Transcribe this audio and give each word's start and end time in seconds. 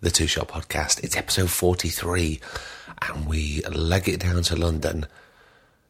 the 0.00 0.10
Two 0.10 0.28
Shot 0.28 0.48
Podcast. 0.48 1.02
It's 1.02 1.16
episode 1.16 1.50
43, 1.50 2.40
and 3.02 3.26
we 3.26 3.62
leg 3.62 4.08
it 4.08 4.20
down 4.20 4.42
to 4.44 4.54
London 4.56 5.06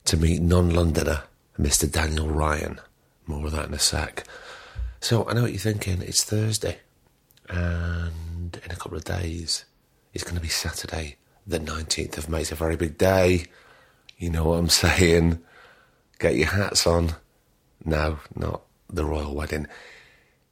to 0.07 0.17
meet 0.17 0.41
non 0.41 0.71
Londoner, 0.71 1.25
Mr. 1.59 1.91
Daniel 1.91 2.29
Ryan. 2.29 2.81
More 3.27 3.45
of 3.47 3.53
that 3.53 3.69
in 3.69 3.75
a 3.75 3.79
sec. 3.79 4.25
So, 5.01 5.29
I 5.29 5.35
know 5.35 5.43
what 5.43 5.51
you're 5.51 5.61
thinking. 5.61 6.01
It's 6.01 6.25
Thursday, 6.25 6.79
and 7.51 8.59
in 8.65 8.71
a 8.71 8.77
couple 8.77 8.97
of 8.97 9.05
days, 9.05 9.67
it's 10.15 10.25
going 10.25 10.37
to 10.37 10.41
be 10.41 10.49
Saturday, 10.49 11.17
the 11.47 11.61
19th 11.61 12.17
of 12.17 12.31
May. 12.31 12.41
It's 12.41 12.53
a 12.53 12.57
very 12.57 12.77
big 12.77 12.97
day. 12.97 13.45
You 14.17 14.31
know 14.31 14.45
what 14.45 14.59
I'm 14.59 14.69
saying? 14.71 15.41
Get 16.19 16.35
your 16.35 16.49
hats 16.49 16.87
on. 16.87 17.15
No, 17.85 18.21
not 18.35 18.63
the 18.89 19.05
royal 19.05 19.35
wedding. 19.35 19.67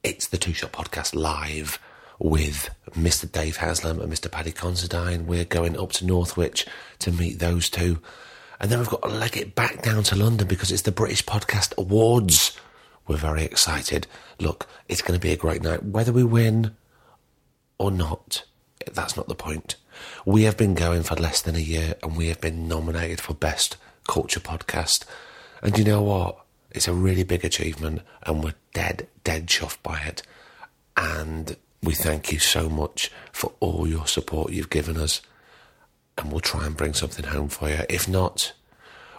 It's 0.02 0.28
the 0.28 0.36
Two 0.36 0.52
Shot 0.52 0.72
Podcast 0.72 1.14
live 1.14 1.80
with 2.18 2.70
Mr. 2.92 3.30
Dave 3.30 3.58
Haslam 3.58 4.00
and 4.00 4.12
Mr. 4.12 4.30
Paddy 4.30 4.52
Considine. 4.52 5.26
We're 5.26 5.44
going 5.44 5.78
up 5.78 5.92
to 5.92 6.06
Northwich 6.06 6.66
to 7.00 7.12
meet 7.12 7.38
those 7.38 7.68
two. 7.68 8.00
And 8.60 8.70
then 8.70 8.78
we've 8.78 8.88
got 8.88 9.02
to 9.02 9.08
leg 9.08 9.36
it 9.36 9.54
back 9.54 9.82
down 9.82 10.02
to 10.04 10.16
London 10.16 10.46
because 10.46 10.72
it's 10.72 10.82
the 10.82 10.92
British 10.92 11.24
Podcast 11.24 11.76
Awards. 11.76 12.56
We're 13.06 13.16
very 13.16 13.44
excited. 13.44 14.06
Look, 14.40 14.66
it's 14.88 15.02
going 15.02 15.18
to 15.18 15.22
be 15.22 15.32
a 15.32 15.36
great 15.36 15.62
night. 15.62 15.84
Whether 15.84 16.12
we 16.12 16.24
win 16.24 16.74
or 17.78 17.90
not, 17.90 18.44
that's 18.92 19.16
not 19.16 19.28
the 19.28 19.34
point. 19.34 19.76
We 20.24 20.42
have 20.42 20.56
been 20.56 20.74
going 20.74 21.02
for 21.02 21.16
less 21.16 21.42
than 21.42 21.56
a 21.56 21.60
year 21.60 21.94
and 22.02 22.16
we 22.16 22.28
have 22.28 22.40
been 22.40 22.66
nominated 22.66 23.20
for 23.20 23.34
Best 23.34 23.76
Culture 24.08 24.40
Podcast. 24.40 25.04
And 25.62 25.78
you 25.78 25.84
know 25.84 26.02
what? 26.02 26.38
It's 26.70 26.88
a 26.88 26.92
really 26.92 27.24
big 27.24 27.44
achievement 27.44 28.02
and 28.22 28.42
we're 28.42 28.54
dead, 28.74 29.08
dead 29.24 29.46
chuffed 29.46 29.82
by 29.82 30.00
it. 30.00 30.22
And 30.96 31.56
we 31.82 31.94
thank 31.94 32.32
you 32.32 32.38
so 32.38 32.68
much 32.68 33.10
for 33.32 33.52
all 33.60 33.86
your 33.86 34.06
support 34.06 34.52
you've 34.52 34.70
given 34.70 34.96
us. 34.96 35.20
And 36.18 36.30
we'll 36.30 36.40
try 36.40 36.66
and 36.66 36.76
bring 36.76 36.94
something 36.94 37.26
home 37.26 37.48
for 37.48 37.68
you. 37.68 37.80
If 37.88 38.08
not, 38.08 38.52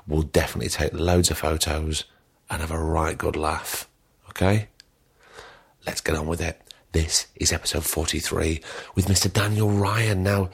we'll 0.07 0.23
definitely 0.23 0.69
take 0.69 0.93
loads 0.93 1.29
of 1.29 1.37
photos 1.37 2.05
and 2.49 2.61
have 2.61 2.71
a 2.71 2.83
right 2.83 3.17
good 3.17 3.35
laugh. 3.35 3.87
Okay? 4.29 4.69
Let's 5.85 6.01
get 6.01 6.15
on 6.15 6.27
with 6.27 6.41
it. 6.41 6.61
This 6.91 7.27
is 7.35 7.53
episode 7.53 7.85
43 7.85 8.61
with 8.95 9.07
Mr. 9.07 9.31
Daniel 9.31 9.69
Ryan. 9.69 10.23
Now, 10.23 10.49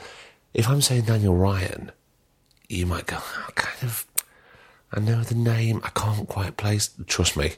if 0.53 0.67
I'm 0.67 0.81
saying 0.81 1.03
Daniel 1.03 1.35
Ryan, 1.35 1.91
you 2.67 2.85
might 2.85 3.05
go, 3.05 3.17
oh, 3.19 3.49
kind 3.55 3.83
of, 3.83 4.05
I 4.91 4.99
know 4.99 5.21
the 5.23 5.35
name, 5.35 5.79
I 5.83 5.89
can't 5.89 6.27
quite 6.27 6.57
place. 6.57 6.89
Trust 7.07 7.37
me, 7.37 7.53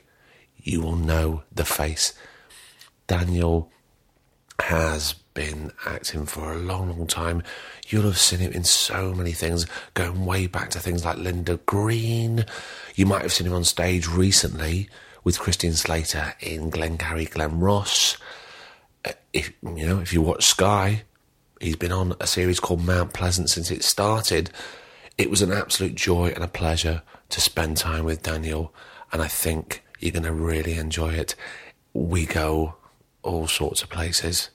you 0.57 0.81
will 0.81 0.95
know 0.95 1.43
the 1.51 1.65
face. 1.65 2.13
Daniel 3.07 3.71
has 4.59 5.13
been 5.33 5.71
acting 5.85 6.25
for 6.25 6.53
a 6.53 6.57
long, 6.57 6.89
long 6.89 7.07
time. 7.07 7.43
You'll 7.87 8.03
have 8.03 8.17
seen 8.17 8.39
him 8.39 8.53
in 8.53 8.63
so 8.63 9.13
many 9.13 9.33
things, 9.33 9.65
going 9.93 10.25
way 10.25 10.47
back 10.47 10.69
to 10.71 10.79
things 10.79 11.03
like 11.03 11.17
Linda 11.17 11.57
Green. 11.65 12.45
You 12.95 13.05
might 13.05 13.21
have 13.21 13.33
seen 13.33 13.47
him 13.47 13.53
on 13.53 13.63
stage 13.63 14.07
recently 14.07 14.89
with 15.23 15.39
Christian 15.39 15.73
Slater 15.73 16.33
in 16.39 16.69
Glengarry 16.69 17.25
Glen 17.25 17.59
Ross. 17.59 18.17
Uh, 19.03 19.11
If 19.33 19.51
you 19.61 19.85
know, 19.85 19.99
if 19.99 20.13
you 20.13 20.21
watch 20.21 20.45
Sky, 20.45 21.03
he's 21.59 21.75
been 21.75 21.91
on 21.91 22.15
a 22.19 22.27
series 22.27 22.59
called 22.59 22.85
Mount 22.85 23.13
Pleasant 23.13 23.49
since 23.49 23.71
it 23.71 23.83
started. 23.83 24.51
It 25.17 25.29
was 25.29 25.41
an 25.41 25.51
absolute 25.51 25.95
joy 25.95 26.31
and 26.33 26.43
a 26.43 26.47
pleasure 26.47 27.01
to 27.29 27.41
spend 27.41 27.77
time 27.77 28.05
with 28.05 28.23
Daniel, 28.23 28.73
and 29.11 29.21
I 29.21 29.27
think 29.27 29.83
you're 29.99 30.11
going 30.11 30.23
to 30.23 30.31
really 30.31 30.75
enjoy 30.75 31.13
it. 31.13 31.35
We 31.93 32.25
go 32.25 32.75
all 33.25 33.47
sorts 33.47 33.81
of 33.81 33.89
places. 33.89 34.51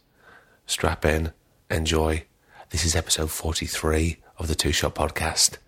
Strap 0.66 1.04
in, 1.04 1.32
enjoy. 1.68 2.24
This 2.70 2.84
is 2.84 2.94
episode 2.94 3.30
43 3.30 4.18
of 4.38 4.46
the 4.46 4.54
Two 4.54 4.72
Shot 4.72 4.94
Podcast 4.94 5.58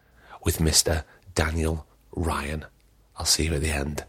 with 0.44 0.58
Mr. 0.58 1.04
Daniel 1.34 1.84
Ryan. 2.14 2.64
I'll 3.16 3.26
see 3.26 3.46
you 3.46 3.54
at 3.54 3.60
the 3.60 3.70
end. 3.70 4.04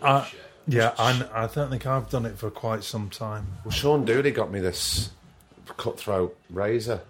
Uh, 0.00 0.24
I, 0.24 0.28
yeah, 0.68 0.94
I, 0.98 1.26
I 1.32 1.46
don't 1.48 1.70
think 1.70 1.86
I've 1.86 2.08
done 2.08 2.24
it 2.24 2.38
for 2.38 2.50
quite 2.50 2.84
some 2.84 3.10
time. 3.10 3.46
Well, 3.64 3.72
Sean 3.72 4.04
Dooley 4.04 4.30
got 4.30 4.50
me 4.50 4.60
this 4.60 5.10
cutthroat 5.76 6.36
razor. 6.50 7.00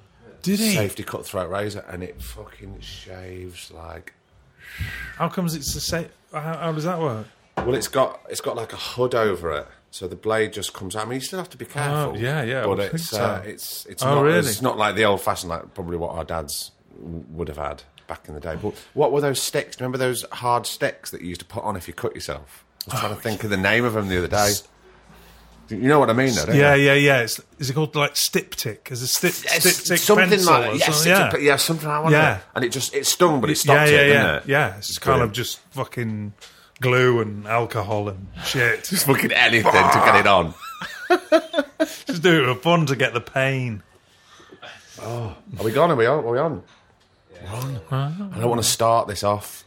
Did 0.43 0.59
he? 0.59 0.75
Safety 0.75 1.03
cutthroat 1.03 1.51
razor, 1.51 1.85
and 1.89 2.03
it 2.03 2.21
fucking 2.21 2.81
shaves 2.81 3.71
like. 3.71 4.15
How 5.17 5.29
comes 5.29 5.55
it's 5.55 5.75
the 5.75 5.81
same? 5.81 6.09
How, 6.33 6.57
how 6.57 6.73
does 6.73 6.85
that 6.85 6.99
work? 6.99 7.27
Well, 7.57 7.75
it's 7.75 7.89
got 7.89 8.21
it's 8.31 8.41
got 8.41 8.57
like 8.57 8.73
a 8.73 8.77
hood 8.77 9.15
over 9.15 9.53
it, 9.53 9.69
so 9.91 10.09
the 10.09 10.17
blade 10.17 10.53
just 10.53 10.73
comes 10.73 10.97
out. 10.97 11.07
I 11.07 11.09
mean, 11.09 11.17
you 11.17 11.21
still 11.21 11.39
have 11.39 11.51
to 11.51 11.57
be 11.59 11.65
careful. 11.67 12.13
Oh, 12.13 12.15
yeah, 12.17 12.43
yeah, 12.43 12.65
But 12.67 12.81
it's 12.81 13.11
so. 13.11 13.23
uh, 13.23 13.43
it's 13.45 13.87
it's 13.87 14.03
Oh, 14.03 14.15
not 14.17 14.23
really? 14.23 14.39
it's 14.39 14.63
not 14.63 14.79
like 14.79 14.97
the 14.97 15.05
old 15.05 15.21
fashioned 15.21 15.51
like 15.51 15.75
probably 15.75 15.97
what 15.97 16.11
our 16.15 16.25
dads 16.25 16.73
would 16.99 17.49
have 17.49 17.59
had 17.59 17.83
back 18.09 18.27
in 18.27 18.35
the 18.35 18.41
day. 18.41 18.57
But 18.61 18.75
what 18.95 19.13
were 19.13 19.21
those 19.21 19.41
sticks? 19.41 19.79
Remember 19.81 19.99
those 19.99 20.25
hard 20.33 20.67
sticks 20.67 21.11
that 21.11 21.21
you 21.21 21.29
used 21.29 21.41
to 21.43 21.47
put 21.47 21.63
on 21.63 21.77
if 21.77 21.87
you 21.87 21.95
cut 21.95 22.15
yourself? 22.15 22.65
I 22.89 22.93
was 22.93 23.01
trying 23.01 23.13
Oh, 23.13 23.15
to 23.17 23.21
think 23.21 23.45
of 23.45 23.51
the 23.51 23.57
name 23.57 23.85
of 23.85 23.93
them 23.95 24.09
the 24.09 24.19
other 24.19 24.29
day. 24.29 24.53
You 25.69 25.89
know 25.89 26.01
what 26.01 26.11
I 26.11 26.13
mean, 26.13 26.35
though, 26.35 26.47
don't 26.47 26.57
Yeah, 26.57 26.75
you? 26.75 26.87
yeah, 26.87 26.95
yeah. 26.95 27.21
It's, 27.21 27.41
is 27.59 27.71
it 27.71 27.75
called 27.75 27.95
like 27.97 28.15
Styptic? 28.17 28.89
Is 28.91 29.03
it 29.03 29.07
stip, 29.07 29.31
It's 29.31 29.77
Styptic 29.77 29.99
something 29.99 30.29
pencil? 30.29 30.53
like 30.53 30.71
that? 30.73 30.79
yeah, 30.79 30.91
something? 30.91 31.41
yeah. 31.43 31.51
yeah, 31.53 31.57
something 31.57 31.89
like 31.89 32.05
that. 32.05 32.11
Yeah. 32.11 32.39
and 32.55 32.65
it 32.65 32.73
just 32.73 32.95
it 32.95 33.07
stung, 33.07 33.41
but 33.41 33.49
it 33.49 33.53
yeah, 33.53 33.57
stopped 33.75 33.91
yeah, 33.91 33.97
it, 34.01 34.09
yeah, 34.09 34.13
didn't 34.23 34.35
it? 34.37 34.49
yeah. 34.49 34.77
It's 34.77 34.99
kind 34.99 35.23
of 35.23 35.33
just 35.33 35.61
fucking 35.71 36.35
glue 36.83 37.21
and 37.21 37.47
alcohol 37.47 38.09
and 38.11 38.27
shit. 38.45 38.85
Just 38.91 39.07
fucking 39.07 39.33
anything 39.33 39.73
to 39.73 40.03
get 40.05 40.17
it 40.17 40.27
on. 40.27 40.53
just 42.07 42.23
do 42.23 42.43
it 42.51 42.55
for 42.55 42.61
fun 42.61 42.87
to 42.87 42.97
get 42.97 43.13
the 43.15 43.21
pain. 43.21 43.83
Oh, 45.01 45.37
Are 45.59 45.65
we 45.65 45.73
gone? 45.73 45.91
Are 45.91 45.97
we 45.97 46.07
on? 46.07 46.25
Are 46.25 46.31
we 46.33 46.39
on? 46.39 46.63
We're 47.43 47.49
on. 47.51 48.31
I 48.33 48.39
don't 48.39 48.49
want 48.51 48.63
to 48.63 48.69
start 48.69 49.09
this 49.09 49.23
off 49.25 49.65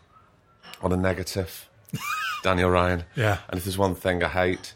on 0.81 0.91
a 0.91 0.97
negative. 0.97 1.67
Daniel 2.43 2.69
Ryan. 2.69 3.03
Yeah. 3.15 3.39
And 3.49 3.57
if 3.57 3.65
there's 3.65 3.77
one 3.77 3.95
thing 3.95 4.23
I 4.23 4.27
hate 4.29 4.73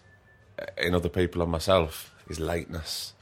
in 0.77 0.93
other 0.95 1.09
people 1.09 1.41
and 1.41 1.51
myself 1.51 2.13
is 2.29 2.39
lateness, 2.39 3.13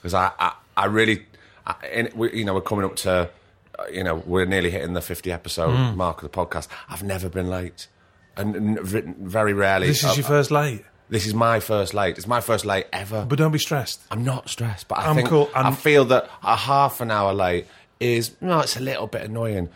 because 0.00 0.14
I, 0.14 0.30
I, 0.38 0.52
I 0.76 0.86
really, 0.86 1.26
I, 1.66 1.74
in, 1.92 2.10
we, 2.14 2.32
you 2.32 2.44
know, 2.44 2.54
we're 2.54 2.60
coming 2.62 2.84
up 2.84 2.96
to, 2.96 3.30
uh, 3.78 3.84
you 3.92 4.02
know, 4.02 4.14
we're 4.16 4.46
nearly 4.46 4.70
hitting 4.70 4.94
the 4.94 5.02
50 5.02 5.30
episode 5.30 5.74
Hmm. 5.76 5.96
mark 5.96 6.22
of 6.22 6.30
the 6.30 6.36
podcast. 6.36 6.68
I've 6.88 7.02
never 7.02 7.28
been 7.28 7.50
late, 7.50 7.88
and, 8.36 8.78
v- 8.80 9.02
very 9.18 9.52
rarely. 9.52 9.86
This 9.88 10.04
is 10.04 10.10
uh, 10.10 10.14
your 10.14 10.24
first 10.24 10.50
late, 10.50 10.84
This 11.08 11.26
is 11.26 11.34
my 11.34 11.60
first 11.60 11.94
late. 11.94 12.16
It's 12.18 12.26
my 12.26 12.40
first 12.40 12.64
late 12.64 12.86
ever. 12.92 13.24
but 13.28 13.38
don't 13.38 13.52
be 13.52 13.58
stressed. 13.58 14.00
I'm 14.10 14.24
not 14.24 14.48
stressed, 14.48 14.88
but 14.88 14.98
I 14.98 15.06
I'm 15.08 15.16
think 15.16 15.28
cool. 15.28 15.50
I 15.54 15.62
I'm- 15.62 15.74
feel 15.74 16.04
that 16.06 16.28
a 16.42 16.56
half 16.56 17.00
an 17.00 17.10
hour 17.10 17.32
late 17.32 17.66
is 18.00 18.36
no, 18.40 18.60
it's 18.60 18.76
a 18.76 18.80
little 18.80 19.06
bit 19.06 19.22
annoying. 19.22 19.68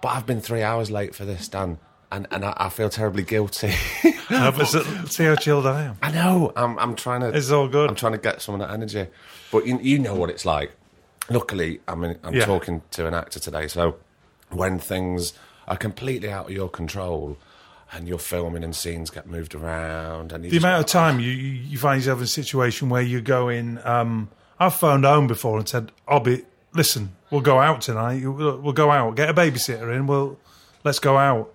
But 0.00 0.08
I've 0.16 0.26
been 0.26 0.40
three 0.40 0.62
hours 0.62 0.90
late 0.90 1.14
for 1.14 1.24
this, 1.24 1.46
Dan, 1.48 1.78
and 2.10 2.26
and 2.30 2.44
I, 2.44 2.54
I 2.56 2.68
feel 2.70 2.88
terribly 2.88 3.22
guilty. 3.22 3.72
But 4.28 4.64
see 5.10 5.24
how 5.24 5.34
chilled 5.36 5.66
I 5.66 5.82
am. 5.82 5.98
I 6.00 6.10
know. 6.10 6.52
I'm 6.56 6.78
I'm 6.78 6.94
trying 6.96 7.20
to. 7.20 7.28
It's 7.36 7.50
all 7.50 7.68
good. 7.68 7.90
I'm 7.90 7.96
trying 7.96 8.12
to 8.12 8.18
get 8.18 8.40
some 8.40 8.54
of 8.54 8.60
that 8.66 8.70
energy, 8.72 9.06
but 9.50 9.66
you 9.66 9.78
you 9.82 9.98
know 9.98 10.14
what 10.14 10.30
it's 10.30 10.46
like. 10.46 10.72
Luckily, 11.28 11.80
I 11.86 11.94
mean, 11.94 12.16
I'm 12.24 12.32
Yeah. 12.32 12.46
talking 12.46 12.80
to 12.92 13.06
an 13.06 13.12
actor 13.12 13.38
today, 13.40 13.68
so 13.68 13.96
when 14.48 14.78
things 14.78 15.34
are 15.68 15.76
completely 15.76 16.30
out 16.30 16.46
of 16.46 16.52
your 16.52 16.68
control. 16.68 17.36
And 17.94 18.08
you're 18.08 18.16
filming 18.18 18.64
and 18.64 18.74
scenes 18.74 19.10
get 19.10 19.26
moved 19.26 19.54
around, 19.54 20.32
and 20.32 20.42
the 20.44 20.56
amount 20.56 20.80
of 20.80 20.86
time 20.86 21.20
you, 21.20 21.30
you 21.30 21.50
you 21.72 21.76
find 21.76 22.00
yourself 22.00 22.20
in 22.20 22.24
a 22.24 22.26
situation 22.26 22.88
where 22.88 23.02
you're 23.02 23.20
going. 23.20 23.78
Um, 23.84 24.30
I've 24.58 24.72
phoned 24.74 25.04
home 25.04 25.26
before 25.26 25.58
and 25.58 25.68
said, 25.68 25.92
"I'll 26.08 26.20
be 26.20 26.40
listen. 26.72 27.14
We'll 27.30 27.42
go 27.42 27.58
out 27.60 27.82
tonight. 27.82 28.22
We'll, 28.24 28.56
we'll 28.60 28.72
go 28.72 28.90
out. 28.90 29.14
Get 29.16 29.28
a 29.28 29.34
babysitter 29.34 29.94
in. 29.94 30.06
We'll 30.06 30.38
let's 30.84 31.00
go 31.00 31.18
out." 31.18 31.52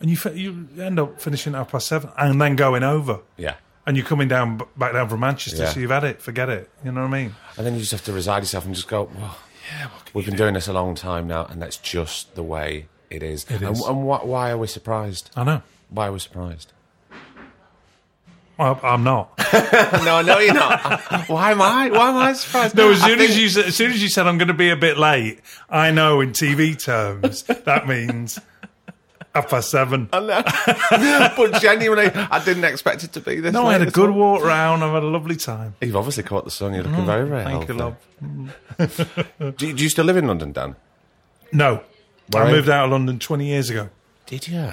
And 0.00 0.10
you 0.10 0.18
you 0.34 0.68
end 0.82 0.98
up 1.00 1.18
finishing 1.18 1.54
at 1.54 1.58
half 1.58 1.72
past 1.72 1.86
seven 1.86 2.10
and 2.18 2.38
then 2.38 2.56
going 2.56 2.82
over. 2.82 3.20
yeah, 3.38 3.54
And 3.86 3.96
you're 3.96 4.04
coming 4.04 4.28
down 4.28 4.60
back 4.76 4.92
down 4.92 5.08
from 5.08 5.20
Manchester, 5.20 5.62
Yeah. 5.62 5.70
so 5.70 5.80
you've 5.80 5.90
had 5.90 6.04
it. 6.04 6.20
Forget 6.20 6.50
it. 6.50 6.68
You 6.84 6.92
know 6.92 7.00
what 7.00 7.06
I 7.14 7.22
mean? 7.22 7.36
And 7.56 7.66
then 7.66 7.72
you 7.72 7.80
just 7.80 7.92
have 7.92 8.04
to 8.04 8.12
reside 8.12 8.40
yourself 8.40 8.66
and 8.66 8.74
just 8.74 8.86
go, 8.88 9.10
well, 9.16 9.38
Yeah. 9.78 9.88
We've 10.12 10.26
been 10.26 10.34
do? 10.34 10.42
doing 10.44 10.52
this 10.52 10.68
a 10.68 10.74
long 10.74 10.94
time 10.94 11.26
now, 11.26 11.46
and 11.46 11.62
that's 11.62 11.78
just 11.78 12.34
the 12.34 12.42
way 12.42 12.88
it 13.10 13.22
is. 13.22 13.44
It 13.44 13.62
and 13.62 13.76
is. 13.76 13.84
and 13.84 14.02
wh- 14.02 14.24
why 14.24 14.50
are 14.50 14.58
we 14.58 14.66
surprised? 14.66 15.30
I 15.36 15.44
know. 15.44 15.62
Why 15.90 16.06
are 16.08 16.12
we 16.12 16.18
surprised? 16.18 16.72
Well, 18.58 18.78
I'm 18.82 19.02
not. 19.04 19.32
no, 20.04 20.20
no, 20.20 20.38
you're 20.38 20.52
not. 20.52 21.28
Why 21.28 21.52
am 21.52 21.62
I? 21.62 21.88
Why 21.88 22.10
am 22.10 22.16
I 22.16 22.34
surprised? 22.34 22.76
No, 22.76 22.90
as 22.90 23.00
soon 23.02 23.18
think- 23.18 23.30
as 23.30 23.38
you 23.38 23.48
said- 23.48 23.64
as 23.66 23.74
soon 23.74 23.90
as 23.90 24.02
you 24.02 24.08
said 24.08 24.26
I'm 24.26 24.38
going 24.38 24.48
to 24.48 24.54
be 24.54 24.70
a 24.70 24.76
bit 24.76 24.98
late, 24.98 25.40
I 25.68 25.90
know 25.90 26.20
in 26.20 26.32
TV 26.32 26.78
terms 26.78 27.42
that 27.42 27.88
means 27.88 28.38
half 29.34 29.48
past 29.48 29.70
seven. 29.70 30.06
but 30.10 31.60
genuinely, 31.60 32.10
I 32.14 32.44
didn't 32.44 32.64
expect 32.64 33.02
it 33.02 33.12
to 33.14 33.20
be 33.20 33.40
this. 33.40 33.52
No, 33.52 33.66
I 33.66 33.72
had 33.72 33.82
a 33.82 33.90
good 33.90 34.10
walk 34.10 34.42
round. 34.44 34.84
I've 34.84 34.92
had 34.92 35.02
a 35.04 35.06
lovely 35.06 35.36
time. 35.36 35.74
You've 35.80 35.96
obviously 35.96 36.24
caught 36.24 36.44
the 36.44 36.50
sun. 36.50 36.74
You're 36.74 36.84
looking 36.84 37.00
mm, 37.00 37.06
very, 37.06 37.26
very 37.26 37.44
Thank 37.44 37.68
you, 37.68 37.74
love. 37.74 37.96
Mm. 38.22 39.56
Do 39.56 39.66
you, 39.66 39.72
do 39.72 39.82
you 39.82 39.88
still 39.88 40.04
live 40.04 40.16
in 40.16 40.26
London, 40.26 40.52
Dan? 40.52 40.76
No, 41.52 41.82
I 42.34 42.50
moved 42.50 42.68
out 42.68 42.86
of 42.86 42.90
London 42.92 43.18
20 43.18 43.46
years 43.46 43.70
ago. 43.70 43.88
Did 44.26 44.46
you? 44.48 44.72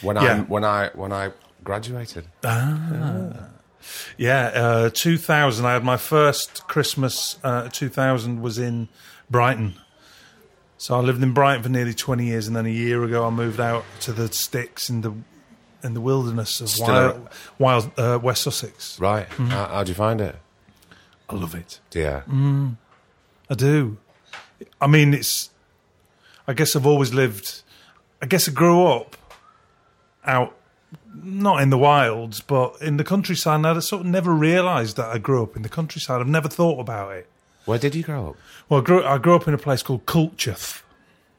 When 0.00 0.16
Yeah. 0.16 0.22
I 0.22 0.38
when 0.40 0.64
I 0.64 0.90
when 0.94 1.12
I 1.12 1.30
graduated. 1.62 2.26
Ah. 2.44 3.48
Yeah, 4.16 4.46
uh, 4.54 4.90
2000. 4.92 5.64
I 5.66 5.72
had 5.74 5.84
my 5.84 5.96
first 5.96 6.66
Christmas. 6.68 7.38
Uh, 7.42 7.68
2000 7.68 8.40
was 8.40 8.58
in 8.58 8.88
Brighton. 9.30 9.74
So 10.78 10.96
I 10.96 11.00
lived 11.00 11.22
in 11.22 11.32
Brighton 11.32 11.62
for 11.62 11.68
nearly 11.68 11.94
20 11.94 12.26
years, 12.26 12.46
and 12.48 12.56
then 12.56 12.66
a 12.66 12.70
year 12.70 13.04
ago 13.04 13.24
I 13.26 13.30
moved 13.30 13.60
out 13.60 13.84
to 14.00 14.12
the 14.12 14.32
sticks 14.32 14.88
in 14.90 15.02
the 15.02 15.12
in 15.84 15.94
the 15.94 16.00
wilderness 16.00 16.60
of 16.60 16.68
Still 16.68 16.86
wild, 16.86 17.28
wild 17.58 17.90
uh, 17.98 18.18
West 18.22 18.42
Sussex. 18.42 18.98
Right. 19.00 19.26
How, 19.28 19.66
how'd 19.66 19.88
you 19.88 19.94
find 19.94 20.20
it? 20.20 20.36
I 21.28 21.34
love 21.34 21.54
it. 21.54 21.80
Yeah. 21.92 22.22
I 23.50 23.54
do. 23.54 23.96
I 24.80 24.86
mean, 24.86 25.14
it's. 25.14 25.50
I 26.46 26.52
guess 26.52 26.74
I've 26.76 26.86
always 26.86 27.12
lived. 27.14 27.62
I 28.20 28.26
guess 28.26 28.48
I 28.48 28.52
grew 28.52 28.86
up 28.86 29.16
out, 30.24 30.56
not 31.14 31.62
in 31.62 31.70
the 31.70 31.78
wilds, 31.78 32.40
but 32.40 32.76
in 32.80 32.96
the 32.96 33.04
countryside. 33.04 33.56
And 33.56 33.66
I 33.66 33.78
sort 33.80 34.00
of 34.02 34.06
never 34.06 34.32
realised 34.32 34.96
that 34.96 35.06
I 35.06 35.18
grew 35.18 35.42
up 35.42 35.56
in 35.56 35.62
the 35.62 35.68
countryside. 35.68 36.20
I've 36.20 36.28
never 36.28 36.48
thought 36.48 36.80
about 36.80 37.12
it. 37.12 37.28
Where 37.64 37.78
did 37.78 37.94
you 37.94 38.02
grow 38.02 38.30
up? 38.30 38.36
Well, 38.68 38.80
I 38.80 38.84
grew, 38.84 39.04
I 39.04 39.18
grew 39.18 39.34
up 39.36 39.46
in 39.48 39.54
a 39.54 39.58
place 39.58 39.82
called 39.82 40.06
Culcheth. 40.06 40.82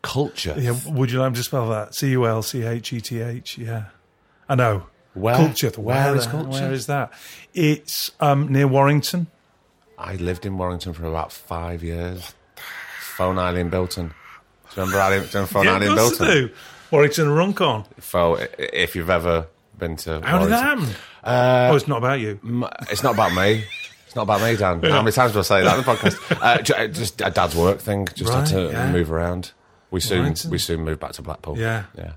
Culture. 0.01 0.55
Yeah, 0.57 0.77
would 0.87 1.11
you 1.11 1.19
like 1.19 1.31
me 1.31 1.37
to 1.37 1.43
spell 1.43 1.69
that? 1.69 1.95
C 1.95 2.09
U 2.11 2.25
L 2.27 2.41
C 2.41 2.63
H 2.63 2.91
E 2.91 2.99
T 2.99 3.21
H. 3.21 3.57
Yeah, 3.57 3.85
I 4.49 4.55
know. 4.55 4.87
Where? 5.13 5.35
Culcheth. 5.35 5.77
Where 5.77 6.13
is 6.15 6.25
the- 6.25 6.31
Culcheth? 6.33 6.49
Where 6.51 6.73
is 6.73 6.87
that? 6.87 7.13
It's 7.53 8.11
um, 8.19 8.51
near 8.51 8.67
Warrington. 8.67 9.27
I 9.97 10.15
lived 10.15 10.45
in 10.45 10.57
Warrington 10.57 10.91
for 10.91 11.05
about 11.05 11.31
five 11.31 11.83
years. 11.83 12.33
Phone 13.15 13.37
Island, 13.39 13.71
Bilton. 13.71 14.13
Do 14.75 14.81
you 14.81 14.87
remember 14.87 14.99
Island, 15.01 15.31
do 15.31 15.37
you 15.39 15.45
remember 15.45 15.63
Yeah, 15.63 15.75
Island, 15.75 15.91
of 15.91 15.97
course 15.97 16.21
I 16.21 16.25
Bilton? 16.25 16.47
do. 16.47 16.53
Warrington 16.91 17.27
and 17.27 17.37
Runcorn. 17.37 17.85
I- 18.13 18.47
if 18.57 18.95
you've 18.95 19.09
ever 19.09 19.47
been 19.77 19.95
to 19.97 20.21
How 20.21 20.39
did 20.39 20.49
that 20.49 20.63
happen? 20.63 20.89
oh, 21.23 21.75
it's 21.75 21.87
not 21.87 21.97
about 21.97 22.19
you. 22.19 22.39
It's 22.89 23.03
not 23.03 23.13
about 23.13 23.33
me. 23.33 23.65
It's 24.05 24.15
not 24.15 24.23
about 24.23 24.41
me, 24.41 24.55
Dan. 24.55 24.81
How 24.83 25.01
many 25.01 25.11
times 25.11 25.33
do 25.33 25.39
I 25.39 25.41
say 25.41 25.63
that 25.63 25.79
in 25.79 25.83
the 25.83 25.91
podcast? 25.91 26.37
Uh, 26.41 26.87
just 26.87 27.19
a 27.21 27.31
dad's 27.31 27.55
work 27.55 27.79
thing. 27.79 28.07
Just 28.13 28.31
had 28.31 28.45
to 28.47 28.69
yeah. 28.71 28.91
move 28.91 29.11
around. 29.11 29.51
We 29.89 29.99
soon 29.99 30.19
Warrington. 30.19 30.51
we 30.51 30.57
soon 30.59 30.81
moved 30.83 30.99
back 30.99 31.13
to 31.13 31.21
Blackpool. 31.23 31.57
Yeah. 31.57 31.85
yeah. 31.97 32.13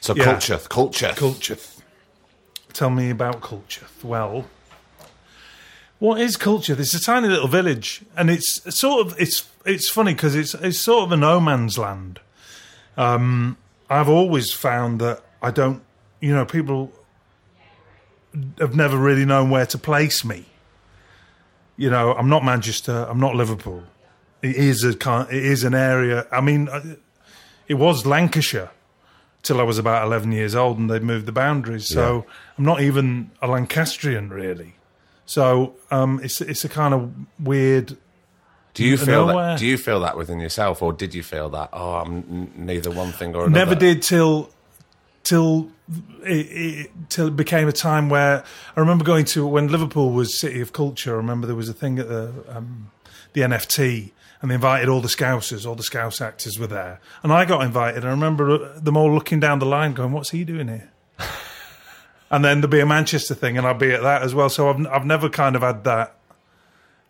So 0.00 0.14
Yeah. 0.14 0.24
culture, 0.24 0.58
culture, 0.68 1.12
Culcheth. 1.14 1.80
Tell 2.72 2.90
me 2.90 3.10
about 3.10 3.40
culture. 3.40 3.86
Well, 4.02 4.46
what 5.98 6.20
is 6.20 6.36
Culcheth? 6.36 6.78
It's 6.78 6.94
a 6.94 7.00
tiny 7.00 7.28
little 7.28 7.48
village, 7.48 8.02
and 8.16 8.30
it's 8.30 8.60
sort 8.76 9.06
of 9.06 9.20
it's 9.20 9.48
it's 9.68 9.88
funny 9.88 10.14
because 10.14 10.34
it's 10.34 10.54
it's 10.54 10.78
sort 10.78 11.04
of 11.04 11.12
a 11.12 11.16
no 11.16 11.40
man's 11.40 11.78
land. 11.78 12.20
Um, 12.96 13.56
I've 13.88 14.08
always 14.08 14.52
found 14.52 15.00
that 15.00 15.22
I 15.40 15.50
don't, 15.50 15.82
you 16.20 16.34
know, 16.34 16.44
people 16.44 16.92
have 18.58 18.74
never 18.74 18.96
really 18.96 19.24
known 19.24 19.50
where 19.50 19.66
to 19.66 19.78
place 19.78 20.24
me. 20.24 20.46
You 21.76 21.90
know, 21.90 22.12
I'm 22.14 22.28
not 22.28 22.44
Manchester. 22.44 23.06
I'm 23.08 23.20
not 23.20 23.34
Liverpool. 23.34 23.84
It 24.42 24.56
is 24.56 24.82
a 24.84 24.96
kind. 24.96 25.30
It 25.30 25.44
is 25.44 25.62
an 25.64 25.74
area. 25.74 26.26
I 26.32 26.40
mean, 26.40 26.68
uh, 26.68 26.96
it 27.68 27.74
was 27.74 28.04
Lancashire 28.06 28.70
till 29.42 29.60
I 29.60 29.62
was 29.62 29.78
about 29.78 30.04
11 30.04 30.32
years 30.32 30.54
old 30.54 30.78
and 30.78 30.90
they'd 30.90 31.02
moved 31.02 31.26
the 31.26 31.32
boundaries. 31.32 31.86
So 31.88 32.26
I'm 32.56 32.64
not 32.64 32.80
even 32.80 33.30
a 33.40 33.46
Lancastrian 33.46 34.30
really. 34.30 34.74
So 35.26 35.76
um, 35.90 36.20
it's 36.22 36.40
it's 36.40 36.64
a 36.64 36.68
kind 36.68 36.94
of 36.94 37.12
weird. 37.38 37.96
Do 38.74 38.84
you 38.84 38.96
feel 38.96 39.26
Nowhere. 39.26 39.46
that? 39.50 39.58
Do 39.58 39.66
you 39.66 39.76
feel 39.76 40.00
that 40.00 40.16
within 40.16 40.40
yourself, 40.40 40.82
or 40.82 40.92
did 40.92 41.14
you 41.14 41.22
feel 41.22 41.48
that? 41.50 41.70
Oh, 41.72 41.94
I'm 41.94 42.52
neither 42.54 42.90
one 42.90 43.12
thing 43.12 43.34
or 43.34 43.46
another. 43.46 43.50
Never 43.50 43.74
did 43.74 44.02
till 44.02 44.50
till 45.24 45.70
it, 46.22 46.30
it, 46.30 46.90
till 47.08 47.26
it 47.28 47.36
became 47.36 47.68
a 47.68 47.72
time 47.72 48.08
where 48.08 48.44
I 48.76 48.80
remember 48.80 49.04
going 49.04 49.24
to 49.26 49.46
when 49.46 49.68
Liverpool 49.68 50.12
was 50.12 50.38
City 50.38 50.60
of 50.60 50.72
Culture. 50.72 51.14
I 51.14 51.16
remember 51.16 51.46
there 51.46 51.56
was 51.56 51.68
a 51.68 51.74
thing 51.74 51.98
at 51.98 52.08
the 52.08 52.32
um, 52.48 52.90
the 53.32 53.42
NFT. 53.42 54.12
And 54.40 54.52
they 54.52 54.54
invited 54.54 54.88
all 54.88 55.00
the 55.00 55.08
Scousers, 55.08 55.66
all 55.66 55.74
the 55.74 55.82
Scouse 55.82 56.20
actors 56.20 56.60
were 56.60 56.68
there. 56.68 57.00
And 57.24 57.32
I 57.32 57.44
got 57.44 57.62
invited. 57.62 58.04
I 58.04 58.10
remember 58.10 58.78
them 58.78 58.96
all 58.96 59.12
looking 59.12 59.40
down 59.40 59.58
the 59.58 59.66
line 59.66 59.94
going, 59.94 60.12
What's 60.12 60.30
he 60.30 60.44
doing 60.44 60.68
here? 60.68 60.92
and 62.30 62.44
then 62.44 62.60
there'd 62.60 62.70
be 62.70 62.80
a 62.80 62.86
Manchester 62.86 63.34
thing, 63.34 63.58
and 63.58 63.66
I'd 63.66 63.78
be 63.78 63.92
at 63.92 64.02
that 64.02 64.22
as 64.22 64.34
well. 64.34 64.48
So 64.48 64.70
I've 64.70 64.86
I've 64.86 65.06
never 65.06 65.28
kind 65.28 65.56
of 65.56 65.62
had 65.62 65.84
that. 65.84 66.17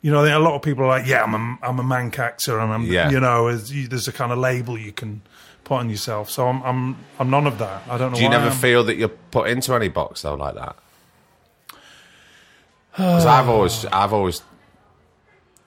You 0.01 0.13
know, 0.13 0.25
a 0.25 0.39
lot 0.39 0.55
of 0.55 0.63
people 0.63 0.85
are 0.85 0.89
like, 0.89 1.07
"Yeah, 1.07 1.23
I'm 1.25 1.35
a 1.35 1.59
I'm 1.63 1.79
a 1.81 1.83
manc 1.83 2.19
actor," 2.19 2.59
and 2.61 2.73
I'm 2.73 2.83
Yeah. 2.85 3.11
you 3.11 3.19
know, 3.21 3.55
there's 3.57 4.07
a 4.09 4.13
kind 4.13 4.31
of 4.33 4.39
label 4.39 4.79
you 4.79 4.93
can 4.93 5.23
put 5.65 5.75
on 5.77 5.91
yourself. 5.91 6.31
So 6.31 6.47
I'm 6.47 6.63
I'm 6.63 6.97
I'm 7.19 7.31
none 7.31 7.47
of 7.47 7.59
that. 7.59 7.83
I 7.91 7.99
don't 7.99 8.13
know. 8.13 8.17
Do 8.17 8.23
you 8.23 8.29
never 8.29 8.51
feel 8.51 8.85
that 8.85 8.97
you're 8.97 9.09
put 9.09 9.49
into 9.51 9.75
any 9.75 9.89
box 9.89 10.23
though, 10.23 10.35
like 10.35 10.55
that? 10.55 10.77
Because 12.93 13.27
I've 13.27 13.49
always, 13.49 13.85
I've 13.87 14.13
always, 14.13 14.43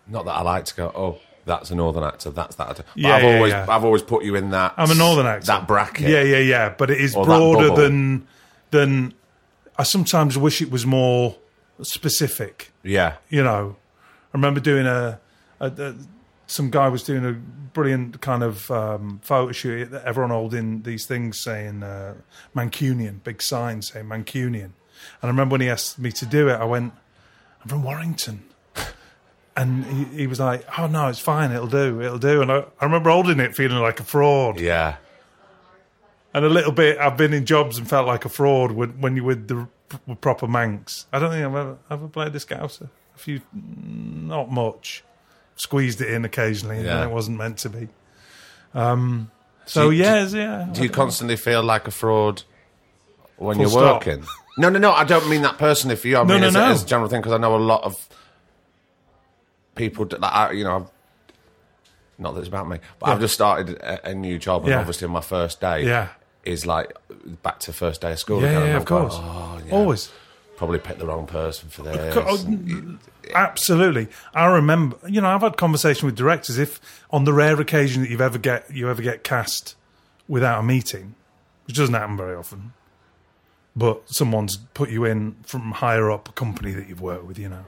not 0.07 0.25
that 0.25 0.31
I 0.31 0.41
like 0.41 0.65
to 0.65 0.75
go, 0.75 0.91
oh, 0.93 1.19
that's 1.45 1.71
a 1.71 1.75
northern 1.75 2.03
actor, 2.03 2.29
that's 2.29 2.55
that 2.57 2.69
actor. 2.71 2.83
But 2.93 2.97
Yeah, 3.01 3.15
I've 3.15 3.23
yeah, 3.23 3.35
always, 3.35 3.51
yeah. 3.53 3.65
I've 3.69 3.85
always 3.85 4.01
put 4.01 4.25
you 4.25 4.35
in 4.35 4.49
that. 4.51 4.73
I'm 4.75 4.91
a 4.91 4.95
northern 4.95 5.25
actor. 5.25 5.47
That 5.47 5.65
bracket. 5.67 6.09
Yeah, 6.09 6.23
yeah, 6.23 6.39
yeah. 6.39 6.75
But 6.77 6.91
it 6.91 6.99
is 6.99 7.13
broader 7.13 7.73
than 7.73 8.27
than. 8.71 9.13
I 9.77 9.83
sometimes 9.83 10.37
wish 10.37 10.61
it 10.61 10.69
was 10.69 10.85
more 10.85 11.37
specific. 11.81 12.71
yeah. 12.83 13.15
you 13.29 13.41
know, 13.43 13.77
I 14.33 14.37
remember 14.37 14.59
doing 14.59 14.85
a, 14.85 15.19
a, 15.59 15.67
a 15.67 15.95
some 16.47 16.69
guy 16.69 16.89
was 16.89 17.03
doing 17.03 17.25
a 17.25 17.31
brilliant 17.31 18.19
kind 18.21 18.43
of 18.43 18.69
um, 18.71 19.19
photo 19.23 19.51
shoot. 19.51 19.93
Everyone 19.93 20.31
holding 20.31 20.81
these 20.81 21.05
things 21.05 21.39
saying 21.39 21.83
uh, 21.83 22.15
Mancunian, 22.55 23.23
big 23.23 23.41
sign 23.41 23.81
saying 23.81 24.05
Mancunian. 24.05 24.63
And 24.63 25.23
I 25.23 25.27
remember 25.27 25.53
when 25.53 25.61
he 25.61 25.69
asked 25.69 25.97
me 25.97 26.11
to 26.11 26.25
do 26.25 26.49
it, 26.49 26.53
I 26.53 26.65
went, 26.65 26.93
"I'm 27.61 27.69
from 27.69 27.83
Warrington." 27.83 28.43
And 29.53 29.83
he, 29.85 30.03
he 30.19 30.27
was 30.27 30.39
like, 30.39 30.65
"Oh 30.79 30.87
no, 30.87 31.09
it's 31.09 31.19
fine. 31.19 31.51
It'll 31.51 31.67
do. 31.67 32.01
It'll 32.01 32.17
do." 32.17 32.41
And 32.41 32.49
I, 32.49 32.59
I 32.79 32.85
remember 32.85 33.09
holding 33.09 33.41
it, 33.41 33.53
feeling 33.53 33.79
like 33.79 33.99
a 33.99 34.03
fraud. 34.03 34.61
Yeah. 34.61 34.95
And 36.33 36.45
a 36.45 36.49
little 36.49 36.71
bit, 36.71 36.97
I've 36.97 37.17
been 37.17 37.33
in 37.33 37.45
jobs 37.45 37.77
and 37.77 37.87
felt 37.87 38.07
like 38.07 38.23
a 38.23 38.29
fraud 38.29 38.71
when, 38.71 39.01
when 39.01 39.17
you're 39.17 39.25
with 39.25 39.49
the 39.49 39.67
with 40.07 40.21
proper 40.21 40.47
Mancs. 40.47 41.05
I 41.11 41.19
don't 41.19 41.31
think 41.31 41.45
I've 41.45 41.53
ever, 41.53 41.77
ever 41.89 42.07
played 42.07 42.31
this 42.31 42.45
Scouser. 42.45 42.89
Few, 43.21 43.41
not 43.53 44.51
much. 44.51 45.03
Squeezed 45.55 46.01
it 46.01 46.09
in 46.09 46.25
occasionally, 46.25 46.77
and 46.77 46.85
Yeah. 46.85 47.03
it 47.03 47.11
wasn't 47.11 47.37
meant 47.37 47.57
to 47.59 47.69
be. 47.69 47.87
Um, 48.73 49.29
so 49.65 49.89
you- 49.89 50.03
yeah, 50.03 50.25
yeah. 50.27 50.67
Do 50.71 50.81
you 50.83 50.89
constantly 50.89 51.35
feel 51.35 51.61
like 51.61 51.87
a 51.87 51.91
fraud 51.91 52.43
when 53.37 53.55
Full 53.57 53.61
you're 53.63 53.69
stop. 53.71 54.05
working? 54.05 54.25
No, 54.57 54.69
no, 54.69 54.79
no. 54.79 54.91
I 54.91 55.03
don't 55.03 55.29
mean 55.29 55.43
that 55.43 55.57
personally 55.57 55.95
for 55.95 56.07
you. 56.07 56.17
I 56.17 56.23
No, 56.23 56.33
mean 56.33 56.41
no, 56.41 56.47
as, 56.47 56.53
no. 56.53 56.61
A, 56.63 56.69
as 56.69 56.83
a 56.83 56.85
general 56.87 57.09
thing 57.09 57.21
because 57.21 57.33
I 57.33 57.37
know 57.37 57.55
a 57.55 57.57
lot 57.57 57.83
of 57.83 58.09
people 59.75 60.05
that 60.05 60.23
I, 60.23 60.51
you 60.51 60.63
know. 60.63 60.75
I've, 60.77 60.85
not 62.17 62.33
that 62.33 62.39
it's 62.41 62.49
about 62.49 62.67
me, 62.69 62.77
but 62.99 63.09
I've 63.09 63.19
just 63.19 63.33
started 63.33 63.77
a, 63.77 64.09
a 64.09 64.13
new 64.13 64.37
job, 64.37 64.61
and 64.63 64.71
Yeah. 64.71 64.79
obviously 64.79 65.07
my 65.07 65.21
first 65.21 65.59
day 65.61 65.85
Yeah. 65.85 66.09
is 66.43 66.65
like 66.67 66.93
back 67.41 67.59
to 67.61 67.73
first 67.73 68.01
day 68.01 68.11
of 68.11 68.19
school 68.19 68.41
Yeah, 68.41 68.49
again. 68.49 68.61
yeah, 68.61 68.67
and 68.69 68.77
of 68.77 68.85
course. 68.85 69.13
Oh, 69.17 69.59
yeah, 69.65 69.73
Always. 69.73 70.11
Probably 70.61 70.77
picked 70.77 70.99
the 70.99 71.07
wrong 71.07 71.25
person 71.25 71.69
for 71.69 71.81
this. 71.81 72.15
Oh, 72.15 72.99
Absolutely. 73.33 74.09
I 74.31 74.45
remember, 74.45 74.95
you 75.07 75.19
know, 75.19 75.27
I've 75.27 75.41
had 75.41 75.57
conversation 75.57 76.05
with 76.05 76.15
directors. 76.15 76.59
If 76.59 76.79
on 77.09 77.23
the 77.23 77.33
rare 77.33 77.59
occasion 77.59 78.03
that 78.03 78.11
you've 78.11 78.21
ever 78.21 78.37
get 78.37 78.69
you 78.69 78.87
ever 78.87 79.01
get 79.01 79.23
cast 79.23 79.75
without 80.27 80.59
a 80.59 80.63
meeting, 80.63 81.15
which 81.65 81.77
doesn't 81.77 81.95
happen 81.95 82.15
very 82.15 82.35
often, 82.35 82.73
but 83.75 84.07
someone's 84.07 84.57
put 84.75 84.91
you 84.91 85.03
in 85.03 85.35
from 85.41 85.71
higher 85.71 86.11
up 86.11 86.29
a 86.29 86.31
company 86.33 86.73
that 86.73 86.87
you've 86.87 87.01
worked 87.01 87.25
with, 87.25 87.39
you 87.39 87.49
know, 87.49 87.65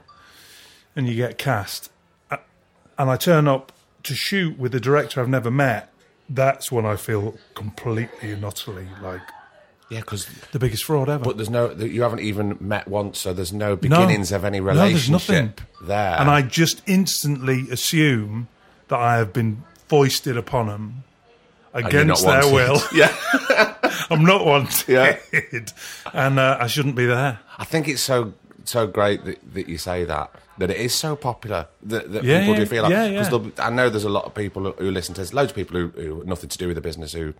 and 0.94 1.08
you 1.08 1.16
get 1.16 1.36
cast, 1.36 1.90
and 2.30 3.10
I 3.10 3.16
turn 3.16 3.48
up 3.48 3.72
to 4.04 4.14
shoot 4.14 4.56
with 4.56 4.72
a 4.72 4.78
director 4.78 5.20
I've 5.20 5.28
never 5.28 5.50
met. 5.50 5.92
That's 6.28 6.70
when 6.70 6.86
I 6.86 6.94
feel 6.94 7.38
completely 7.56 8.30
and 8.30 8.44
utterly 8.44 8.86
like 9.02 9.22
yeah, 9.90 10.00
because 10.00 10.26
the 10.52 10.58
biggest 10.58 10.84
fraud 10.84 11.08
ever. 11.08 11.22
but 11.24 11.36
there's 11.36 11.50
no 11.50 11.70
you 11.72 12.02
haven't 12.02 12.20
even 12.20 12.56
met 12.60 12.88
once, 12.88 13.20
so 13.20 13.32
there's 13.32 13.52
no 13.52 13.76
beginnings 13.76 14.32
of 14.32 14.44
any 14.44 14.60
No, 14.60 14.74
there's 14.74 15.10
nothing. 15.10 15.34
relationship 15.34 15.60
there. 15.82 16.16
and 16.20 16.30
I 16.30 16.42
just 16.42 16.82
instantly 16.86 17.66
assume 17.70 18.48
that 18.88 18.98
I 18.98 19.16
have 19.16 19.32
been 19.32 19.62
foisted 19.88 20.36
upon 20.36 20.66
them 20.68 21.04
against 21.72 22.24
their 22.24 22.42
wanted. 22.46 22.52
will. 22.54 22.80
yeah. 22.94 23.14
I'm 24.10 24.24
not 24.24 24.44
wanted, 24.46 24.88
Yeah. 24.88 25.16
and 26.12 26.38
uh, 26.38 26.58
I 26.60 26.66
shouldn't 26.66 26.94
be 26.96 27.06
there. 27.06 27.38
I 27.58 27.64
think 27.64 27.88
it's 27.88 28.02
so 28.02 28.34
so 28.64 28.86
great 28.86 29.24
that, 29.24 29.54
that 29.54 29.68
you 29.68 29.76
say 29.78 30.04
that. 30.04 30.30
That 30.58 30.70
it 30.70 30.76
is 30.78 30.94
so 30.94 31.16
popular 31.16 31.66
that, 31.82 32.12
that 32.12 32.22
Yeah, 32.24 32.40
people 32.40 32.54
yeah, 32.54 32.60
do 32.60 32.66
feel 32.66 32.82
like. 32.84 32.92
yeah, 32.92 33.06
yeah. 33.06 33.40
I 33.58 33.70
know 33.70 33.90
there's 33.90 34.04
a 34.04 34.08
lot 34.08 34.24
of 34.24 34.34
people 34.34 34.62
who, 34.62 34.72
who 34.72 34.90
listen 34.92 35.14
to 35.16 35.20
this. 35.20 35.34
Loads 35.34 35.50
of 35.50 35.56
people 35.56 35.78
who, 35.80 35.88
who 35.88 36.24
nothing 36.24 36.48
to 36.48 36.56
do 36.58 36.68
with 36.68 36.76
the 36.76 36.80
business 36.80 37.12
who 37.12 37.34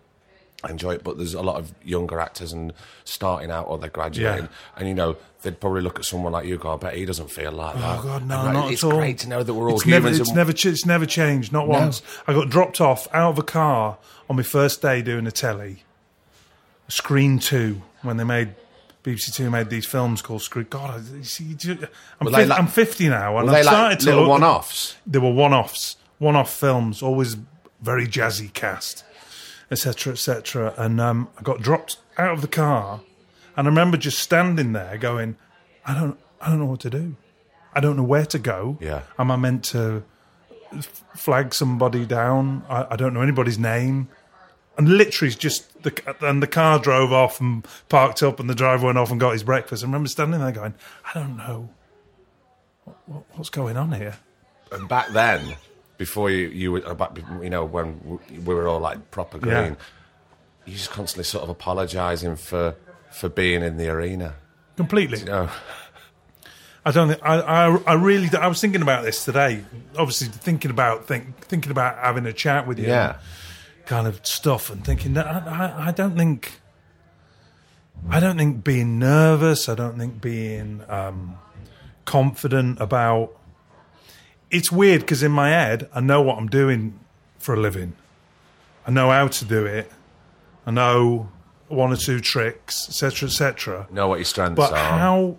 enjoy 0.68 0.92
it, 0.94 1.04
but 1.04 1.18
there's 1.18 1.34
a 1.34 1.42
lot 1.42 1.56
of 1.56 1.72
younger 1.84 2.18
actors 2.20 2.52
and 2.52 2.72
starting 3.04 3.50
out 3.50 3.66
or 3.68 3.78
they're 3.78 3.90
graduating, 3.90 4.44
Yeah. 4.44 4.50
and 4.78 4.88
you 4.88 4.94
know 4.94 5.16
they'd 5.42 5.60
probably 5.60 5.82
look 5.82 5.98
at 5.98 6.04
someone 6.06 6.32
like 6.32 6.46
you, 6.46 6.56
go, 6.56 6.72
"I 6.72 6.76
bet 6.78 6.94
he 6.94 7.04
doesn't 7.04 7.30
feel 7.30 7.52
like 7.52 7.76
oh, 7.76 7.80
that." 7.80 7.98
Oh 7.98 8.02
God, 8.02 8.26
no, 8.26 8.44
like, 8.44 8.52
not 8.54 8.72
It's 8.72 8.82
at 8.82 8.90
all. 8.92 8.98
great 8.98 9.18
to 9.18 9.28
know 9.28 9.42
that 9.42 9.52
we're 9.52 9.68
all 9.70 9.76
it's 9.76 9.86
never, 9.86 10.08
it's 10.08 10.20
and- 10.20 10.34
never, 10.34 10.52
ch- 10.52 10.66
it's 10.66 10.86
never 10.86 11.04
changed. 11.06 11.52
Not 11.52 11.68
once. 11.68 12.00
I 12.26 12.32
got 12.32 12.48
dropped 12.48 12.80
off 12.80 13.06
out 13.12 13.30
of 13.32 13.38
a 13.38 13.42
car 13.42 13.98
on 14.30 14.36
my 14.36 14.42
first 14.42 14.80
day 14.80 15.02
doing 15.02 15.26
a 15.26 15.30
telly, 15.32 15.82
Screen 16.88 17.38
Two, 17.38 17.82
when 18.02 18.16
they 18.16 18.24
made 18.24 18.54
BBC 19.02 19.34
Two 19.34 19.50
made 19.50 19.68
these 19.68 19.84
films 19.86 20.22
called 20.22 20.40
Screen. 20.42 20.66
God, 20.70 20.90
I, 21.12 21.16
you 21.16 21.24
see, 21.24 21.56
you- 21.60 21.88
I'm, 22.20 22.24
Were 22.24 22.30
they 22.30 22.38
fif- 22.38 22.48
like- 22.48 22.58
I'm 22.58 22.66
50 22.68 23.08
now, 23.10 23.36
and 23.38 23.46
were 23.48 23.54
I've 23.54 23.64
like 23.66 23.72
started 23.74 24.00
to 24.00 24.06
little 24.06 24.20
look- 24.22 24.30
one-offs. 24.30 24.96
They 25.06 25.18
were 25.18 25.30
one-offs, 25.32 25.96
one-off 26.18 26.50
films, 26.50 27.02
always 27.02 27.36
very 27.82 28.06
jazzy 28.06 28.50
cast, 28.52 29.04
etc., 29.70 30.12
etc. 30.12 30.74
And 30.76 31.00
um, 31.00 31.28
I 31.38 31.42
got 31.42 31.60
dropped 31.60 31.98
out 32.18 32.32
of 32.32 32.40
the 32.42 32.48
car, 32.48 33.00
and 33.56 33.66
I 33.66 33.70
remember 33.70 33.96
just 33.96 34.18
standing 34.18 34.72
there, 34.72 34.98
going, 34.98 35.36
"I 35.84 35.94
don't, 35.94 36.18
I 36.40 36.48
don't 36.50 36.58
know 36.58 36.66
what 36.66 36.80
to 36.80 36.90
do. 36.90 37.16
I 37.74 37.80
don't 37.80 37.96
know 37.96 38.04
where 38.04 38.26
to 38.26 38.38
go. 38.38 38.78
Yeah. 38.80 39.02
Am 39.18 39.30
I 39.30 39.36
meant 39.36 39.64
to 39.66 40.04
f- 40.72 41.04
flag 41.16 41.54
somebody 41.54 42.06
down? 42.06 42.64
I, 42.68 42.86
I 42.90 42.96
don't 42.96 43.14
know 43.14 43.22
anybody's 43.22 43.58
name." 43.58 44.08
And 44.76 44.88
literally, 44.88 45.32
just 45.32 45.82
the 45.84 46.16
and 46.20 46.42
the 46.42 46.48
car 46.48 46.80
drove 46.80 47.12
off 47.12 47.40
and 47.40 47.66
parked 47.88 48.22
up, 48.22 48.40
and 48.40 48.50
the 48.50 48.54
driver 48.54 48.86
went 48.86 48.98
off 48.98 49.10
and 49.10 49.20
got 49.20 49.32
his 49.32 49.44
breakfast. 49.44 49.84
I 49.84 49.86
remember 49.86 50.08
standing 50.08 50.40
there 50.40 50.52
going, 50.52 50.74
"I 51.04 51.18
don't 51.18 51.36
know 51.36 51.70
what, 52.84 52.96
what, 53.06 53.22
what's 53.34 53.50
going 53.50 53.76
on 53.76 53.92
here." 53.92 54.16
And 54.72 54.88
back 54.88 55.08
then, 55.10 55.56
before 55.98 56.30
you, 56.30 56.48
you 56.48 56.72
were, 56.72 56.80
about, 56.80 57.18
you 57.42 57.50
know, 57.50 57.64
when 57.64 58.18
we 58.44 58.54
were 58.54 58.66
all 58.68 58.80
like 58.80 59.10
proper 59.10 59.38
green, 59.38 59.52
Yeah. 59.54 59.74
you 60.66 60.74
just 60.74 60.90
constantly 60.90 61.24
sort 61.24 61.44
of 61.44 61.50
apologising 61.50 62.36
for 62.36 62.74
for 63.10 63.28
being 63.28 63.62
in 63.62 63.76
the 63.76 63.88
arena. 63.88 64.34
Completely. 64.76 65.18
You 65.20 65.24
know, 65.26 65.48
I 66.84 66.90
don't 66.90 67.08
think 67.08 67.20
I, 67.22 67.40
I. 67.40 67.76
I 67.86 67.94
really. 67.94 68.28
I 68.36 68.46
was 68.48 68.60
thinking 68.60 68.82
about 68.82 69.04
this 69.04 69.24
today. 69.24 69.64
Obviously, 69.96 70.28
thinking 70.28 70.70
about 70.70 71.06
think, 71.06 71.38
thinking 71.46 71.70
about 71.70 71.96
having 71.98 72.26
a 72.26 72.32
chat 72.32 72.66
with 72.66 72.78
you. 72.78 72.86
yeah. 72.88 73.16
kind 73.86 74.06
of 74.06 74.18
stuff 74.26 74.70
and 74.70 74.84
thinking 74.84 75.14
that 75.14 75.26
I, 75.26 75.38
I, 75.38 75.86
I 75.88 75.92
don't 75.92 76.16
think 76.16 76.60
I 78.10 78.18
don't 78.20 78.36
think 78.36 78.64
being 78.64 78.98
nervous, 78.98 79.68
I 79.68 79.74
don't 79.74 79.96
think 79.98 80.20
being 80.20 80.82
um, 80.88 81.36
confident 82.04 82.80
about 82.80 83.36
it's 84.50 84.70
weird 84.70 85.00
because 85.00 85.22
in 85.22 85.32
my 85.32 85.50
head 85.50 85.88
I 85.94 86.00
know 86.00 86.22
what 86.22 86.38
I'm 86.38 86.48
doing 86.48 86.98
for 87.38 87.54
a 87.54 87.60
living. 87.60 87.94
I 88.86 88.90
know 88.90 89.10
how 89.10 89.28
to 89.28 89.44
do 89.44 89.66
it. 89.66 89.90
I 90.66 90.70
know 90.70 91.28
one 91.68 91.92
or 91.92 91.96
two 91.96 92.20
tricks, 92.20 92.88
etc., 92.88 93.28
etc. 93.28 93.86
Know 93.90 94.08
what 94.08 94.16
your 94.16 94.24
strengths 94.24 94.56
But 94.56 94.72
are. 94.72 94.72
But 94.72 94.98
how? 94.98 95.38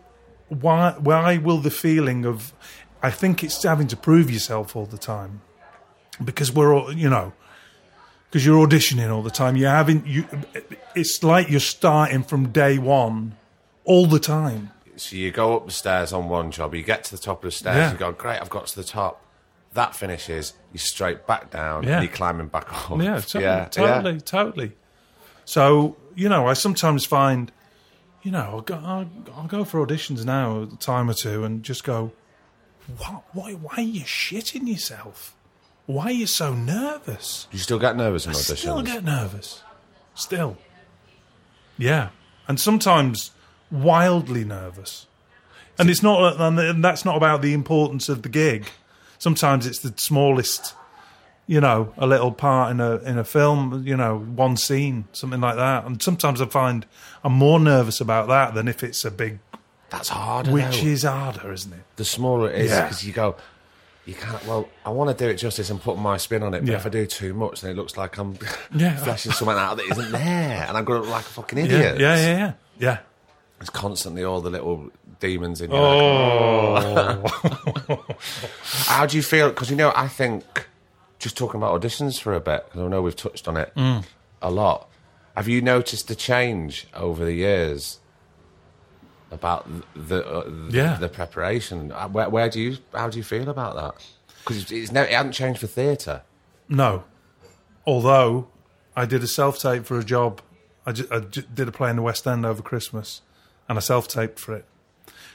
Why? 0.50 0.96
Why 1.00 1.38
will 1.38 1.60
the 1.60 1.72
feeling 1.72 2.26
of? 2.26 2.54
I 3.02 3.12
think 3.12 3.44
it's 3.44 3.62
having 3.64 3.88
to 3.88 3.98
prove 3.98 4.32
yourself 4.32 4.76
all 4.76 4.86
the 4.86 4.98
time, 4.98 5.42
because 6.24 6.52
we're 6.52 6.74
all 6.76 6.92
you 6.92 7.10
know, 7.10 7.34
because 8.30 8.46
you're 8.46 8.66
auditioning 8.66 9.12
all 9.12 9.22
the 9.24 9.32
time. 9.32 9.56
You're 9.56 9.70
having 9.70 10.06
you. 10.06 10.26
It's 10.96 11.24
like 11.24 11.50
you're 11.50 11.60
starting 11.60 12.24
from 12.24 12.52
day 12.52 12.78
one, 12.78 13.36
all 13.84 14.06
the 14.08 14.20
time. 14.20 14.72
So 14.98 15.16
you 15.16 15.32
go 15.32 15.56
up 15.58 15.66
the 15.66 15.72
stairs 15.72 16.14
on 16.14 16.30
one 16.30 16.52
job, 16.52 16.74
you 16.76 16.84
get 16.84 17.04
to 17.06 17.12
the 17.12 17.22
top 17.22 17.44
of 17.44 17.50
the 17.50 17.52
stairs, 17.56 17.78
Yeah. 17.78 17.92
you 17.92 17.98
go, 17.98 18.12
great, 18.12 18.40
I've 18.40 18.50
got 18.50 18.68
to 18.68 18.76
the 18.76 18.84
top. 18.84 19.22
That 19.74 19.94
finishes, 19.96 20.54
you're 20.72 20.80
straight 20.80 21.28
back 21.28 21.52
down, 21.52 21.84
Yeah. 21.84 21.96
and 22.00 22.04
you're 22.06 22.14
climbing 22.14 22.48
back 22.48 22.72
up. 22.92 23.02
Yeah, 23.02 23.20
totally, 23.20 23.44
yeah, 23.44 23.66
totally, 23.66 24.14
yeah. 24.14 24.20
totally. 24.20 24.72
So 25.46 25.98
you 26.16 26.30
know, 26.30 26.48
I 26.48 26.54
sometimes 26.54 27.06
find, 27.06 27.52
you 28.24 28.32
know, 28.32 28.40
I'll 28.40 28.62
go, 28.62 28.76
I'll, 28.76 29.10
I'll 29.36 29.48
go 29.48 29.66
for 29.66 29.86
auditions 29.86 30.24
now 30.24 30.62
a 30.62 30.66
time 30.78 31.10
or 31.10 31.14
two 31.14 31.44
and 31.44 31.62
just 31.62 31.84
go, 31.84 32.14
what? 32.98 33.24
Why? 33.34 33.52
Why 33.54 33.74
are 33.78 33.82
you 33.82 34.04
shitting 34.06 34.66
yourself? 34.68 35.36
Why 35.88 36.06
are 36.06 36.12
you 36.12 36.26
so 36.26 36.54
nervous? 36.54 37.48
You 37.52 37.60
still 37.60 37.80
get 37.80 37.98
nervous 37.98 38.26
in 38.26 38.32
auditions? 38.32 38.52
I 38.52 38.56
still 38.56 38.82
get 38.82 39.04
nervous. 39.04 39.62
Still. 40.14 40.58
Yeah, 41.78 42.10
and 42.48 42.60
sometimes 42.60 43.32
wildly 43.72 44.44
nervous. 44.44 45.08
And 45.78 45.90
it's 45.90 46.02
not, 46.02 46.40
and 46.40 46.84
that's 46.84 47.04
not 47.04 47.18
about 47.18 47.42
the 47.42 47.54
importance 47.54 48.08
of 48.08 48.22
the 48.22 48.30
gig. 48.30 48.68
Sometimes 49.20 49.68
it's 49.68 49.80
the 49.80 49.94
smallest, 49.98 50.74
you 51.48 51.60
know, 51.60 51.94
a 51.98 52.08
little 52.08 52.32
part 52.32 52.72
in 52.72 52.80
a 52.80 52.96
in 52.98 53.18
a 53.18 53.24
film, 53.26 53.84
you 53.86 53.98
know, 53.98 54.18
one 54.20 54.56
scene, 54.56 55.06
something 55.12 55.42
like 55.42 55.58
that. 55.58 55.86
And 55.86 56.02
sometimes 56.02 56.42
I 56.42 56.46
find 56.46 56.86
I'm 57.24 57.34
more 57.34 57.60
nervous 57.60 58.00
about 58.00 58.28
that 58.30 58.54
than 58.54 58.68
if 58.70 58.84
it's 58.84 59.04
a 59.04 59.12
big, 59.12 59.40
That's 59.90 60.10
harder, 60.10 60.52
which 60.52 60.82
though. 60.82 60.88
is 60.88 61.04
harder, 61.04 61.52
isn't 61.52 61.74
it? 61.74 61.84
the 61.98 62.06
smaller 62.06 62.50
it 62.52 62.62
is, 62.66 62.72
Yeah. 62.72 62.84
because 62.84 63.06
you 63.06 63.12
go, 63.14 63.36
you 64.06 64.14
can't, 64.14 64.46
well, 64.46 64.70
I 64.86 64.92
want 64.92 65.18
to 65.18 65.26
do 65.26 65.30
it 65.30 65.36
justice 65.36 65.70
and 65.70 65.82
put 65.82 65.98
my 65.98 66.16
spin 66.18 66.42
on 66.44 66.54
it, 66.54 66.62
but 66.62 66.70
Yeah. 66.70 66.78
if 66.78 66.86
I 66.86 66.90
do 66.90 67.06
too 67.06 67.34
much, 67.34 67.62
then 67.62 67.72
it 67.72 67.76
looks 67.78 67.98
like 67.98 68.18
I'm 68.18 68.38
Yeah. 68.74 68.96
flashing 68.98 69.32
something 69.34 69.58
out 69.58 69.76
that 69.78 69.88
isn't 69.92 70.12
there, 70.12 70.66
and 70.68 70.78
I'm 70.78 70.86
going 70.86 71.02
to 71.02 71.06
look 71.08 71.12
like 71.16 71.26
a 71.26 71.30
fucking 71.30 71.58
Yeah, 71.58 71.66
idiot. 71.66 72.00
yeah, 72.00 72.16
yeah, 72.16 72.38
yeah. 72.38 72.52
yeah. 72.80 72.98
It's 73.62 73.70
constantly 73.70 74.24
all 74.24 74.42
the 74.42 74.50
little 74.50 74.92
demons 75.20 75.62
in 75.62 75.72
your 75.72 75.80
Oh, 75.80 77.24
How 78.62 79.06
do 79.06 79.16
you 79.18 79.24
feel? 79.24 79.50
Because 79.50 79.70
you 79.70 79.76
know, 79.76 79.92
I 79.96 80.08
think 80.08 80.68
just 81.20 81.38
talking 81.38 81.60
about 81.60 81.80
auditions 81.82 82.20
for 82.20 82.34
a 82.34 82.40
bit, 82.40 82.66
because 82.66 82.82
I 82.82 82.88
know 82.88 83.02
we've 83.02 83.16
touched 83.16 83.48
on 83.48 83.58
it 83.58 83.72
Mm. 83.76 84.04
a 84.42 84.52
lot. 84.52 84.90
Have 85.36 85.48
you 85.48 85.62
noticed 85.62 86.08
the 86.08 86.16
change 86.16 86.88
over 86.94 87.24
the 87.26 87.34
years 87.34 88.00
about 89.32 89.68
the 89.96 90.26
uh, 90.26 90.44
the, 90.70 90.78
Yeah. 90.78 90.98
the 90.98 91.10
preparation? 91.10 91.92
Uh, 91.92 92.08
Where, 92.10 92.30
where 92.30 92.50
do 92.50 92.60
you 92.62 92.78
how 92.94 93.10
do 93.10 93.18
you 93.18 93.24
feel 93.24 93.50
about 93.50 93.76
that? 93.76 94.06
Because 94.40 94.70
it's, 94.72 94.92
never, 94.92 95.08
it 95.08 95.14
hasn't 95.14 95.34
changed 95.34 95.60
for 95.62 95.68
theatre. 95.68 96.22
No. 96.70 97.04
Although 97.88 98.48
I 98.96 99.06
did 99.06 99.24
a 99.24 99.28
self 99.28 99.60
tape 99.60 99.86
for 99.86 99.98
a 100.00 100.04
job. 100.04 100.42
I, 100.88 100.92
ju- 100.92 101.08
I 101.10 101.20
ju- 101.20 101.42
did 101.52 101.68
a 101.68 101.72
play 101.72 101.90
in 101.90 101.96
the 101.96 102.04
West 102.04 102.28
End 102.28 102.46
over 102.46 102.62
Christmas 102.62 103.22
and 103.68 103.78
I 103.78 103.82
self 103.82 104.08
taped 104.08 104.40
for 104.40 104.56
it. 104.56 104.66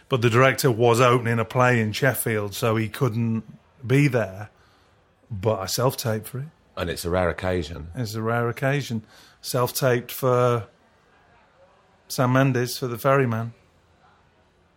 But 0.09 0.23
the 0.23 0.31
director 0.31 0.71
was 0.71 1.01
opening 1.01 1.39
a 1.39 1.45
play 1.45 1.81
in 1.81 1.93
Sheffield, 1.93 2.55
so 2.55 2.77
he 2.77 2.89
couldn't 2.89 3.45
be 3.87 4.09
there. 4.09 4.51
But 5.31 5.61
I 5.61 5.67
self 5.67 5.97
taped 5.97 6.27
for 6.29 6.41
it. 6.41 6.47
And 6.77 6.91
it's 6.91 7.05
a 7.05 7.11
rare 7.11 7.29
occasion. 7.29 7.89
It's 7.95 8.15
a 8.15 8.23
rare 8.23 8.49
occasion. 8.49 9.05
Self 9.41 9.73
taped 9.73 10.11
for 10.11 10.67
Sam 12.09 12.33
Mendes 12.33 12.77
for 12.79 12.87
The 12.89 12.99
Ferryman. 12.99 13.53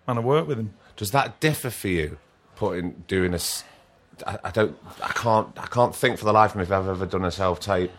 And 0.07 0.19
I 0.19 0.21
worked 0.21 0.47
with 0.47 0.59
him. 0.59 0.73
Does 0.97 1.11
that 1.11 1.39
differ 1.39 1.69
for 1.69 1.87
you? 1.87 2.17
Putting 2.55 3.03
doing 3.07 3.33
a 3.33 3.39
I, 4.27 4.51
don't, 4.51 4.77
I 5.01 5.07
can't, 5.09 5.47
I 5.57 5.65
can't 5.65 5.95
think 5.95 6.19
for 6.19 6.25
the 6.25 6.33
life 6.33 6.51
of 6.51 6.57
me 6.57 6.63
if 6.63 6.71
I've 6.71 6.87
ever 6.87 7.05
done 7.07 7.25
a 7.25 7.31
self 7.31 7.59
tape 7.59 7.91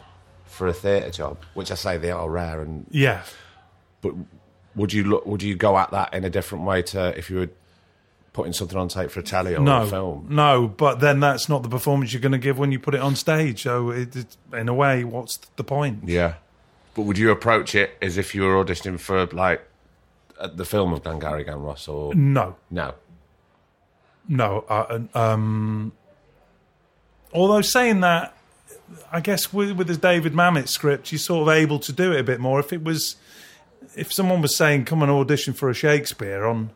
for 0.45 0.69
a 0.69 0.73
theatre 0.73 1.11
job, 1.11 1.39
which 1.55 1.73
I 1.73 1.75
say 1.75 1.97
they 1.99 2.13
are 2.13 2.31
rare. 2.31 2.61
And 2.61 2.87
Yeah. 2.91 3.23
but 4.01 4.15
would 4.77 4.93
you 4.93 5.05
look, 5.05 5.27
would 5.27 5.43
you 5.43 5.55
go 5.55 5.77
at 5.79 5.91
that 5.93 6.13
in 6.15 6.25
a 6.25 6.31
different 6.31 6.65
way 6.65 6.83
to 6.83 7.17
if 7.17 7.31
you 7.31 7.37
were 7.39 7.51
putting 8.33 8.53
something 8.53 8.77
on 8.77 8.89
tape 8.89 9.11
for 9.11 9.21
a 9.21 9.23
telly 9.23 9.55
or 9.55 9.61
No, 9.61 9.83
a 9.83 9.87
film? 9.87 10.27
no, 10.29 10.67
but 10.67 10.99
then 11.01 11.21
that's 11.21 11.49
not 11.49 11.63
the 11.63 11.69
performance 11.69 12.13
you're 12.13 12.21
going 12.23 12.33
to 12.33 12.39
give 12.39 12.59
when 12.59 12.73
you 12.73 12.81
put 12.81 12.95
it 12.95 13.01
on 13.01 13.15
stage. 13.15 13.63
So, 13.63 13.91
it, 13.91 14.17
it, 14.17 14.37
in 14.53 14.69
a 14.69 14.75
way, 14.75 15.05
what's 15.05 15.37
the 15.57 15.63
point? 15.65 16.01
Yeah, 16.09 16.35
but 16.95 17.03
would 17.03 17.17
you 17.19 17.31
approach 17.31 17.75
it 17.77 17.97
as 18.03 18.19
if 18.19 18.35
you 18.35 18.43
were 18.43 18.65
auditioning 18.65 18.99
for 18.99 19.27
like 19.27 19.63
uh, 20.41 20.49
the 20.49 20.65
film 20.65 20.93
of 20.93 21.05
Glengarry 21.05 21.45
Glen 21.45 21.61
Ross 21.61 21.87
or 21.87 22.13
No, 22.15 22.57
no? 22.71 22.95
no. 24.29 24.65
Uh, 24.69 25.01
um, 25.15 25.93
although 27.33 27.61
saying 27.61 28.01
that, 28.01 28.37
I 29.13 29.21
guess 29.21 29.53
with, 29.53 29.73
with 29.73 29.87
the 29.87 29.97
David 29.97 30.33
Mamet 30.33 30.69
script, 30.69 31.13
you're 31.13 31.19
sort 31.19 31.49
of 31.49 31.55
able 31.55 31.79
to 31.81 31.93
do 31.93 32.13
it 32.13 32.21
a 32.21 32.25
bit 32.25 32.41
more. 32.41 32.61
If 32.61 32.73
it 32.73 32.83
was, 32.83 33.17
if 33.97 34.13
someone 34.13 34.43
was 34.43 34.57
saying, 34.57 34.85
"Come 34.85 35.03
and 35.03 35.11
audition 35.11 35.55
for 35.55 35.71
a 35.71 35.75
Shakespeare" 35.75 36.45
on, 36.45 36.71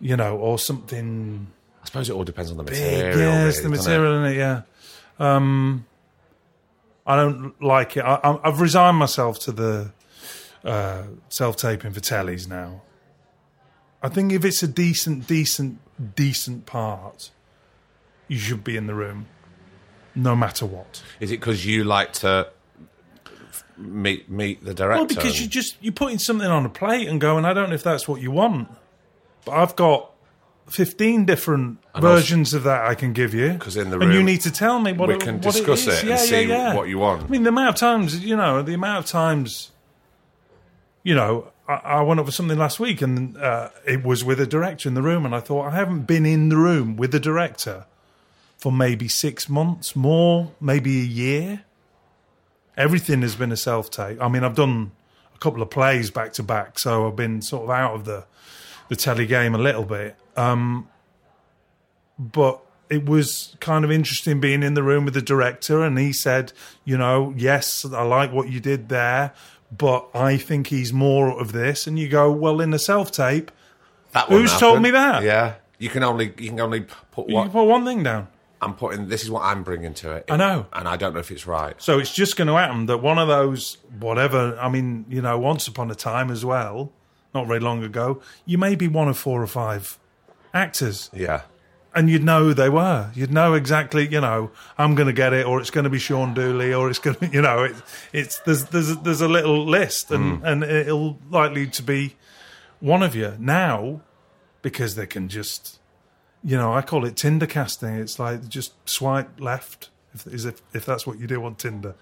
you 0.00 0.16
know, 0.16 0.36
or 0.36 0.58
something 0.58 1.48
I 1.86 1.88
suppose 1.88 2.10
it 2.10 2.14
all 2.14 2.24
depends 2.24 2.50
on 2.50 2.56
the 2.56 2.64
big, 2.64 2.72
material. 2.80 3.16
yes, 3.16 3.58
really, 3.58 3.70
the 3.70 3.76
doesn't 3.76 3.92
it? 3.92 3.96
material 3.96 4.24
in 4.24 4.32
it, 4.32 4.36
yeah. 4.36 4.62
Um, 5.20 5.86
I 7.06 7.14
don't 7.14 7.62
like 7.62 7.96
it. 7.96 8.00
I, 8.00 8.40
I've 8.42 8.60
resigned 8.60 8.96
myself 8.96 9.38
to 9.40 9.52
the 9.52 9.92
uh, 10.64 11.04
self-taping 11.28 11.92
for 11.92 12.00
tellies 12.00 12.48
now. 12.48 12.82
I 14.02 14.08
think 14.08 14.32
if 14.32 14.44
it's 14.44 14.64
a 14.64 14.68
decent, 14.68 15.28
decent, 15.28 15.78
decent 16.16 16.66
part, 16.66 17.30
you 18.26 18.38
should 18.38 18.64
be 18.64 18.76
in 18.76 18.88
the 18.88 18.94
room, 18.94 19.26
no 20.12 20.34
matter 20.34 20.66
what. 20.66 21.04
Is 21.20 21.30
it 21.30 21.38
because 21.38 21.64
you 21.64 21.84
like 21.84 22.12
to 22.14 22.48
meet 23.78 24.28
meet 24.30 24.64
the 24.64 24.74
director? 24.74 25.00
Well, 25.00 25.06
because 25.06 25.40
you 25.40 25.46
just 25.46 25.76
you're 25.80 25.92
putting 25.92 26.18
something 26.18 26.48
on 26.48 26.64
a 26.64 26.68
plate 26.68 27.08
and 27.08 27.20
going, 27.20 27.44
I 27.44 27.52
don't 27.52 27.68
know 27.68 27.74
if 27.74 27.82
that's 27.82 28.06
what 28.08 28.20
you 28.20 28.30
want. 28.30 28.68
But 29.44 29.52
I've 29.52 29.76
got 29.76 30.10
15 30.68 31.24
different 31.24 31.78
versions 32.00 32.52
of 32.52 32.64
that 32.64 32.84
I 32.84 32.94
can 32.96 33.12
give 33.12 33.32
you. 33.32 33.52
Because 33.52 33.76
in 33.76 33.90
the 33.90 33.98
room, 33.98 34.08
And 34.10 34.18
you 34.18 34.22
need 34.24 34.40
to 34.40 34.50
tell 34.50 34.80
me 34.80 34.92
what 34.92 35.08
we 35.08 35.14
it, 35.14 35.20
can 35.20 35.34
what 35.36 35.42
discuss 35.54 35.86
it 35.86 35.90
is. 35.90 35.98
it 35.98 36.00
and 36.00 36.08
yeah, 36.10 36.16
see 36.16 36.42
yeah, 36.42 36.48
yeah. 36.48 36.74
what 36.74 36.88
you 36.88 36.98
want. 36.98 37.22
I 37.22 37.26
mean, 37.28 37.44
the 37.44 37.50
amount 37.50 37.68
of 37.68 37.74
times, 37.76 38.24
you 38.24 38.36
know, 38.36 38.62
the 38.62 38.74
amount 38.74 39.04
of 39.04 39.06
times, 39.10 39.70
you 41.04 41.14
know, 41.14 41.52
I, 41.68 41.74
I 41.74 42.00
went 42.02 42.18
up 42.18 42.26
for 42.26 42.32
something 42.32 42.58
last 42.58 42.80
week 42.80 43.00
and 43.02 43.36
uh, 43.36 43.70
it 43.86 44.02
was 44.04 44.24
with 44.24 44.40
a 44.40 44.46
director 44.46 44.88
in 44.88 44.94
the 44.94 45.02
room, 45.02 45.24
and 45.24 45.34
I 45.34 45.40
thought, 45.40 45.68
I 45.68 45.76
haven't 45.76 46.02
been 46.02 46.26
in 46.26 46.48
the 46.48 46.56
room 46.56 46.96
with 46.96 47.12
the 47.12 47.20
director 47.20 47.86
for 48.58 48.72
maybe 48.72 49.06
six 49.06 49.48
months, 49.48 49.94
more, 49.94 50.50
maybe 50.60 51.00
a 51.00 51.04
year. 51.04 51.62
Everything 52.76 53.22
has 53.22 53.36
been 53.36 53.52
a 53.52 53.56
self 53.56 53.90
tape. 53.90 54.20
I 54.20 54.28
mean, 54.28 54.44
I've 54.44 54.54
done 54.54 54.92
a 55.34 55.38
couple 55.38 55.62
of 55.62 55.70
plays 55.70 56.10
back 56.10 56.32
to 56.34 56.42
back, 56.42 56.78
so 56.78 57.06
I've 57.06 57.16
been 57.16 57.42
sort 57.42 57.64
of 57.64 57.70
out 57.70 57.94
of 57.94 58.04
the 58.04 58.24
the 58.88 58.96
telly 58.96 59.26
game 59.26 59.54
a 59.54 59.58
little 59.58 59.84
bit. 59.84 60.16
Um, 60.36 60.88
but 62.18 62.60
it 62.88 63.04
was 63.04 63.56
kind 63.60 63.84
of 63.84 63.90
interesting 63.90 64.40
being 64.40 64.62
in 64.62 64.74
the 64.74 64.82
room 64.82 65.04
with 65.04 65.14
the 65.14 65.22
director, 65.22 65.82
and 65.82 65.98
he 65.98 66.12
said, 66.12 66.52
you 66.84 66.96
know, 66.96 67.34
yes, 67.36 67.84
I 67.84 68.02
like 68.02 68.32
what 68.32 68.48
you 68.48 68.60
did 68.60 68.88
there, 68.88 69.32
but 69.76 70.08
I 70.14 70.36
think 70.36 70.68
he's 70.68 70.92
more 70.92 71.30
of 71.40 71.52
this. 71.52 71.86
And 71.86 71.98
you 71.98 72.08
go, 72.08 72.30
well, 72.30 72.60
in 72.60 72.70
the 72.70 72.78
self 72.78 73.10
tape, 73.10 73.50
Who's 74.28 74.56
told 74.58 74.82
me 74.82 74.90
that? 74.90 75.22
Yeah, 75.22 75.54
you 75.78 75.88
can 75.90 76.02
only 76.02 76.32
you 76.38 76.50
can 76.50 76.60
only 76.60 76.86
put 77.10 77.28
you 77.28 77.36
can 77.36 77.50
put 77.50 77.64
one 77.64 77.84
thing 77.84 78.02
down. 78.02 78.28
I'm 78.60 78.74
putting. 78.74 79.08
This 79.08 79.22
is 79.22 79.30
what 79.30 79.42
I'm 79.42 79.62
bringing 79.62 79.94
to 79.94 80.12
it. 80.12 80.26
I 80.30 80.36
know. 80.36 80.66
and 80.72 80.88
I 80.88 80.96
don't 80.96 81.14
know 81.14 81.20
if 81.20 81.30
it's 81.30 81.46
right. 81.46 81.80
So 81.80 81.98
it's 81.98 82.14
just 82.14 82.36
going 82.36 82.48
to 82.48 82.54
happen 82.54 82.86
that 82.86 82.98
one 82.98 83.18
of 83.18 83.28
those, 83.28 83.78
whatever, 83.98 84.58
I 84.58 84.68
mean, 84.68 85.04
you 85.08 85.20
know, 85.20 85.38
once 85.38 85.68
upon 85.68 85.90
a 85.90 85.94
time 85.94 86.30
as 86.30 86.44
well, 86.44 86.92
not 87.34 87.46
very 87.46 87.60
long 87.60 87.84
ago, 87.84 88.22
you 88.44 88.58
may 88.58 88.74
be 88.74 88.88
one 88.88 89.08
of 89.08 89.18
four 89.18 89.42
or 89.42 89.46
five 89.46 89.98
actors. 90.54 91.10
Yeah, 91.12 91.42
and 91.96 92.10
you'd 92.10 92.22
know 92.22 92.44
who 92.44 92.54
they 92.54 92.68
were. 92.68 93.10
You'd 93.14 93.32
know 93.32 93.54
exactly, 93.54 94.06
you 94.06 94.20
know, 94.20 94.50
I'm 94.76 94.94
going 94.94 95.06
to 95.06 95.14
get 95.14 95.32
it, 95.32 95.46
or 95.46 95.60
it's 95.60 95.70
going 95.70 95.84
to 95.84 95.90
be 95.90 95.98
Sean 95.98 96.34
Dooley, 96.34 96.72
or 96.74 96.90
it's 96.90 96.98
going 96.98 97.16
to, 97.20 97.26
you 97.28 97.40
know, 97.40 97.64
it, 97.64 97.74
it's 98.12 98.38
there's 98.40 98.64
there's 98.66 98.96
there's 98.98 99.22
a 99.22 99.28
little 99.28 99.64
list, 99.64 100.10
and 100.10 100.42
mm. 100.42 100.46
and 100.46 100.62
it'll 100.62 101.18
likely 101.30 101.66
to 101.66 101.82
be 101.82 102.16
one 102.80 103.02
of 103.02 103.14
you 103.14 103.34
now 103.38 104.02
because 104.60 104.94
they 104.94 105.06
can 105.06 105.28
just, 105.28 105.78
you 106.46 106.56
know, 106.56 106.72
I 106.72 106.80
call 106.80 107.04
it 107.04 107.16
Tinder 107.16 107.46
casting. 107.46 107.94
It's 107.96 108.20
like 108.20 108.48
just 108.48 108.72
swipe 108.88 109.40
left. 109.40 109.90
If, 110.14 110.26
is 110.28 110.44
if, 110.46 110.62
if 110.72 110.86
that's 110.86 111.06
what 111.06 111.18
you 111.18 111.26
do 111.26 111.44
on 111.44 111.56
Tinder, 111.56 111.94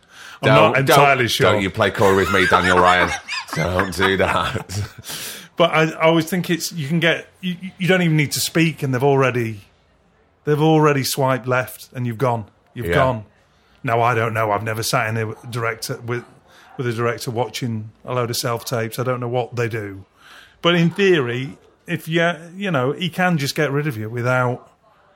I'm 0.43 0.49
not 0.51 0.79
entirely 0.79 1.23
don't, 1.23 1.29
sure. 1.29 1.51
Don't 1.53 1.63
you 1.63 1.71
play 1.71 1.91
Corey 1.91 2.15
with 2.17 2.33
me, 2.33 2.47
Daniel 2.47 2.77
Ryan? 2.79 3.11
don't 3.55 3.93
do 3.97 4.17
that. 4.19 4.89
But 5.57 5.71
I, 5.71 5.83
I 5.91 6.07
always 6.07 6.29
think 6.29 6.51
it's 6.51 6.73
you 6.73 6.89
can 6.89 6.99
get 6.99 7.29
you, 7.41 7.57
you 7.79 7.87
don't 7.87 8.03
even 8.03 8.17
need 8.17 8.33
to 8.33 8.41
speak, 8.41 8.83
and 8.83 8.93
they've 8.93 9.05
already 9.05 9.61
they've 10.45 10.61
already 10.61 11.05
swiped 11.05 11.47
left, 11.47 11.91
and 11.95 12.09
you've 12.09 12.19
gone. 12.19 12.47
You've 12.75 12.87
Yeah. 12.87 12.95
gone. 12.95 13.25
Now 13.85 14.01
I 14.01 14.15
don't 14.17 14.35
know. 14.35 14.51
I've 14.51 14.65
never 14.65 14.83
sat 14.83 15.09
in 15.09 15.17
a 15.17 15.35
director 15.49 16.01
with 16.01 16.25
with 16.77 16.89
a 16.89 16.93
director 16.93 17.31
watching 17.31 17.93
a 18.05 18.15
load 18.15 18.31
of 18.31 18.37
self 18.37 18.65
tapes. 18.65 18.99
I 18.99 19.05
don't 19.05 19.21
know 19.21 19.29
what 19.29 19.55
they 19.55 19.69
do, 19.69 20.05
but 20.61 20.75
in 20.75 20.91
theory, 20.91 21.57
if 21.87 22.09
you 22.09 22.35
you 22.57 22.71
know 22.71 22.93
he 22.93 23.09
can 23.09 23.39
just 23.39 23.55
get 23.55 23.71
rid 23.71 23.87
of 23.87 23.97
you 23.97 24.09
without 24.09 24.71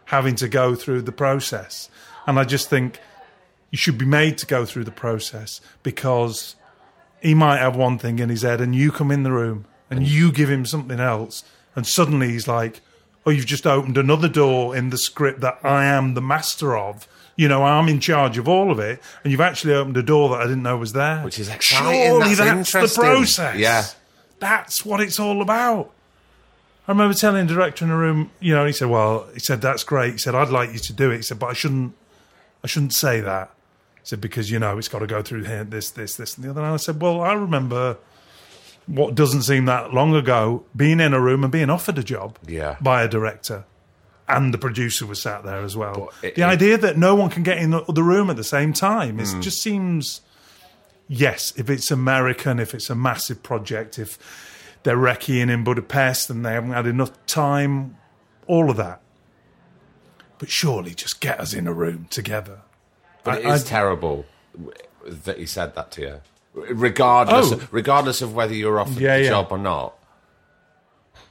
having 0.09 0.35
to 0.35 0.49
go 0.49 0.75
through 0.75 1.03
the 1.03 1.13
process. 1.13 1.91
And 2.27 2.39
I 2.39 2.45
just 2.45 2.71
think 2.71 2.99
you 3.71 3.77
should 3.79 3.99
be 3.99 4.07
made 4.07 4.39
to 4.39 4.47
go 4.47 4.65
through 4.65 4.85
the 4.85 4.91
process 4.91 5.61
because 5.83 6.57
he 7.21 7.35
might 7.35 7.59
have 7.59 7.77
one 7.77 7.99
thing 7.99 8.19
in 8.19 8.29
his 8.29 8.43
head 8.43 8.61
and 8.61 8.75
you 8.75 8.91
come 8.91 9.11
in 9.11 9.23
the 9.23 9.33
room 9.33 9.67
and 9.91 10.07
you 10.07 10.33
give 10.33 10.51
him 10.51 10.65
something 10.65 10.99
else 10.99 11.45
and 11.77 11.87
suddenly 11.87 12.29
he's 12.29 12.49
like 12.49 12.81
oh 13.27 13.31
you've 13.31 13.47
just 13.47 13.67
opened 13.67 13.99
another 13.99 14.29
door 14.29 14.75
in 14.75 14.91
the 14.91 14.99
script 14.99 15.41
that 15.41 15.59
i 15.63 15.85
am 15.85 16.15
the 16.15 16.23
master 16.23 16.77
of. 16.77 17.07
You 17.37 17.49
know 17.49 17.65
i'm 17.65 17.89
in 17.89 18.01
charge 18.01 18.39
of 18.39 18.49
all 18.49 18.71
of 18.71 18.79
it 18.79 19.03
and 19.23 19.31
you've 19.31 19.41
actually 19.41 19.75
opened 19.75 19.97
a 19.97 20.03
door 20.03 20.31
that 20.31 20.41
i 20.41 20.45
didn't 20.45 20.63
know 20.63 20.77
was 20.77 20.93
there. 20.95 21.23
Which 21.23 21.39
is 21.39 21.49
exciting, 21.49 21.93
surely 21.93 22.35
that's 22.35 22.73
that's, 22.73 22.97
the 22.97 23.03
process. 23.03 23.57
Yeah. 23.59 23.85
that's 24.39 24.87
what 24.87 25.01
it's 25.01 25.21
all 25.21 25.43
about 25.43 25.93
I 26.89 26.93
remember 26.93 27.13
telling 27.15 27.47
the 27.47 27.53
director 27.55 27.85
in 27.85 27.91
the 27.91 27.97
room, 27.97 28.31
you 28.41 28.55
know, 28.55 28.65
he 28.65 28.73
said, 28.73 28.89
"Well, 28.89 29.27
he 29.35 29.41
said 29.41 29.61
that's 29.61 29.85
great." 29.85 30.13
He 30.13 30.19
said, 30.19 30.35
"I'd 30.35 30.49
like 30.49 30.73
you 30.73 30.79
to 30.79 30.93
do 30.95 31.11
it." 31.11 31.17
He 31.17 31.23
said, 31.23 31.39
"But 31.39 31.49
I 31.49 31.53
shouldn't, 31.53 31.95
I 32.65 32.67
shouldn't 32.67 32.95
say 32.95 33.21
that." 33.21 33.51
He 33.97 34.01
said 34.05 34.21
because 34.23 34.51
you 34.51 34.59
know 34.59 34.79
it's 34.79 34.89
got 34.89 35.01
to 35.01 35.07
go 35.07 35.21
through 35.23 35.45
here, 35.45 35.65
this, 35.65 35.91
this, 35.91 36.17
this, 36.17 36.37
and 36.37 36.45
the 36.47 36.51
other. 36.51 36.63
And 36.63 36.73
I 36.73 36.77
said, 36.79 37.01
"Well, 37.03 37.21
I 37.21 37.35
remember 37.35 37.99
what 38.87 39.15
doesn't 39.15 39.43
seem 39.43 39.67
that 39.67 39.93
long 39.93 40.15
ago 40.15 40.65
being 40.75 40.99
in 40.99 41.13
a 41.13 41.21
room 41.21 41.43
and 41.45 41.53
being 41.53 41.69
offered 41.69 41.99
a 41.99 42.03
job 42.03 42.39
Yeah. 42.47 42.77
by 42.81 43.03
a 43.03 43.09
director." 43.09 43.65
And 44.27 44.53
the 44.55 44.59
producer 44.59 45.05
was 45.07 45.21
sat 45.23 45.45
there 45.45 45.63
as 45.63 45.77
well. 45.77 46.11
It- 46.23 46.35
the 46.37 46.43
it- 46.43 46.47
idea 46.47 46.79
that 46.79 46.97
no 46.97 47.15
one 47.15 47.29
can 47.31 47.43
get 47.43 47.59
in 47.59 47.71
the, 47.71 47.83
the 47.89 48.03
room 48.03 48.29
at 48.31 48.37
the 48.37 48.45
same 48.45 48.73
time 48.73 49.21
is 49.21 49.33
Hmm. 49.33 49.41
just 49.41 49.61
seems 49.63 50.21
yes, 51.07 51.53
if 51.57 51.69
it's 51.71 51.91
American, 51.91 52.59
if 52.59 52.75
it's 52.75 52.91
a 52.91 52.95
massive 52.95 53.43
project, 53.43 53.99
if 53.99 54.19
they're 54.83 54.97
wrecking 54.97 55.51
in 55.51 55.65
Budapest 55.65 56.31
and 56.31 56.45
they 56.45 56.53
haven't 56.53 56.73
had 56.73 56.87
enough 56.87 57.11
time, 57.27 57.97
all 58.47 58.71
of 58.71 58.77
that. 58.77 59.01
But 60.39 60.49
surely 60.51 60.95
just 60.95 61.21
get 61.21 61.41
us 61.41 61.53
in 61.53 61.67
a 61.67 61.73
room 61.73 62.07
together. 62.11 62.61
But 63.25 63.41
it 63.41 63.47
I- 63.47 63.55
is 63.55 63.65
I- 63.65 63.69
terrible 63.69 64.25
that 65.05 65.39
he 65.39 65.47
said 65.47 65.75
that 65.75 65.91
to 65.93 66.01
you, 66.01 66.21
regardless, 66.55 67.51
Oh. 67.51 67.55
of, 67.57 67.73
regardless 67.73 68.23
of 68.23 68.35
whether 68.35 68.55
you're 68.55 68.79
offered 68.79 68.99
Yeah, 69.01 69.17
the 69.19 69.25
yeah. 69.25 69.29
job 69.31 69.49
or 69.51 69.59
not. 69.59 69.95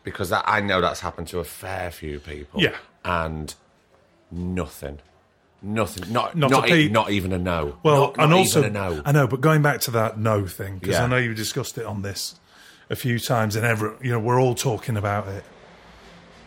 Because 0.04 0.30
that, 0.30 0.44
I 0.48 0.62
know 0.62 0.80
that's 0.82 1.02
happened 1.02 1.28
to 1.30 1.40
a 1.40 1.44
fair 1.44 1.92
few 1.92 2.20
people. 2.20 2.62
Yeah. 2.62 2.76
and 3.06 3.54
nothing, 4.30 5.00
nothing, 5.62 6.12
not 6.12 6.36
Not 6.36 6.52
not 6.52 6.70
e- 6.70 6.90
not 6.90 7.10
even 7.12 7.32
a 7.32 7.38
no. 7.38 7.78
Well, 7.84 7.98
not, 8.02 8.16
and 8.20 8.34
also, 8.34 8.60
even 8.60 8.76
a 8.76 8.90
no. 8.90 9.02
I 9.06 9.14
know, 9.14 9.28
but 9.28 9.40
going 9.40 9.62
back 9.62 9.80
to 9.82 9.92
that 9.92 10.18
no 10.20 10.46
thing, 10.46 10.78
because 10.80 10.96
Yeah. 10.96 11.06
I 11.06 11.08
know 11.08 11.16
you 11.16 11.34
discussed 11.34 11.78
it 11.78 11.86
on 11.86 12.02
this 12.02 12.36
a 12.90 12.96
few 12.96 13.20
times, 13.20 13.56
and 13.56 13.66
every, 13.66 13.92
you 14.02 14.12
know, 14.12 14.20
we're 14.20 14.40
all 14.40 14.56
talking 14.56 14.98
about 14.98 15.28
it. 15.28 15.44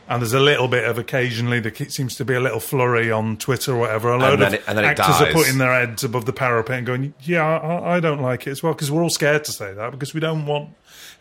And 0.08 0.20
there's 0.20 0.32
a 0.32 0.40
little 0.40 0.66
bit 0.66 0.84
of 0.84 0.98
occasionally, 0.98 1.60
there 1.60 1.72
seems 1.88 2.16
to 2.16 2.24
be 2.24 2.34
a 2.34 2.40
little 2.40 2.58
flurry 2.58 3.12
on 3.12 3.36
Twitter 3.36 3.74
or 3.74 3.78
whatever. 3.78 4.10
A 4.10 4.18
load 4.18 4.40
of 4.42 4.54
it- 4.54 4.64
and 4.66 4.76
then 4.76 4.84
it 4.84 4.98
actors 4.98 5.20
are 5.20 5.32
putting 5.32 5.58
their 5.58 5.72
heads 5.72 6.02
above 6.02 6.24
the 6.24 6.32
parapet 6.32 6.78
and 6.78 6.86
going, 6.86 7.14
"Yeah, 7.20 7.44
I, 7.44 7.96
I 7.96 8.00
don't 8.00 8.20
like 8.20 8.46
it 8.48 8.50
as 8.50 8.60
well," 8.62 8.72
because 8.72 8.90
we're 8.90 9.02
all 9.04 9.10
scared 9.10 9.44
to 9.44 9.52
say 9.52 9.72
that 9.72 9.92
because 9.92 10.12
we 10.12 10.18
don't 10.18 10.46
want 10.46 10.70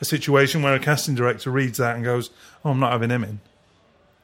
a 0.01 0.05
situation 0.05 0.63
where 0.63 0.73
a 0.73 0.79
casting 0.79 1.13
director 1.13 1.51
reads 1.51 1.77
that 1.77 1.95
and 1.97 2.03
goes, 2.03 2.32
"Oh, 2.65 2.71
I'm 2.71 2.79
not 2.79 2.91
having 2.93 3.12
him 3.12 3.23
in." 3.23 3.41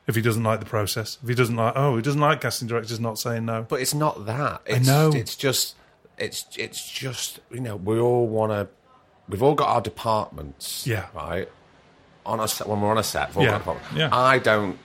If 0.08 0.16
he 0.16 0.22
doesn't 0.22 0.44
like 0.44 0.60
the 0.60 0.66
process, 0.68 1.18
if 1.22 1.28
he 1.30 1.36
doesn't 1.36 1.56
like, 1.56 1.74
oh, 1.76 1.96
he 1.96 2.02
doesn't 2.02 2.22
like 2.22 2.42
casting 2.42 2.68
directors 2.68 3.00
not 3.00 3.18
saying 3.20 3.46
no. 3.46 3.66
But 3.68 3.82
it's 3.82 3.94
not 3.96 4.26
that. 4.28 4.62
It's, 4.66 4.88
know. 4.88 5.12
It's 5.14 5.36
just. 5.36 5.76
It's 6.18 6.46
it's 6.58 6.90
just 6.92 7.40
you 7.52 7.60
know 7.60 7.76
we 7.76 8.00
all 8.00 8.28
want 8.28 8.52
to. 8.52 8.68
We've 9.30 9.42
all 9.44 9.56
got 9.56 9.70
our 9.70 9.82
departments. 9.82 10.86
Yeah. 10.86 11.08
Right. 11.14 11.50
On 12.26 12.40
a 12.40 12.48
set 12.48 12.68
when 12.68 12.82
we're 12.82 12.90
on 12.92 12.98
a 12.98 13.04
set, 13.04 13.30
we've 13.30 13.38
all 13.38 13.44
Yeah, 13.44 13.62
got 13.64 13.78
yeah. 13.96 14.10
I 14.16 14.40
don't. 14.40 14.78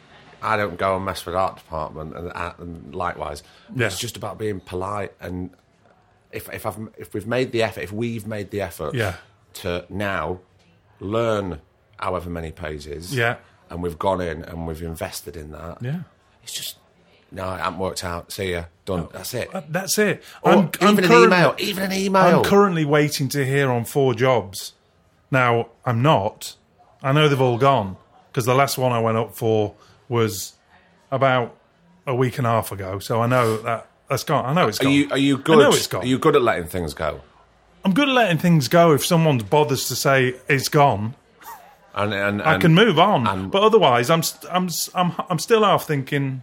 I 0.43 0.57
don't 0.57 0.79
go 0.79 0.97
and 0.97 1.05
mess 1.05 1.27
with 1.27 1.35
art 1.35 1.57
department 1.57 2.17
and, 2.17 2.33
uh, 2.33 2.55
and 2.59 2.95
likewise. 2.95 3.43
Yeah. 3.75 3.87
It's 3.89 3.99
just 3.99 4.17
about 4.17 4.39
being 4.39 4.61
polite 4.61 5.13
and 5.21 5.51
if 6.33 6.49
if 6.53 6.65
I've 6.65 6.79
if 6.97 7.13
we've 7.13 7.27
made 7.27 7.53
the 7.53 7.63
effort, 7.63 7.83
if 7.83 7.93
we've 7.93 8.27
made 8.27 8.51
the 8.51 8.63
effort 8.63 8.95
Yeah. 8.95 9.17
to 9.55 9.85
now 9.91 10.41
learn 10.99 11.61
however 11.99 12.31
many 12.31 12.53
pages, 12.53 13.15
Yeah. 13.15 13.37
and 13.69 13.83
we've 13.83 13.99
gone 13.99 14.21
in 14.23 14.43
and 14.45 14.67
we've 14.67 14.83
invested 14.83 15.37
in 15.37 15.51
that, 15.53 15.83
Yeah. 15.83 16.01
it's 16.43 16.53
just 16.55 16.79
no, 17.33 17.55
it 17.55 17.59
hasn't 17.59 17.79
worked 17.79 18.05
out. 18.05 18.33
See 18.33 18.53
ya, 18.53 18.65
done. 18.85 19.09
That's 19.13 19.35
it. 19.35 19.55
Uh, 19.55 19.63
That's 19.69 19.99
it. 19.99 20.23
Or 20.43 20.53
I'm, 20.53 20.71
even 20.81 20.89
I'm 20.89 20.99
an 20.99 21.05
email, 21.25 21.55
even 21.59 21.85
an 21.85 21.93
email. 21.93 22.39
I'm 22.39 22.45
currently 22.45 22.85
waiting 22.85 23.29
to 23.31 23.45
hear 23.47 23.71
on 23.71 23.85
four 23.85 24.15
jobs. 24.15 24.73
Now, 25.31 25.69
I'm 25.85 26.03
not. 26.03 26.57
I 27.03 27.13
know 27.13 27.29
they've 27.29 27.41
all 27.41 27.59
gone 27.59 27.97
because 28.31 28.45
the 28.47 28.55
last 28.55 28.77
one 28.79 28.93
I 28.93 29.01
went 29.01 29.17
up 29.17 29.35
for 29.37 29.75
was 30.09 30.55
about 31.11 31.57
a 32.07 32.15
week 32.15 32.39
and 32.39 32.47
a 32.47 32.51
half 32.51 32.73
ago. 32.73 32.99
So 32.99 33.21
I 33.23 33.27
know 33.27 33.59
that 33.59 33.87
that's 34.09 34.25
gone. 34.25 34.45
I 34.45 34.53
know 34.53 34.69
it's 34.69 34.81
are 34.81 34.85
gone. 34.85 34.93
you 34.93 35.09
are 35.11 35.19
you 35.19 35.39
good? 35.39 35.59
I 35.59 35.63
know 35.63 35.69
it's 35.71 35.87
gone. 35.87 36.03
Are 36.03 36.07
you 36.07 36.19
good 36.19 36.35
at 36.37 36.43
letting 36.43 36.67
things 36.67 36.95
go? 36.95 37.21
I'm 37.85 37.95
good 37.95 38.09
at 38.09 38.15
letting 38.15 38.39
things 38.39 38.69
go. 38.69 38.93
If 38.93 39.07
someone 39.07 39.39
bothers 39.39 39.89
to 39.89 39.97
say 39.97 40.35
it's 40.49 40.69
gone, 40.69 41.15
And 41.95 42.13
and, 42.13 42.43
I 42.43 42.59
can 42.59 42.75
move 42.75 42.99
on. 42.99 43.27
and- 43.27 43.51
but 43.51 43.63
otherwise, 43.63 44.11
I'm 44.11 44.23
I'm 44.51 44.69
I'm 44.95 45.13
I'm 45.31 45.39
still 45.39 45.65
half 45.65 45.87
thinking. 45.87 46.43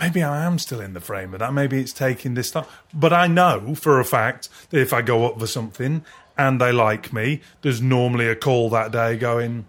Maybe 0.00 0.22
I 0.22 0.44
am 0.44 0.58
still 0.58 0.80
in 0.80 0.94
the 0.94 1.00
frame 1.00 1.34
of 1.34 1.40
that. 1.40 1.52
Maybe 1.52 1.78
it's 1.80 1.92
taking 1.92 2.34
this 2.34 2.50
time. 2.50 2.64
But 2.94 3.12
I 3.12 3.26
know 3.26 3.74
for 3.74 4.00
a 4.00 4.04
fact 4.04 4.48
that 4.70 4.80
if 4.80 4.92
I 4.92 5.02
go 5.02 5.26
up 5.26 5.38
for 5.38 5.46
something 5.46 6.04
and 6.38 6.60
they 6.60 6.72
like 6.72 7.12
me, 7.12 7.42
there's 7.62 7.82
normally 7.82 8.26
a 8.28 8.34
call 8.34 8.70
that 8.70 8.90
day 8.92 9.16
going, 9.16 9.66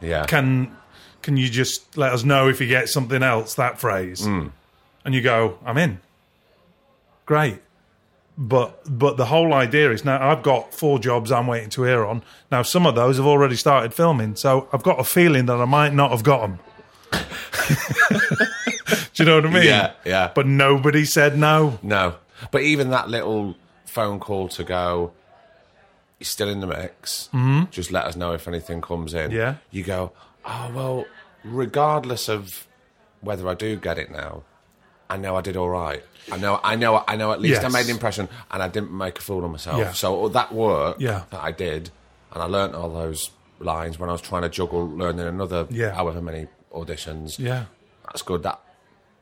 Yeah. 0.00 0.26
"Can 0.26 0.76
can 1.22 1.36
you 1.36 1.48
just 1.48 1.96
let 1.96 2.12
us 2.12 2.22
know 2.22 2.48
if 2.48 2.60
you 2.60 2.66
get 2.68 2.88
something 2.88 3.22
else?" 3.22 3.54
That 3.54 3.80
phrase, 3.80 4.24
Hmm. 4.24 4.48
and 5.04 5.14
you 5.14 5.22
go, 5.22 5.58
"I'm 5.64 5.78
in." 5.78 6.00
Great. 7.24 7.62
but 8.38 8.82
but 8.86 9.16
the 9.16 9.24
whole 9.24 9.54
idea 9.54 9.90
is 9.90 10.04
now 10.04 10.30
I've 10.30 10.42
got 10.42 10.74
four 10.74 10.98
jobs 10.98 11.32
I'm 11.32 11.46
waiting 11.46 11.70
to 11.70 11.84
hear 11.84 12.04
on. 12.04 12.22
Now 12.52 12.60
some 12.60 12.84
of 12.86 12.94
those 12.94 13.16
have 13.16 13.24
already 13.24 13.56
started 13.56 13.94
filming, 13.94 14.36
so 14.36 14.68
I've 14.74 14.82
got 14.82 15.00
a 15.00 15.04
feeling 15.04 15.46
that 15.46 15.58
I 15.58 15.64
might 15.64 15.94
not 15.94 16.10
have 16.10 16.22
got 16.22 16.42
them. 16.42 16.58
Do 19.14 19.22
you 19.22 19.24
know 19.24 19.36
what 19.36 19.46
I 19.46 19.50
mean? 19.50 19.62
Yeah, 19.64 19.92
yeah. 20.04 20.30
But 20.34 20.46
nobody 20.46 21.04
said 21.04 21.38
no. 21.38 21.78
No, 21.82 22.16
but 22.50 22.62
even 22.62 22.90
that 22.90 23.08
little 23.08 23.54
phone 23.86 24.20
call 24.20 24.48
to 24.48 24.64
go, 24.64 25.12
you're 26.18 26.24
still 26.26 26.48
in 26.48 26.60
the 26.60 26.66
mix. 26.66 27.28
Mm-hmm. 27.32 27.70
Just 27.70 27.90
let 27.90 28.04
us 28.04 28.14
know 28.16 28.32
if 28.32 28.46
anything 28.46 28.80
comes 28.82 29.14
in. 29.14 29.30
Yeah. 29.30 29.56
You 29.70 29.82
go, 29.84 30.12
oh 30.44 30.70
well, 30.74 31.04
regardless 31.44 32.28
of 32.28 32.66
whether 33.22 33.48
I 33.48 33.54
do 33.54 33.76
get 33.76 33.98
it 33.98 34.10
now, 34.10 34.42
I 35.08 35.16
know 35.16 35.36
I 35.36 35.40
did 35.40 35.56
all 35.56 35.70
right. 35.70 36.02
I 36.30 36.36
know, 36.36 36.60
I 36.62 36.76
know, 36.76 37.02
I 37.08 37.16
know. 37.16 37.32
At 37.32 37.40
least 37.40 37.64
I 37.64 37.68
made 37.68 37.84
an 37.86 37.92
impression, 37.92 38.28
and 38.50 38.62
I 38.62 38.68
didn't 38.68 38.90
make 38.92 39.18
a 39.18 39.22
fool 39.22 39.44
of 39.44 39.50
myself. 39.50 39.78
Yeah. 39.78 39.92
So 39.92 40.28
that 40.28 40.52
work 40.52 40.96
Yeah. 40.98 41.22
that 41.30 41.42
I 41.42 41.52
did, 41.52 41.90
and 42.32 42.42
I 42.42 42.46
learnt 42.46 42.74
all 42.74 42.90
those 42.90 43.30
lines 43.60 43.98
when 43.98 44.10
I 44.10 44.12
was 44.12 44.20
trying 44.20 44.42
to 44.42 44.48
juggle 44.50 44.86
learning 44.88 45.26
another 45.26 45.66
Yeah. 45.70 45.94
however 45.94 46.20
many 46.20 46.48
auditions. 46.76 47.38
Yeah. 47.38 47.64
That's 48.04 48.22
good. 48.22 48.42
That 48.44 48.60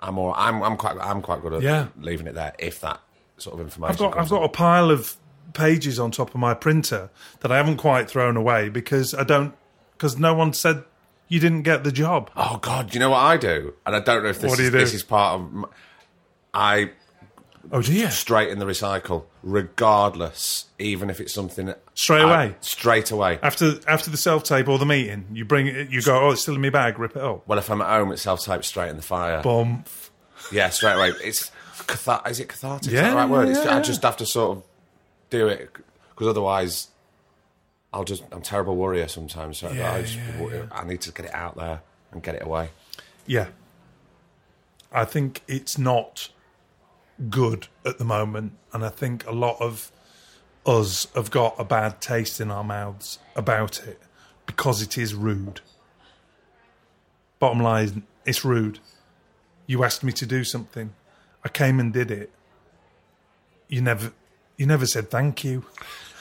I'm 0.01 0.19
all, 0.19 0.35
I'm 0.37 0.63
I'm 0.63 0.77
quite 0.77 0.97
I'm 1.01 1.23
quite 1.23 1.41
good 1.43 1.55
at 1.55 1.63
Yeah. 1.63 1.87
leaving 2.01 2.27
it 2.27 2.35
there 2.35 2.53
if 2.59 2.81
that 2.81 3.01
sort 3.39 3.55
of 3.55 3.61
information. 3.61 3.93
I've 3.93 3.99
got 4.13 4.19
I've 4.19 4.29
got 4.29 4.43
a 4.45 4.49
pile 4.49 4.91
of 4.91 5.17
pages 5.53 5.99
on 5.99 6.11
top 6.11 6.31
of 6.31 6.37
my 6.37 6.55
printer 6.55 7.11
that 7.41 7.53
I 7.53 7.57
haven't 7.57 7.77
quite 7.77 8.09
thrown 8.11 8.37
away 8.37 8.69
because 8.69 9.15
I 9.15 9.25
don't 9.25 9.55
because 9.93 10.19
no 10.19 10.35
one 10.35 10.53
said 10.53 10.85
you 11.29 11.41
didn't 11.41 11.63
get 11.63 11.85
the 11.85 11.93
job. 11.93 12.31
Oh 12.37 12.59
God! 12.59 12.93
You 12.93 13.01
know 13.01 13.11
what 13.11 13.19
I 13.21 13.37
do? 13.37 13.75
And 13.87 13.97
I 13.97 14.01
don't 14.01 14.23
know 14.23 14.29
if 14.31 14.41
this 14.41 14.57
do 14.57 14.63
is, 14.63 14.71
do? 14.71 14.79
this 14.79 14.95
is 14.95 15.03
part 15.03 15.41
of. 15.41 15.47
m 15.47 15.67
I 16.53 16.91
Oh 17.73 17.83
dear. 17.83 18.11
straight 18.11 18.51
in 18.51 18.59
the 18.59 18.65
recycle, 18.67 19.25
regardless, 19.43 20.67
even 20.79 21.11
if 21.11 21.21
it's 21.21 21.33
something 21.33 21.73
Straight 21.95 22.23
away? 22.23 22.55
straight 22.61 23.11
away. 23.11 23.39
After 23.43 23.79
after 23.89 24.11
the 24.11 24.17
self 24.17 24.45
tape 24.45 24.69
or 24.69 24.79
the 24.79 24.87
meeting, 24.87 25.27
you 25.33 25.45
bring 25.45 25.67
it. 25.67 25.91
You 25.91 26.03
go. 26.03 26.21
Oh, 26.27 26.31
it's 26.31 26.43
still 26.43 26.55
in 26.57 26.61
my 26.61 26.71
bag. 26.71 26.99
Rip 26.99 27.17
it 27.17 27.23
up. 27.23 27.47
well, 27.47 27.59
if 27.59 27.71
I'm 27.71 27.81
at 27.81 27.89
home, 27.89 28.13
it's 28.13 28.23
self 28.23 28.45
tape 28.45 28.65
straight 28.65 28.91
in 28.91 28.97
the 28.97 29.03
fire. 29.03 29.43
Boom. 29.43 29.85
yeah, 30.53 30.69
straight 30.71 30.95
away. 30.95 31.13
It's 31.23 31.51
cathar- 31.87 32.29
Is 32.29 32.41
it 32.41 32.49
cathartic? 32.49 32.89
is 32.89 32.93
Yeah, 32.95 33.03
that 33.03 33.11
the 33.11 33.17
right 33.17 33.29
word? 33.29 33.49
It's, 33.49 33.65
yeah, 33.65 33.77
I 33.77 33.81
just 33.81 34.03
have 34.03 34.17
to 34.19 34.27
sort 34.27 34.59
of 34.59 34.65
do 35.31 35.49
it 35.49 35.71
because 36.11 36.27
otherwise, 36.27 36.89
I'll 37.93 38.05
just. 38.05 38.23
I'm 38.33 38.39
a 38.39 38.43
terrible 38.43 38.77
worrier 38.77 39.09
sometimes. 39.09 39.59
So 39.59 39.71
Yeah, 39.71 39.93
I, 39.95 40.03
just, 40.03 40.19
yeah, 40.39 40.67
I 40.73 40.85
need 40.85 41.01
to 41.03 41.13
get 41.13 41.27
it 41.27 41.35
out 41.35 41.57
there 41.57 41.81
and 42.13 42.23
get 42.23 42.35
it 42.35 42.43
away. 42.43 42.71
Yeah. 43.27 43.47
I 44.93 45.05
think 45.05 45.43
it's 45.49 45.77
not 45.79 46.29
good 47.31 47.69
at 47.85 47.99
the 47.99 48.05
moment, 48.05 48.53
and 48.73 48.85
I 48.85 48.89
think 48.89 49.27
a 49.27 49.33
lot 49.33 49.57
of 49.61 49.91
us 50.67 51.07
have 51.15 51.31
got 51.31 51.55
a 51.59 51.65
bad 51.65 52.01
taste 52.01 52.41
in 52.41 52.51
our 52.51 52.65
mouths 52.65 53.19
about 53.37 53.87
it 53.87 54.01
because 54.47 54.83
it 54.83 54.97
is 54.97 55.15
rude. 55.15 55.61
Bottom 57.39 57.63
line, 57.63 58.05
it's 58.25 58.45
rude. 58.45 58.79
You 59.67 59.85
asked 59.85 60.03
me 60.05 60.13
to 60.13 60.27
do 60.27 60.45
something. 60.45 60.95
I 61.45 61.49
came 61.49 61.79
and 61.81 61.93
did 61.93 62.11
it. 62.11 62.31
You 63.69 63.81
never 63.83 64.13
you 64.57 64.67
never 64.67 64.87
said 64.87 65.11
thank 65.11 65.43
you. 65.45 65.65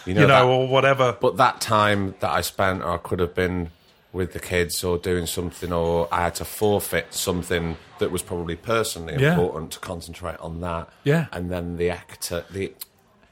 You 0.06 0.14
know, 0.16 0.22
You 0.22 0.28
know, 0.28 0.34
that- 0.34 0.46
or 0.46 0.68
whatever. 0.68 1.14
But 1.20 1.38
that 1.38 1.62
time 1.62 2.16
that 2.20 2.30
I 2.32 2.42
spent, 2.42 2.82
or 2.84 2.92
I 2.92 2.98
could 2.98 3.20
have 3.20 3.34
been 3.36 3.70
with 4.14 4.32
the 4.34 4.40
kids 4.40 4.84
or 4.84 4.98
doing 4.98 5.26
something, 5.26 5.74
or 5.74 6.08
I 6.12 6.22
had 6.22 6.36
to 6.36 6.46
forfeit 6.46 7.14
something 7.14 7.78
that 8.00 8.12
was 8.12 8.22
probably 8.22 8.56
personally 8.56 9.16
Yeah. 9.20 9.34
important 9.34 9.72
to 9.72 9.80
concentrate 9.80 10.40
on 10.40 10.62
that. 10.62 10.88
Yeah. 11.04 11.26
And 11.32 11.52
then 11.52 11.78
the 11.78 11.90
actor, 11.90 12.46
the 12.50 12.74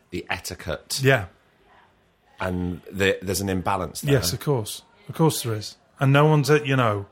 the 0.09 0.25
etiquette, 0.29 0.99
Yeah. 1.01 1.25
and 2.39 2.81
the, 2.91 3.17
there's 3.21 3.39
an 3.41 3.47
imbalance 3.49 4.01
there. 4.01 4.13
Yes, 4.15 4.33
of 4.33 4.39
course. 4.39 4.81
Of 5.07 5.15
course 5.15 5.43
there 5.43 5.53
is. 5.53 5.77
And 5.99 6.11
no 6.11 6.25
one's 6.25 6.49
at, 6.49 6.65
you 6.65 6.75
know, 6.75 7.05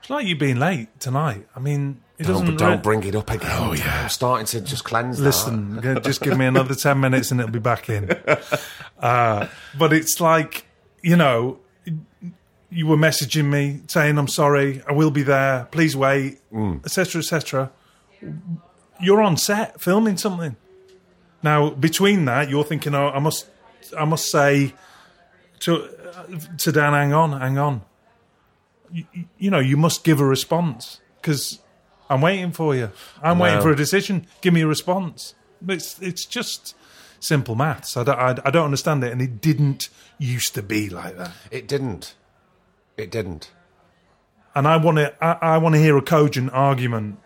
it's 0.00 0.10
like 0.10 0.26
you 0.26 0.34
being 0.34 0.56
late 0.56 0.88
tonight. 0.98 1.46
I 1.54 1.60
mean, 1.60 2.00
it 2.18 2.24
Don't, 2.26 2.40
doesn't. 2.40 2.56
don't 2.56 2.70
re- 2.78 2.82
bring 2.82 3.04
it 3.04 3.14
up 3.14 3.30
again. 3.30 3.50
Oh 3.52 3.72
yeah, 3.74 4.02
I'm 4.04 4.08
starting 4.08 4.46
to 4.46 4.60
just 4.60 4.84
cleanse. 4.84 5.18
that. 5.18 5.24
Listen, 5.24 5.80
just 6.02 6.20
give 6.22 6.36
me 6.36 6.46
another 6.46 6.74
10 6.74 6.98
minutes 6.98 7.30
and 7.30 7.38
it'll 7.40 7.52
be 7.52 7.58
back 7.58 7.88
in. 7.88 8.10
Uh, 8.98 9.48
but 9.76 9.92
it's 9.92 10.20
like, 10.20 10.64
you 11.02 11.16
know, 11.16 11.58
you 12.72 12.86
were 12.86 12.96
messaging 12.96 13.50
me 13.50 13.82
saying, 13.86 14.16
I'm 14.16 14.28
sorry, 14.28 14.82
I 14.88 14.92
will 14.92 15.10
be 15.10 15.22
there, 15.22 15.68
please 15.70 15.94
wait, 15.94 16.40
mm. 16.50 16.84
etc., 16.84 17.20
etc. 17.20 17.70
You're 19.00 19.22
on 19.22 19.36
set 19.36 19.80
filming 19.80 20.16
something. 20.16 20.56
Now, 21.42 21.70
between 21.70 22.24
that, 22.24 22.48
you're 22.48 22.64
thinking, 22.64 22.94
oh, 22.94 23.08
I 23.08 23.18
must, 23.18 23.46
I 23.98 24.04
must 24.04 24.30
say 24.30 24.74
to, 25.60 25.88
to 26.58 26.72
Dan, 26.72 26.92
hang 26.92 27.12
on, 27.12 27.38
hang 27.38 27.58
on. 27.58 27.82
You, 28.90 29.04
you 29.38 29.50
know, 29.50 29.58
you 29.58 29.76
must 29.76 30.02
give 30.02 30.20
a 30.20 30.24
response 30.24 31.00
because 31.20 31.58
I'm 32.08 32.20
waiting 32.20 32.52
for 32.52 32.74
you. 32.74 32.90
I'm 33.22 33.38
waiting 33.38 33.60
for 33.60 33.70
a 33.70 33.76
decision. 33.76 34.26
Give 34.40 34.54
me 34.54 34.62
a 34.62 34.66
response. 34.66 35.34
It's 35.66 36.00
it's 36.02 36.26
just 36.26 36.74
simple 37.20 37.54
maths. 37.54 37.96
I 37.96 38.04
don't, 38.04 38.18
I, 38.18 38.36
I 38.44 38.50
don't 38.50 38.66
understand 38.66 39.02
it, 39.04 39.12
and 39.12 39.22
it 39.22 39.40
didn't 39.40 39.88
used 40.18 40.54
to 40.54 40.62
be 40.62 40.90
like 40.90 41.16
that. 41.16 41.32
It 41.50 41.66
didn't. 41.66 42.14
It 42.96 43.10
didn't. 43.10 43.50
And 44.54 44.68
I 44.68 44.76
want 44.76 44.98
to 44.98 45.14
I, 45.24 45.54
I 45.54 45.58
want 45.58 45.74
to 45.74 45.80
hear 45.80 45.96
a 45.96 46.02
cogent 46.02 46.50
argument 46.52 47.18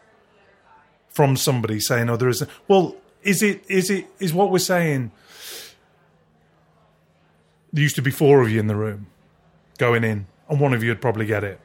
from 1.08 1.36
somebody 1.36 1.80
saying, 1.80 2.08
"Oh, 2.08 2.16
there 2.16 2.28
is." 2.28 2.42
A, 2.42 2.48
well, 2.68 2.94
is 3.22 3.42
it 3.42 3.64
is 3.68 3.90
it 3.90 4.06
is 4.20 4.32
what 4.32 4.50
we're 4.50 4.58
saying? 4.58 5.10
There 7.72 7.82
used 7.82 7.96
to 7.96 8.02
be 8.02 8.10
four 8.10 8.42
of 8.42 8.50
you 8.50 8.60
in 8.60 8.68
the 8.68 8.76
room 8.76 9.06
going 9.78 10.04
in, 10.04 10.26
and 10.48 10.60
one 10.60 10.72
of 10.72 10.82
you 10.82 10.90
would 10.90 11.00
probably 11.02 11.26
get 11.26 11.44
it. 11.44 11.60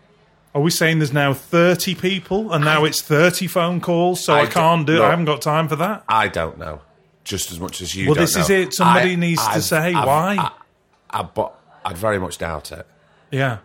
Are 0.54 0.62
we 0.62 0.70
saying 0.70 1.00
there's 1.00 1.14
now 1.14 1.34
30 1.34 1.96
people 1.96 2.52
and 2.52 2.66
now 2.66 2.84
it's 2.84 3.02
30 3.02 3.48
phone 3.48 3.80
calls, 3.80 4.22
so 4.22 4.34
I, 4.34 4.42
I 4.42 4.46
can't 4.48 4.86
do 4.86 4.98
it? 4.98 5.02
I 5.02 5.10
haven't 5.12 5.24
got 5.26 5.42
time 5.42 5.70
for 5.70 5.78
that. 5.78 6.04
I 6.10 6.28
don't 6.28 6.58
know. 6.58 6.82
Just 7.24 7.52
as 7.52 7.60
much 7.60 7.82
as 7.82 7.96
you. 7.96 8.08
Well, 8.08 8.16
this 8.16 8.36
is 8.36 8.50
it. 8.50 8.74
Somebody 8.74 9.12
I- 9.14 9.16
needs 9.16 9.42
to 9.42 9.50
I've- 9.52 9.62
say 9.62 9.94
I've- 9.94 10.06
why. 10.08 10.36
I, 10.40 11.20
I, 11.20 11.24
but 11.24 11.58
I'd 11.86 11.96
very 11.98 12.20
much 12.20 12.38
doubt 12.40 12.72
it. 12.74 12.86
Yeah. 13.30 13.60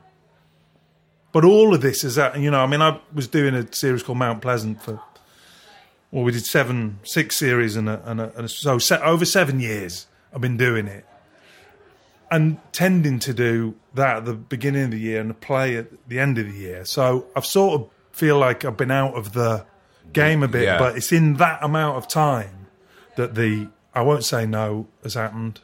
But 1.37 1.44
all 1.44 1.75
of 1.75 1.83
this 1.83 2.03
is 2.03 2.14
that, 2.14 2.40
you 2.40 2.51
know, 2.51 2.61
I 2.61 2.66
mean, 2.66 2.81
I 2.81 2.99
was 3.12 3.29
doing 3.29 3.55
a 3.55 3.70
series 3.70 4.03
called 4.03 4.16
Mount 4.16 4.40
Pleasant 4.40 4.83
for, 4.83 5.03
well, 6.11 6.25
we 6.25 6.33
did 6.33 6.46
seven, 6.46 6.99
six 7.03 7.37
series 7.37 7.77
and 7.77 7.90
a, 7.90 8.01
and 8.11 8.22
a, 8.22 8.33
and 8.37 8.46
a 8.46 8.49
so 8.49 8.79
se- 8.79 9.03
over 9.03 9.27
seven 9.27 9.61
years 9.61 10.07
I've 10.33 10.40
been 10.40 10.57
doing 10.57 10.87
it. 10.87 11.05
And 12.31 12.57
tending 12.72 13.18
to 13.18 13.35
do 13.35 13.75
that 13.92 14.16
at 14.16 14.25
the 14.25 14.33
beginning 14.33 14.85
of 14.85 14.90
the 14.92 14.99
year 14.99 15.20
and 15.20 15.31
a 15.31 15.35
play 15.35 15.77
at 15.77 16.09
the 16.09 16.18
end 16.18 16.38
of 16.38 16.46
the 16.46 16.59
year. 16.59 16.87
So 16.87 17.27
I've 17.37 17.44
sort 17.44 17.83
of 17.83 17.90
feel 18.12 18.38
like 18.38 18.64
I've 18.64 18.79
been 18.79 18.90
out 18.90 19.12
of 19.14 19.35
the 19.35 19.66
game 20.14 20.42
a 20.42 20.49
bit, 20.49 20.62
Yeah. 20.62 20.79
but 20.79 20.96
it's 20.96 21.12
in 21.12 21.35
that 21.35 21.62
amount 21.62 21.99
of 21.99 22.09
time 22.09 22.68
that 23.16 23.35
the, 23.35 23.68
I 23.94 24.01
won't 24.01 24.25
say 24.25 24.46
no 24.46 24.88
has 25.03 25.12
happened. 25.12 25.61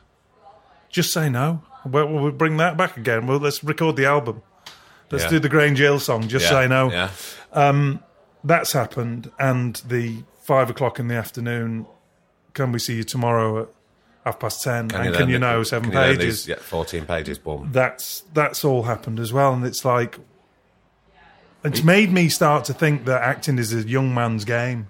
Just 0.91 1.15
say 1.15 1.31
no. 1.31 1.63
Well, 1.87 2.09
we'll 2.09 2.31
bring 2.33 2.59
that 2.59 2.77
back 2.77 2.99
again. 2.99 3.27
Well, 3.27 3.39
let's 3.39 3.65
record 3.65 3.97
the 3.97 4.05
album. 4.05 4.43
Let's 5.13 5.25
Yeah. 5.25 5.31
do 5.31 5.39
the 5.39 5.49
Grange 5.49 5.79
Hill 5.79 6.01
song. 6.01 6.27
Just 6.27 6.47
Yeah, 6.47 6.51
say 6.51 6.67
no. 6.69 6.91
Yeah. 6.91 7.99
That's 8.45 8.73
happened. 8.73 9.31
And 9.39 9.77
the 9.87 10.25
five 10.43 10.69
o'clock 10.69 10.99
in 10.99 11.07
the 11.07 11.15
afternoon. 11.15 11.87
Can 12.55 12.73
we 12.73 12.81
see 12.81 12.97
you 12.97 13.05
tomorrow 13.05 13.63
at 13.63 13.69
half 14.25 14.41
past 14.41 14.63
ten? 14.63 14.91
and 14.93 15.15
can 15.15 15.29
you 15.29 15.39
know 15.39 15.63
seven 15.63 15.91
can 15.91 15.93
you 16.01 16.07
learn 16.07 16.17
pages? 16.19 16.45
these- 16.45 16.49
yeah, 16.49 16.57
fourteen 16.61 17.07
pages. 17.07 17.39
Boom. 17.39 17.69
That's 17.73 18.25
that's 18.35 18.65
all 18.65 18.83
happened 18.83 19.21
as 19.21 19.33
well. 19.33 19.53
And 19.55 19.65
it's 19.65 19.85
like 19.85 20.19
it's 21.65 21.85
made 21.85 22.13
me 22.13 22.29
start 22.29 22.65
to 22.65 22.75
think 22.75 23.05
that 23.05 23.23
acting 23.23 23.59
is 23.59 23.73
a 23.73 23.87
young 23.89 24.13
man's 24.13 24.45
game 24.45 24.89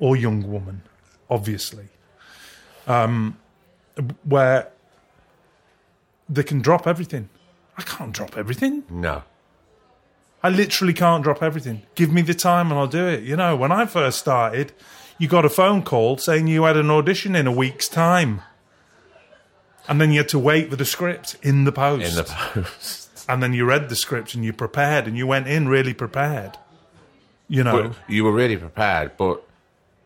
or 0.00 0.16
young 0.16 0.50
woman, 0.50 0.82
obviously. 1.30 1.88
Um, 2.88 3.38
where 4.24 4.68
they 6.28 6.42
can 6.42 6.60
drop 6.60 6.86
everything. 6.88 7.28
I 7.78 7.82
can't 7.82 8.12
drop 8.12 8.36
everything. 8.36 8.82
No. 8.90 9.22
I 10.42 10.48
literally 10.48 10.92
can't 10.92 11.22
drop 11.22 11.42
everything. 11.42 11.82
Give 11.94 12.12
me 12.12 12.22
the 12.22 12.34
time 12.34 12.70
and 12.70 12.78
I'll 12.80 12.86
do 12.88 13.06
it. 13.06 13.22
You 13.22 13.36
know, 13.36 13.54
when 13.56 13.70
I 13.70 13.86
first 13.86 14.18
started, 14.18 14.72
you 15.18 15.28
got 15.28 15.44
a 15.44 15.48
phone 15.48 15.82
call 15.82 16.18
saying 16.18 16.48
you 16.48 16.64
had 16.64 16.76
an 16.76 16.90
audition 16.90 17.36
in 17.36 17.46
a 17.46 17.52
week's 17.52 17.88
time. 17.88 18.42
And 19.88 20.00
then 20.00 20.10
you 20.12 20.18
had 20.18 20.28
to 20.30 20.38
wait 20.38 20.70
for 20.70 20.76
the 20.76 20.84
script 20.84 21.36
in 21.42 21.64
the 21.64 21.72
post. 21.72 22.08
In 22.08 22.14
the 22.16 22.24
post. 22.24 23.10
and 23.28 23.42
then 23.42 23.52
you 23.52 23.64
read 23.64 23.88
the 23.88 23.96
script 23.96 24.34
and 24.34 24.44
you 24.44 24.52
prepared 24.52 25.06
and 25.06 25.16
you 25.16 25.26
went 25.26 25.46
in 25.48 25.68
really 25.68 25.94
prepared. 25.94 26.58
You 27.48 27.62
know, 27.64 27.88
But 27.88 27.96
you 28.08 28.24
were 28.24 28.32
really 28.32 28.56
prepared, 28.56 29.16
but 29.16 29.42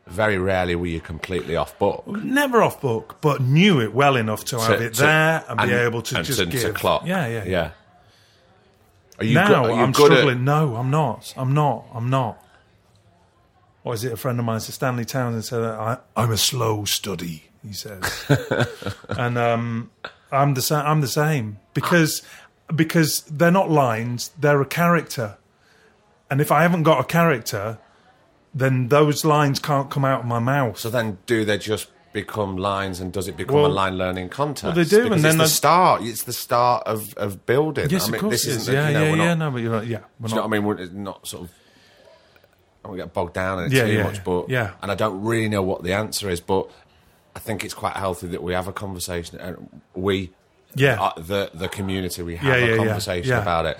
very 0.07 0.39
rarely 0.39 0.75
were 0.75 0.87
you 0.87 1.01
completely 1.01 1.57
off 1.57 1.79
book. 1.79 2.07
never 2.07 2.63
off 2.63 2.81
book, 2.81 3.19
but 3.21 3.41
knew 3.41 3.81
it 3.81 3.93
well 3.95 4.17
enough 4.17 4.45
to 4.47 4.59
have 4.61 4.81
it 4.81 4.95
to- 4.95 5.03
there 5.03 5.45
and, 5.49 5.61
be 5.61 5.75
able 5.75 6.03
to 6.03 6.17
and 6.17 6.27
just 6.27 6.39
to, 6.39 6.47
give. 6.47 6.63
to 6.63 6.73
clock. 6.73 7.03
Yeah, 7.07 7.27
yeah, 7.27 7.45
yeah. 7.45 7.65
You 7.65 7.73
now 9.21 9.67
you 9.67 9.73
I'm 9.75 9.95
struggling. 9.95 10.39
At, 10.39 10.43
No, 10.43 10.77
I'm 10.77 10.91
not. 10.91 11.33
I'm 11.37 11.55
not. 11.55 11.87
I'm 11.95 12.11
not. 12.11 12.43
what 13.83 13.95
is 13.95 14.05
it? 14.05 14.13
A 14.13 14.17
friend 14.17 14.39
of 14.39 14.45
mine, 14.45 14.61
Sir 14.61 14.73
Stanley 14.73 15.05
Townsend, 15.05 15.45
said, 15.45 15.63
I, 15.63 15.99
"I'm 16.17 16.31
a 16.33 16.37
slow 16.37 16.85
study." 16.85 17.45
He 17.67 17.73
says, 17.73 18.25
and 19.09 19.37
um, 19.39 19.91
I'm 20.31 20.55
the 20.55 20.63
same. 20.63 20.87
I'm 20.87 21.01
the 21.01 21.09
same 21.09 21.59
because 21.75 22.23
because 22.75 23.23
they're 23.23 23.51
not 23.51 23.71
lines; 23.71 24.31
they're 24.39 24.61
a 24.61 24.67
character. 24.67 25.39
And 26.31 26.41
if 26.41 26.51
I 26.51 26.63
haven't 26.63 26.83
got 26.83 27.01
a 27.01 27.05
character, 27.05 27.79
then 28.55 28.89
those 28.89 29.25
lines 29.25 29.59
can't 29.61 29.91
come 29.91 30.05
out 30.05 30.21
of 30.21 30.27
my 30.27 30.39
mouth. 30.39 30.79
So 30.79 30.91
then, 30.91 31.19
do 31.27 31.45
they 31.45 31.59
just 31.59 31.89
become 32.23 32.57
lines, 32.57 33.01
and 33.01 33.13
does 33.13 33.29
it 33.29 33.37
become 33.37 33.57
Well- 33.57 33.67
a 33.67 33.77
line 33.83 33.97
learning 33.99 34.29
contest? 34.31 34.75
they 34.75 34.85
do, 34.85 35.05
Because 35.05 35.17
and 35.17 35.25
then 35.25 35.41
it's 35.41 35.53
the 35.53 35.57
start. 35.57 36.03
It's 36.03 36.23
the 36.25 36.33
start 36.33 36.83
of, 36.87 37.15
of 37.17 37.47
building. 37.47 37.89
yes, 37.91 38.05
I 38.05 38.07
mean, 38.07 38.15
of 38.17 38.21
course 38.23 38.33
this 38.33 38.47
is. 38.47 38.57
isn't. 38.63 38.75
the- 38.75 38.81
Yeah, 38.81 38.89
you 38.89 38.95
know, 38.95 39.05
yeah, 39.05 39.11
we're 39.13 39.17
yeah. 39.19 39.35
No, 39.35 39.51
but 39.53 39.59
you're 39.63 39.73
right. 39.73 39.87
Yeah, 39.87 39.99
we're 40.19 40.29
do 40.29 40.31
you 40.31 40.37
know 40.37 40.43
what 40.43 40.49
I 40.49 40.51
mean? 40.59 40.65
We're 40.65 40.87
not 41.11 41.27
sort 41.29 41.43
of. 41.45 41.51
I 42.85 42.89
don't 42.89 42.97
get 42.97 43.13
bogged 43.13 43.35
down 43.35 43.59
in 43.61 43.65
it 43.67 43.73
Yeah, 43.73 43.85
too 43.85 43.93
yeah, 43.93 44.03
much, 44.05 44.25
but 44.25 44.49
yeah. 44.49 44.71
and 44.83 44.91
I 44.91 44.95
don't 44.95 45.23
really 45.23 45.49
know 45.49 45.63
what 45.63 45.83
the 45.83 45.93
answer 45.93 46.29
is, 46.31 46.41
but 46.41 46.71
I 47.35 47.39
think 47.39 47.65
it's 47.65 47.75
quite 47.75 47.95
healthy 47.97 48.29
that 48.29 48.43
we 48.43 48.53
have 48.55 48.69
a 48.69 48.73
conversation 48.73 49.39
and 49.41 49.81
we, 49.95 50.31
Yeah. 50.75 51.01
uh, 51.03 51.13
the 51.21 51.51
the 51.53 51.69
community, 51.69 52.23
we 52.23 52.37
have 52.37 52.61
Yeah, 52.61 52.75
a 52.75 52.77
conversation 52.77 53.33
about 53.35 53.67
it 53.67 53.79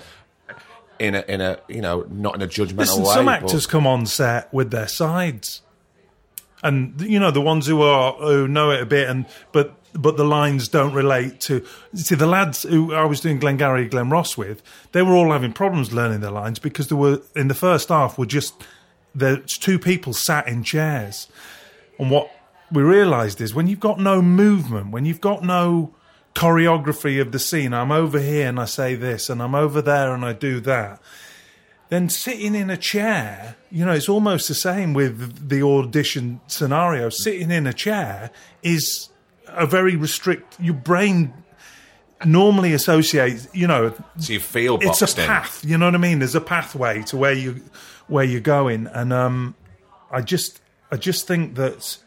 in 0.99 1.15
a 1.15 1.23
in 1.27 1.41
a 1.41 1.57
you 1.67 1.79
know 1.81 2.05
not 2.09 2.35
in 2.35 2.41
a 2.41 2.47
judgmental 2.47 2.77
Listen, 2.79 3.03
way. 3.03 3.13
some 3.13 3.25
but- 3.25 3.43
actors 3.43 3.65
come 3.65 3.87
on 3.87 4.05
set 4.05 4.53
with 4.53 4.71
their 4.71 4.87
sides, 4.87 5.61
and 6.63 6.99
you 7.01 7.19
know 7.19 7.31
the 7.31 7.41
ones 7.41 7.67
who 7.67 7.81
are 7.81 8.13
who 8.13 8.47
know 8.47 8.71
it 8.71 8.81
a 8.81 8.85
bit, 8.85 9.09
and 9.09 9.25
but 9.51 9.75
but 9.93 10.17
the 10.17 10.25
lines 10.25 10.67
don't 10.67 10.93
relate 10.93 11.39
to. 11.41 11.65
See, 11.93 12.15
the 12.15 12.27
lads 12.27 12.63
who 12.63 12.93
I 12.93 13.05
was 13.05 13.19
doing 13.19 13.39
Glengarry, 13.39 13.87
Glen 13.87 14.09
Ross 14.09 14.37
with, 14.37 14.61
they 14.91 15.01
were 15.01 15.13
all 15.13 15.31
having 15.31 15.53
problems 15.53 15.93
learning 15.93 16.21
their 16.21 16.31
lines 16.31 16.59
because 16.59 16.87
there 16.87 16.97
were 16.97 17.21
in 17.35 17.47
the 17.47 17.55
first 17.55 17.89
half 17.89 18.17
were 18.17 18.25
just 18.25 18.55
there's 19.13 19.57
two 19.57 19.79
people 19.79 20.13
sat 20.13 20.47
in 20.47 20.63
chairs, 20.63 21.27
and 21.99 22.11
what 22.11 22.31
we 22.71 22.81
realised 22.81 23.39
is 23.39 23.53
when 23.53 23.67
you've 23.67 23.79
got 23.79 23.99
no 23.99 24.21
movement, 24.21 24.91
when 24.91 25.05
you've 25.05 25.21
got 25.21 25.43
no 25.43 25.93
choreography 26.35 27.19
of 27.19 27.31
the 27.31 27.39
scene, 27.39 27.73
I'm 27.73 27.91
over 27.91 28.19
here 28.19 28.47
and 28.47 28.59
I 28.59 28.65
say 28.65 28.93
this, 28.93 29.29
and 29.29 29.41
I'm 29.41 29.55
over 29.55 29.81
there 29.81 30.13
and 30.13 30.23
I 30.23 30.33
do 30.33 30.59
that 30.61 31.01
then 31.89 32.09
sitting 32.09 32.53
in 32.53 32.69
a 32.69 32.77
chair, 32.77 33.55
you 33.71 33.85
know, 33.85 33.93
it's 33.93 34.09
almost 34.09 34.47
the 34.47 34.55
same 34.55 34.93
with 34.93 35.49
the 35.49 35.61
audition 35.63 36.41
scenario. 36.47 37.09
Sitting 37.09 37.49
in 37.51 37.65
a 37.65 37.73
chair 37.73 38.31
is 38.61 39.09
a 39.47 39.65
very 39.65 39.95
restrict. 39.95 40.59
Your 40.59 40.73
brain 40.73 41.33
normally 42.25 42.73
associates, 42.73 43.47
you 43.53 43.67
know, 43.67 43.93
so 44.17 44.33
you 44.33 44.39
feel 44.39 44.79
it's 44.81 45.01
a 45.01 45.21
in. 45.21 45.27
path. 45.27 45.63
You 45.63 45.77
know 45.77 45.85
what 45.85 45.95
I 45.95 45.99
mean? 45.99 46.19
There's 46.19 46.35
a 46.35 46.41
pathway 46.41 47.03
to 47.03 47.17
where 47.17 47.33
you 47.33 47.63
where 48.07 48.23
you're 48.23 48.41
going, 48.41 48.87
and 48.87 49.13
um, 49.13 49.55
I 50.11 50.21
just 50.21 50.59
I 50.91 50.97
just 50.97 51.27
think 51.27 51.55
that 51.55 51.97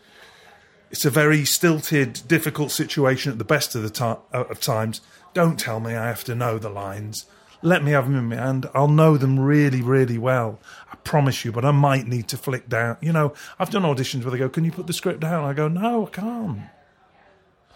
it's 0.90 1.04
a 1.04 1.10
very 1.10 1.44
stilted, 1.44 2.22
difficult 2.26 2.70
situation 2.70 3.32
at 3.32 3.38
the 3.38 3.44
best 3.44 3.74
of 3.74 3.82
the 3.82 3.90
time 3.90 4.18
of 4.32 4.60
times. 4.60 5.00
Don't 5.32 5.58
tell 5.58 5.80
me 5.80 5.94
I 5.94 6.08
have 6.08 6.24
to 6.24 6.34
know 6.34 6.58
the 6.58 6.70
lines. 6.70 7.26
Let 7.62 7.85
me 7.85 7.90
have 7.92 8.07
them 8.07 8.16
in 8.16 8.29
my 8.29 8.37
hand. 8.37 8.68
I'll 8.75 8.88
know 8.88 9.16
them 9.16 9.38
really, 9.38 9.83
really 9.83 10.16
well. 10.18 10.59
I 10.90 10.96
promise 10.96 11.44
you. 11.44 11.53
But 11.53 11.64
I 11.64 11.73
might 11.73 12.07
need 12.07 12.27
to 12.29 12.37
flick 12.38 12.68
down. 12.68 12.96
You 13.03 13.12
know, 13.12 13.35
I've 13.59 13.70
done 13.70 13.83
auditions 13.83 14.23
where 14.25 14.31
they 14.31 14.38
go, 14.38 14.49
"Can 14.49 14.64
you 14.64 14.73
put 14.73 14.87
the 14.87 14.92
script 14.94 15.20
down?" 15.20 15.44
I 15.44 15.53
go, 15.53 15.68
"No, 15.68 16.07
I 16.07 16.11
can't. 16.11 16.61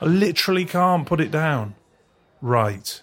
I 0.00 0.06
literally 0.06 0.64
can't 0.64 1.06
put 1.06 1.20
it 1.20 1.30
down." 1.30 1.74
Right. 2.40 3.02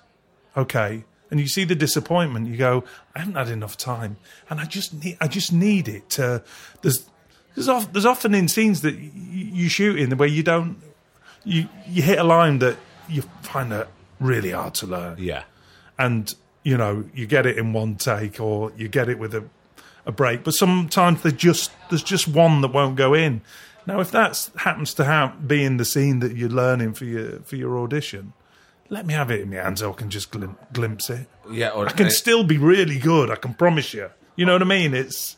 Okay. 0.58 1.04
And 1.30 1.40
you 1.40 1.48
see 1.48 1.64
the 1.64 1.76
disappointment. 1.76 2.48
You 2.48 2.58
go, 2.58 2.84
I 3.16 3.20
haven't 3.20 3.36
had 3.36 3.48
enough 3.48 3.78
time, 3.78 4.18
and 4.50 4.60
I 4.60 4.66
just 4.66 4.94
need, 4.94 5.18
I 5.22 5.28
just 5.30 5.54
need 5.54 5.88
it 5.88 6.10
to. 6.12 6.44
There's, 6.82 7.06
there's, 7.56 7.88
there's 7.88 8.06
often 8.06 8.36
in 8.36 8.50
scenes 8.50 8.82
that 8.82 8.96
y- 8.96 9.12
you 9.14 9.70
shoot 9.70 9.98
in 9.98 10.10
the 10.10 10.18
where 10.18 10.28
you 10.28 10.44
don't, 10.44 10.76
you 11.46 11.70
you 11.88 12.02
hit 12.02 12.20
a 12.20 12.24
line 12.26 12.60
that 12.60 12.76
you 13.08 13.22
find 13.44 13.72
that 13.72 13.88
really 14.20 14.52
hard 14.52 14.74
to 14.76 14.88
learn, 14.88 15.16
Yeah. 15.20 15.44
and 15.98 16.36
you 16.64 16.78
know 16.78 17.04
you 17.14 17.26
get 17.28 17.46
it 17.46 17.58
in 17.58 17.74
one 17.74 17.96
take 17.96 18.40
or 18.40 18.72
you 18.78 18.88
get 18.88 19.10
it 19.10 19.18
with 19.20 19.34
a, 19.34 19.44
a 20.06 20.12
break. 20.12 20.44
But 20.44 20.54
sometimes 20.54 21.22
they 21.24 21.32
just 21.32 21.72
there's 21.90 22.04
just 22.04 22.28
one 22.28 22.62
that 22.62 22.74
won't 22.74 22.96
go 22.96 23.14
in. 23.14 23.42
Now, 23.88 24.00
if 24.00 24.12
that 24.12 24.50
happens 24.58 24.94
to 24.96 25.34
be 25.46 25.64
in 25.64 25.78
the 25.78 25.86
scene 25.86 26.20
that 26.20 26.36
you're 26.36 26.50
learning 26.50 26.94
for 26.94 27.06
your 27.06 27.40
for 27.40 27.56
your 27.56 27.78
audition, 27.80 28.34
let 28.90 29.06
me 29.08 29.14
have 29.16 29.32
it 29.32 29.42
in 29.42 29.50
my 29.50 29.56
hands 29.58 29.80
so 29.80 29.92
I 29.92 29.96
can 29.96 30.10
just 30.10 30.30
glim- 30.32 30.58
glimpse 30.72 31.10
it. 31.10 31.28
Yeah, 31.50 31.70
or, 31.70 31.88
I 31.88 31.92
can 31.92 32.10
still 32.12 32.44
be 32.44 32.58
really 32.58 33.00
good. 33.00 33.32
I 33.32 33.36
can 33.36 33.54
promise 33.56 33.94
you. 33.94 34.10
You 34.36 34.46
know 34.46 34.54
what 34.54 34.62
I 34.62 34.66
mean? 34.66 34.94
It's 34.94 35.36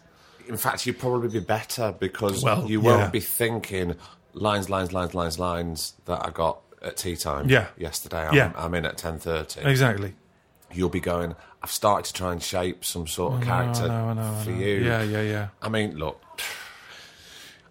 in 0.47 0.57
fact, 0.57 0.85
you'd 0.85 0.99
probably 0.99 1.29
be 1.29 1.39
better 1.39 1.93
because 1.97 2.43
Well, 2.43 2.69
you 2.69 2.81
won't 2.81 2.99
yeah. 2.99 3.09
be 3.09 3.21
thinking 3.21 3.95
lines, 4.33 4.69
lines, 4.69 4.91
lines, 4.91 5.13
lines, 5.15 5.39
lines 5.39 5.93
that 6.03 6.25
I 6.25 6.29
got 6.31 6.59
at 6.81 6.97
tea 6.97 7.15
time 7.15 7.47
Yeah. 7.49 7.67
yesterday. 7.77 8.27
I'm, 8.27 8.35
Yeah. 8.35 8.51
I'm 8.57 8.73
in 8.73 8.85
at 8.85 8.97
ten 8.97 9.19
thirty. 9.19 9.61
exactly. 9.61 10.15
You'll 10.73 10.89
be 10.89 10.99
going. 10.99 11.35
I've 11.61 11.71
started 11.71 12.05
to 12.07 12.13
try 12.13 12.31
and 12.31 12.41
shape 12.43 12.83
some 12.83 13.07
sort 13.07 13.33
of 13.33 13.41
character 13.43 13.83
I 13.83 13.87
know, 13.87 14.07
I 14.09 14.13
know, 14.13 14.39
for 14.43 14.49
know. 14.49 14.57
you. 14.57 14.75
Yeah, 14.83 15.03
yeah, 15.03 15.21
yeah. 15.21 15.47
I 15.61 15.69
mean, 15.69 15.97
look. 15.97 16.21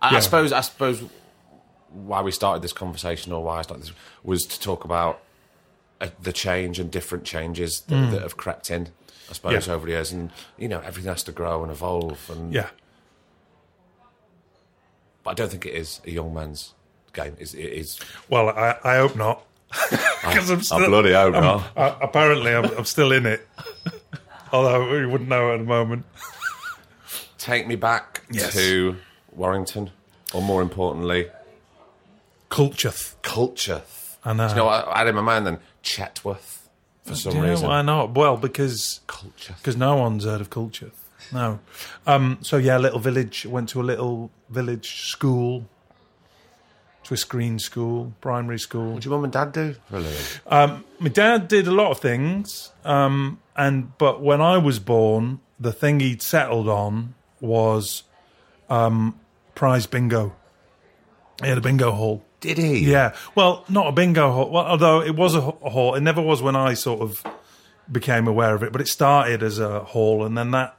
I, 0.01 0.17
I 0.17 0.21
suppose. 0.21 0.53
I 0.53 0.61
suppose 0.62 1.03
why 1.91 2.23
we 2.23 2.31
started 2.33 2.62
this 2.62 2.73
conversation, 2.73 3.33
or 3.33 3.43
why 3.45 3.59
I 3.59 3.62
started 3.62 3.85
this, 3.87 3.93
was 4.23 4.47
to 4.47 4.59
talk 4.61 4.85
about 4.85 5.21
uh, 6.01 6.09
the 6.23 6.33
change 6.33 6.79
and 6.79 6.91
different 6.91 7.25
changes 7.25 7.83
that, 7.88 8.11
that 8.12 8.23
have 8.23 8.37
crept 8.37 8.71
in. 8.71 8.88
I 9.31 9.35
suppose 9.35 9.65
Mm. 9.65 9.67
Yeah. 9.69 9.75
over 9.75 9.87
the 9.87 9.93
years, 9.93 10.12
and 10.12 10.31
you 10.59 10.69
know, 10.69 10.81
everything 10.81 11.11
has 11.11 11.23
to 11.25 11.33
grow 11.33 11.62
and 11.62 11.71
evolve. 11.71 12.31
And 12.31 12.53
Yeah. 12.53 12.69
but 15.23 15.31
I 15.33 15.35
don't 15.35 15.51
think 15.51 15.67
it 15.67 15.75
is 15.75 16.01
a 16.07 16.11
young 16.11 16.35
man's 16.35 16.75
game. 17.12 17.37
It 17.38 17.55
is. 17.55 17.99
Well, 18.29 18.49
I, 18.49 18.77
I 18.83 18.97
hope 18.97 19.17
not. 19.17 19.45
Because 20.23 20.51
I'm 20.51 20.63
still, 20.63 20.87
bloody 20.87 21.13
hope 21.13 21.35
I'm- 21.35 21.43
not. 21.43 21.65
I- 21.77 21.97
apparently, 22.01 22.55
I'm, 22.55 22.65
I'm 22.77 22.85
still 22.85 23.13
in 23.13 23.27
it. 23.27 23.47
Although 24.53 24.91
we 24.91 25.07
wouldn't 25.07 25.29
know 25.31 25.53
at 25.53 25.59
the 25.59 25.65
moment. 25.65 26.05
Take 27.39 27.67
me 27.67 27.75
back 27.77 28.23
Yes. 28.31 28.53
to 28.55 28.97
Warrington, 29.33 29.91
or 30.33 30.43
more 30.43 30.63
importantly, 30.63 31.29
Culture. 32.49 32.93
culture. 33.23 33.83
I 34.25 34.33
know. 34.35 34.47
Do 34.47 34.51
you 34.53 34.57
know 34.59 34.65
what 34.67 34.87
I 34.89 34.99
had 34.99 35.09
in 35.09 35.15
my 35.17 35.23
mind 35.23 35.47
then? 35.47 35.59
Chetworth, 35.83 36.59
for 37.05 37.15
some 37.17 37.35
Yeah, 37.37 37.51
reason. 37.51 37.67
why 37.69 37.83
not? 37.83 38.15
Well, 38.15 38.37
because 38.37 39.01
Culture. 39.07 39.55
because 39.59 39.77
no 39.77 39.97
one's 39.97 40.25
heard 40.25 40.41
of 40.41 40.51
culture. 40.51 40.91
No. 41.33 41.59
Um, 42.07 42.39
so 42.43 42.59
yeah, 42.59 42.77
little 42.79 42.99
village. 43.01 43.47
Went 43.47 43.71
to 43.71 43.81
a 43.81 43.83
little 43.83 44.31
village 44.51 45.07
school. 45.11 45.67
To 47.05 47.15
a 47.15 47.17
screen 47.17 47.59
school, 47.59 48.12
primary 48.21 48.61
school. 48.61 48.93
What 48.93 49.03
do 49.03 49.09
your 49.09 49.19
mum 49.19 49.25
and 49.25 49.33
dad 49.33 49.53
do 49.53 49.75
for 49.91 49.97
a 49.97 50.01
living? 50.01 50.85
My 51.01 51.09
dad 51.09 51.49
did 51.49 51.67
a 51.67 51.73
lot 51.73 51.91
of 51.91 51.99
things, 51.99 52.71
um, 52.85 53.41
and 53.57 53.97
but 53.99 54.23
when 54.23 54.41
I 54.41 54.59
was 54.59 54.79
born, 54.79 55.41
the 55.59 55.73
thing 55.73 55.99
he'd 55.99 56.23
settled 56.23 56.69
on 56.69 57.15
was 57.41 58.05
um, 58.71 59.19
prize 59.57 59.87
bingo. 59.87 60.35
He 61.43 61.49
had 61.49 61.59
a 61.59 61.61
bingo 61.61 61.91
hall. 61.91 62.25
Did 62.41 62.59
he? 62.59 62.79
Yeah, 62.79 63.15
well, 63.35 63.65
not 63.69 63.88
a 63.88 63.93
bingo 63.93 64.31
hall. 64.31 64.51
Well, 64.51 64.65
although 64.65 65.03
it 65.03 65.17
was 65.17 65.35
a 65.35 65.41
hall, 65.41 65.95
it 65.95 66.01
never 66.03 66.23
was 66.23 66.41
when 66.41 66.57
I 66.57 66.75
sort 66.75 67.01
of 67.01 67.23
became 67.91 68.29
aware 68.29 68.55
of 68.55 68.62
it. 68.62 68.73
But 68.73 68.81
it 68.81 68.88
started 68.88 69.43
as 69.43 69.59
a 69.59 69.81
hall, 69.81 70.25
and 70.25 70.38
then 70.38 70.53
that 70.53 70.77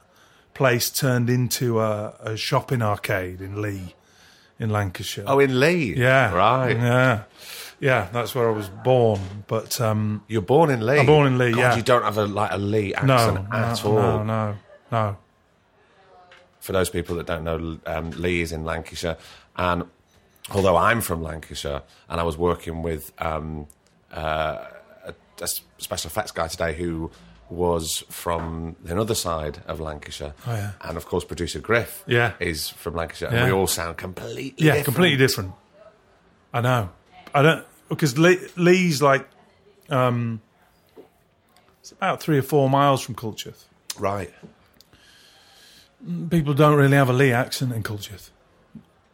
place 0.54 0.88
turned 0.90 1.28
into 1.28 1.80
a, 1.80 2.16
a 2.20 2.36
shopping 2.36 2.80
arcade 2.80 3.40
in 3.40 3.60
Leigh, 3.60 3.94
in 4.58 4.70
Lancashire. 4.70 5.24
Oh, 5.26 5.38
in 5.40 5.58
Leigh. 5.60 5.96
yeah, 5.96 6.32
Right. 6.32 6.76
Yeah, 6.76 7.22
yeah, 7.80 8.08
that's 8.12 8.34
where 8.34 8.48
I 8.48 8.52
was 8.52 8.68
born. 8.68 9.20
But 9.46 9.80
um, 9.80 10.22
You're 10.28 10.42
born 10.42 10.70
in 10.70 10.80
Leigh. 10.80 11.00
I'm 11.00 11.06
born 11.06 11.26
in 11.26 11.38
Leigh, 11.38 11.52
God, 11.52 11.58
yeah. 11.58 11.76
You 11.76 11.82
don't 11.82 12.02
have 12.02 12.18
a 12.18 12.26
like 12.26 12.52
a 12.52 12.58
Leigh 12.58 12.94
accent 12.94 13.48
no, 13.50 13.56
at 13.56 13.84
all. 13.84 13.94
no, 13.94 14.24
no, 14.24 14.56
no. 14.92 15.16
For 16.60 16.72
those 16.72 16.88
people 16.88 17.16
that 17.16 17.26
don't 17.26 17.44
know, 17.44 17.78
um, 17.86 18.10
Leigh 18.12 18.40
is 18.40 18.52
in 18.52 18.64
Lancashire, 18.64 19.18
and 19.56 19.84
although 20.50 20.76
I'm 20.76 21.00
from 21.02 21.22
Lancashire, 21.22 21.82
and 22.08 22.20
I 22.20 22.24
was 22.24 22.38
working 22.38 22.82
with 22.82 23.12
um, 23.18 23.66
uh, 24.12 24.64
a, 25.04 25.14
a 25.42 25.46
special 25.46 26.08
effects 26.08 26.32
guy 26.32 26.48
today 26.48 26.74
who 26.74 27.10
was 27.54 28.04
from 28.10 28.76
another 28.86 29.14
side 29.14 29.58
of 29.66 29.80
Lancashire, 29.80 30.34
Oh, 30.46 30.52
yeah. 30.54 30.70
and 30.82 30.96
of 30.96 31.06
course 31.06 31.24
producer 31.24 31.60
Griff, 31.60 32.02
Yeah. 32.06 32.32
is 32.40 32.68
from 32.70 32.94
Lancashire, 32.94 33.30
Yeah. 33.32 33.38
and 33.44 33.46
we 33.46 33.52
all 33.52 33.66
sound 33.66 33.96
completely 33.96 34.54
Yeah, 34.58 34.72
different. 34.72 34.84
completely 34.84 35.16
different. 35.18 35.52
I 36.52 36.60
know. 36.60 36.90
I 37.34 37.42
don't 37.42 37.64
because 37.88 38.18
Leigh, 38.18 38.40
Leigh's 38.56 39.00
like 39.02 39.26
um, 39.90 40.40
it's 41.80 41.92
about 41.92 42.22
three 42.22 42.38
or 42.38 42.42
four 42.42 42.68
miles 42.70 43.02
from 43.02 43.14
Culcheth. 43.14 43.64
right. 43.98 44.32
People 46.30 46.52
don't 46.54 46.76
really 46.76 46.96
have 46.96 47.08
a 47.08 47.12
Leigh 47.14 47.32
accent 47.32 47.72
in 47.72 47.82
Culcheth. 47.82 48.30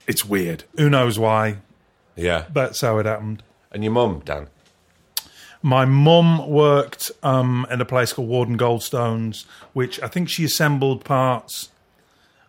It's 0.08 0.24
weird. 0.24 0.64
Who 0.76 0.90
knows 0.90 1.18
why? 1.18 1.58
Yeah, 2.16 2.46
That's 2.52 2.80
how 2.80 2.98
it 2.98 3.06
happened. 3.06 3.42
and 3.70 3.84
your 3.84 3.92
mum, 3.92 4.22
Dan. 4.24 4.48
My 5.62 5.84
mum 5.84 6.48
worked 6.48 7.10
um, 7.22 7.66
in 7.70 7.80
a 7.80 7.84
place 7.84 8.12
called 8.12 8.28
Warden 8.28 8.56
Goldstones, 8.56 9.44
which 9.72 10.00
I 10.02 10.08
think 10.08 10.30
she 10.30 10.44
assembled 10.44 11.04
parts 11.04 11.68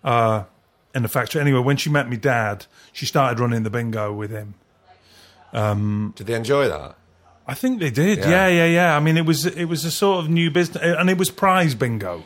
uh, 0.04 0.46
in 0.96 1.04
the 1.04 1.10
factory. 1.10 1.42
Anyway, 1.42 1.60
when 1.60 1.78
she 1.78 1.90
met 1.90 2.10
me 2.10 2.16
dad, 2.16 2.66
she 2.94 3.06
started 3.06 3.40
running 3.40 3.64
the 3.64 3.70
bingo 3.70 4.14
with 4.14 4.32
him. 4.32 4.54
Did 6.16 6.28
they 6.28 6.36
enjoy 6.36 6.70
that? 6.70 6.96
I 7.48 7.54
think 7.54 7.80
they 7.80 7.90
did. 7.90 8.20
Yeah. 8.20 8.30
Yeah, 8.30 8.48
yeah, 8.48 8.66
yeah. 8.66 8.96
I 8.96 9.02
mean, 9.02 9.18
it 9.18 9.26
was 9.26 9.46
it 9.46 9.66
was 9.66 9.84
a 9.84 9.92
sort 9.92 10.24
of 10.24 10.30
new 10.30 10.50
business, 10.50 10.82
and 10.82 11.10
it 11.10 11.18
was 11.18 11.30
prize 11.30 11.76
bingo. 11.76 12.24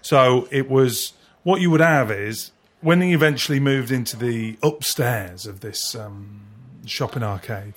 So 0.00 0.48
it 0.50 0.68
was 0.68 1.12
what 1.44 1.60
you 1.60 1.70
would 1.70 1.80
have 1.80 2.10
is 2.10 2.50
when 2.80 3.00
he 3.00 3.12
eventually 3.12 3.60
moved 3.60 3.92
into 3.92 4.16
the 4.16 4.58
upstairs 4.62 5.46
of 5.46 5.60
this 5.60 5.94
um, 5.94 6.40
shopping 6.86 7.22
arcade 7.22 7.74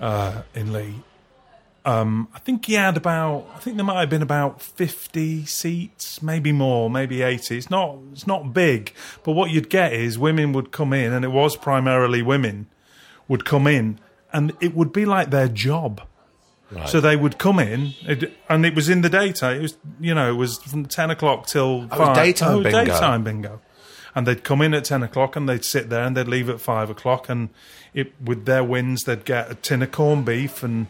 uh, 0.00 0.42
in 0.54 0.72
Leigh. 0.72 1.02
Um, 1.86 2.26
I 2.34 2.40
think 2.40 2.64
he 2.64 2.74
had 2.74 2.96
about. 2.96 3.46
I 3.54 3.58
think 3.60 3.76
there 3.76 3.84
might 3.84 4.00
have 4.00 4.10
been 4.10 4.20
about 4.20 4.60
fifty 4.60 5.46
seats, 5.46 6.20
maybe 6.20 6.50
more, 6.50 6.90
maybe 6.90 7.22
eighty. 7.22 7.56
It's 7.56 7.70
not. 7.70 7.96
It's 8.10 8.26
not 8.26 8.52
big, 8.52 8.92
but 9.22 9.32
what 9.32 9.50
you'd 9.50 9.70
get 9.70 9.92
is 9.92 10.18
women 10.18 10.52
would 10.52 10.72
come 10.72 10.92
in, 10.92 11.12
and 11.12 11.24
it 11.24 11.30
was 11.30 11.56
primarily 11.56 12.22
women 12.22 12.66
would 13.28 13.44
come 13.44 13.68
in, 13.68 14.00
and 14.32 14.52
it 14.60 14.74
would 14.74 14.92
be 14.92 15.04
like 15.04 15.30
their 15.30 15.46
job. 15.46 16.00
Right. 16.72 16.88
So 16.88 17.00
they 17.00 17.14
would 17.14 17.38
come 17.38 17.60
in, 17.60 17.94
it, 18.02 18.36
and 18.48 18.66
it 18.66 18.74
was 18.74 18.88
in 18.88 19.02
the 19.02 19.08
daytime. 19.08 19.58
It 19.58 19.62
was, 19.62 19.78
you 20.00 20.12
know, 20.12 20.28
it 20.28 20.36
was 20.36 20.58
from 20.58 20.86
ten 20.86 21.10
o'clock 21.12 21.46
till 21.46 21.82
was 21.82 21.90
five. 21.90 22.16
daytime 22.16 22.58
Oh, 22.58 22.62
bingo. 22.64 22.84
Daytime 22.84 23.22
bingo, 23.22 23.60
and 24.16 24.26
they'd 24.26 24.42
come 24.42 24.60
in 24.60 24.74
at 24.74 24.84
ten 24.84 25.04
o'clock, 25.04 25.36
and 25.36 25.48
they'd 25.48 25.64
sit 25.64 25.88
there, 25.88 26.02
and 26.02 26.16
they'd 26.16 26.26
leave 26.26 26.50
at 26.50 26.60
five 26.60 26.90
o'clock, 26.90 27.28
and 27.28 27.50
it 27.94 28.12
with 28.20 28.44
their 28.44 28.64
wins, 28.64 29.04
they'd 29.04 29.24
get 29.24 29.48
a 29.48 29.54
tin 29.54 29.82
of 29.82 29.92
corned 29.92 30.24
beef, 30.24 30.64
and 30.64 30.88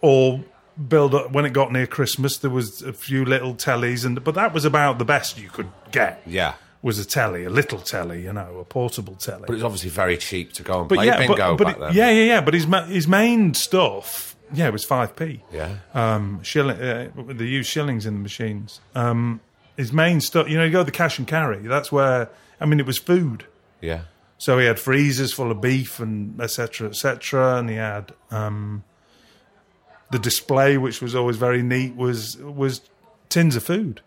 all 0.00 0.44
build 0.88 1.14
up. 1.14 1.32
When 1.32 1.44
it 1.44 1.52
got 1.52 1.72
near 1.72 1.86
Christmas, 1.86 2.36
there 2.38 2.50
was 2.50 2.82
a 2.82 2.92
few 2.92 3.24
little 3.24 3.54
tellies, 3.54 4.04
and 4.04 4.22
but 4.22 4.34
that 4.34 4.52
was 4.52 4.64
about 4.64 4.98
the 4.98 5.04
best 5.04 5.38
you 5.38 5.48
could 5.48 5.68
get. 5.90 6.22
Yeah. 6.26 6.54
Was 6.82 6.98
a 6.98 7.04
telly, 7.06 7.44
a 7.44 7.50
little 7.50 7.78
telly, 7.78 8.22
you 8.24 8.32
know, 8.34 8.58
a 8.58 8.64
portable 8.64 9.14
telly. 9.14 9.44
But 9.46 9.52
it 9.52 9.54
was 9.54 9.64
obviously 9.64 9.88
very 9.88 10.18
cheap 10.18 10.52
to 10.54 10.62
go 10.62 10.80
and 10.80 10.88
But 10.88 10.96
play 10.96 11.06
yeah, 11.06 11.16
bingo 11.16 11.56
but, 11.56 11.58
but 11.58 11.64
back 11.64 11.76
it- 11.76 11.80
then. 11.80 11.94
yeah, 11.94 12.10
yeah, 12.10 12.24
yeah. 12.24 12.40
But 12.42 12.52
his 12.52 12.66
ma- 12.66 12.84
his 12.84 13.08
main 13.08 13.54
stuff, 13.54 14.36
yeah, 14.52 14.66
it 14.66 14.72
was 14.72 14.84
five 14.84 15.16
p. 15.16 15.42
Yeah. 15.50 15.76
Um, 15.94 16.42
shilling, 16.42 16.78
uh, 16.78 17.08
they 17.28 17.46
use 17.46 17.66
shillings 17.66 18.04
in 18.04 18.12
the 18.14 18.20
machines. 18.20 18.80
Um, 18.94 19.40
his 19.78 19.94
main 19.94 20.20
stuff, 20.20 20.46
you 20.48 20.58
know, 20.58 20.64
you 20.64 20.70
go 20.72 20.80
to 20.80 20.84
the 20.84 20.90
cash 20.92 21.18
and 21.18 21.26
carry. 21.26 21.58
That's 21.66 21.90
where 21.90 22.28
I 22.60 22.66
mean, 22.66 22.78
it 22.80 22.86
was 22.86 22.98
food. 22.98 23.46
Yeah. 23.80 24.02
So 24.36 24.58
he 24.58 24.66
had 24.66 24.78
freezers 24.78 25.32
full 25.32 25.50
of 25.50 25.62
beef 25.62 25.98
and 26.00 26.38
etc. 26.38 26.88
etc. 26.88 27.56
and 27.60 27.70
he 27.70 27.76
had 27.76 28.12
um, 28.30 28.84
the 30.14 30.18
display, 30.20 30.78
which 30.78 31.02
was 31.02 31.14
always 31.14 31.36
very 31.36 31.62
neat, 31.62 31.96
was 31.96 32.36
was 32.38 32.80
tins 33.28 33.56
of 33.56 33.64
food, 33.64 34.00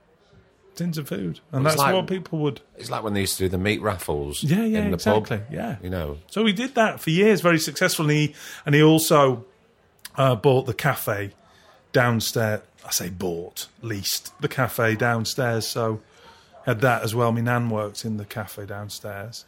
tins 0.76 0.98
of 0.98 1.08
food, 1.10 1.42
and 1.52 1.66
that's 1.66 1.78
like- 1.78 1.94
what 1.94 2.08
people 2.08 2.40
would. 2.40 2.62
It's 2.78 2.90
like 2.90 3.04
when 3.04 3.14
they 3.14 3.22
used 3.22 3.38
to 3.38 3.44
do 3.44 3.50
the 3.50 3.58
meat 3.58 3.82
raffles 3.82 4.42
Yeah, 4.44 4.64
yeah, 4.64 4.80
in 4.86 4.92
the 4.92 4.96
exactly. 4.96 5.38
pub. 5.40 5.48
Yeah, 5.52 5.76
You 5.84 5.90
know. 5.90 6.18
So 6.32 6.46
he 6.46 6.54
did 6.54 6.76
that 6.76 7.02
for 7.02 7.10
years, 7.10 7.42
very 7.42 7.60
successfully, 7.60 8.34
and 8.66 8.74
he 8.74 8.82
also 8.82 9.46
uh, 10.16 10.36
bought 10.36 10.66
the 10.66 10.74
cafe 10.74 11.32
downstairs. 11.92 12.62
I 12.86 12.92
say 12.92 13.10
bought, 13.10 13.68
leased 13.82 14.32
the 14.40 14.48
cafe 14.48 14.96
downstairs. 14.96 15.68
So 15.68 16.00
had 16.66 16.80
that 16.82 17.04
as 17.04 17.14
well. 17.14 17.32
My 17.34 17.42
nan 17.42 17.70
worked 17.70 18.06
in 18.06 18.16
the 18.18 18.24
cafe 18.26 18.66
downstairs, 18.66 19.44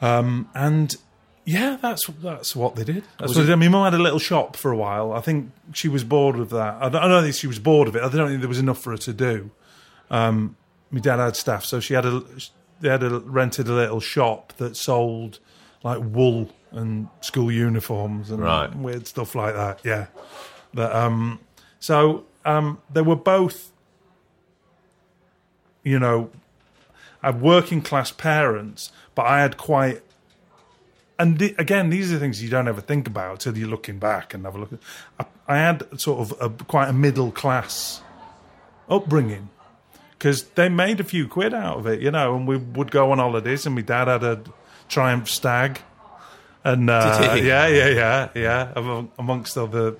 um, 0.00 0.48
and 0.54 0.96
yeah, 1.44 1.76
that's 1.80 2.06
that's 2.22 2.56
what 2.56 2.74
they 2.76 2.84
did. 2.84 3.04
That's 3.18 3.28
Was 3.28 3.36
what 3.36 3.42
it- 3.42 3.46
they 3.46 3.52
did. 3.52 3.56
My 3.56 3.68
mum 3.68 3.84
had 3.84 3.98
a 3.98 4.02
little 4.02 4.18
shop 4.18 4.56
for 4.56 4.70
a 4.72 4.76
while. 4.76 5.12
I 5.12 5.20
think 5.20 5.50
she 5.72 5.88
was 5.88 6.02
bored 6.04 6.36
of 6.36 6.50
that. 6.50 6.76
I 6.80 6.88
don't, 6.88 7.02
I 7.02 7.08
don't 7.08 7.22
think 7.22 7.34
she 7.34 7.46
was 7.46 7.58
bored 7.58 7.88
of 7.88 7.96
it. 7.96 8.02
I 8.02 8.08
don't 8.08 8.28
think 8.28 8.40
there 8.40 8.48
was 8.48 8.58
enough 8.58 8.78
for 8.80 8.90
her 8.92 8.96
to 8.98 9.12
do 9.12 9.50
Um, 10.10 10.56
my 10.90 11.00
dad 11.00 11.18
had 11.18 11.36
staff, 11.36 11.64
so 11.64 11.80
she 11.80 11.94
had 11.94 12.04
a 12.06 12.22
they 12.80 12.88
had 12.88 13.02
a 13.02 13.18
rented 13.20 13.68
a 13.68 13.72
little 13.72 14.00
shop 14.00 14.52
that 14.58 14.76
sold 14.76 15.38
like 15.82 15.98
wool 16.02 16.50
and 16.70 17.08
school 17.20 17.50
uniforms 17.52 18.30
and 18.30 18.40
Right. 18.42 18.74
weird 18.74 19.06
stuff 19.06 19.34
like 19.34 19.54
that. 19.54 19.80
Yeah, 19.84 20.06
that 20.74 20.94
um, 20.94 21.40
so 21.80 22.24
um, 22.44 22.78
they 22.92 23.02
were 23.02 23.16
both, 23.16 23.70
you 25.82 25.98
know, 25.98 26.30
I 27.22 27.30
working 27.30 27.80
class 27.82 28.10
parents, 28.10 28.92
but 29.14 29.22
I 29.26 29.40
had 29.40 29.56
quite. 29.56 30.02
And 31.18 31.38
the, 31.38 31.54
again, 31.58 31.90
these 31.90 32.12
are 32.12 32.18
things 32.18 32.42
you 32.42 32.48
don't 32.50 32.66
ever 32.66 32.80
think 32.80 33.06
about 33.06 33.40
till 33.40 33.56
you're 33.56 33.68
looking 33.68 33.98
back 33.98 34.34
and 34.34 34.44
have 34.44 34.56
a 34.56 34.58
look. 34.58 34.70
I, 35.20 35.24
I 35.46 35.56
had 35.58 36.00
sort 36.00 36.20
of 36.20 36.34
a, 36.40 36.64
quite 36.64 36.88
a 36.88 36.92
middle 36.92 37.30
class 37.30 38.02
upbringing 38.88 39.48
because 40.12 40.42
they 40.54 40.68
made 40.68 41.00
a 41.00 41.04
few 41.04 41.28
quid 41.28 41.54
out 41.54 41.78
of 41.78 41.86
it, 41.86 42.00
you 42.00 42.10
know. 42.10 42.34
And 42.36 42.48
we 42.48 42.56
would 42.56 42.90
go 42.90 43.12
on 43.12 43.18
holidays, 43.18 43.66
and 43.66 43.74
my 43.74 43.82
dad 43.82 44.08
had 44.08 44.24
a 44.24 44.42
Triumph 44.88 45.28
Stag, 45.28 45.80
and 46.64 46.90
uh, 46.90 47.34
Did 47.34 47.42
he? 47.42 47.48
yeah, 47.48 47.66
yeah, 47.68 47.88
yeah, 47.88 48.28
yeah, 48.34 48.72
among, 48.74 49.10
amongst 49.18 49.56
other, 49.56 49.96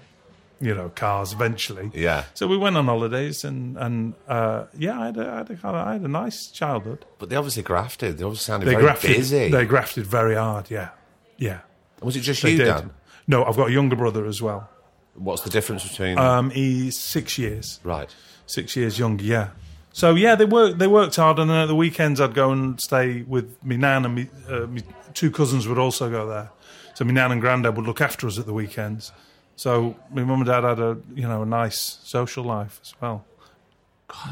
you 0.61 0.75
know, 0.75 0.89
cars. 0.89 1.33
Eventually, 1.33 1.91
Yeah. 1.95 2.25
So 2.35 2.47
we 2.49 2.57
went 2.57 2.77
on 2.77 2.87
holidays, 2.87 3.45
and 3.45 3.77
and 3.77 4.15
uh, 4.27 4.65
yeah, 4.77 4.99
I 5.01 5.07
had, 5.07 5.17
a, 5.19 5.29
I, 5.31 5.37
had 5.37 5.51
a 5.51 5.79
I 5.79 5.93
had 5.93 6.03
a 6.03 6.09
nice 6.09 6.49
childhood. 6.49 7.05
But 7.19 7.29
they 7.29 7.37
obviously 7.37 7.63
grafted. 7.63 8.19
They 8.19 8.25
obviously 8.25 8.45
sounded 8.45 8.67
They 8.67 8.73
very 8.73 8.83
grafted, 8.85 9.17
busy. 9.17 9.51
they 9.51 9.65
grafted 9.65 10.07
very 10.07 10.35
hard. 10.37 10.71
Yeah, 10.71 10.89
yeah, 11.39 11.61
Was 12.01 12.17
it 12.17 12.21
just 12.21 12.43
they 12.43 12.53
you, 12.53 12.59
did. 12.59 12.65
Dan? 12.67 12.91
No, 13.27 13.45
I've 13.45 13.57
got 13.57 13.69
a 13.69 13.73
younger 13.73 13.97
brother 13.97 14.27
as 14.27 14.43
well. 14.43 14.69
What's 15.15 15.43
the 15.43 15.51
difference 15.51 15.89
between... 15.89 16.19
Um, 16.19 16.51
he's 16.51 16.99
six 16.99 17.39
years. 17.39 17.81
right. 17.85 18.15
six 18.47 18.77
years 18.77 18.99
younger. 18.99 19.25
Yeah. 19.25 19.51
So 19.93 20.17
yeah, 20.17 20.35
they 20.35 20.45
worked. 20.45 20.81
They 20.81 20.89
worked 20.89 21.15
hard, 21.15 21.39
and 21.39 21.49
then 21.49 21.57
at 21.57 21.67
the 21.67 21.75
weekends 21.77 22.21
I'd 22.21 22.35
go 22.35 22.51
and 22.51 22.81
stay 22.81 23.23
with 23.23 23.63
me 23.65 23.77
nan 23.77 24.05
and 24.05 24.15
me, 24.17 24.29
uh, 24.49 24.67
me 24.67 24.83
two 25.15 25.31
cousins 25.31 25.69
would 25.69 25.79
also 25.79 26.11
go 26.11 26.29
there. 26.29 26.51
So 26.95 27.05
my 27.05 27.13
nan 27.13 27.31
and 27.31 27.41
granddad 27.41 27.77
would 27.77 27.87
look 27.87 28.01
after 28.01 28.27
us 28.27 28.37
at 28.37 28.45
the 28.45 28.53
weekends. 28.53 29.13
So 29.55 29.95
my 30.11 30.25
mum 30.25 30.41
and 30.41 30.47
dad 30.47 30.65
had 30.65 30.81
a 30.81 30.99
you 31.15 31.29
know 31.29 31.43
a 31.43 31.47
nice 31.47 32.01
social 32.03 32.43
life 32.43 32.81
as 32.83 32.93
well, 33.01 33.25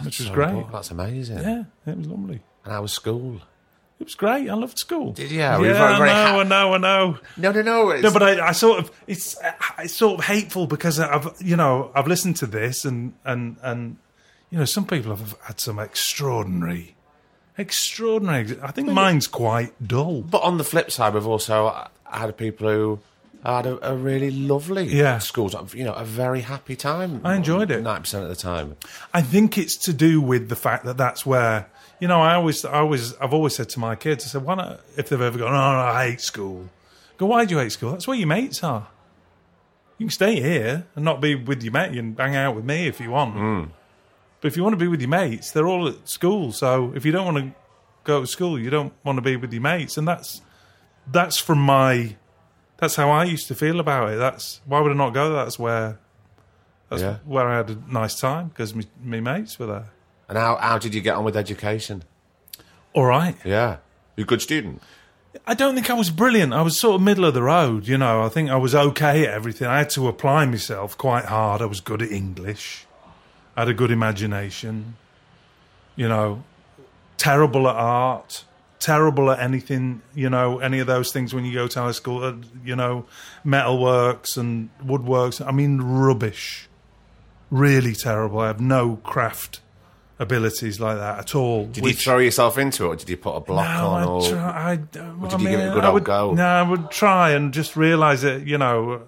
which 0.03 0.19
was 0.19 0.31
great. 0.31 0.65
That's 0.73 0.91
amazing. 0.91 1.39
Yeah, 1.39 1.65
it 1.87 1.97
was 1.97 2.09
lovely. 2.09 2.41
And 2.65 2.73
how 2.73 2.83
was 2.83 2.93
school? 2.93 3.41
It 4.03 4.07
was 4.07 4.15
great. 4.17 4.51
I 4.51 4.55
loved 4.55 4.79
school. 4.79 5.13
Did 5.13 5.31
you? 5.31 5.39
Were 5.41 5.61
you 5.61 5.67
Yeah, 5.73 5.79
very, 5.79 5.97
very 5.97 6.11
I 6.11 6.15
know, 6.15 6.33
ha- 6.33 6.41
I 6.41 6.45
know, 6.45 6.75
I 6.75 6.79
know. 6.79 7.19
No, 7.39 7.53
no, 7.53 7.63
no. 7.63 8.01
No, 8.01 8.13
but 8.13 8.23
I, 8.23 8.49
I 8.49 8.53
sort 8.53 8.81
of 8.81 8.91
it's 9.07 9.37
uh, 9.41 9.53
it's 9.79 9.95
sort 9.95 10.19
of 10.19 10.25
hateful 10.27 10.67
because 10.67 10.99
I've 11.01 11.33
you 11.41 11.57
know 11.57 11.91
I've 11.95 12.07
listened 12.09 12.37
to 12.37 12.47
this 12.47 12.85
and 12.85 13.15
and 13.25 13.57
and 13.63 13.97
you 14.51 14.59
know 14.59 14.65
some 14.67 14.87
people 14.87 15.15
have 15.17 15.37
had 15.43 15.61
some 15.61 15.79
extraordinary, 15.79 16.97
extraordinary. 17.57 18.59
I 18.63 18.71
think 18.73 18.89
mine's 18.89 19.27
quite 19.27 19.73
dull. 19.87 20.23
But 20.23 20.43
on 20.43 20.59
the 20.59 20.65
flip 20.65 20.91
side, 20.91 21.15
we've 21.15 21.27
also 21.27 21.67
uh, 21.69 21.89
had 22.05 22.37
people 22.37 22.69
who 22.69 22.99
had 23.45 23.67
a, 23.67 23.91
a 23.93 23.97
really 23.97 24.31
lovely 24.31 24.85
Yeah. 24.85 25.19
school 25.19 25.49
time. 25.51 25.67
You 25.75 25.85
know, 25.85 25.95
a 25.95 26.05
very 26.05 26.43
happy 26.43 26.77
time. 26.77 27.21
I 27.25 27.35
enjoyed 27.37 27.71
it. 27.71 27.83
Ninety 27.83 28.03
percent 28.03 28.25
of 28.25 28.29
the 28.31 28.37
time. 28.37 28.77
I 29.15 29.23
think 29.23 29.57
it's 29.59 29.77
to 29.79 29.93
do 29.93 30.21
with 30.21 30.49
the 30.49 30.57
fact 30.57 30.85
that 30.85 30.97
that's 30.97 31.25
where 31.27 31.67
you 32.03 32.09
know 32.09 32.21
I 32.21 32.35
always 32.35 32.65
I 32.65 32.81
always 32.81 33.15
I've 33.23 33.33
always 33.33 33.55
said 33.55 33.69
to 33.75 33.79
my 33.79 33.95
kids 33.95 34.25
I 34.25 34.29
said 34.29 34.43
why 34.43 34.57
not 34.57 34.81
if 34.97 35.09
they've 35.09 35.21
ever 35.21 35.39
gone 35.39 35.55
oh 35.55 35.73
no, 35.73 35.79
I 35.99 36.09
hate 36.11 36.21
school. 36.21 36.69
Go 37.17 37.27
why 37.27 37.45
do 37.45 37.55
you 37.55 37.61
hate 37.61 37.71
school? 37.71 37.93
That's 37.93 38.09
where 38.09 38.17
your 38.17 38.27
mates 38.27 38.65
are. 38.65 38.89
You 39.99 40.07
can 40.07 40.11
stay 40.11 40.41
here 40.41 40.85
and 40.97 41.05
not 41.05 41.21
be 41.21 41.37
with 41.37 41.63
your 41.63 41.73
mate. 41.73 41.97
And 41.97 42.19
hang 42.19 42.35
out 42.35 42.57
with 42.57 42.65
me 42.65 42.89
if 42.89 42.99
you 43.01 43.11
want. 43.13 43.35
Hmm. 43.35 43.65
But 44.41 44.49
if 44.49 44.57
you 44.57 44.65
want 44.65 44.73
to 44.73 44.85
be 44.85 44.89
with 44.89 45.01
your 45.01 45.11
mates 45.11 45.53
they're 45.53 45.69
all 45.69 45.87
at 45.87 46.09
school. 46.09 46.51
So 46.51 46.93
if 46.97 47.05
you 47.07 47.13
don't 47.13 47.25
want 47.33 47.39
to 47.39 47.53
go 48.03 48.21
to 48.23 48.27
school 48.27 48.59
you 48.59 48.69
don't 48.69 48.93
want 49.05 49.17
to 49.19 49.23
be 49.23 49.37
with 49.37 49.53
your 49.53 49.63
mates. 49.63 49.97
And 49.97 50.09
that's 50.09 50.43
that's 51.07 51.39
from 51.39 51.59
my 51.61 52.17
that's 52.79 52.97
how 52.97 53.11
I 53.11 53.23
used 53.35 53.47
to 53.47 53.55
feel 53.55 53.79
about 53.79 54.11
it. 54.13 54.17
That's 54.17 54.61
why 54.67 54.81
would 54.81 54.91
I 54.91 54.97
not 54.97 55.15
go? 55.15 55.33
That's 55.35 55.57
where 55.57 56.01
that's 56.89 57.01
Yeah. 57.03 57.19
where 57.25 57.47
I 57.47 57.59
had 57.59 57.71
a 57.71 57.79
nice 57.89 58.19
time 58.19 58.49
because 58.49 58.75
me 58.75 59.21
mates 59.21 59.57
were 59.61 59.67
there. 59.67 59.91
And 60.33 60.39
how, 60.39 60.57
how 60.57 60.79
did 60.79 60.95
you 60.95 61.03
get 61.03 61.15
on 61.15 61.25
with 61.25 61.37
education? 61.37 62.05
All 62.95 63.05
right. 63.05 63.37
Yeah. 63.45 63.77
You're 64.17 64.25
a 64.25 64.27
good 64.27 64.41
student. 64.41 64.81
I 65.47 65.53
don't 65.53 65.75
think 65.75 65.91
I 65.91 65.93
was 65.93 66.09
brilliant. 66.09 66.55
I 66.55 66.63
was 66.63 66.81
sort 66.81 66.95
of 66.95 67.03
middle 67.03 67.27
of 67.27 67.35
the 67.35 67.43
road, 67.43 67.87
you 67.87 67.99
know. 67.99 68.23
I 68.23 68.31
think 68.31 68.49
I 68.49 68.57
was 68.57 68.75
okay 68.75 69.27
at 69.27 69.35
everything. 69.35 69.69
I 69.69 69.77
had 69.77 69.91
to 69.91 70.09
apply 70.09 70.47
myself 70.47 70.97
quite 70.97 71.27
hard. 71.27 71.61
I 71.61 71.67
was 71.67 71.83
good 71.83 72.01
at 72.01 72.11
English. 72.11 72.87
I 73.59 73.61
had 73.61 73.69
a 73.69 73.75
good 73.75 73.91
imagination. 73.91 74.97
You 75.97 76.09
know, 76.09 76.45
terrible 77.19 77.69
at 77.69 77.77
art, 77.77 78.45
terrible 78.79 79.31
at 79.31 79.39
anything, 79.39 80.01
you 80.15 80.31
know, 80.31 80.61
any 80.61 80.79
of 80.79 80.87
those 80.87 81.13
things 81.13 81.35
when 81.35 81.45
you 81.45 81.53
go 81.53 81.67
to 81.67 81.83
high 81.83 81.91
school, 81.91 82.25
uh, 82.25 82.37
you 82.65 82.75
know, 82.75 83.05
metalworks 83.45 84.39
and 84.39 84.71
woodworks. 84.83 85.47
I 85.47 85.53
mean, 85.53 85.83
rubbish. 85.83 86.71
Really 87.51 87.95
terrible. 87.95 88.39
I 88.39 88.47
have 88.47 88.63
no 88.63 88.97
craft 88.97 89.61
abilities 90.23 90.81
like 90.81 90.97
that 90.97 91.19
at 91.19 91.35
all. 91.35 91.67
Did 91.67 91.85
you 91.85 91.93
throw 91.93 92.19
yourself 92.19 92.57
into 92.57 92.85
it, 92.85 92.89
or 92.89 92.97
did 92.97 93.09
you 93.09 93.17
put 93.17 93.35
a 93.37 93.41
block 93.41 93.67
No, 93.69 93.87
on? 93.89 94.03
I 94.03 94.07
Or 94.07 94.23
try. 94.31 94.39
I, 94.41 94.71
I 94.73 94.77
did 94.77 95.03
mean, 95.03 95.41
you 95.41 95.49
give 95.51 95.61
it 95.61 95.69
a 95.69 95.73
good 95.75 95.85
I 95.85 95.89
old 95.89 95.95
would, 95.95 96.05
go? 96.05 96.33
No, 96.35 96.47
I 96.47 96.63
would 96.63 96.91
try 96.91 97.31
and 97.31 97.53
just 97.53 97.77
realise 97.77 98.23
that 98.23 98.47
you 98.47 98.57
know 98.59 99.03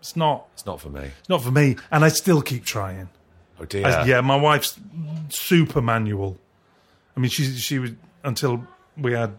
it's 0.00 0.16
not 0.16 0.46
it's 0.54 0.66
not 0.66 0.80
for 0.80 0.88
me. 0.88 1.10
it's 1.20 1.28
not 1.28 1.42
for 1.42 1.50
me, 1.50 1.76
and 1.90 2.04
I 2.04 2.08
still 2.08 2.42
keep 2.42 2.64
trying. 2.64 3.08
Oh 3.60 3.64
dear. 3.64 3.86
I- 3.86 4.04
yeah, 4.06 4.20
my 4.20 4.36
wife's 4.36 4.78
super 5.28 5.80
manual. 5.80 6.38
I 7.16 7.20
mean, 7.20 7.30
she's 7.30 7.60
she 7.60 7.78
was 7.78 7.90
until 8.24 8.66
we 8.96 9.12
had 9.12 9.32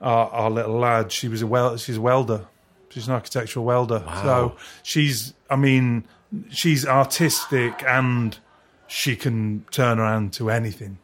our, 0.00 0.28
our 0.30 0.50
little 0.50 0.78
lad. 0.78 1.12
She 1.12 1.28
was 1.28 1.42
a 1.42 1.46
wel- 1.46 1.76
she's 1.76 1.96
a 1.96 2.00
welder. 2.00 2.46
She's 2.90 3.06
an 3.06 3.14
architectural 3.14 3.64
welder. 3.64 4.02
So 4.24 4.56
she's, 4.82 5.32
I 5.48 5.54
mean, 5.54 6.02
she's 6.50 6.84
artistic 6.84 7.84
and 7.86 8.36
she 8.90 9.14
can 9.14 9.64
turn 9.70 10.00
around 10.00 10.32
to 10.34 10.50
anything. 10.50 10.98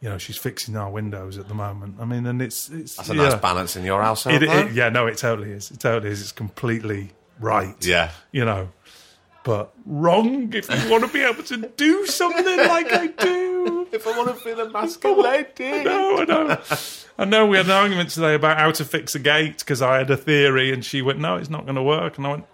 You 0.00 0.08
know, 0.08 0.18
she's 0.18 0.36
fixing 0.36 0.76
our 0.76 0.90
windows 0.90 1.36
at 1.36 1.48
the 1.48 1.54
moment. 1.54 1.96
I 1.98 2.04
mean, 2.04 2.26
and 2.26 2.40
it's 2.40 2.68
it's 2.68 2.96
That's 2.96 3.10
a 3.10 3.14
yeah. 3.14 3.30
nice 3.30 3.34
balance 3.40 3.74
in 3.74 3.84
your 3.84 4.02
house. 4.02 4.26
It, 4.26 4.42
it, 4.42 4.72
yeah, 4.72 4.88
no, 4.88 5.06
it 5.06 5.18
totally 5.18 5.50
is. 5.50 5.70
It 5.70 5.80
totally 5.80 6.12
is. 6.12 6.20
It's 6.20 6.32
completely 6.32 7.10
right. 7.40 7.74
yeah. 7.84 8.12
You 8.30 8.44
know, 8.44 8.68
but 9.42 9.72
wrong 9.84 10.52
if 10.54 10.70
you 10.70 10.90
want 10.90 11.04
to 11.04 11.10
be 11.10 11.22
able 11.22 11.42
to 11.44 11.56
do 11.56 12.06
something 12.06 12.58
like 12.58 12.92
I 12.92 13.06
do. 13.08 13.42
If 13.94 14.08
I 14.08 14.18
want 14.18 14.28
to 14.28 14.34
feel 14.34 14.60
emasculated. 14.60 15.84
No, 15.84 16.18
I 16.18 16.24
know. 16.24 16.58
I 17.18 17.24
know 17.24 17.46
we 17.46 17.56
had 17.56 17.66
an 17.66 17.72
argument 17.72 18.10
today 18.10 18.34
about 18.34 18.58
how 18.58 18.72
to 18.72 18.84
fix 18.84 19.14
a 19.14 19.20
gate 19.20 19.58
because 19.58 19.80
I 19.80 19.98
had 19.98 20.10
a 20.10 20.16
theory 20.16 20.72
and 20.72 20.84
she 20.84 21.00
went, 21.00 21.20
no, 21.20 21.36
it's 21.36 21.48
not 21.48 21.64
going 21.64 21.76
to 21.76 21.82
work. 21.82 22.18
And 22.18 22.26
I 22.26 22.30
went, 22.30 22.44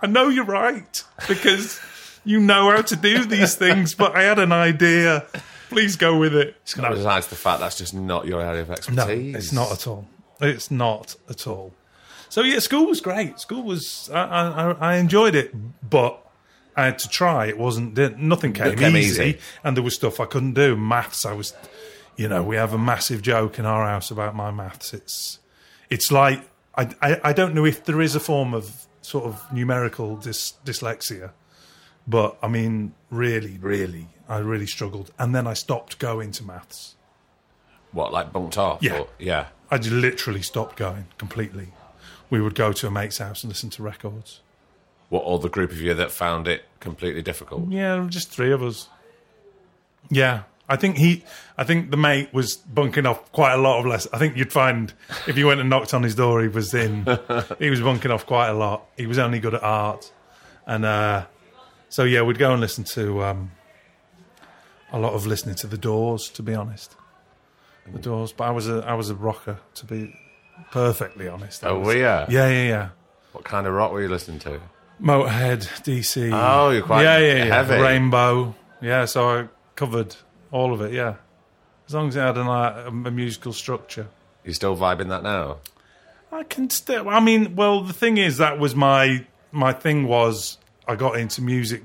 I 0.00 0.06
know 0.06 0.28
you're 0.28 0.44
right 0.44 1.02
because 1.26 1.80
you 2.26 2.40
know 2.40 2.70
how 2.70 2.82
to 2.82 2.96
do 2.96 3.24
these 3.24 3.54
things, 3.54 3.94
but 3.94 4.14
I 4.14 4.22
had 4.24 4.38
an 4.38 4.52
idea. 4.52 5.24
Please 5.70 5.96
go 5.96 6.18
with 6.18 6.34
it. 6.34 6.54
No. 6.76 6.90
Besides 6.90 7.26
the 7.28 7.36
fact 7.36 7.60
that's 7.60 7.76
just 7.78 7.94
not 7.94 8.26
your 8.26 8.40
area 8.42 8.62
of 8.62 8.70
expertise. 8.70 8.96
No, 8.96 9.02
expertise. 9.04 9.34
it's 9.36 9.52
not 9.52 9.72
at 9.72 9.86
all. 9.86 10.06
It's 10.40 10.70
not 10.70 11.16
at 11.28 11.46
all. 11.46 11.72
So 12.28 12.42
yeah, 12.42 12.58
school 12.58 12.86
was 12.86 13.00
great. 13.00 13.40
School 13.40 13.62
was 13.62 14.10
I, 14.12 14.20
I, 14.22 14.70
I 14.72 14.96
enjoyed 14.96 15.34
it, 15.34 15.52
but 15.88 16.20
I 16.76 16.84
had 16.86 16.98
to 17.00 17.08
try. 17.08 17.46
It 17.46 17.56
wasn't 17.58 17.94
didn't- 17.94 18.18
nothing 18.20 18.52
came, 18.52 18.76
came 18.76 18.96
easy, 18.96 19.22
easy. 19.22 19.38
and 19.64 19.76
there 19.76 19.82
was 19.84 19.94
stuff 19.94 20.20
I 20.20 20.26
couldn't 20.26 20.52
do. 20.54 20.76
Maths, 20.76 21.24
I 21.24 21.32
was, 21.32 21.54
you 22.16 22.28
know, 22.28 22.42
we 22.42 22.56
have 22.56 22.72
a 22.74 22.78
massive 22.78 23.22
joke 23.22 23.58
in 23.58 23.64
our 23.64 23.86
house 23.86 24.10
about 24.10 24.34
my 24.36 24.50
maths. 24.50 24.92
It's 24.92 25.38
it's 25.90 26.12
like 26.12 26.42
I 26.76 26.90
I, 27.00 27.20
I 27.24 27.32
don't 27.32 27.54
know 27.54 27.64
if 27.64 27.84
there 27.84 28.00
is 28.02 28.14
a 28.14 28.20
form 28.20 28.54
of 28.54 28.86
sort 29.02 29.24
of 29.24 29.40
numerical 29.52 30.16
dys, 30.16 30.54
dyslexia, 30.64 31.30
but 32.06 32.36
I 32.42 32.48
mean, 32.48 32.94
really, 33.10 33.58
really, 33.58 34.08
I 34.28 34.38
really 34.38 34.66
struggled, 34.66 35.12
and 35.18 35.34
then 35.34 35.46
I 35.46 35.54
stopped 35.54 35.98
going 35.98 36.32
to 36.32 36.44
maths. 36.44 36.94
What, 37.92 38.12
like 38.12 38.32
bunked 38.32 38.58
off? 38.58 38.82
Yeah. 38.82 39.00
Or- 39.00 39.08
yeah. 39.18 39.46
I 39.70 39.78
just 39.78 39.92
literally 39.92 40.42
stopped 40.42 40.76
going 40.76 41.06
completely. 41.18 41.68
We 42.30 42.40
would 42.40 42.54
go 42.54 42.72
to 42.72 42.86
a 42.86 42.90
mate's 42.90 43.18
house 43.18 43.42
and 43.42 43.50
listen 43.50 43.70
to 43.70 43.82
records. 43.82 44.40
What, 45.08 45.22
all 45.24 45.38
the 45.38 45.48
group 45.48 45.70
of 45.70 45.80
you 45.80 45.94
that 45.94 46.10
found 46.10 46.46
it 46.48 46.64
completely 46.80 47.22
difficult? 47.22 47.68
Yeah, 47.70 48.06
just 48.08 48.30
three 48.30 48.52
of 48.52 48.62
us. 48.62 48.88
Yeah, 50.10 50.42
I 50.68 50.76
think 50.76 50.98
he, 50.98 51.24
I 51.56 51.64
think 51.64 51.90
the 51.90 51.96
mate 51.96 52.32
was 52.32 52.56
bunking 52.56 53.06
off 53.06 53.30
quite 53.32 53.54
a 53.54 53.56
lot 53.56 53.80
of 53.80 53.86
less. 53.86 54.06
I 54.12 54.18
think 54.18 54.36
you'd 54.36 54.52
find 54.52 54.92
if 55.26 55.38
you 55.38 55.46
went 55.46 55.60
and 55.60 55.70
knocked 55.70 55.94
on 55.94 56.02
his 56.02 56.14
door, 56.14 56.42
he 56.42 56.48
was 56.48 56.74
in. 56.74 57.06
he 57.58 57.70
was 57.70 57.80
bunking 57.80 58.10
off 58.10 58.26
quite 58.26 58.48
a 58.48 58.54
lot. 58.54 58.86
He 58.96 59.06
was 59.06 59.18
only 59.18 59.38
good 59.38 59.54
at 59.54 59.62
art, 59.62 60.12
and 60.66 60.84
uh, 60.84 61.26
so 61.88 62.04
yeah, 62.04 62.22
we'd 62.22 62.38
go 62.38 62.52
and 62.52 62.60
listen 62.60 62.84
to 62.84 63.22
um, 63.24 63.50
a 64.92 64.98
lot 64.98 65.12
of 65.14 65.26
listening 65.26 65.54
to 65.56 65.66
the 65.66 65.78
Doors. 65.78 66.28
To 66.30 66.42
be 66.42 66.54
honest, 66.54 66.94
the 67.92 67.98
Doors. 67.98 68.32
But 68.32 68.44
I 68.44 68.50
was 68.50 68.68
a 68.68 68.84
I 68.86 68.94
was 68.94 69.10
a 69.10 69.14
rocker. 69.14 69.58
To 69.74 69.84
be 69.86 70.14
perfectly 70.70 71.28
honest. 71.28 71.64
I 71.64 71.68
Oh, 71.70 71.78
was- 71.78 71.86
were 71.88 71.94
you? 71.94 72.00
Yeah, 72.00 72.26
yeah, 72.28 72.48
yeah. 72.68 72.88
What 73.32 73.44
kind 73.44 73.66
of 73.66 73.74
rock 73.74 73.92
were 73.92 74.00
you 74.02 74.08
listening 74.08 74.38
to? 74.40 74.60
Motorhead, 75.02 75.60
DC. 75.84 76.30
Oh, 76.32 76.70
you're 76.70 76.82
quite 76.82 77.02
yeah, 77.02 77.18
yeah, 77.18 77.44
yeah. 77.44 77.62
heavy. 77.62 77.82
Rainbow. 77.82 78.54
Yeah, 78.80 79.04
so 79.04 79.28
I 79.28 79.48
covered 79.74 80.16
all 80.50 80.72
of 80.72 80.80
it. 80.80 80.92
Yeah, 80.94 81.16
as 81.86 81.94
long 81.94 82.08
as 82.08 82.16
it 82.16 82.20
had 82.20 82.38
an, 82.38 82.46
uh, 82.46 82.84
a, 82.86 83.08
a 83.08 83.10
musical 83.10 83.52
structure. 83.52 84.08
You 84.44 84.54
still 84.54 84.74
vibing 84.76 85.08
that 85.10 85.22
now? 85.22 85.58
I 86.32 86.44
can 86.44 86.70
still. 86.70 87.08
I 87.10 87.20
mean, 87.20 87.56
well, 87.56 87.82
the 87.82 87.92
thing 87.92 88.16
is, 88.16 88.38
that 88.38 88.58
was 88.58 88.74
my 88.74 89.26
my 89.52 89.72
thing. 89.74 90.06
Was 90.08 90.56
I 90.88 90.94
got 90.96 91.18
into 91.18 91.42
music 91.42 91.82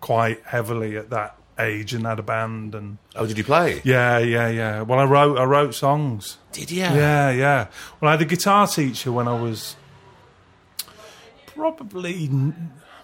quite 0.00 0.42
heavily 0.44 0.96
at 0.96 1.10
that 1.10 1.36
age 1.58 1.94
and 1.94 2.06
had 2.06 2.18
a 2.18 2.22
band 2.22 2.74
and 2.74 2.98
Oh, 3.14 3.26
did 3.26 3.38
you 3.38 3.44
play? 3.44 3.80
yeah, 3.84 4.18
yeah, 4.18 4.48
yeah. 4.48 4.82
Well, 4.82 4.98
I 4.98 5.04
wrote 5.04 5.38
I 5.38 5.44
wrote 5.44 5.74
songs. 5.74 6.38
Did 6.52 6.70
you? 6.70 6.80
Yeah, 6.82 7.30
yeah. 7.30 7.66
Well, 8.00 8.08
I 8.08 8.12
had 8.12 8.22
a 8.22 8.26
guitar 8.26 8.66
teacher 8.66 9.12
when 9.12 9.28
I 9.28 9.40
was 9.40 9.76
probably 11.46 12.30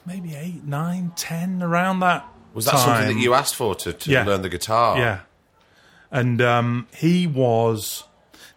maybe 0.06 0.34
eight, 0.34 0.64
nine, 0.64 1.12
ten, 1.16 1.62
around 1.62 2.00
that. 2.00 2.26
Was 2.54 2.64
that 2.64 2.72
time. 2.72 2.80
something 2.98 3.16
that 3.18 3.22
you 3.22 3.34
asked 3.34 3.54
for 3.54 3.74
to, 3.76 3.92
to 3.92 4.10
Yeah. 4.10 4.24
learn 4.24 4.42
the 4.42 4.48
guitar? 4.48 4.98
Yeah. 4.98 5.20
And 6.10 6.40
um, 6.40 6.88
he 6.96 7.26
was. 7.26 8.04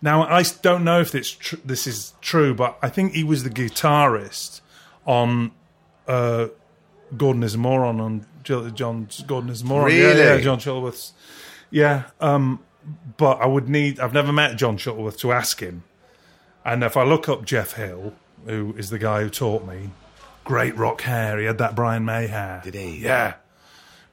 Now 0.03 0.23
i 0.23 0.41
don't 0.63 0.83
know 0.83 0.99
if 0.99 1.11
this 1.11 1.29
tr- 1.29 1.57
this 1.63 1.85
is 1.85 2.13
true, 2.21 2.55
but 2.55 2.79
I 2.81 2.89
think 2.89 3.13
he 3.13 3.23
was 3.23 3.43
the 3.43 3.51
guitarist 3.51 4.61
on 5.05 5.51
uh, 6.07 6.47
Gordon 7.17 7.43
is 7.43 7.55
a 7.55 7.57
moron 7.57 7.99
on 7.99 8.25
John 8.43 9.07
Gordon 9.27 9.49
is 9.49 9.61
a 9.61 9.65
moron. 9.65 9.91
Yeah, 9.91 9.97
Really? 10.07 10.19
yeah, 10.19 10.37
John 10.39 10.59
Shuttleworth's. 10.59 11.13
Yeah, 11.69 12.03
um, 12.19 12.59
but 13.17 13.39
I 13.41 13.45
would 13.45 13.69
need. 13.69 13.99
I've 13.99 14.13
never 14.13 14.33
met 14.33 14.57
John 14.57 14.77
Shuttleworth 14.77 15.17
to 15.19 15.31
ask 15.31 15.59
him. 15.59 15.83
And 16.65 16.83
if 16.83 16.95
I 16.97 17.03
look 17.03 17.27
up 17.29 17.45
Jeff 17.45 17.73
Hill, 17.73 18.13
who 18.45 18.73
is 18.77 18.89
the 18.89 18.99
guy 18.99 19.21
who 19.23 19.29
taught 19.29 19.65
me, 19.65 19.89
great 20.43 20.75
rock 20.75 21.01
hair. 21.01 21.39
He 21.39 21.45
had 21.45 21.57
that 21.59 21.75
Brian 21.75 22.03
May 22.05 22.27
hair. 22.27 22.61
Did 22.63 22.73
he? 22.75 22.97
Yeah. 22.97 23.35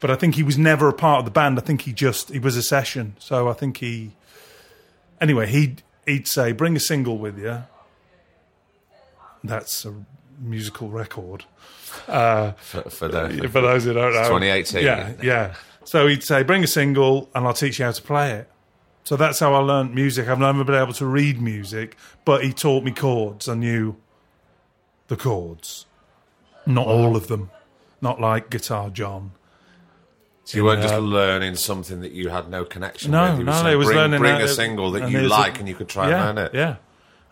But 0.00 0.10
I 0.10 0.14
think 0.14 0.36
he 0.36 0.42
was 0.44 0.56
never 0.56 0.88
a 0.88 0.92
part 0.92 1.18
of 1.20 1.24
the 1.24 1.30
band. 1.30 1.58
I 1.58 1.62
think 1.62 1.82
he 1.82 1.92
just 1.92 2.30
he 2.30 2.38
was 2.38 2.56
a 2.56 2.62
session. 2.62 3.16
So 3.18 3.48
I 3.48 3.52
think 3.54 3.78
he 3.78 4.12
anyway, 5.20 5.46
he'd 5.48 5.82
he'd 6.06 6.28
say, 6.28 6.52
Bring 6.52 6.76
a 6.76 6.80
single 6.80 7.18
with 7.18 7.38
you. 7.38 7.64
That's 9.42 9.84
a 9.84 9.94
musical 10.38 10.88
record. 10.88 11.44
For, 12.06 12.54
for 12.90 13.08
the, 13.08 13.44
uh, 13.44 13.48
For 13.48 13.60
those 13.60 13.84
who 13.84 13.92
don't 13.92 14.12
know. 14.12 14.22
2018. 14.24 14.84
Yeah, 14.84 15.12
yeah. 15.22 15.54
So 15.84 16.06
he'd 16.06 16.22
say, 16.22 16.42
Bring 16.42 16.62
a 16.64 16.66
single 16.66 17.30
and 17.34 17.46
I'll 17.46 17.54
teach 17.54 17.78
you 17.78 17.84
how 17.84 17.92
to 17.92 18.02
play 18.02 18.32
it. 18.32 18.50
So 19.04 19.16
that's 19.16 19.38
how 19.40 19.54
I 19.54 19.58
learned 19.58 19.94
music. 19.94 20.28
I've 20.28 20.38
never 20.38 20.64
been 20.64 20.74
able 20.74 20.92
to 20.94 21.06
read 21.06 21.40
music, 21.40 21.96
but 22.26 22.44
he 22.44 22.52
taught 22.52 22.84
me 22.84 22.90
chords. 22.90 23.48
I 23.48 23.54
knew 23.54 23.96
the 25.06 25.16
chords. 25.16 25.86
Not 26.66 26.86
all 26.86 27.16
of 27.16 27.28
them. 27.28 27.50
Not 28.02 28.20
like 28.20 28.50
Guitar 28.50 28.90
John. 28.90 29.32
So 30.44 30.58
you 30.58 30.64
weren't 30.64 30.82
just 30.82 30.94
uh, 30.94 30.98
learning 30.98 31.56
something 31.56 32.00
that 32.00 32.12
you 32.12 32.28
had 32.28 32.48
no 32.48 32.64
connection 32.64 33.10
No, 33.10 33.30
with. 33.30 33.38
You 33.40 33.44
no, 33.44 33.52
saying, 33.52 33.72
it 33.72 33.76
was 33.76 33.86
bring, 33.86 33.98
learning 33.98 34.20
bring 34.20 34.40
a 34.40 34.48
single 34.48 34.90
that 34.92 35.10
you 35.10 35.20
like 35.22 35.58
and 35.58 35.68
you 35.68 35.74
could 35.74 35.88
try 35.88 36.08
yeah, 36.08 36.28
and 36.28 36.36
learn 36.36 36.46
it. 36.46 36.54
Yeah. 36.54 36.76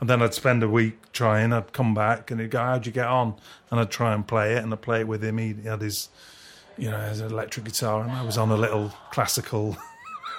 And 0.00 0.10
then 0.10 0.20
I'd 0.22 0.34
spend 0.34 0.62
a 0.62 0.68
week 0.68 1.12
trying. 1.12 1.52
I'd 1.52 1.72
come 1.72 1.94
back 1.94 2.30
and 2.30 2.40
he'd 2.40 2.50
go, 2.50 2.58
"How'd 2.58 2.86
you 2.86 2.92
get 2.92 3.06
on?" 3.06 3.34
And 3.70 3.80
I'd 3.80 3.90
try 3.90 4.12
and 4.12 4.26
play 4.26 4.54
it, 4.54 4.62
and 4.62 4.72
I'd 4.72 4.82
play 4.82 5.00
it 5.00 5.08
with 5.08 5.24
him. 5.24 5.38
He 5.38 5.54
had 5.64 5.80
his, 5.80 6.08
you 6.76 6.90
know, 6.90 6.98
his 6.98 7.20
electric 7.20 7.64
guitar, 7.64 8.02
and 8.02 8.12
I 8.12 8.22
was 8.22 8.36
on 8.36 8.50
a 8.50 8.56
little 8.56 8.92
classical 9.10 9.76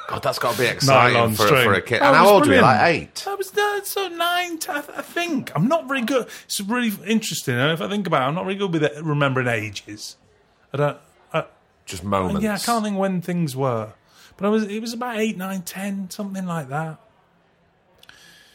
God, 0.07 0.23
that's 0.23 0.39
got 0.39 0.53
to 0.55 0.61
be 0.61 0.67
exciting 0.67 1.35
for, 1.35 1.47
for 1.47 1.73
a 1.73 1.81
kid. 1.81 2.01
And 2.01 2.15
how 2.15 2.29
old 2.29 2.47
were 2.47 2.55
you? 2.55 2.61
Like 2.61 2.81
eight? 2.95 3.25
I 3.27 3.35
was 3.35 3.55
uh, 3.55 3.83
so 3.83 4.07
nine, 4.07 4.57
t- 4.57 4.71
I 4.71 4.77
I 4.77 5.01
think. 5.01 5.51
I'm 5.53 5.67
not 5.67 5.87
very 5.89 6.01
good. 6.01 6.27
It's 6.45 6.61
really 6.61 6.93
interesting. 7.05 7.55
If 7.55 7.81
I 7.81 7.89
think 7.89 8.07
about 8.07 8.21
it, 8.21 8.25
I'm 8.25 8.35
not 8.35 8.45
very 8.45 8.55
good 8.55 8.71
with 8.71 8.83
it, 8.83 8.93
remembering 9.03 9.47
ages. 9.47 10.15
I 10.73 10.77
don't. 10.77 10.97
I, 11.33 11.45
Just 11.85 12.05
moments. 12.05 12.41
yeah, 12.41 12.53
I 12.53 12.57
can't 12.57 12.85
think 12.85 12.97
when 12.97 13.21
things 13.21 13.53
were. 13.53 13.93
But 14.37 14.45
I 14.45 14.49
was. 14.49 14.63
It 14.63 14.79
was 14.79 14.93
about 14.93 15.17
eight, 15.17 15.35
nine, 15.35 15.63
ten, 15.63 16.09
something 16.09 16.45
like 16.45 16.69
that. 16.69 17.01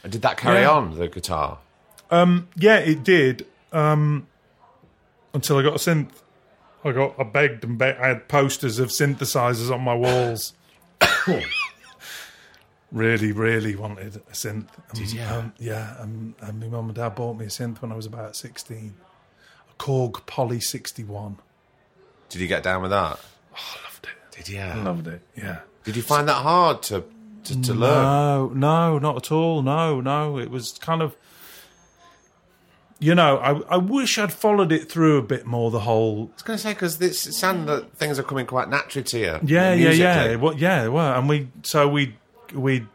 And 0.02 0.10
did 0.12 0.22
that 0.22 0.36
carry 0.36 0.60
Yeah. 0.62 0.70
on, 0.70 0.98
the 0.98 1.08
guitar? 1.08 1.58
Yeah, 2.10 2.76
it 2.78 3.02
did. 3.04 3.46
Um, 3.72 4.26
until 5.32 5.56
I 5.58 5.62
got 5.62 5.74
a 5.74 5.78
synth. 5.78 6.10
I 6.84 6.92
got. 6.92 7.14
I 7.18 7.22
begged 7.22 7.64
and 7.64 7.78
begged. 7.78 8.00
I 8.00 8.08
had 8.08 8.28
posters 8.28 8.78
of 8.78 8.88
synthesizers 8.88 9.72
on 9.72 9.80
my 9.82 9.94
walls. 9.94 10.52
really, 12.92 13.32
really 13.32 13.76
wanted 13.76 14.16
a 14.16 14.32
synth. 14.32 14.68
Did 14.94 15.12
you? 15.12 15.22
Um, 15.22 15.52
yeah, 15.58 15.96
um, 16.00 16.34
and 16.40 16.60
my 16.60 16.66
mum 16.66 16.86
and 16.86 16.94
dad 16.94 17.14
bought 17.14 17.38
me 17.38 17.46
a 17.46 17.48
synth 17.48 17.80
when 17.80 17.92
I 17.92 17.94
was 17.96 18.06
about 18.06 18.36
sixteen. 18.36 18.94
A 19.70 19.74
Korg 19.82 20.26
Poly 20.26 20.60
sixty 20.60 21.04
one. 21.04 21.38
Did 22.28 22.40
you 22.40 22.48
get 22.48 22.62
down 22.62 22.82
with 22.82 22.90
that? 22.90 23.20
Oh 23.54 23.80
loved 23.84 24.06
it. 24.06 24.36
Did 24.36 24.48
you? 24.48 24.60
I 24.60 24.74
loved 24.82 25.06
it. 25.06 25.22
Yeah. 25.36 25.60
Did 25.84 25.96
you 25.96 26.02
find 26.02 26.28
that 26.28 26.42
hard 26.42 26.82
to 26.84 27.04
to, 27.44 27.62
to 27.62 27.74
learn? 27.74 28.02
No, 28.04 28.48
no, 28.48 28.98
not 28.98 29.16
at 29.16 29.32
all. 29.32 29.62
No, 29.62 30.00
no. 30.00 30.38
It 30.38 30.50
was 30.50 30.78
kind 30.78 31.02
of, 31.02 31.16
you 32.98 33.14
know, 33.14 33.38
I, 33.38 33.74
I 33.74 33.76
wish 33.76 34.18
I'd 34.18 34.32
followed 34.32 34.72
it 34.72 34.90
through 34.90 35.18
a 35.18 35.22
bit 35.22 35.46
more. 35.46 35.70
The 35.70 35.80
whole, 35.80 36.30
I 36.30 36.34
was 36.34 36.42
going 36.42 36.56
to 36.56 36.62
say 36.62 36.72
because 36.72 37.00
it 37.00 37.14
sounded 37.14 37.66
that 37.66 37.96
things 37.96 38.18
are 38.18 38.22
coming 38.22 38.46
quite 38.46 38.68
naturally 38.68 39.04
to 39.04 39.18
you. 39.18 39.38
yeah, 39.44 39.74
yeah, 39.74 39.90
yeah. 39.90 40.36
Well, 40.36 40.54
yeah, 40.56 40.88
well, 40.88 41.18
and 41.18 41.28
we, 41.28 41.48
so 41.62 41.88
we, 41.88 42.16
we, 42.54 42.86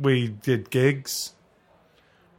we 0.00 0.28
did 0.28 0.70
gigs. 0.70 1.32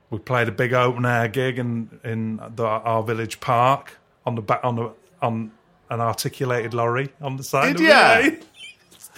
We 0.09 0.19
played 0.19 0.47
a 0.47 0.51
big 0.51 0.71
open 0.71 1.05
air 1.05 1.27
gig 1.27 1.57
in 1.57 1.99
in 2.03 2.39
the, 2.55 2.63
our 2.63 3.03
village 3.03 3.39
park 3.39 3.97
on 4.25 4.35
the 4.35 4.41
back 4.41 4.61
on 4.63 4.75
the 4.75 4.91
on 5.21 5.51
an 5.89 5.99
articulated 5.99 6.73
lorry 6.73 7.09
on 7.21 7.37
the 7.37 7.43
side. 7.43 7.77
Did 7.77 7.89
of 7.89 8.33
ya? 8.33 8.39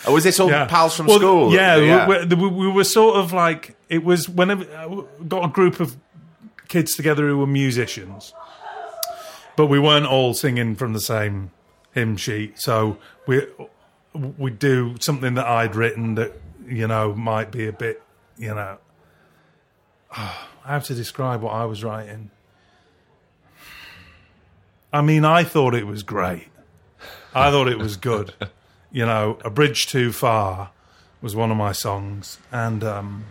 Oh, 0.06 0.14
was 0.14 0.24
this 0.24 0.40
all 0.40 0.50
pals 0.50 0.96
from 0.96 1.08
Well, 1.08 1.18
school? 1.18 1.54
Yeah, 1.54 2.08
We, 2.08 2.36
we, 2.36 2.48
we 2.48 2.68
were 2.68 2.84
sort 2.84 3.18
of 3.18 3.34
like 3.34 3.76
it 3.90 4.04
was 4.04 4.30
whenever 4.30 4.64
uh, 4.76 5.24
got 5.28 5.46
a 5.46 5.48
group 5.48 5.80
of 5.80 5.98
kids 6.68 6.96
together 6.96 7.28
who 7.28 7.38
were 7.38 7.48
musicians, 7.48 8.34
but 9.56 9.68
we 9.68 9.80
weren't 9.80 10.06
all 10.06 10.34
singing 10.34 10.76
from 10.76 10.94
the 10.94 11.00
same 11.00 11.52
hymn 11.94 12.18
sheet. 12.18 12.60
So 12.60 12.98
we 13.26 13.48
we 14.14 14.52
do 14.52 14.96
something 15.00 15.34
that 15.36 15.48
I'd 15.48 15.76
written 15.76 16.16
that 16.16 16.34
you 16.68 16.88
know 16.88 17.14
might 17.14 17.52
be 17.52 17.68
a 17.68 17.74
bit 17.74 18.04
you 18.38 18.54
know. 18.54 18.78
how 20.68 20.80
to 20.80 20.94
describe 20.94 21.42
what 21.42 21.54
I 21.54 21.66
was 21.66 21.84
writing? 21.84 22.30
I 24.92 25.02
mean, 25.02 25.26
I 25.26 25.44
thought 25.44 25.74
it 25.74 25.88
was 25.88 26.04
great. 26.04 26.50
I 27.34 27.52
thought 27.52 27.68
it 27.68 27.78
was 27.78 27.98
good. 27.98 28.34
you 28.98 29.06
know, 29.06 29.38
A 29.46 29.52
Bridge 29.52 29.86
Too 29.86 30.12
Far 30.12 30.72
was 31.22 31.36
one 31.36 31.52
of 31.52 31.58
my 31.58 31.72
songs, 31.72 32.40
and 32.52 32.84
um, 32.84 33.26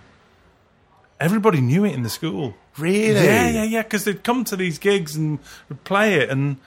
everybody 1.18 1.60
knew 1.60 1.84
it 1.84 1.92
in 1.92 2.04
the 2.04 2.08
school. 2.08 2.54
Really? 2.78 3.14
Yeah, 3.14 3.48
yeah, 3.48 3.64
yeah, 3.64 3.82
because 3.82 4.04
they'd 4.04 4.22
come 4.22 4.44
to 4.44 4.54
these 4.54 4.78
gigs 4.78 5.16
and 5.16 5.40
play 5.82 6.14
it, 6.14 6.30
and 6.30 6.58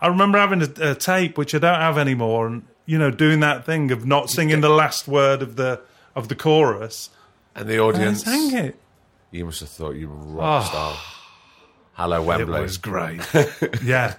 I 0.00 0.08
remember 0.08 0.38
having 0.38 0.60
a, 0.60 0.90
a 0.90 0.94
tape 0.96 1.38
which 1.38 1.54
I 1.54 1.58
don't 1.58 1.78
have 1.78 1.98
anymore, 1.98 2.48
and 2.48 2.66
you 2.84 2.98
know, 2.98 3.12
doing 3.12 3.38
that 3.40 3.64
thing 3.64 3.92
of 3.92 4.04
not 4.04 4.28
singing 4.28 4.60
the 4.60 4.70
last 4.70 5.06
word 5.06 5.40
of 5.40 5.54
the 5.54 5.80
of 6.16 6.26
the 6.26 6.34
chorus. 6.34 7.10
And 7.54 7.68
the 7.68 7.78
audience, 7.78 8.24
sang 8.24 8.52
it. 8.56 8.76
you 9.30 9.44
must 9.44 9.60
have 9.60 9.68
thought 9.68 9.92
you 9.92 10.08
were 10.08 10.16
rock 10.16 10.66
star. 10.66 10.96
Hello, 11.92 12.20
Wembley. 12.24 12.58
It 12.58 12.62
was 12.62 12.76
great. 12.76 13.20
yeah. 13.84 14.16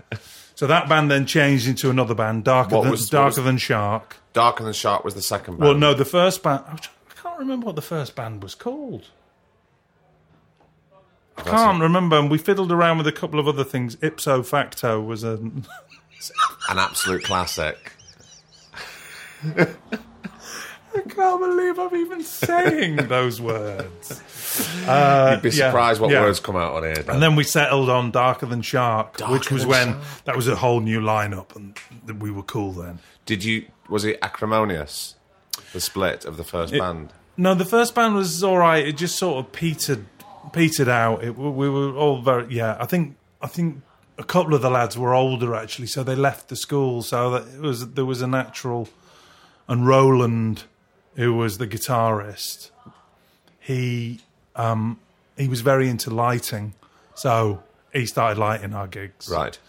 So 0.57 0.65
that 0.65 0.89
band 0.89 1.11
then 1.11 1.27
changed 1.27 1.67
into 1.67 1.91
another 1.91 2.15
band, 2.15 2.43
darker 2.43 2.75
What 2.77 2.81
than 2.81 2.91
was- 2.91 3.09
darker 3.11 3.27
was- 3.27 3.45
than 3.45 3.57
Shark. 3.59 4.17
Darker 4.33 4.63
Than 4.63 4.73
Shark 4.73 5.03
was 5.03 5.13
the 5.13 5.21
second 5.21 5.57
band. 5.59 5.69
Well, 5.69 5.77
no, 5.77 5.93
the 5.93 6.03
first 6.03 6.41
band. 6.41 6.63
I 6.67 6.71
I 6.73 7.13
can't 7.29 7.37
remember 7.37 7.67
what 7.67 7.75
the 7.75 7.81
first 7.83 8.15
band 8.15 8.41
was 8.41 8.55
called. 8.55 9.09
Oh, 10.91 10.97
I 11.37 11.41
can't 11.43 11.79
remember. 11.79 12.17
And 12.17 12.31
we 12.31 12.39
fiddled 12.39 12.71
around 12.71 12.97
with 12.97 13.05
a 13.05 13.11
couple 13.11 13.39
of 13.39 13.47
other 13.47 13.63
things. 13.63 13.97
Ipso 14.01 14.41
facto 14.41 14.99
was 14.99 15.23
a. 15.23 15.33
An 15.33 16.79
absolute 16.79 17.23
classic. 17.23 17.91
I 20.97 21.09
can't 21.09 21.39
believe 21.39 21.79
I'm 21.79 21.95
even 21.95 22.23
saying 22.23 22.95
those 23.07 23.39
words. 23.39 24.21
Uh, 24.87 25.31
You'd 25.43 25.51
be 25.51 25.55
yeah, 25.55 25.69
surprised 25.69 26.01
what 26.01 26.11
yeah. 26.11 26.21
words 26.21 26.39
come 26.39 26.55
out 26.55 26.73
on 26.73 26.83
here. 26.83 27.03
And 27.07 27.21
then 27.21 27.35
we 27.35 27.43
settled 27.43 27.89
on 27.89 28.11
Darker 28.11 28.45
Than 28.45 28.61
Shark, 28.61 29.19
which 29.29 29.51
was 29.51 29.65
when 29.65 29.93
Shark. 29.93 30.23
that 30.25 30.35
was 30.35 30.47
a 30.47 30.55
whole 30.55 30.79
new 30.79 30.99
lineup, 30.99 31.55
and 31.55 31.77
we 32.21 32.31
were 32.31 32.43
cool 32.43 32.71
then. 32.71 32.99
Did 33.25 33.43
you? 33.43 33.65
Was 33.89 34.05
it 34.05 34.19
acrimonious? 34.21 35.15
The 35.73 35.81
split 35.81 36.25
of 36.25 36.37
the 36.37 36.43
first 36.43 36.73
band. 36.73 37.13
No, 37.35 37.53
the 37.53 37.65
first 37.65 37.93
band 37.93 38.15
was 38.15 38.43
all 38.43 38.57
right. 38.57 38.85
It 38.85 38.97
just 38.97 39.17
sort 39.17 39.45
of 39.45 39.51
petered 39.51 40.05
petered 40.51 40.89
out. 40.89 41.23
It, 41.23 41.37
we 41.37 41.69
were 41.69 41.95
all 41.95 42.21
very 42.21 42.53
yeah. 42.53 42.77
I 42.79 42.85
think 42.85 43.15
I 43.41 43.47
think 43.47 43.81
a 44.17 44.23
couple 44.23 44.53
of 44.53 44.61
the 44.61 44.69
lads 44.69 44.97
were 44.97 45.13
older 45.13 45.53
actually, 45.53 45.87
so 45.87 46.03
they 46.03 46.15
left 46.15 46.49
the 46.49 46.55
school. 46.55 47.01
So 47.03 47.31
that 47.31 47.47
it 47.53 47.61
was 47.61 47.91
there 47.91 48.05
was 48.05 48.21
a 48.21 48.27
natural. 48.27 48.89
And 49.69 49.85
Roland, 49.85 50.63
who 51.17 51.33
was 51.33 51.57
the 51.57 51.67
guitarist, 51.67 52.69
he 53.59 54.21
um, 54.55 54.99
he 55.35 55.47
was 55.49 55.59
very 55.61 55.89
into 55.89 56.09
lighting, 56.09 56.73
so 57.15 57.61
he 57.91 58.05
started 58.05 58.39
lighting 58.39 58.73
our 58.73 58.87
gigs. 58.87 59.27
Right. 59.27 59.59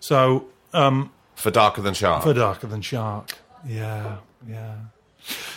So 0.00 0.46
um, 0.74 1.10
For 1.36 1.50
Darker 1.50 1.80
Than 1.80 1.94
Shark. 1.94 2.22
for 2.22 2.34
Darker 2.34 2.66
Than 2.66 2.82
Shark. 2.82 3.38
Yeah, 3.66 4.18
yeah. 4.46 4.74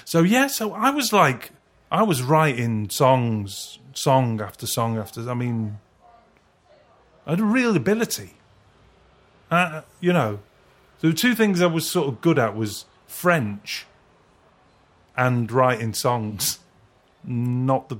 So 0.06 0.22
yeah, 0.22 0.48
so 0.48 0.74
I 0.74 0.92
was 0.92 1.12
like, 1.12 1.52
I 1.92 2.04
was 2.04 2.24
writing 2.24 2.90
songs, 2.90 3.80
song 3.94 4.42
after 4.42 4.66
song 4.66 4.98
after. 4.98 5.30
I 5.30 5.34
mean, 5.34 5.80
I 7.28 7.32
had 7.32 7.40
a 7.40 7.44
real 7.44 7.76
ability. 7.76 8.36
Uh, 9.52 9.82
you 10.00 10.14
know, 10.14 10.40
the 11.00 11.12
two 11.12 11.34
things 11.34 11.60
I 11.62 11.66
was 11.66 11.90
sort 11.90 12.08
of 12.08 12.22
good 12.22 12.38
at 12.38 12.56
was 12.56 12.86
French 13.08 13.86
and 15.20 15.52
writing 15.52 15.94
songs, 15.94 16.60
not 17.26 17.90
the 17.90 17.98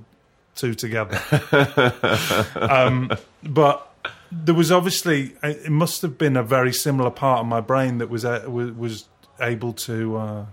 two 0.56 0.74
together. 0.74 1.22
um, 2.56 3.12
but 3.44 3.94
there 4.32 4.56
was 4.56 4.72
obviously 4.72 5.36
it 5.44 5.70
must 5.70 6.02
have 6.02 6.18
been 6.18 6.38
a 6.38 6.44
very 6.44 6.72
similar 6.72 7.12
part 7.12 7.42
of 7.42 7.46
my 7.46 7.60
brain 7.60 7.98
that 7.98 8.10
was 8.10 8.24
uh, 8.24 8.46
was, 8.48 8.72
was 8.72 9.06
able 9.42 9.74
to 9.74 10.18
uh, 10.18 10.46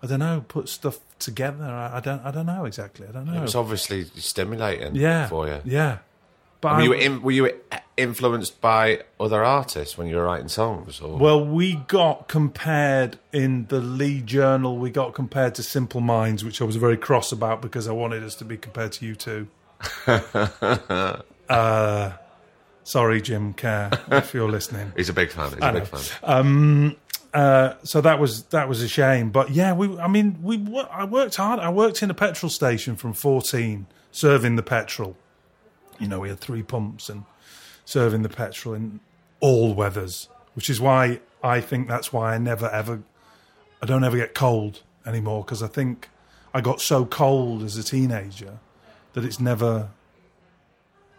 I 0.00 0.06
don't 0.06 0.20
know 0.20 0.44
put 0.46 0.68
stuff 0.68 1.00
together. 1.18 1.64
I, 1.64 1.96
I 1.96 2.00
don't 2.00 2.24
I 2.24 2.30
don't 2.30 2.46
know 2.46 2.64
exactly. 2.64 3.08
I 3.08 3.10
don't 3.10 3.26
know. 3.26 3.38
It 3.38 3.42
was 3.42 3.56
obviously 3.56 4.04
stimulating 4.04 4.94
yeah, 4.94 5.26
for 5.26 5.48
you. 5.48 5.60
Yeah, 5.64 5.98
but 6.60 6.76
Were 6.76 6.82
you, 6.82 6.92
in, 6.92 7.22
were 7.22 7.30
you 7.30 7.52
influenced 7.96 8.60
by 8.60 9.02
other 9.20 9.44
artists 9.44 9.96
when 9.96 10.08
you 10.08 10.16
were 10.16 10.24
writing 10.24 10.48
songs? 10.48 11.00
Or? 11.00 11.16
Well, 11.16 11.44
we 11.44 11.76
got 11.76 12.26
compared 12.28 13.18
in 13.32 13.66
the 13.66 13.80
Leigh 13.80 14.22
Journal. 14.22 14.78
We 14.78 14.90
got 14.90 15.14
compared 15.14 15.54
to 15.56 15.62
Simple 15.62 16.00
Minds, 16.00 16.44
which 16.44 16.60
I 16.60 16.64
was 16.64 16.76
very 16.76 16.96
cross 16.96 17.30
about 17.30 17.62
because 17.62 17.86
I 17.86 17.92
wanted 17.92 18.24
us 18.24 18.34
to 18.36 18.44
be 18.44 18.56
compared 18.56 18.92
to 18.92 19.14
U2. 19.14 19.46
uh, 21.48 22.12
sorry, 22.82 23.22
Jim 23.22 23.54
Kerr, 23.54 23.90
if 24.10 24.34
you're 24.34 24.50
listening. 24.50 24.92
he's 24.96 25.08
a 25.08 25.12
big 25.12 25.30
fan. 25.30 25.50
He's 25.50 25.62
a 25.62 25.72
big 25.72 25.86
fan. 25.86 26.96
Uh, 27.34 27.74
so 27.82 28.00
that 28.00 28.18
was 28.18 28.44
that 28.44 28.68
was 28.68 28.82
a 28.82 28.88
shame. 28.88 29.30
But 29.30 29.50
yeah, 29.50 29.74
we. 29.74 29.98
I 29.98 30.08
mean, 30.08 30.38
we. 30.42 30.66
I 30.90 31.04
worked 31.04 31.36
hard. 31.36 31.60
I 31.60 31.68
worked 31.68 32.02
in 32.02 32.10
a 32.10 32.14
petrol 32.14 32.48
station 32.48 32.96
from 32.96 33.12
14, 33.12 33.86
serving 34.10 34.56
the 34.56 34.62
petrol. 34.62 35.14
You 35.98 36.08
know, 36.08 36.20
we 36.20 36.28
had 36.28 36.38
three 36.40 36.62
pumps 36.62 37.08
and 37.08 37.24
serving 37.84 38.22
the 38.22 38.28
petrol 38.28 38.74
in 38.74 39.00
all 39.40 39.74
weathers, 39.74 40.28
which 40.54 40.68
is 40.70 40.80
why 40.80 41.20
I 41.42 41.60
think 41.60 41.88
that's 41.88 42.12
why 42.12 42.34
I 42.34 42.38
never 42.38 42.68
ever. 42.70 43.02
I 43.82 43.86
don't 43.86 44.04
ever 44.04 44.16
get 44.16 44.34
cold 44.34 44.82
anymore 45.06 45.44
because 45.44 45.62
I 45.62 45.68
think 45.68 46.08
I 46.52 46.60
got 46.60 46.80
so 46.80 47.04
cold 47.04 47.62
as 47.62 47.76
a 47.76 47.82
teenager 47.82 48.58
that 49.14 49.24
it's 49.24 49.40
never. 49.40 49.90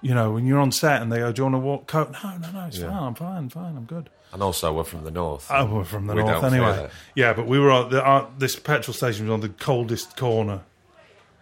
You 0.02 0.16
know, 0.16 0.32
when 0.32 0.46
you're 0.46 0.60
on 0.60 0.72
set 0.72 1.02
and 1.02 1.12
they 1.12 1.18
go, 1.18 1.32
"Do 1.34 1.42
you 1.42 1.44
want 1.44 1.56
to 1.56 1.60
walk 1.60 1.88
coat?" 1.88 2.12
No, 2.24 2.38
no, 2.38 2.52
no, 2.52 2.66
it's 2.68 2.78
fine. 2.78 2.90
I'm 2.90 3.16
fine, 3.16 3.50
fine. 3.50 3.76
I'm 3.76 3.84
good. 3.84 4.10
And 4.32 4.44
also, 4.44 4.72
we're 4.72 4.84
from 4.84 5.04
the 5.04 5.12
north. 5.12 5.48
Oh, 5.50 5.66
we're 5.66 5.84
from 5.84 6.08
the 6.08 6.14
We 6.14 6.24
north 6.24 6.44
anyway. 6.44 6.90
Yeah, 7.16 7.34
but 7.34 7.48
we 7.48 7.60
were 7.60 7.72
on 7.72 7.90
the, 7.90 8.06
uh, 8.06 8.28
this 8.38 8.56
petrol 8.56 8.94
station 8.94 9.26
was 9.26 9.34
on 9.34 9.42
the 9.42 9.50
coldest 9.50 10.16
corner 10.16 10.62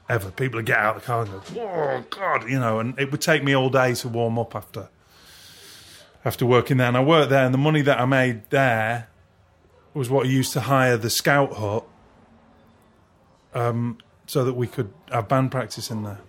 ever. 0.09 0.31
People 0.31 0.57
would 0.59 0.65
get 0.65 0.77
out 0.77 0.95
of 0.95 1.01
the 1.01 1.05
car 1.05 1.21
and 1.23 1.31
go, 1.31 1.61
"Oh 1.61 2.03
God," 2.09 2.49
you 2.49 2.59
know, 2.59 2.79
and 2.79 2.97
it 2.99 3.11
would 3.11 3.21
take 3.21 3.43
me 3.43 3.55
all 3.55 3.69
day 3.69 3.93
to 3.95 4.07
warm 4.07 4.37
up 4.39 4.55
after 4.55 4.89
after 6.25 6.45
working 6.45 6.77
there. 6.77 6.87
And 6.87 6.97
I 6.97 7.03
worked 7.03 7.29
there, 7.29 7.45
and 7.45 7.53
the 7.53 7.57
money 7.59 7.81
that 7.81 7.99
I 7.99 8.05
made 8.05 8.49
there 8.49 9.07
was 9.93 10.09
what 10.09 10.25
I 10.25 10.29
used 10.29 10.53
to 10.53 10.61
hire 10.61 10.97
the 10.97 11.09
scout 11.09 11.53
hut, 11.53 11.85
um, 13.53 13.97
so 14.25 14.43
that 14.43 14.53
we 14.53 14.67
could 14.67 14.93
have 15.11 15.27
band 15.27 15.51
practice 15.51 15.89
in 15.89 16.03
there. 16.03 16.19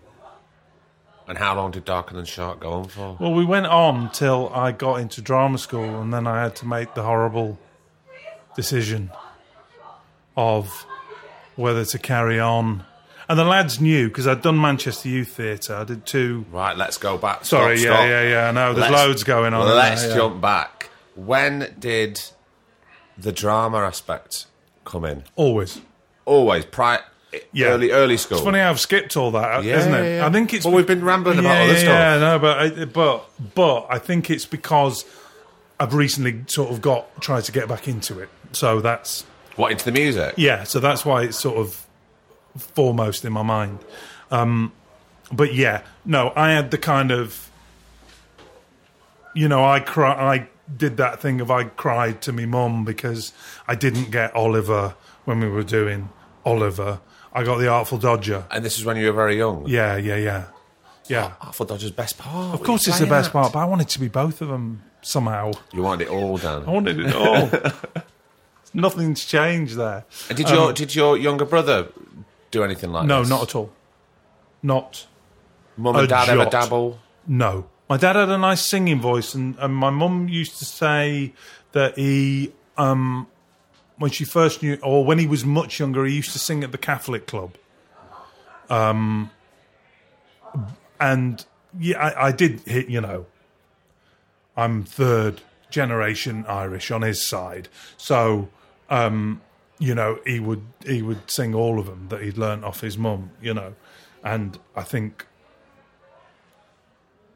and 1.27 1.37
how 1.37 1.55
long 1.55 1.71
did 1.71 1.85
Darker 1.85 2.15
Than 2.15 2.25
Shark 2.25 2.61
go 2.61 2.73
on 2.73 2.85
for? 2.89 3.17
Well, 3.21 3.35
we 3.35 3.45
went 3.45 3.67
on 3.67 4.11
till 4.13 4.49
I 4.55 4.73
got 4.73 4.95
into 5.01 5.21
drama 5.21 5.59
school, 5.59 6.01
and 6.01 6.11
then 6.11 6.27
I 6.27 6.43
had 6.43 6.57
to 6.57 6.67
make 6.67 6.95
the 6.95 7.03
horrible 7.03 7.59
decision 8.57 9.11
of 10.39 10.87
whether 11.55 11.85
to 11.85 11.99
carry 11.99 12.41
on. 12.41 12.85
And 13.29 13.39
the 13.39 13.45
lads 13.45 13.81
knew 13.81 14.09
because 14.09 14.27
I'd 14.27 14.41
done 14.43 14.59
Manchester 14.61 15.09
Youth 15.09 15.29
Theatre. 15.29 15.75
I 15.77 15.85
did 15.85 16.07
two. 16.07 16.47
Right, 16.51 16.77
let's 16.77 16.97
go 16.97 17.19
back. 17.19 17.45
Sorry, 17.45 17.75
yeah, 17.77 17.81
stop. 17.95 18.01
yeah, 18.09 18.23
yeah. 18.23 18.51
No, 18.53 18.73
there's 18.73 18.91
Let's- 18.91 19.05
loads 19.07 19.23
going 19.25 19.53
on. 19.53 19.69
in 19.69 19.75
Let's 19.77 20.01
there, 20.03 20.11
yeah. 20.11 20.17
jump 20.17 20.41
back. 20.41 20.89
When 21.15 21.75
did 21.79 22.21
the 23.19 23.33
drama 23.33 23.79
aspect 23.79 24.47
come 24.85 25.05
in? 25.05 25.25
Always. 25.37 25.81
Always, 26.25 26.65
prior, 26.65 27.01
Yeah. 27.53 27.67
early, 27.69 27.91
early 27.91 28.17
school. 28.17 28.39
It's 28.39 28.45
funny 28.47 28.61
how 28.61 28.71
I've 28.71 28.81
skipped 28.81 29.17
all 29.17 29.31
that, 29.33 29.63
Yeah, 29.65 29.79
isn't 29.79 29.93
it? 29.95 29.97
yeah, 30.05 30.17
yeah. 30.21 30.27
I 30.27 30.31
think 30.31 30.55
it's. 30.55 30.65
Well, 30.65 30.75
we've 30.75 30.87
been 30.87 31.05
rambling 31.05 31.39
about 31.39 31.55
yeah, 31.57 31.63
other 31.65 31.73
yeah, 31.73 31.79
stuff. 31.79 31.89
Yeah, 31.89 32.19
no, 32.19 32.39
but 32.39 32.59
I, 32.59 32.85
but 32.87 33.55
but 33.55 33.87
I 33.91 33.99
think 33.99 34.31
it's 34.31 34.47
because 34.47 35.05
I've 35.81 35.93
recently 35.93 36.45
sort 36.47 36.71
of 36.71 36.81
got 36.81 37.21
tried 37.21 37.45
to 37.45 37.53
get 37.53 37.69
back 37.69 37.89
into 37.89 38.21
it. 38.21 38.29
So 38.53 38.81
that's 38.81 39.25
What 39.57 39.71
into 39.73 39.85
the 39.85 39.93
music? 39.93 40.35
Yeah, 40.39 40.65
so 40.65 40.81
that's 40.81 41.05
why 41.05 41.25
it's 41.25 41.39
sort 41.39 41.59
of 41.59 41.85
foremost 42.57 43.25
in 43.25 43.33
my 43.33 43.43
mind. 43.43 43.79
Um, 44.31 44.73
but 45.33 45.55
yeah, 45.55 45.83
no, 46.05 46.33
I 46.35 46.51
had 46.51 46.71
the 46.71 46.79
kind 46.79 47.11
of, 47.11 47.51
you 49.35 49.49
know, 49.49 49.65
I 49.65 49.81
cry. 49.81 50.13
I 50.13 50.49
did 50.75 50.97
that 50.99 51.21
thing 51.21 51.41
of 51.41 51.51
I 51.51 51.65
cried 51.65 52.21
to 52.23 52.33
me 52.33 52.47
mum 52.47 52.85
because 52.85 53.33
I 53.67 53.75
didn't 53.75 54.11
get 54.11 54.35
Oliver 54.35 54.95
when 55.25 55.41
we 55.41 55.49
were 55.49 55.63
doing 55.63 56.09
Oliver. 56.45 57.01
I 57.33 57.45
got 57.45 57.59
the 57.59 57.69
Artful 57.69 57.99
Dodger. 57.99 58.45
And 58.51 58.65
this 58.65 58.79
is 58.79 58.85
when 58.85 58.97
you 58.97 59.07
were 59.07 59.13
very 59.13 59.37
young. 59.37 59.67
Yeah, 59.67 59.97
yeah, 59.97 60.17
yeah, 60.17 60.45
yeah. 61.07 61.33
Artful 61.41 61.67
Dodger's 61.67 61.91
best 61.91 62.19
part. 62.19 62.55
Of 62.55 62.63
course, 62.63 62.89
it's 62.89 62.99
the 62.99 63.07
best 63.07 63.33
part, 63.33 63.53
but 63.53 63.59
I 63.61 63.65
wanted 63.65 63.89
to 63.91 64.01
be 64.01 64.09
both 64.09 64.41
of 64.41 64.49
them 64.49 64.83
somehow. 65.03 65.53
You 65.73 65.83
wanted 65.83 66.09
it 66.09 66.11
all 66.11 66.39
done. 66.39 66.65
I 66.67 66.71
wanted 66.71 67.01
it 67.01 67.15
all. 67.15 67.51
Nothing's 68.75 69.25
changed 69.25 69.77
there. 69.77 70.05
And 70.29 70.37
did 70.37 70.51
your 70.51 70.73
did 70.73 70.95
your 70.95 71.17
younger 71.17 71.45
brother 71.45 71.89
do 72.51 72.63
anything 72.65 72.93
like 72.93 73.07
No, 73.07 73.21
this? 73.21 73.29
not 73.29 73.43
at 73.43 73.55
all. 73.55 73.71
Not 74.63 75.07
Mum 75.77 75.95
a 75.97 76.01
and 76.01 76.09
dad 76.09 76.29
ever 76.29 76.45
jot. 76.45 76.53
dabble? 76.53 76.99
No. 77.27 77.69
My 77.89 77.97
dad 77.97 78.17
had 78.17 78.29
a 78.29 78.39
nice 78.39 78.61
singing 78.65 79.01
voice, 79.01 79.35
and, 79.35 79.57
and 79.59 79.75
my 79.75 79.91
mum 79.91 80.29
used 80.29 80.59
to 80.59 80.65
say 80.65 81.33
that 81.73 81.97
he, 81.97 82.53
um, 82.77 83.27
when 83.97 84.11
she 84.11 84.25
first 84.25 84.63
knew, 84.63 84.79
or 84.83 85.05
when 85.05 85.19
he 85.19 85.27
was 85.27 85.45
much 85.45 85.79
younger, 85.81 86.05
he 86.05 86.15
used 86.17 86.33
to 86.33 86.39
sing 86.39 86.63
at 86.65 86.73
the 86.73 86.79
Catholic 86.79 87.27
club. 87.27 87.55
Um, 88.69 89.31
and 91.01 91.45
yeah, 91.79 91.99
I, 91.99 92.27
I 92.29 92.33
did 92.33 92.61
hit, 92.61 92.89
you 92.89 93.01
know, 93.01 93.27
I'm 94.57 94.83
third 94.85 95.41
generation 95.71 96.45
Irish 96.49 96.91
on 96.91 97.03
his 97.03 97.25
side, 97.25 97.69
so 97.97 98.49
um, 98.91 99.41
you 99.79 99.95
know 99.95 100.19
he 100.27 100.41
would 100.41 100.63
he 100.85 101.03
would 101.03 101.31
sing 101.31 101.55
all 101.55 101.79
of 101.79 101.87
them 101.87 102.09
that 102.09 102.23
he'd 102.23 102.39
learnt 102.39 102.65
off 102.65 102.81
his 102.81 102.99
mum, 102.99 103.31
you 103.41 103.55
know, 103.55 103.75
and 104.23 104.59
I 104.77 104.83
think 104.83 105.27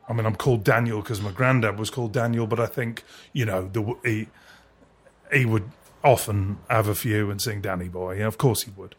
I 0.08 0.12
mean, 0.12 0.26
I'm 0.26 0.36
called 0.36 0.64
Daniel 0.64 1.00
because 1.00 1.22
my 1.22 1.30
granddad 1.30 1.78
was 1.78 1.88
called 1.88 2.12
Daniel, 2.12 2.46
but 2.46 2.60
I 2.60 2.66
think 2.66 3.04
you 3.32 3.44
know 3.44 3.68
the 3.72 3.96
he 4.04 4.28
he 5.32 5.46
would 5.46 5.70
often 6.04 6.58
have 6.68 6.88
a 6.88 6.94
few 6.94 7.30
and 7.30 7.40
sing 7.40 7.60
Danny 7.60 7.88
Boy. 7.88 8.18
Yeah, 8.18 8.26
of 8.26 8.38
course 8.38 8.62
he 8.62 8.70
would. 8.72 8.94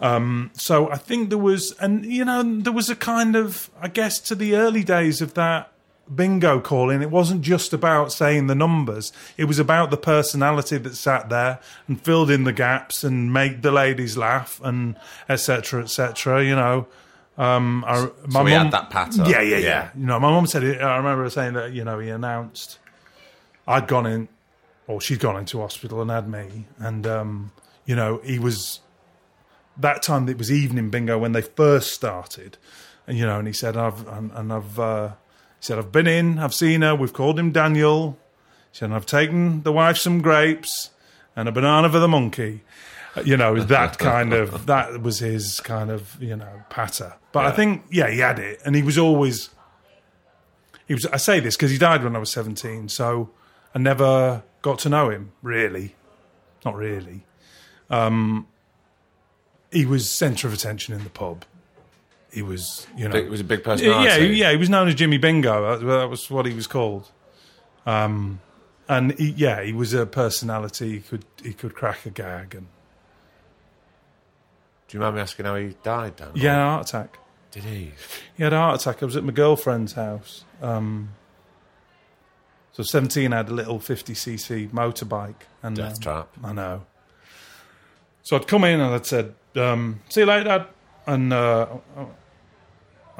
Um, 0.00 0.50
so 0.54 0.90
I 0.90 0.96
think 0.96 1.28
there 1.28 1.38
was, 1.38 1.72
and 1.78 2.04
you 2.04 2.24
know, 2.24 2.42
there 2.42 2.72
was 2.72 2.88
a 2.88 2.96
kind 2.96 3.36
of, 3.36 3.70
I 3.80 3.88
guess, 3.88 4.18
to 4.20 4.34
the 4.34 4.56
early 4.56 4.82
days 4.82 5.20
of 5.20 5.34
that 5.34 5.72
bingo 6.14 6.60
calling. 6.60 7.02
It 7.02 7.10
wasn't 7.10 7.42
just 7.42 7.72
about 7.72 8.12
saying 8.12 8.46
the 8.46 8.54
numbers; 8.54 9.12
it 9.36 9.44
was 9.44 9.58
about 9.58 9.90
the 9.90 9.96
personality 9.96 10.78
that 10.78 10.94
sat 10.96 11.28
there 11.28 11.60
and 11.88 12.00
filled 12.00 12.30
in 12.30 12.44
the 12.44 12.52
gaps 12.52 13.04
and 13.04 13.32
made 13.32 13.62
the 13.62 13.70
ladies 13.72 14.16
laugh 14.16 14.60
and 14.64 14.96
etc. 15.28 15.82
etc. 15.82 16.44
you 16.44 16.54
know. 16.56 16.86
Um, 17.38 17.84
I, 17.86 18.00
my 18.26 18.40
So 18.40 18.44
we 18.44 18.50
mum- 18.50 18.64
had 18.64 18.70
that 18.72 18.90
pattern. 18.90 19.24
Yeah, 19.24 19.40
yeah, 19.40 19.56
yeah, 19.56 19.58
Yeah. 19.58 19.90
You 19.96 20.06
know, 20.06 20.20
my 20.20 20.30
mum 20.30 20.46
said 20.46 20.62
it. 20.62 20.82
I 20.82 20.96
remember 20.96 21.22
her 21.24 21.30
saying 21.30 21.54
that. 21.54 21.72
You 21.72 21.84
know, 21.84 21.98
he 21.98 22.10
announced 22.10 22.78
I'd 23.66 23.86
gone 23.88 24.04
in, 24.06 24.28
or 24.86 25.00
she'd 25.00 25.20
gone 25.20 25.38
into 25.38 25.60
hospital 25.60 26.02
and 26.02 26.10
had 26.10 26.28
me, 26.28 26.66
and 26.78 27.06
um, 27.06 27.52
you 27.86 27.96
know, 27.96 28.20
he 28.24 28.38
was 28.38 28.80
that 29.78 30.02
time. 30.02 30.28
It 30.28 30.36
was 30.36 30.52
evening 30.52 30.90
bingo 30.90 31.18
when 31.18 31.32
they 31.32 31.40
first 31.40 31.92
started, 31.92 32.58
and 33.06 33.16
you 33.16 33.24
know, 33.24 33.38
and 33.38 33.46
he 33.46 33.54
said, 33.54 33.76
"I've 33.76 34.06
and, 34.08 34.30
and 34.32 34.52
I've," 34.52 34.78
uh, 34.78 35.10
said, 35.60 35.78
"I've 35.78 35.92
been 35.92 36.06
in, 36.06 36.38
I've 36.38 36.54
seen 36.54 36.82
her. 36.82 36.94
We've 36.94 37.12
called 37.12 37.38
him 37.38 37.52
Daniel." 37.52 38.18
He 38.72 38.78
said, 38.78 38.92
"I've 38.92 39.06
taken 39.06 39.62
the 39.62 39.72
wife 39.72 39.96
some 39.96 40.20
grapes 40.22 40.90
and 41.36 41.48
a 41.48 41.52
banana 41.52 41.88
for 41.90 41.98
the 41.98 42.08
monkey." 42.08 42.62
Uh, 43.16 43.22
You 43.24 43.36
know, 43.36 43.58
that 43.60 43.98
kind 44.10 44.32
of 44.32 44.66
that 44.66 45.02
was 45.02 45.18
his 45.18 45.60
kind 45.60 45.90
of 45.90 46.16
you 46.22 46.36
know 46.36 46.62
patter. 46.70 47.14
But 47.32 47.46
I 47.46 47.52
think 47.52 47.84
yeah, 47.90 48.08
he 48.10 48.18
had 48.18 48.38
it, 48.38 48.60
and 48.64 48.74
he 48.74 48.82
was 48.82 48.96
always 48.98 49.50
he 50.88 50.94
was. 50.94 51.06
I 51.06 51.16
say 51.16 51.40
this 51.40 51.56
because 51.56 51.70
he 51.70 51.78
died 51.78 52.02
when 52.04 52.16
I 52.16 52.18
was 52.18 52.30
seventeen, 52.30 52.88
so 52.88 53.30
I 53.74 53.78
never 53.78 54.42
got 54.62 54.78
to 54.80 54.88
know 54.88 55.10
him 55.10 55.32
really, 55.42 55.94
not 56.64 56.74
really. 56.76 57.24
Um, 57.88 58.46
he 59.72 59.84
was 59.86 60.10
centre 60.10 60.46
of 60.48 60.52
attention 60.54 60.94
in 60.94 61.02
the 61.04 61.10
pub. 61.10 61.44
He 62.32 62.42
was, 62.42 62.86
you 62.96 63.06
know, 63.08 63.12
Big, 63.12 63.28
was 63.28 63.40
a 63.40 63.44
big 63.44 63.64
personality. 63.64 64.26
yeah, 64.26 64.46
yeah. 64.46 64.50
He 64.52 64.56
was 64.56 64.68
known 64.70 64.86
as 64.88 64.94
Jimmy 64.94 65.18
Bingo. 65.18 65.78
That, 65.78 65.84
that 65.86 66.08
was 66.10 66.30
what 66.30 66.46
he 66.46 66.54
was 66.54 66.66
called. 66.66 67.10
Um, 67.86 68.40
and 68.88 69.18
he, 69.18 69.30
yeah, 69.30 69.62
he 69.62 69.72
was 69.72 69.94
a 69.94 70.06
personality. 70.06 70.92
He 70.92 71.00
could 71.00 71.24
he 71.42 71.52
could 71.52 71.74
crack 71.74 72.06
a 72.06 72.10
gag 72.10 72.54
and 72.54 72.66
Do 74.88 74.96
you 74.96 75.00
mind 75.00 75.16
me 75.16 75.22
asking 75.22 75.46
how 75.46 75.56
he 75.56 75.74
died, 75.82 76.16
Dan? 76.16 76.30
yeah, 76.34 76.56
heart 76.56 76.88
attack. 76.88 77.18
Did 77.50 77.64
he? 77.64 77.92
He 78.36 78.42
had 78.44 78.52
a 78.52 78.58
heart 78.58 78.80
attack. 78.80 79.02
I 79.02 79.06
was 79.06 79.16
at 79.16 79.24
my 79.24 79.32
girlfriend's 79.32 79.94
house. 79.94 80.44
Um, 80.62 81.10
so 82.72 82.82
seventeen, 82.84 83.32
I 83.32 83.38
had 83.38 83.48
a 83.48 83.54
little 83.54 83.80
fifty 83.80 84.12
cc 84.14 84.70
motorbike 84.70 85.42
and 85.62 85.74
Death 85.76 85.96
um, 85.96 86.00
trap. 86.00 86.28
I 86.44 86.52
know. 86.52 86.86
So 88.22 88.36
I'd 88.36 88.46
come 88.46 88.62
in 88.64 88.80
and 88.80 88.94
I'd 88.94 89.06
said, 89.06 89.34
um, 89.56 90.00
"See 90.08 90.20
you 90.20 90.26
later, 90.26 90.44
Dad," 90.44 90.66
and 91.06 91.32
uh, 91.32 91.66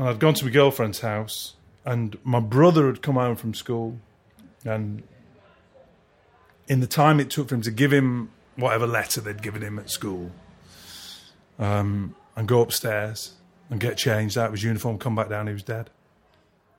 and 0.01 0.09
I'd 0.09 0.19
gone 0.19 0.33
to 0.33 0.47
my 0.47 0.51
girlfriend's 0.51 1.01
house, 1.01 1.57
and 1.85 2.17
my 2.25 2.41
brother 2.41 2.87
had 2.87 3.03
come 3.03 3.17
home 3.17 3.37
from 3.37 3.53
school, 3.53 3.99
and 4.65 5.03
in 6.69 6.81
the 6.81 6.87
time 6.87 7.21
it 7.21 7.29
took 7.29 7.51
for 7.51 7.55
him 7.57 7.61
to 7.61 7.71
give 7.71 7.93
him 7.93 8.31
whatever 8.57 8.87
letter 8.87 9.21
they'd 9.21 9.43
given 9.43 9.61
him 9.61 9.79
at 9.79 9.91
school, 9.91 10.31
um, 11.59 12.17
and 12.35 12.49
go 12.49 12.63
upstairs 12.63 13.35
and 13.69 13.79
get 13.79 13.99
changed 13.99 14.39
out 14.39 14.47
of 14.47 14.53
his 14.53 14.63
uniform, 14.63 14.97
come 14.97 15.15
back 15.15 15.29
down, 15.29 15.49
he 15.49 15.53
was 15.53 15.63
dead. 15.63 15.91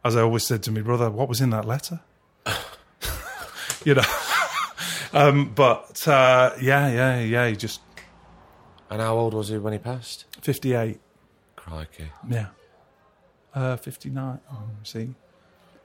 As 0.04 0.16
I 0.16 0.22
always 0.22 0.44
said 0.44 0.64
to 0.64 0.72
my 0.72 0.82
brother, 0.82 1.12
what 1.12 1.30
was 1.30 1.42
in 1.42 1.52
that 1.52 1.66
letter? 1.66 2.00
you 3.86 3.94
know. 3.94 4.02
um, 5.14 5.54
but 5.54 6.08
uh, 6.08 6.54
yeah, 6.60 6.92
yeah, 6.92 7.20
yeah, 7.20 7.48
he 7.48 7.56
just 7.56 7.82
And 8.90 9.00
how 9.00 9.16
old 9.16 9.36
was 9.36 9.50
he 9.50 9.60
when 9.60 9.74
he 9.74 9.80
passed? 9.80 10.26
58. 10.42 11.00
Crikey. 11.56 12.12
Yeah. 12.28 12.48
Uh, 13.54 13.76
59. 13.76 14.40
Oh, 14.52 14.58
see? 14.84 15.14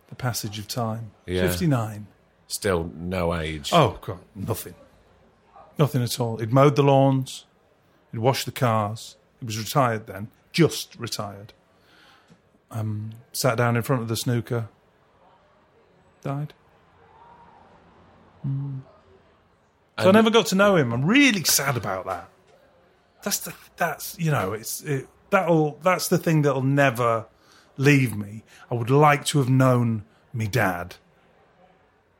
The 0.08 0.14
passage 0.14 0.58
of 0.58 0.68
time. 0.68 1.10
Yeah. 1.26 1.42
59. 1.48 2.06
Still 2.48 2.90
no 2.94 3.34
age. 3.34 3.70
Oh, 3.72 3.98
God, 4.00 4.20
nothing. 4.34 4.74
Nothing 5.78 6.02
at 6.02 6.20
all. 6.20 6.38
He'd 6.38 6.52
mowed 6.52 6.76
the 6.76 6.82
lawns, 6.82 7.44
he'd 8.12 8.18
washed 8.18 8.46
the 8.46 8.52
cars. 8.52 9.16
He 9.40 9.46
was 9.46 9.58
retired 9.58 10.06
then, 10.06 10.28
just 10.52 10.96
retired. 10.96 11.52
Um, 12.70 13.10
sat 13.32 13.56
down 13.56 13.76
in 13.76 13.82
front 13.82 14.02
of 14.02 14.08
the 14.08 14.16
snooker, 14.16 14.68
died. 16.22 16.54
Mm. 18.46 18.80
So 19.98 20.08
I 20.08 20.12
never 20.12 20.30
got 20.30 20.46
to 20.46 20.54
know 20.54 20.76
him. 20.76 20.92
I'm 20.92 21.04
really 21.04 21.42
sad 21.44 21.76
about 21.76 22.06
that. 22.06 22.28
That's 23.22 23.38
the 23.40 23.54
that's 23.76 24.16
you 24.18 24.30
know 24.30 24.52
it's 24.52 24.82
it, 24.82 25.08
that'll 25.30 25.78
that's 25.82 26.08
the 26.08 26.18
thing 26.18 26.42
that'll 26.42 26.62
never 26.62 27.26
leave 27.76 28.16
me. 28.16 28.42
I 28.70 28.74
would 28.74 28.90
like 28.90 29.24
to 29.26 29.38
have 29.38 29.48
known 29.48 30.04
me 30.32 30.46
dad 30.46 30.96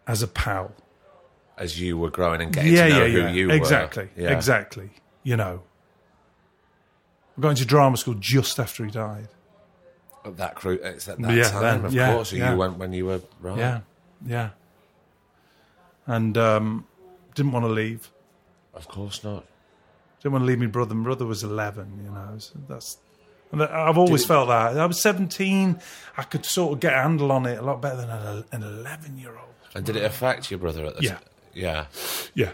as 0.07 0.23
a 0.23 0.27
pal. 0.29 0.73
As 1.59 1.81
you 1.81 1.97
were 1.97 2.11
growing 2.11 2.43
and 2.43 2.53
getting 2.53 2.73
Yeah, 2.73 2.89
to 2.89 2.91
know 2.91 3.05
yeah, 3.05 3.13
who 3.13 3.19
yeah. 3.21 3.31
you 3.33 3.51
exactly, 3.51 4.11
were. 4.17 4.23
Yeah. 4.23 4.31
exactly. 4.31 4.91
You 5.23 5.37
know, 5.37 5.63
I'm 7.37 7.43
going 7.43 7.57
to 7.57 7.65
drama 7.65 7.97
school 7.97 8.15
just 8.15 8.59
after 8.61 8.85
he 8.85 8.91
died. 8.91 9.29
That 10.25 10.55
crew, 10.57 10.79
it's 10.83 11.09
at 11.09 11.21
that 11.21 11.35
Yeah, 11.35 11.51
time, 11.51 11.63
then, 11.63 11.85
of 11.85 11.95
yeah, 11.95 12.13
course. 12.15 12.31
So 12.31 12.37
you 12.37 12.57
went 12.57 12.79
when 12.79 12.93
you 12.93 13.07
were 13.07 13.21
right. 13.41 13.59
Yeah, 13.59 13.81
yeah. 14.27 14.51
And 16.07 16.37
um, 16.37 16.87
didn't 17.35 17.53
want 17.53 17.65
to 17.65 17.71
leave. 17.71 18.11
Of 18.75 18.89
course 18.89 19.23
not. 19.23 19.45
Didn't 20.21 20.33
want 20.33 20.43
to 20.43 20.47
leave 20.47 20.59
my 20.59 20.67
brother. 20.67 20.95
My 20.95 21.05
brother 21.05 21.27
was 21.27 21.43
eleven. 21.45 22.01
You 22.05 22.11
know, 22.11 22.35
so 22.39 22.55
that's. 22.69 22.99
I've 23.53 23.97
always 23.99 24.25
it- 24.25 24.29
felt 24.29 24.49
that. 24.49 24.79
I 24.79 24.87
was 24.87 25.01
seventeen. 25.01 25.81
I 26.17 26.23
could 26.23 26.45
sort 26.45 26.73
of 26.75 26.81
get 26.81 26.93
a 26.95 26.97
handle 26.97 27.31
on 27.33 27.47
it 27.47 27.59
a 27.59 27.63
lot 27.63 27.81
better 27.81 27.97
than 27.97 28.11
an 28.11 28.45
an 28.53 28.63
eleven-year-old. 28.63 29.55
And 29.75 29.85
did 29.85 29.97
it 29.97 30.05
affect 30.05 30.51
your 30.51 30.59
brother 30.59 30.85
at 30.87 30.97
the 30.97 31.03
Yeah. 31.03 31.11
time? 31.13 31.21
Yeah. 31.55 31.87
Yeah, 32.35 32.53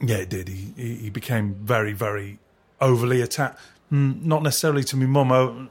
yeah, 0.00 0.16
it 0.16 0.28
did. 0.30 0.48
He 0.48 0.72
he, 0.76 0.94
he 0.96 1.10
became 1.10 1.54
very, 1.54 1.92
very 1.92 2.38
overly 2.80 3.20
attached. 3.20 3.58
Mm, 3.92 4.22
not 4.24 4.42
necessarily 4.42 4.84
to 4.84 4.96
me 4.96 5.06
mum. 5.06 5.70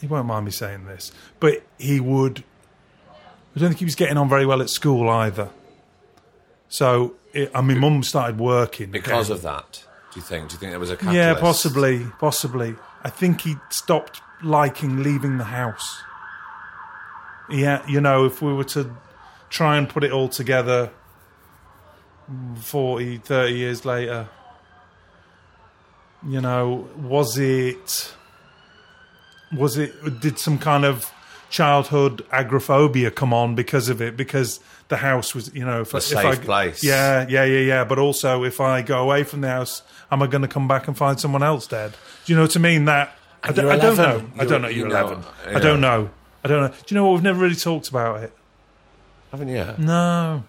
He 0.00 0.06
won't 0.06 0.26
mind 0.26 0.44
me 0.44 0.50
saying 0.50 0.84
this, 0.86 1.10
but 1.40 1.62
he 1.78 1.98
would. 2.00 2.44
I 3.54 3.58
don't 3.60 3.68
think 3.70 3.78
he 3.78 3.84
was 3.86 3.94
getting 3.94 4.18
on 4.18 4.28
very 4.28 4.44
well 4.44 4.60
at 4.60 4.68
school 4.68 5.08
either. 5.08 5.48
So, 6.68 7.14
it, 7.32 7.50
I 7.54 7.62
mean, 7.62 7.78
mum 7.78 8.02
started 8.02 8.38
working 8.38 8.90
Because 8.90 9.28
again. 9.30 9.36
of 9.36 9.42
that, 9.42 9.84
do 10.12 10.20
you 10.20 10.22
think? 10.22 10.48
Do 10.50 10.54
you 10.54 10.58
think 10.58 10.72
there 10.72 10.80
was 10.80 10.90
a 10.90 10.96
catalyst? 10.96 11.16
Yeah, 11.16 11.34
possibly, 11.34 12.06
possibly. 12.18 12.74
I 13.06 13.08
think 13.08 13.42
he 13.42 13.54
stopped 13.70 14.20
liking 14.42 15.04
leaving 15.04 15.38
the 15.38 15.44
house. 15.44 16.02
Yeah, 17.48 17.88
you 17.88 18.00
know, 18.00 18.24
if 18.24 18.42
we 18.42 18.52
were 18.52 18.64
to 18.64 18.96
try 19.48 19.76
and 19.78 19.88
put 19.88 20.02
it 20.02 20.10
all 20.10 20.28
together 20.28 20.90
40, 22.56 23.18
30 23.18 23.52
years 23.52 23.84
later, 23.84 24.28
you 26.26 26.40
know, 26.40 26.88
was 26.96 27.38
it, 27.38 28.12
was 29.56 29.78
it, 29.78 29.92
did 30.20 30.40
some 30.40 30.58
kind 30.58 30.84
of 30.84 31.08
childhood 31.56 32.22
agoraphobia 32.30 33.10
come 33.10 33.32
on 33.32 33.54
because 33.54 33.88
of 33.88 34.02
it? 34.02 34.16
Because 34.16 34.60
the 34.88 34.98
house 34.98 35.34
was, 35.34 35.52
you 35.54 35.64
know, 35.64 35.80
if, 35.80 35.94
I- 35.94 35.98
A 35.98 36.00
if 36.00 36.04
safe 36.04 36.24
I, 36.24 36.34
place. 36.36 36.84
Yeah, 36.84 37.26
yeah, 37.28 37.44
yeah, 37.44 37.60
yeah. 37.60 37.84
But 37.84 37.98
also, 37.98 38.44
if 38.44 38.60
I 38.60 38.82
go 38.82 39.02
away 39.02 39.24
from 39.24 39.40
the 39.40 39.48
house, 39.48 39.82
am 40.10 40.22
I 40.22 40.26
going 40.26 40.42
to 40.42 40.48
come 40.48 40.68
back 40.68 40.86
and 40.86 40.96
find 40.96 41.18
someone 41.18 41.42
else 41.42 41.66
dead? 41.66 41.92
Do 42.24 42.32
you 42.32 42.36
know 42.36 42.42
what 42.42 42.56
I 42.56 42.60
mean? 42.60 42.84
That 42.84 43.16
I, 43.42 43.52
don't- 43.52 43.64
you're 43.64 43.72
I 43.72 43.76
don't 43.78 43.96
know. 43.96 44.04
11. 44.04 44.32
I 44.38 44.44
don't 44.44 44.62
know. 44.62 44.68
You 44.68 44.76
You're 44.80 44.88
know, 44.88 44.96
eleven. 45.06 45.24
yeah. 45.48 45.56
I 45.56 45.60
don't 45.60 45.80
know. 45.80 46.10
I 46.44 46.48
don't 46.48 46.60
know. 46.62 46.68
Do 46.68 46.84
you 46.88 46.94
know 46.96 47.06
what? 47.06 47.14
We've 47.14 47.22
never 47.22 47.40
really 47.40 47.54
talked 47.56 47.88
about 47.88 48.22
it. 48.22 48.32
Haven't 49.32 49.48
you? 49.48 49.66
No. 49.78 50.44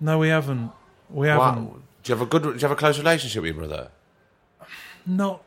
No, 0.00 0.18
we 0.18 0.28
haven't. 0.28 0.70
We 1.10 1.28
haven't. 1.28 1.66
do 2.02 2.12
you 2.12 2.14
have 2.18 2.22
a 2.22 2.26
good? 2.26 2.42
Do 2.42 2.48
you 2.50 2.58
have 2.60 2.70
a 2.70 2.76
close 2.76 2.98
relationship 2.98 3.42
with 3.42 3.54
your 3.54 3.66
brother? 3.66 3.90
Not. 5.06 5.42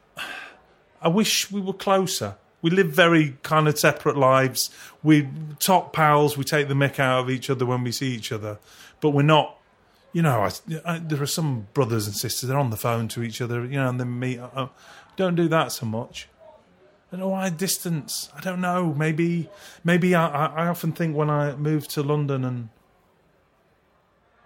I 1.02 1.08
wish 1.10 1.52
we 1.52 1.60
were 1.60 1.74
closer. 1.74 2.36
We 2.64 2.72
live 2.72 2.88
very 2.88 3.38
kind 3.44 3.68
of 3.68 3.78
separate 3.78 4.18
lives. 4.18 4.72
We 5.04 5.28
top 5.60 5.94
pals. 5.94 6.38
We 6.38 6.46
take 6.46 6.70
the 6.70 6.74
mick 6.74 6.98
out 6.98 7.20
of 7.20 7.30
each 7.30 7.50
other 7.50 7.66
when 7.66 7.84
we 7.84 7.92
see 7.92 8.16
each 8.16 8.32
other, 8.32 8.58
but 9.02 9.12
we're 9.12 9.22
not. 9.22 9.60
You 10.14 10.22
know, 10.22 10.42
I, 10.42 10.52
I, 10.86 11.00
there 11.00 11.22
are 11.22 11.28
some 11.28 11.68
brothers 11.74 12.08
and 12.08 12.16
sisters. 12.16 12.48
They're 12.48 12.58
on 12.58 12.70
the 12.70 12.78
phone 12.78 13.08
to 13.10 13.24
each 13.24 13.42
other. 13.42 13.66
You 13.66 13.78
know, 13.78 13.90
and 13.90 14.00
they 14.00 14.06
meet. 14.06 14.40
Uh, 14.40 14.68
don't 15.16 15.36
do 15.36 15.48
that 15.50 15.72
so 15.72 15.86
much. 15.86 16.28
I 17.12 17.18
don't 17.18 17.20
know 17.20 17.30
why 17.30 17.50
distance. 17.50 18.30
I 18.36 18.42
don't 18.42 18.62
know. 18.62 18.94
Maybe, 18.94 19.50
maybe 19.84 20.16
I, 20.16 20.28
I, 20.28 20.46
I 20.64 20.68
often 20.68 20.94
think 20.94 21.16
when 21.16 21.30
I 21.30 21.56
moved 21.56 21.92
to 21.92 22.02
London 22.02 22.44
and 22.44 22.70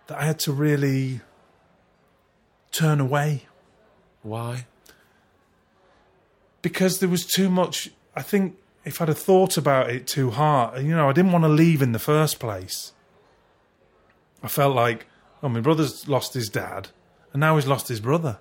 that 0.07 0.17
I 0.17 0.25
had 0.25 0.39
to 0.39 0.51
really 0.51 1.21
turn 2.71 2.99
away 2.99 3.43
Why? 4.21 4.65
because 6.61 6.99
there 6.99 7.07
was 7.09 7.25
too 7.25 7.49
much. 7.49 7.91
I 8.17 8.21
think 8.23 8.57
if 8.83 9.01
I'd 9.01 9.07
have 9.09 9.19
thought 9.19 9.57
about 9.57 9.89
it 9.89 10.07
too 10.07 10.31
hard, 10.31 10.81
you 10.83 10.95
know, 10.95 11.07
I 11.09 11.13
didn't 11.13 11.31
want 11.31 11.43
to 11.43 11.49
leave 11.49 11.81
in 11.81 11.91
the 11.91 11.99
first 11.99 12.39
place. 12.39 12.93
I 14.41 14.47
felt 14.47 14.75
like, 14.75 15.05
oh, 15.43 15.49
my 15.49 15.59
brother's 15.61 16.07
lost 16.07 16.33
his 16.33 16.49
dad, 16.49 16.89
and 17.31 17.39
now 17.39 17.55
he's 17.55 17.67
lost 17.67 17.87
his 17.87 17.99
brother 17.99 18.39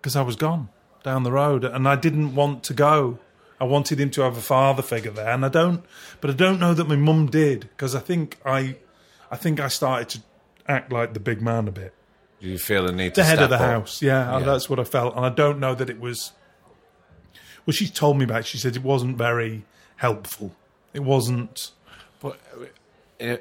because 0.00 0.16
I 0.16 0.22
was 0.22 0.36
gone 0.36 0.68
down 1.02 1.22
the 1.22 1.32
road, 1.32 1.64
and 1.64 1.88
I 1.88 1.96
didn't 1.96 2.34
want 2.34 2.64
to 2.64 2.74
go. 2.74 3.18
I 3.60 3.64
wanted 3.64 3.98
him 4.00 4.10
to 4.10 4.22
have 4.22 4.36
a 4.36 4.40
father 4.42 4.82
figure 4.82 5.10
there, 5.12 5.30
and 5.30 5.44
I 5.44 5.48
don't. 5.48 5.84
But 6.20 6.30
I 6.30 6.34
don't 6.34 6.58
know 6.60 6.74
that 6.74 6.88
my 6.88 6.96
mum 6.96 7.26
did 7.26 7.60
because 7.70 7.94
I 7.94 8.00
think 8.00 8.38
I, 8.44 8.76
I 9.30 9.36
think 9.36 9.60
I 9.60 9.68
started 9.68 10.08
to 10.10 10.22
act 10.68 10.92
like 10.92 11.14
the 11.14 11.20
big 11.20 11.40
man 11.40 11.68
a 11.68 11.70
bit 11.70 11.94
Do 12.40 12.48
you 12.48 12.58
feel 12.58 12.86
the 12.86 12.92
need 12.92 13.14
to 13.14 13.20
the 13.20 13.24
head 13.24 13.40
of 13.40 13.50
the 13.50 13.54
up? 13.56 13.60
house. 13.62 14.02
Yeah, 14.02 14.38
Yeah. 14.38 14.44
that's 14.44 14.68
what 14.68 14.78
I 14.80 14.84
felt, 14.84 15.16
and 15.16 15.24
I 15.24 15.28
don't 15.30 15.58
know 15.60 15.74
that 15.74 15.88
it 15.88 16.00
was. 16.00 16.32
Well, 17.66 17.74
she 17.74 17.88
told 17.88 18.16
me 18.18 18.24
about. 18.24 18.40
it. 18.40 18.46
She 18.46 18.58
said 18.58 18.76
it 18.76 18.82
wasn't 18.82 19.18
very 19.18 19.64
helpful. 19.96 20.54
It 20.94 21.00
wasn't. 21.02 21.72
But 22.20 22.38
uh, 23.20 23.36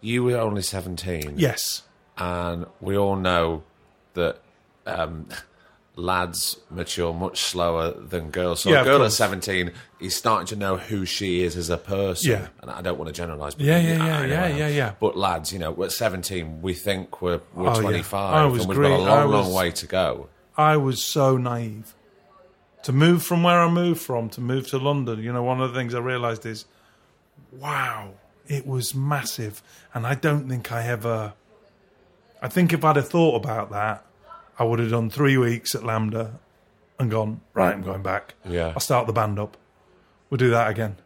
you 0.00 0.24
were 0.24 0.38
only 0.38 0.62
seventeen. 0.62 1.34
Yes. 1.36 1.82
and 2.16 2.66
we 2.80 2.96
all 2.96 3.16
know 3.16 3.62
that 4.14 4.38
um, 4.86 5.28
lads 5.94 6.58
mature 6.70 7.12
much 7.12 7.40
slower 7.40 7.92
than 7.92 8.30
girls. 8.30 8.60
So 8.62 8.70
Yeah, 8.70 8.80
a 8.82 8.84
girl 8.84 9.04
at 9.04 9.12
17 9.12 9.72
is 10.00 10.16
starting 10.16 10.46
to 10.48 10.56
know 10.56 10.76
who 10.76 11.04
she 11.04 11.42
is 11.42 11.56
as 11.56 11.70
a 11.70 11.76
person. 11.76 12.30
Yeah. 12.32 12.48
And 12.62 12.70
I 12.70 12.80
don't 12.82 12.98
want 12.98 13.08
to 13.08 13.12
generalise. 13.12 13.54
but 13.54 13.66
Yeah, 13.66 13.78
yeah, 13.78 13.96
yeah, 13.96 14.24
yeah, 14.24 14.44
am. 14.46 14.56
yeah, 14.58 14.68
yeah. 14.68 14.92
But 14.98 15.16
lads, 15.16 15.52
you 15.52 15.58
know, 15.58 15.80
at 15.84 15.92
17, 15.92 16.62
we 16.62 16.72
think 16.74 17.20
we're, 17.20 17.40
we're 17.54 17.68
Oh, 17.68 17.74
yeah. 17.74 17.80
25 17.80 18.44
and 18.44 18.52
we've 18.52 18.66
green. 18.68 18.90
got 18.92 19.00
a 19.00 19.26
long, 19.26 19.30
long 19.30 19.52
way 19.52 19.70
to 19.72 19.86
go. 19.86 20.28
I 20.56 20.76
was 20.76 21.02
so 21.02 21.36
naive. 21.36 21.94
To 22.88 22.92
move 22.94 23.22
from 23.22 23.42
where 23.42 23.60
I 23.60 23.68
moved 23.68 24.00
from 24.00 24.30
to 24.30 24.40
move 24.40 24.66
to 24.68 24.78
London, 24.78 25.22
you 25.22 25.30
know, 25.30 25.42
one 25.42 25.60
of 25.60 25.70
the 25.70 25.78
things 25.78 25.94
I 25.94 25.98
realised 25.98 26.46
is, 26.46 26.64
wow, 27.52 28.14
it 28.46 28.66
was 28.66 28.94
massive, 28.94 29.62
and 29.92 30.06
I 30.06 30.14
don't 30.14 30.48
think 30.48 30.72
I 30.72 30.86
ever. 30.86 31.34
I 32.40 32.48
think 32.48 32.72
if 32.72 32.82
I'd 32.86 32.96
have 32.96 33.06
thought 33.10 33.36
about 33.36 33.70
that, 33.72 34.06
I 34.58 34.64
would 34.64 34.78
have 34.78 34.88
done 34.88 35.10
three 35.10 35.36
weeks 35.36 35.74
at 35.74 35.82
LAMDA, 35.82 36.30
and 36.98 37.10
gone 37.10 37.42
right. 37.52 37.74
I'm 37.74 37.82
going 37.82 38.02
back. 38.02 38.32
Yeah. 38.48 38.68
I'll 38.68 38.80
start 38.80 39.06
the 39.06 39.12
band 39.12 39.38
up. 39.38 39.58
We'll 40.30 40.38
do 40.38 40.48
that 40.48 40.70
again. 40.70 40.96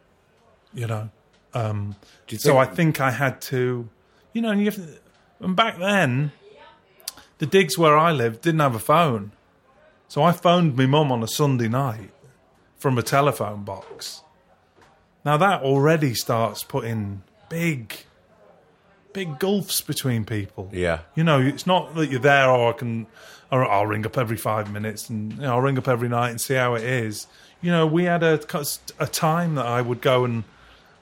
You 0.73 0.87
know. 0.87 1.09
Um, 1.53 1.97
you 2.29 2.37
so 2.37 2.57
I 2.57 2.63
think- 2.63 2.77
think 2.77 3.01
I 3.01 3.11
had 3.11 3.41
to, 3.41 3.89
you 4.31 4.41
know, 4.41 4.51
and, 4.51 4.61
you 4.61 4.67
have 4.67 4.75
to, 4.75 4.87
and 5.41 5.53
back 5.53 5.79
then, 5.79 6.31
the 7.39 7.45
digs 7.45 7.77
where 7.77 7.97
I 7.97 8.13
lived 8.13 8.39
didn't 8.39 8.61
have 8.61 8.73
a 8.73 8.79
phone. 8.79 9.33
So 10.13 10.21
I 10.21 10.31
phoned 10.31 10.77
my 10.77 10.85
mum 10.85 11.11
on 11.11 11.23
a 11.23 11.27
Sunday 11.27 11.67
night 11.67 12.11
from 12.77 12.99
a 12.99 13.01
telephone 13.01 13.63
box. 13.63 14.21
Now 15.25 15.37
that 15.37 15.63
already 15.63 16.13
starts 16.13 16.63
putting 16.63 17.23
big, 17.49 17.95
big 19.11 19.39
gulfs 19.39 19.81
between 19.81 20.23
people. 20.23 20.69
Yeah. 20.71 20.99
You 21.15 21.23
know, 21.23 21.41
it's 21.41 21.65
not 21.65 21.95
that 21.95 22.11
you're 22.11 22.19
there 22.19 22.47
or 22.47 22.69
I 22.69 22.77
can, 22.77 23.07
or 23.51 23.67
I'll 23.67 23.87
ring 23.87 24.05
up 24.05 24.15
every 24.15 24.37
five 24.37 24.71
minutes 24.71 25.09
and 25.09 25.33
you 25.33 25.39
know, 25.39 25.53
I'll 25.53 25.61
ring 25.61 25.79
up 25.79 25.87
every 25.87 26.09
night 26.09 26.29
and 26.29 26.39
see 26.39 26.53
how 26.53 26.75
it 26.75 26.83
is. 26.83 27.25
You 27.59 27.71
know, 27.71 27.87
we 27.87 28.03
had 28.03 28.21
a, 28.21 28.39
a 28.99 29.07
time 29.07 29.55
that 29.55 29.65
I 29.65 29.81
would 29.81 29.99
go 29.99 30.25
and 30.25 30.43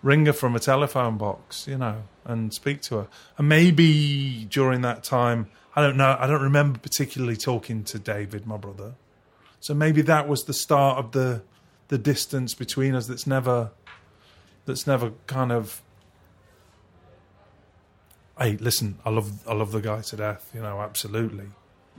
ring 0.01 0.25
her 0.27 0.31
from 0.31 0.55
a 0.55 0.59
telephone 0.59 1.17
box, 1.17 1.67
you 1.67 1.77
know, 1.77 2.03
and 2.23 2.53
speak 2.53 2.81
to 2.83 2.95
her. 2.99 3.07
And 3.37 3.49
maybe 3.49 4.47
during 4.49 4.83
that 4.83 5.03
time, 5.03 5.49
I 5.75 5.81
don't 5.81 5.97
know, 5.97 6.17
I 6.19 6.27
don't 6.27 6.41
remember 6.41 6.79
particularly 6.79 7.37
talking 7.37 7.83
to 7.85 7.99
David, 7.99 8.45
my 8.45 8.57
brother. 8.57 8.95
So 9.59 9.73
maybe 9.73 10.01
that 10.03 10.27
was 10.27 10.43
the 10.43 10.53
start 10.53 10.97
of 10.97 11.11
the 11.11 11.43
the 11.87 11.97
distance 11.97 12.53
between 12.53 12.95
us 12.95 13.07
that's 13.07 13.27
never 13.27 13.71
that's 14.65 14.87
never 14.87 15.11
kind 15.27 15.51
of 15.51 15.81
hey, 18.39 18.57
listen, 18.57 18.97
I 19.05 19.09
love 19.11 19.47
I 19.47 19.53
love 19.53 19.71
the 19.71 19.81
guy 19.81 20.01
to 20.01 20.15
death, 20.15 20.51
you 20.53 20.61
know, 20.61 20.81
absolutely. 20.81 21.47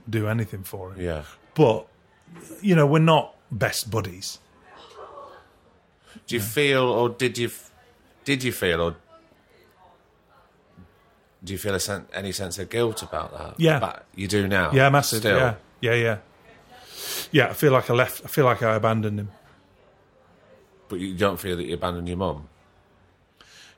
Do 0.09 0.27
anything 0.27 0.65
for 0.65 0.93
him. 0.93 1.01
Yeah. 1.01 1.23
But 1.55 1.87
you 2.61 2.75
know, 2.75 2.87
we're 2.87 2.99
not 2.99 3.35
best 3.51 3.91
buddies. 3.91 4.39
Do 6.27 6.35
you 6.35 6.41
feel, 6.41 6.85
or 6.85 7.09
did 7.09 7.39
you, 7.39 7.51
did 8.25 8.45
you 8.45 8.53
feel, 8.53 8.81
or 8.81 8.97
do 11.45 11.53
you 11.53 11.59
feel 11.59 11.75
a 11.75 11.81
sen- 11.81 12.07
any 12.13 12.33
sense 12.33 12.59
of 12.59 12.71
guilt 12.71 13.03
about 13.03 13.37
that? 13.37 13.61
Yeah. 13.61 13.79
But 13.79 14.05
you 14.15 14.29
do 14.29 14.47
now. 14.47 14.73
Yeah, 14.73 14.89
massive. 14.91 15.21
Still. 15.21 15.37
Yeah. 15.39 15.55
Yeah, 15.81 15.95
yeah. 15.95 16.19
Yeah, 17.33 17.49
I 17.49 17.53
feel 17.53 17.73
like 17.73 17.91
I 17.91 17.95
left 17.95 18.23
I 18.25 18.29
feel 18.29 18.45
like 18.45 18.63
I 18.63 18.75
abandoned 18.75 19.19
him. 19.19 19.31
But 20.89 21.01
you 21.01 21.15
don't 21.15 21.41
feel 21.41 21.57
that 21.57 21.65
you 21.65 21.75
abandoned 21.75 22.09
your 22.09 22.19
mum. 22.19 22.49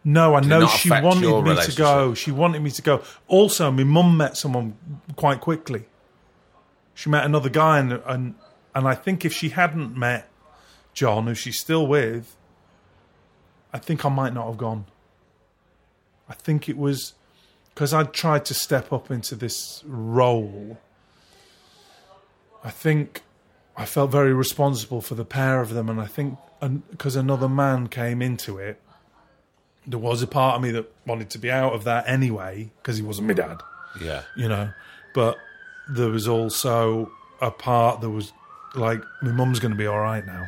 No, 0.05 0.35
I 0.35 0.41
it 0.41 0.47
know 0.47 0.67
she 0.67 0.91
wanted 0.91 1.45
me 1.45 1.57
to 1.57 1.75
go. 1.77 2.13
She 2.13 2.31
wanted 2.31 2.61
me 2.61 2.71
to 2.73 2.83
go. 2.83 3.03
Also, 3.27 3.71
my 3.71 3.85
mum 3.85 4.17
met 4.19 4.37
someone 4.37 4.77
quite 5.17 5.41
quickly. 5.41 5.87
She 6.93 7.09
met 7.09 7.25
another 7.25 7.49
guy, 7.49 7.79
and 7.79 7.93
and 8.05 8.35
and 8.75 8.87
I 8.87 8.95
think 8.95 9.25
if 9.25 9.33
she 9.33 9.49
hadn't 9.49 9.97
met 9.97 10.29
John, 10.93 11.27
who 11.27 11.35
she's 11.35 11.59
still 11.59 11.87
with, 11.87 12.37
I 13.73 13.79
think 13.79 14.05
I 14.05 14.11
might 14.11 14.35
not 14.35 14.47
have 14.47 14.59
gone. 14.59 14.85
I 16.29 16.35
think 16.35 16.69
it 16.69 16.77
was 16.77 17.15
because 17.75 17.93
I'd 17.93 18.13
tried 18.13 18.45
to 18.47 18.55
step 18.55 18.93
up 18.93 19.11
into 19.11 19.35
this 19.35 19.83
role. 19.87 20.79
I 22.63 22.71
think 22.71 23.23
I 23.77 23.85
felt 23.85 24.11
very 24.11 24.33
responsible 24.33 25.01
for 25.01 25.15
the 25.15 25.25
pair 25.25 25.61
of 25.61 25.71
them, 25.71 25.89
and 25.89 26.01
I 26.01 26.07
think 26.07 26.39
because 26.91 27.17
another 27.17 27.49
man 27.49 27.89
came 27.89 28.23
into 28.23 28.59
it, 28.59 28.81
there 29.87 29.99
was 29.99 30.23
a 30.23 30.27
part 30.27 30.57
of 30.57 30.63
me 30.63 30.71
that 30.71 30.91
wanted 31.07 31.29
to 31.31 31.39
be 31.39 31.51
out 31.51 31.75
of 31.75 31.85
that 31.85 32.09
anyway 32.09 32.71
because 32.81 32.97
he 32.97 33.03
wasn't 33.03 33.29
my 33.29 33.35
dad, 33.35 33.61
Yeah. 34.01 34.23
you 34.37 34.49
know. 34.49 34.71
But 35.15 35.37
there 35.91 36.09
was 36.09 36.27
also 36.27 37.11
a 37.43 37.51
part 37.51 38.01
that 38.01 38.09
was 38.09 38.33
like, 38.75 39.03
my 39.21 39.31
mum's 39.33 39.61
going 39.61 39.73
to 39.73 39.77
be 39.79 39.87
all 39.87 40.01
right 40.01 40.25
now, 40.25 40.47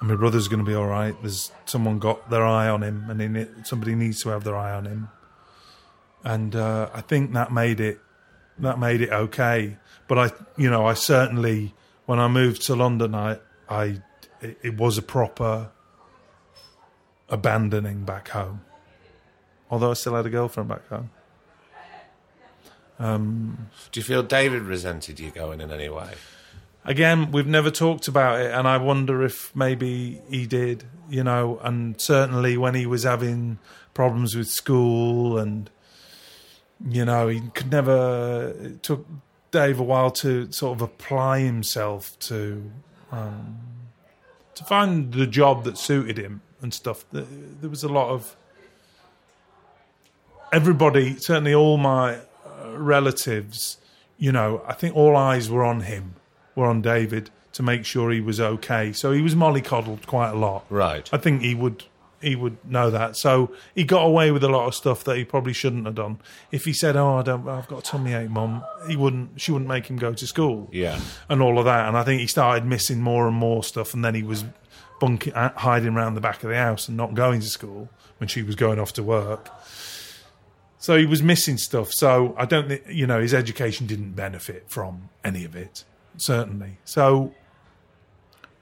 and 0.00 0.08
my 0.08 0.14
brother's 0.16 0.48
going 0.48 0.64
to 0.64 0.68
be 0.68 0.74
all 0.74 0.86
right. 0.86 1.14
There's 1.20 1.52
someone 1.66 1.98
got 1.98 2.30
their 2.30 2.44
eye 2.46 2.68
on 2.68 2.82
him, 2.82 3.10
and 3.10 3.66
somebody 3.66 3.94
needs 3.94 4.22
to 4.22 4.30
have 4.30 4.44
their 4.44 4.56
eye 4.56 4.72
on 4.72 4.86
him, 4.86 5.08
and 6.24 6.56
uh, 6.56 6.90
I 6.92 7.00
think 7.02 7.32
that 7.34 7.52
made 7.52 7.80
it 7.80 8.00
that 8.58 8.78
made 8.78 9.00
it 9.00 9.10
okay. 9.10 9.76
But 10.08 10.18
I, 10.18 10.32
you 10.56 10.70
know, 10.70 10.86
I 10.86 10.94
certainly 10.94 11.74
when 12.06 12.18
I 12.18 12.28
moved 12.28 12.62
to 12.66 12.74
London, 12.74 13.14
I, 13.14 13.38
I, 13.68 14.00
it, 14.40 14.58
it 14.62 14.76
was 14.76 14.98
a 14.98 15.02
proper 15.02 15.70
abandoning 17.28 18.04
back 18.04 18.28
home. 18.28 18.62
Although 19.70 19.90
I 19.90 19.94
still 19.94 20.14
had 20.14 20.26
a 20.26 20.30
girlfriend 20.30 20.68
back 20.68 20.86
home. 20.88 21.10
Do 23.90 24.00
you 24.00 24.04
feel 24.04 24.22
David 24.22 24.62
resented 24.62 25.18
you 25.18 25.30
going 25.30 25.60
in 25.60 25.70
any 25.70 25.88
way? 25.88 26.12
Again, 26.84 27.32
we've 27.32 27.46
never 27.46 27.70
talked 27.70 28.08
about 28.08 28.40
it, 28.40 28.52
and 28.52 28.68
I 28.68 28.76
wonder 28.76 29.24
if 29.24 29.56
maybe 29.56 30.20
he 30.28 30.46
did, 30.46 30.84
you 31.08 31.24
know, 31.24 31.58
and 31.62 31.98
certainly 31.98 32.58
when 32.58 32.74
he 32.74 32.84
was 32.84 33.04
having 33.04 33.58
problems 33.94 34.36
with 34.36 34.48
school 34.48 35.38
and, 35.38 35.70
you 36.88 37.04
know, 37.04 37.28
he 37.28 37.40
could 37.54 37.70
never, 37.70 38.54
it 38.60 38.82
took 38.82 39.06
Dave 39.50 39.80
a 39.80 39.82
while 39.82 40.10
to 40.10 40.50
sort 40.52 40.76
of 40.76 40.82
apply 40.82 41.40
himself 41.40 42.18
to, 42.20 42.70
um, 43.10 43.58
to 44.54 44.64
find 44.64 45.12
the 45.12 45.26
job 45.26 45.64
that 45.64 45.78
suited 45.78 46.18
him 46.18 46.42
and 46.60 46.74
stuff. 46.74 47.04
There 47.10 47.70
was 47.70 47.84
a 47.84 47.88
lot 47.88 48.10
of, 48.10 48.36
everybody, 50.52 51.16
certainly 51.16 51.54
all 51.54 51.76
my 51.76 52.16
uh, 52.16 52.76
relatives, 52.76 53.78
you 54.18 54.32
know, 54.32 54.62
I 54.66 54.74
think 54.74 54.94
all 54.94 55.16
eyes 55.16 55.50
were 55.50 55.64
on 55.64 55.82
him, 55.82 56.14
were 56.54 56.66
on 56.66 56.82
David 56.82 57.30
to 57.52 57.62
make 57.62 57.84
sure 57.84 58.10
he 58.10 58.20
was 58.20 58.40
okay. 58.40 58.92
So 58.92 59.12
he 59.12 59.22
was 59.22 59.34
mollycoddled 59.34 60.06
quite 60.06 60.30
a 60.30 60.36
lot. 60.36 60.66
Right. 60.68 61.08
I 61.12 61.18
think 61.18 61.42
he 61.42 61.54
would 61.54 61.84
he 62.24 62.36
would 62.36 62.56
know 62.68 62.90
that. 62.90 63.16
So 63.16 63.52
he 63.74 63.84
got 63.84 64.02
away 64.02 64.30
with 64.30 64.42
a 64.42 64.48
lot 64.48 64.66
of 64.66 64.74
stuff 64.74 65.04
that 65.04 65.16
he 65.16 65.24
probably 65.24 65.52
shouldn't 65.52 65.86
have 65.86 65.94
done. 65.94 66.18
If 66.50 66.64
he 66.64 66.72
said, 66.72 66.96
"Oh, 66.96 67.16
I 67.18 67.22
don't, 67.22 67.48
I've 67.48 67.68
got 67.68 67.80
a 67.80 67.82
tummy 67.82 68.12
ache, 68.14 68.30
mum," 68.30 68.64
he 68.88 68.96
wouldn't. 68.96 69.40
She 69.40 69.52
wouldn't 69.52 69.68
make 69.68 69.86
him 69.86 69.96
go 69.96 70.12
to 70.12 70.26
school. 70.26 70.68
Yeah. 70.72 71.00
and 71.28 71.40
all 71.42 71.58
of 71.58 71.64
that. 71.64 71.88
And 71.88 71.96
I 71.96 72.02
think 72.02 72.20
he 72.20 72.26
started 72.26 72.64
missing 72.64 73.00
more 73.00 73.26
and 73.26 73.36
more 73.36 73.62
stuff, 73.62 73.94
and 73.94 74.04
then 74.04 74.14
he 74.14 74.22
was 74.22 74.44
bunking, 75.00 75.32
uh, 75.34 75.52
hiding 75.56 75.94
around 75.94 76.14
the 76.14 76.20
back 76.20 76.42
of 76.42 76.50
the 76.50 76.56
house 76.56 76.88
and 76.88 76.96
not 76.96 77.14
going 77.14 77.40
to 77.40 77.48
school 77.48 77.88
when 78.18 78.28
she 78.28 78.42
was 78.42 78.56
going 78.56 78.78
off 78.78 78.92
to 78.94 79.02
work. 79.02 79.50
So 80.78 80.98
he 80.98 81.06
was 81.06 81.22
missing 81.22 81.56
stuff. 81.56 81.92
So 81.92 82.34
I 82.36 82.44
don't 82.44 82.68
think 82.68 82.82
you 82.88 83.06
know 83.06 83.20
his 83.20 83.32
education 83.34 83.86
didn't 83.86 84.12
benefit 84.12 84.64
from 84.68 85.08
any 85.24 85.44
of 85.44 85.56
it, 85.56 85.84
certainly. 86.16 86.78
So, 86.84 87.34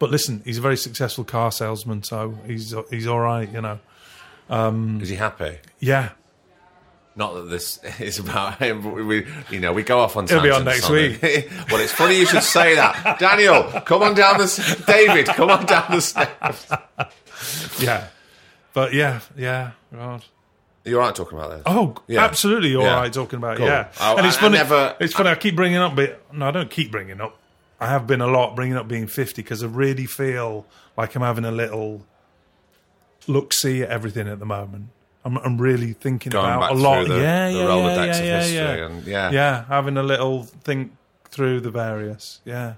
but 0.03 0.11
listen, 0.11 0.43
he's 0.45 0.59
a 0.59 0.61
very 0.61 0.77
successful 0.77 1.23
car 1.23 1.53
salesman, 1.53 2.03
so 2.03 2.37
he's 2.45 2.75
he's 2.91 3.07
all 3.07 3.21
right, 3.21 3.49
you 3.49 3.61
know. 3.61 3.79
Um, 4.51 5.01
is 5.01 5.09
he 5.09 5.15
happy? 5.15 5.59
Yeah, 5.79 6.11
Not 7.15 7.35
that 7.35 7.43
this 7.51 7.79
is 8.01 8.19
about 8.19 8.59
him, 8.59 8.83
but 8.83 8.95
we, 8.95 9.25
you 9.49 9.61
know, 9.61 9.73
we 9.73 9.85
go 9.85 10.01
off 10.01 10.17
on. 10.17 10.27
He'll 10.27 10.43
be 10.43 10.51
on 10.51 10.65
next 10.65 10.91
it. 10.91 11.49
well, 11.71 11.81
it's 11.81 11.93
funny 11.93 12.19
you 12.19 12.27
should 12.27 12.43
say 12.43 12.75
that, 12.75 13.19
Daniel. 13.21 13.63
Come 13.83 14.03
on 14.03 14.15
down 14.17 14.39
the, 14.39 14.85
David. 14.89 15.27
Come 15.27 15.51
on 15.51 15.65
down 15.67 15.85
the 15.93 16.01
steps. 16.01 16.67
yeah, 17.81 18.09
but 18.73 18.93
yeah, 18.93 19.21
yeah, 19.37 19.71
right. 19.93 20.21
You're 20.85 20.99
right 20.99 21.15
talking 21.15 21.39
about 21.39 21.51
this. 21.51 21.63
Oh, 21.65 21.95
Yeah. 22.09 22.25
absolutely, 22.25 22.75
all 22.75 22.83
right. 22.83 22.89
Yeah. 22.89 22.95
All 22.97 23.03
right 23.03 23.13
talking 23.13 23.37
about 23.39 23.55
it, 23.55 23.59
Cool. 23.59 23.67
yeah. 23.69 23.89
I- 24.01 24.15
and 24.15 24.27
it's 24.27 24.35
I- 24.37 24.39
I 24.39 24.43
funny. 24.43 24.59
never- 24.59 24.97
it's 24.99 25.15
funny. 25.15 25.31
I 25.31 25.37
keep 25.37 25.55
bringing 25.55 25.79
up, 25.79 25.95
but 25.95 26.21
no, 26.35 26.49
I 26.49 26.51
don't 26.51 26.69
keep 26.71 26.91
bringing 26.91 27.21
up. 27.21 27.39
I 27.83 27.87
have 27.89 28.07
been 28.07 28.21
a 28.21 28.27
lot 28.27 28.55
bringing 28.57 28.77
up 28.77 28.89
being 28.89 29.07
fifty 29.07 29.43
because 29.43 29.63
I 29.63 29.67
really 29.67 30.07
feel 30.07 30.67
like 30.97 31.15
I'm 31.15 31.23
having 31.23 31.45
a 31.45 31.51
little 31.51 32.07
look 33.27 33.53
see 33.53 33.83
at 33.83 33.89
everything 33.91 34.29
at 34.29 34.39
the 34.39 34.47
moment. 34.47 34.89
I'm, 35.25 35.39
I'm 35.39 35.59
really 35.59 35.93
thinking 35.93 36.31
Going 36.31 36.45
about 36.53 36.73
a 36.73 36.75
lot. 36.75 37.07
the- 37.07 37.19
yeah, 37.21 37.49
the 37.51 37.59
yeah, 37.59 37.65
Rolodex 37.65 37.97
yeah, 38.07 38.19
of 38.19 38.25
yeah, 38.25 38.41
history 38.41 38.57
yeah. 38.57 38.87
and- 38.87 39.07
yeah. 39.07 39.31
yeah, 39.31 39.65
having 39.67 39.97
a 39.97 40.03
little 40.03 40.43
think 40.43 40.93
through 41.31 41.61
the 41.61 41.71
various. 41.71 42.41
Yeah, 42.45 42.75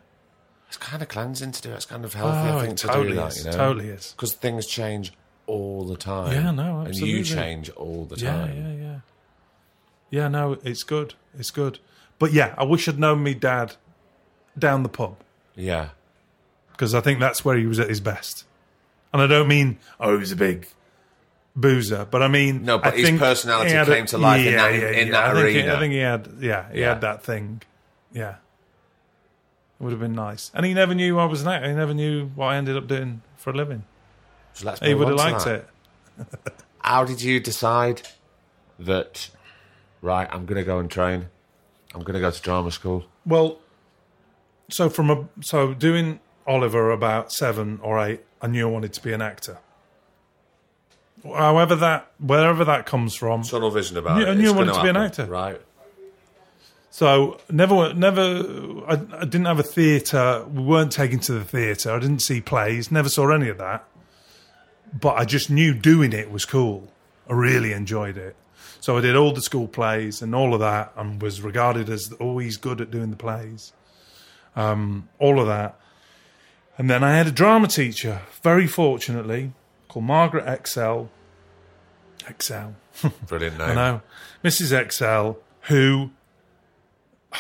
It's 0.68 0.76
kind 0.76 1.02
of 1.02 1.08
cleansing 1.08 1.52
to 1.52 1.62
do. 1.62 1.72
It's 1.72 1.86
kind 1.86 2.04
of 2.04 2.12
healthy, 2.14 2.36
I 2.36 2.50
oh, 2.54 2.60
think, 2.60 2.72
it 2.74 2.76
to 2.78 2.86
totally 2.88 3.08
do 3.10 3.14
that. 3.14 3.28
is. 3.32 3.44
You 3.44 3.50
know? 3.50 3.56
Totally 3.56 3.88
is. 3.88 4.12
Because 4.12 4.34
things 4.34 4.66
change 4.66 5.12
all 5.46 5.84
the 5.84 5.96
time. 5.96 6.32
Yeah, 6.32 6.50
no, 6.50 6.80
absolutely. 6.82 7.18
And 7.18 7.18
you 7.18 7.24
change 7.24 7.70
all 7.70 8.04
the 8.04 8.16
time. 8.16 8.56
Yeah, 8.56 8.68
yeah, 8.68 8.74
yeah. 8.82 8.98
Yeah, 10.10 10.28
no, 10.28 10.58
it's 10.62 10.82
good. 10.82 11.14
It's 11.38 11.50
good. 11.50 11.78
But 12.18 12.32
yeah, 12.32 12.54
I 12.58 12.64
wish 12.64 12.86
I'd 12.88 12.98
known 12.98 13.22
me 13.22 13.34
dad 13.34 13.74
down 14.58 14.82
the 14.82 14.88
pub. 14.88 15.16
Yeah. 15.56 15.90
because 16.72 16.94
I 16.94 17.00
think 17.00 17.20
that's 17.20 17.44
where 17.44 17.56
he 17.56 17.66
was 17.66 17.78
at 17.78 17.88
his 17.88 18.00
best. 18.00 18.44
And 19.12 19.22
I 19.22 19.26
don't 19.28 19.46
mean 19.48 19.78
oh 20.00 20.12
he 20.14 20.18
was 20.18 20.32
a 20.32 20.36
big 20.36 20.66
boozer, 21.54 22.04
but 22.10 22.20
I 22.22 22.28
mean 22.28 22.64
No, 22.64 22.78
but 22.78 22.94
I 22.94 22.96
his 22.96 23.18
personality 23.18 23.70
had 23.72 23.88
a- 23.88 23.94
came 23.94 24.06
to 24.06 24.18
life 24.18 24.44
in 24.44 24.56
that- 24.56 24.72
in 24.74 25.10
that 25.12 25.24
I 25.24 25.34
think 25.34 25.48
he- 25.50 25.60
arena. 25.60 25.74
I 25.74 25.78
think 25.78 25.92
he 25.92 25.98
had 26.00 26.28
yeah 26.40 26.72
he 26.72 26.80
Yeah. 26.80 26.88
had 26.88 27.00
that 27.02 27.22
thing, 27.22 27.62
yeah. 28.12 28.36
It 29.80 29.84
would 29.84 29.90
have 29.92 30.00
been 30.00 30.14
nice, 30.14 30.50
and 30.54 30.64
he 30.66 30.72
never 30.74 30.94
knew 30.94 31.18
I 31.18 31.24
was 31.26 31.42
an 31.42 31.48
actor. 31.48 31.68
He 31.68 31.74
never 31.74 31.94
knew 31.94 32.26
what 32.34 32.46
I 32.46 32.56
ended 32.56 32.76
up 32.76 32.86
doing 32.86 33.22
for 33.36 33.50
a 33.50 33.54
living. 33.54 33.84
So 34.54 34.66
let's 34.66 34.80
He 34.80 34.94
would 34.94 35.08
have 35.08 35.16
liked 35.16 35.46
it. 35.46 35.68
How 36.80 37.04
did 37.04 37.20
you 37.22 37.40
decide 37.40 38.02
that, 38.78 39.30
right, 40.00 40.28
I'm 40.30 40.46
going 40.46 40.56
to 40.58 40.64
go 40.64 40.78
and 40.78 40.88
train? 40.90 41.26
I'm 41.94 42.02
going 42.02 42.14
to 42.14 42.20
go 42.20 42.30
to 42.30 42.40
drama 42.42 42.70
school. 42.70 43.04
Well, 43.26 43.58
so 44.74 44.88
from 44.90 45.10
a 45.10 45.28
so 45.40 45.72
doing 45.72 46.20
Oliver 46.46 46.90
about 46.90 47.32
seven 47.32 47.78
or 47.82 48.04
eight, 48.04 48.20
I 48.42 48.48
knew 48.48 48.68
I 48.68 48.70
wanted 48.70 48.92
to 48.94 49.02
be 49.02 49.12
an 49.12 49.22
actor. 49.22 49.58
However 51.24 51.74
that 51.76 52.10
wherever 52.18 52.64
that 52.64 52.84
comes 52.84 53.14
from, 53.14 53.42
Tunnel 53.44 53.70
vision 53.70 53.96
about 53.96 54.20
Yeah, 54.20 54.26
it. 54.26 54.30
I 54.30 54.34
knew 54.34 54.42
It's 54.50 54.52
I 54.52 54.56
wanted 54.56 54.74
to 54.74 54.82
be 54.82 54.88
an 54.88 54.96
actor. 54.96 55.26
Right. 55.26 55.60
So 56.90 57.40
never, 57.50 57.94
never. 57.94 58.22
I, 58.86 58.92
I 58.92 59.24
didn't 59.24 59.46
have 59.46 59.58
a 59.58 59.64
theatre. 59.64 60.44
We 60.52 60.62
weren't 60.62 60.92
taken 60.92 61.18
to 61.20 61.32
the 61.32 61.44
theatre. 61.44 61.92
I 61.92 61.98
didn't 61.98 62.20
see 62.20 62.40
plays. 62.40 62.90
Never 62.90 63.08
saw 63.08 63.30
any 63.30 63.48
of 63.48 63.58
that. 63.58 63.84
But 65.00 65.14
I 65.16 65.24
just 65.24 65.50
knew 65.50 65.74
doing 65.74 66.12
it 66.12 66.30
was 66.30 66.44
cool. 66.44 66.88
I 67.28 67.32
really 67.32 67.72
enjoyed 67.72 68.16
it. 68.16 68.36
So 68.80 68.98
I 68.98 69.00
did 69.00 69.16
all 69.16 69.32
the 69.32 69.40
school 69.40 69.66
plays 69.66 70.20
and 70.20 70.34
all 70.34 70.52
of 70.52 70.60
that, 70.60 70.92
and 70.96 71.20
was 71.22 71.40
regarded 71.40 71.88
as 71.88 72.12
always 72.20 72.58
good 72.58 72.80
at 72.80 72.90
doing 72.90 73.10
the 73.10 73.16
plays. 73.16 73.72
Um, 74.56 75.08
all 75.18 75.40
of 75.40 75.46
that, 75.46 75.78
and 76.76 76.90
then 76.90 77.04
I 77.04 77.16
had 77.16 77.26
a 77.26 77.32
drama 77.32 77.68
teacher. 77.68 78.22
Very 78.42 78.66
fortunately, 78.66 79.52
called 79.88 80.04
Margaret 80.04 80.46
Excel. 80.46 81.10
Excel. 82.28 82.74
Brilliant 83.26 83.58
name. 83.58 83.70
I 83.70 83.74
know. 83.74 84.02
Mrs. 84.42 84.92
XL, 84.92 85.38
who, 85.72 86.10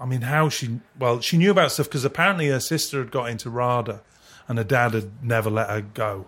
I 0.00 0.06
mean, 0.06 0.22
how 0.22 0.48
she, 0.48 0.80
well, 0.98 1.20
she 1.20 1.36
knew 1.36 1.50
about 1.50 1.72
stuff 1.72 1.86
because 1.86 2.04
apparently 2.04 2.48
her 2.48 2.60
sister 2.60 2.98
had 2.98 3.10
got 3.10 3.30
into 3.30 3.50
RADA 3.50 4.02
and 4.48 4.58
her 4.58 4.64
dad 4.64 4.94
had 4.94 5.22
never 5.22 5.50
let 5.50 5.68
her 5.68 5.80
go. 5.80 6.26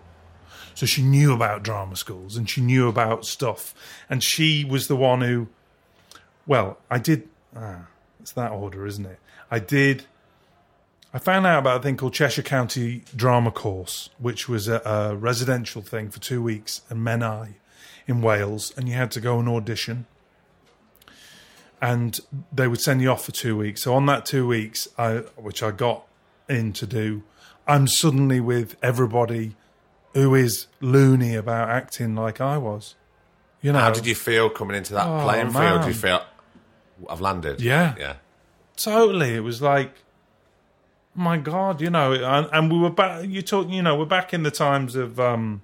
So 0.73 0.85
she 0.85 1.01
knew 1.01 1.33
about 1.33 1.63
drama 1.63 1.95
schools 1.95 2.35
and 2.35 2.49
she 2.49 2.61
knew 2.61 2.87
about 2.87 3.25
stuff. 3.25 3.73
And 4.09 4.23
she 4.23 4.65
was 4.65 4.87
the 4.87 4.95
one 4.95 5.21
who, 5.21 5.47
well, 6.47 6.77
I 6.89 6.99
did, 6.99 7.27
ah, 7.55 7.87
it's 8.19 8.31
that 8.33 8.51
order, 8.51 8.85
isn't 8.85 9.05
it? 9.05 9.19
I 9.51 9.59
did, 9.59 10.05
I 11.13 11.17
found 11.19 11.47
out 11.47 11.59
about 11.59 11.79
a 11.79 11.83
thing 11.83 11.97
called 11.97 12.13
Cheshire 12.13 12.43
County 12.43 13.03
Drama 13.15 13.51
Course, 13.51 14.09
which 14.19 14.47
was 14.47 14.67
a, 14.67 14.79
a 14.85 15.15
residential 15.15 15.81
thing 15.81 16.09
for 16.09 16.19
two 16.19 16.41
weeks 16.41 16.81
in 16.89 16.97
Menai 16.97 17.55
in 18.07 18.21
Wales, 18.21 18.73
and 18.77 18.87
you 18.87 18.93
had 18.95 19.11
to 19.11 19.21
go 19.21 19.39
and 19.39 19.49
audition. 19.49 20.05
And 21.81 22.19
they 22.51 22.67
would 22.67 22.81
send 22.81 23.01
you 23.01 23.09
off 23.09 23.25
for 23.25 23.31
two 23.31 23.55
weeks. 23.57 23.83
So 23.83 23.93
on 23.95 24.05
that 24.07 24.25
two 24.25 24.45
weeks, 24.45 24.87
I, 24.97 25.17
which 25.35 25.63
I 25.63 25.71
got 25.71 26.05
in 26.49 26.73
to 26.73 26.85
do, 26.85 27.23
I'm 27.67 27.87
suddenly 27.87 28.39
with 28.39 28.75
everybody 28.83 29.55
who 30.13 30.35
is 30.35 30.67
loony 30.81 31.35
about 31.35 31.69
acting 31.69 32.15
like 32.15 32.41
I 32.41 32.57
was. 32.57 32.95
You 33.61 33.71
know, 33.71 33.79
How 33.79 33.91
did 33.91 34.05
you 34.05 34.15
feel 34.15 34.49
coming 34.49 34.75
into 34.75 34.93
that 34.93 35.07
Oh, 35.07 35.23
playing 35.23 35.51
field? 35.51 35.81
Did 35.81 35.87
you 35.87 35.93
feel, 35.93 36.23
I've 37.09 37.21
landed? 37.21 37.61
Yeah. 37.61 37.95
Yeah. 37.97 38.15
totally 38.75 39.35
it 39.35 39.41
was 39.41 39.61
like 39.61 39.93
my 41.15 41.37
god 41.37 41.81
you 41.81 41.89
know 41.89 42.13
and, 42.13 42.47
and 42.53 42.71
we 42.71 42.77
were 42.77 42.89
back 42.89 43.25
you 43.27 43.41
talk 43.41 43.67
you 43.69 43.81
know 43.81 43.95
we're 43.95 44.05
back 44.05 44.33
in 44.33 44.43
the 44.43 44.51
times 44.51 44.95
of 44.95 45.19
um 45.19 45.61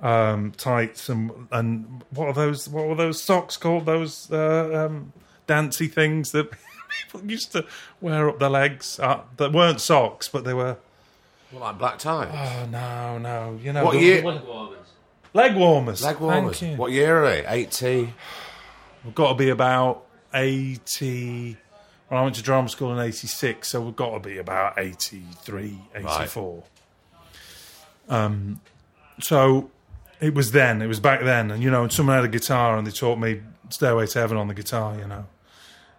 um 0.00 0.52
tights 0.56 1.08
and 1.08 1.30
and 1.52 2.02
what 2.10 2.26
are 2.28 2.32
those 2.32 2.68
what 2.68 2.86
were 2.86 2.94
those 2.94 3.20
socks 3.22 3.56
called 3.56 3.84
those 3.86 4.30
uh, 4.32 4.86
um 4.86 5.12
dancy 5.46 5.86
things 5.88 6.32
that 6.32 6.48
people 7.10 7.28
used 7.30 7.52
to 7.52 7.64
wear 8.00 8.28
up 8.28 8.38
their 8.38 8.48
legs 8.48 8.98
uh, 9.00 9.20
that 9.36 9.52
weren't 9.52 9.80
socks 9.80 10.28
but 10.28 10.44
they 10.44 10.54
were 10.54 10.76
What, 11.50 11.60
like 11.62 11.78
black 11.78 11.98
tie? 11.98 12.62
oh 12.64 12.66
no 12.70 13.18
no 13.18 13.58
you 13.62 13.72
know 13.72 13.84
What 13.84 13.92
the- 13.94 14.00
year- 14.00 14.22
leg 14.24 14.44
warmers 14.46 16.00
Leg 16.02 16.18
warmers. 16.18 16.60
Thank 16.60 16.72
you. 16.72 16.76
What 16.76 16.90
year 16.90 17.22
are 17.22 17.28
they? 17.30 17.46
80? 17.46 18.12
We've 19.04 19.14
got 19.14 19.28
to 19.28 19.34
be 19.36 19.50
about 19.50 20.04
80. 20.34 21.56
Well, 22.10 22.20
I 22.20 22.22
went 22.24 22.34
to 22.36 22.42
drama 22.42 22.68
school 22.68 22.92
in 22.92 22.98
86, 22.98 23.68
so 23.68 23.80
we've 23.80 23.94
got 23.96 24.10
to 24.14 24.28
be 24.28 24.38
about 24.38 24.78
83, 24.78 25.78
84. 25.94 26.64
Um, 28.08 28.60
so 29.20 29.70
it 30.20 30.34
was 30.34 30.52
then, 30.52 30.82
it 30.82 30.86
was 30.88 31.00
back 31.00 31.22
then. 31.22 31.50
And, 31.50 31.62
you 31.62 31.70
know, 31.70 31.84
and 31.84 31.92
someone 31.92 32.16
had 32.16 32.24
a 32.24 32.28
guitar 32.28 32.76
and 32.76 32.86
they 32.86 32.90
taught 32.90 33.18
me 33.18 33.42
Stairway 33.68 34.06
to 34.08 34.18
Heaven 34.18 34.36
on 34.36 34.48
the 34.48 34.54
guitar, 34.54 34.96
you 34.98 35.06
know. 35.06 35.26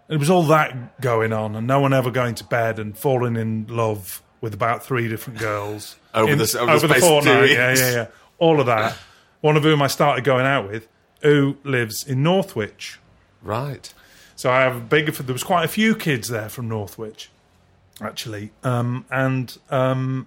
It 0.10 0.18
was 0.18 0.30
all 0.30 0.44
that 0.44 1.00
going 1.00 1.32
on, 1.32 1.56
and 1.56 1.66
no 1.66 1.80
one 1.80 1.94
ever 1.94 2.12
going 2.12 2.36
to 2.36 2.44
bed 2.44 2.80
and 2.80 2.98
falling 2.98 3.38
in 3.38 3.68
love 3.70 4.22
with 4.42 4.54
about 4.54 4.84
three 4.84 5.08
different 5.08 5.40
girls 5.40 5.96
Over 6.14 6.30
in- 6.34 6.38
the- 6.38 6.60
over 6.60 6.88
the 6.88 6.94
space 6.96 7.02
fortnight. 7.08 7.52
Yeah, 7.52 7.74
yeah, 7.76 7.92
yeah. 7.94 8.08
All 8.38 8.60
of 8.60 8.66
that. 8.66 8.98
One 9.40 9.56
of 9.56 9.64
whom 9.64 9.82
I 9.82 9.88
started 9.88 10.26
going 10.26 10.46
out 10.46 10.70
with, 10.70 10.90
who 11.22 11.56
lives 11.64 12.06
in 12.06 12.22
Northwich. 12.24 13.00
Right. 13.42 13.94
So 14.42 14.50
I 14.50 14.62
have 14.62 14.76
a 14.76 14.80
big. 14.80 15.06
There 15.06 15.34
was 15.34 15.44
quite 15.44 15.66
a 15.66 15.68
few 15.68 15.96
kids 15.96 16.28
there 16.28 16.50
from 16.50 16.68
Northwich, 16.68 17.30
actually, 18.02 18.50
um, 18.64 19.06
and 19.12 19.56
um, 19.70 20.26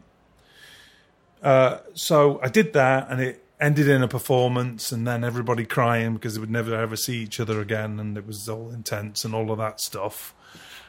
uh, 1.43 1.79
so 1.95 2.39
I 2.41 2.49
did 2.49 2.75
that, 2.75 3.11
and 3.11 3.21
it 3.21 3.45
ended 3.61 3.89
in 3.89 4.05
a 4.05 4.07
performance, 4.07 4.93
and 4.93 5.05
then 5.05 5.25
everybody 5.25 5.65
crying 5.65 6.15
because 6.15 6.35
they 6.35 6.41
would 6.41 6.49
never 6.49 6.77
ever 6.77 6.95
see 6.95 7.25
each 7.25 7.41
other 7.41 7.61
again, 7.61 7.99
and 7.99 8.17
it 8.17 8.25
was 8.25 8.49
all 8.49 8.71
intense 8.71 9.25
and 9.25 9.35
all 9.35 9.51
of 9.51 9.59
that 9.59 9.81
stuff, 9.81 10.33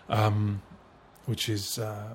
um, 0.07 0.61
which 1.25 1.49
is 1.49 1.79
uh, 1.79 2.09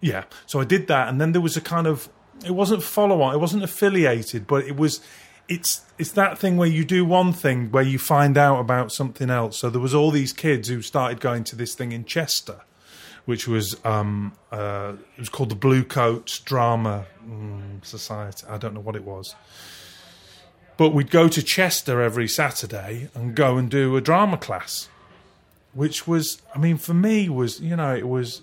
yeah. 0.00 0.24
So 0.46 0.58
I 0.58 0.64
did 0.64 0.86
that, 0.86 1.08
and 1.08 1.20
then 1.20 1.32
there 1.32 1.42
was 1.42 1.58
a 1.58 1.60
kind 1.60 1.86
of. 1.86 2.08
It 2.46 2.52
wasn't 2.52 2.82
follow 2.82 3.20
on. 3.20 3.34
It 3.34 3.38
wasn't 3.40 3.62
affiliated, 3.62 4.46
but 4.46 4.64
it 4.64 4.78
was. 4.78 5.02
It's 5.50 5.82
it's 5.98 6.12
that 6.12 6.38
thing 6.38 6.56
where 6.56 6.68
you 6.68 6.84
do 6.84 7.04
one 7.04 7.32
thing 7.32 7.70
where 7.70 7.82
you 7.82 7.98
find 7.98 8.38
out 8.38 8.60
about 8.60 8.92
something 8.92 9.28
else. 9.28 9.58
So 9.58 9.68
there 9.68 9.80
was 9.80 9.94
all 9.94 10.10
these 10.10 10.32
kids 10.32 10.68
who 10.68 10.80
started 10.80 11.20
going 11.20 11.44
to 11.44 11.56
this 11.56 11.74
thing 11.74 11.92
in 11.92 12.04
Chester, 12.04 12.60
which 13.24 13.48
was 13.48 13.76
um, 13.84 14.32
uh, 14.52 14.94
it 15.16 15.20
was 15.20 15.28
called 15.28 15.50
the 15.50 15.56
Blue 15.56 15.84
Coats 15.84 16.38
Drama 16.38 17.06
mm, 17.28 17.84
Society. 17.84 18.46
I 18.48 18.58
don't 18.58 18.74
know 18.74 18.80
what 18.80 18.96
it 18.96 19.04
was. 19.04 19.34
But 20.76 20.94
we'd 20.94 21.10
go 21.10 21.28
to 21.28 21.42
Chester 21.42 22.00
every 22.00 22.26
Saturday 22.26 23.10
and 23.14 23.34
go 23.34 23.58
and 23.58 23.70
do 23.70 23.96
a 23.96 24.00
drama 24.00 24.38
class, 24.38 24.88
which 25.74 26.08
was, 26.08 26.40
I 26.54 26.58
mean, 26.58 26.78
for 26.78 26.94
me 26.94 27.28
was, 27.28 27.60
you 27.60 27.76
know, 27.76 27.94
it 27.94 28.08
was 28.08 28.40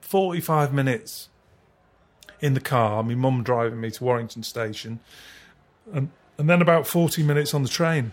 45 0.00 0.72
minutes 0.72 1.30
in 2.40 2.54
the 2.54 2.60
car, 2.60 3.02
my 3.02 3.16
mum 3.16 3.42
driving 3.42 3.80
me 3.80 3.90
to 3.90 4.04
Warrington 4.04 4.44
Station, 4.44 5.00
and, 5.92 6.10
and 6.40 6.48
then 6.48 6.62
about 6.62 6.86
40 6.86 7.22
minutes 7.22 7.52
on 7.52 7.62
the 7.62 7.68
train. 7.68 8.12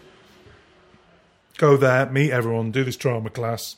Go 1.57 1.78
there, 1.78 2.05
meet 2.07 2.30
everyone, 2.32 2.71
do 2.71 2.84
this 2.84 2.97
drama 2.97 3.30
class, 3.30 3.78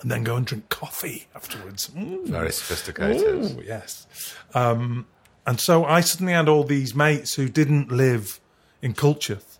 and 0.00 0.08
then 0.08 0.22
go 0.22 0.36
and 0.36 0.46
drink 0.46 0.68
coffee 0.68 1.26
afterwards. 1.34 1.88
Mm. 1.88 2.28
Very 2.28 2.52
sophisticated. 2.52 3.26
Ooh, 3.26 3.62
yes. 3.66 4.06
Um, 4.54 5.08
and 5.44 5.58
so 5.58 5.84
I 5.84 6.02
suddenly 6.02 6.34
had 6.34 6.48
all 6.48 6.62
these 6.62 6.94
mates 6.94 7.34
who 7.34 7.48
didn't 7.48 7.90
live 7.90 8.38
in 8.80 8.94
Culcheth. 8.94 9.58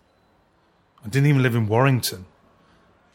I 1.03 1.09
didn't 1.09 1.27
even 1.27 1.43
live 1.43 1.55
in 1.55 1.67
Warrington. 1.67 2.25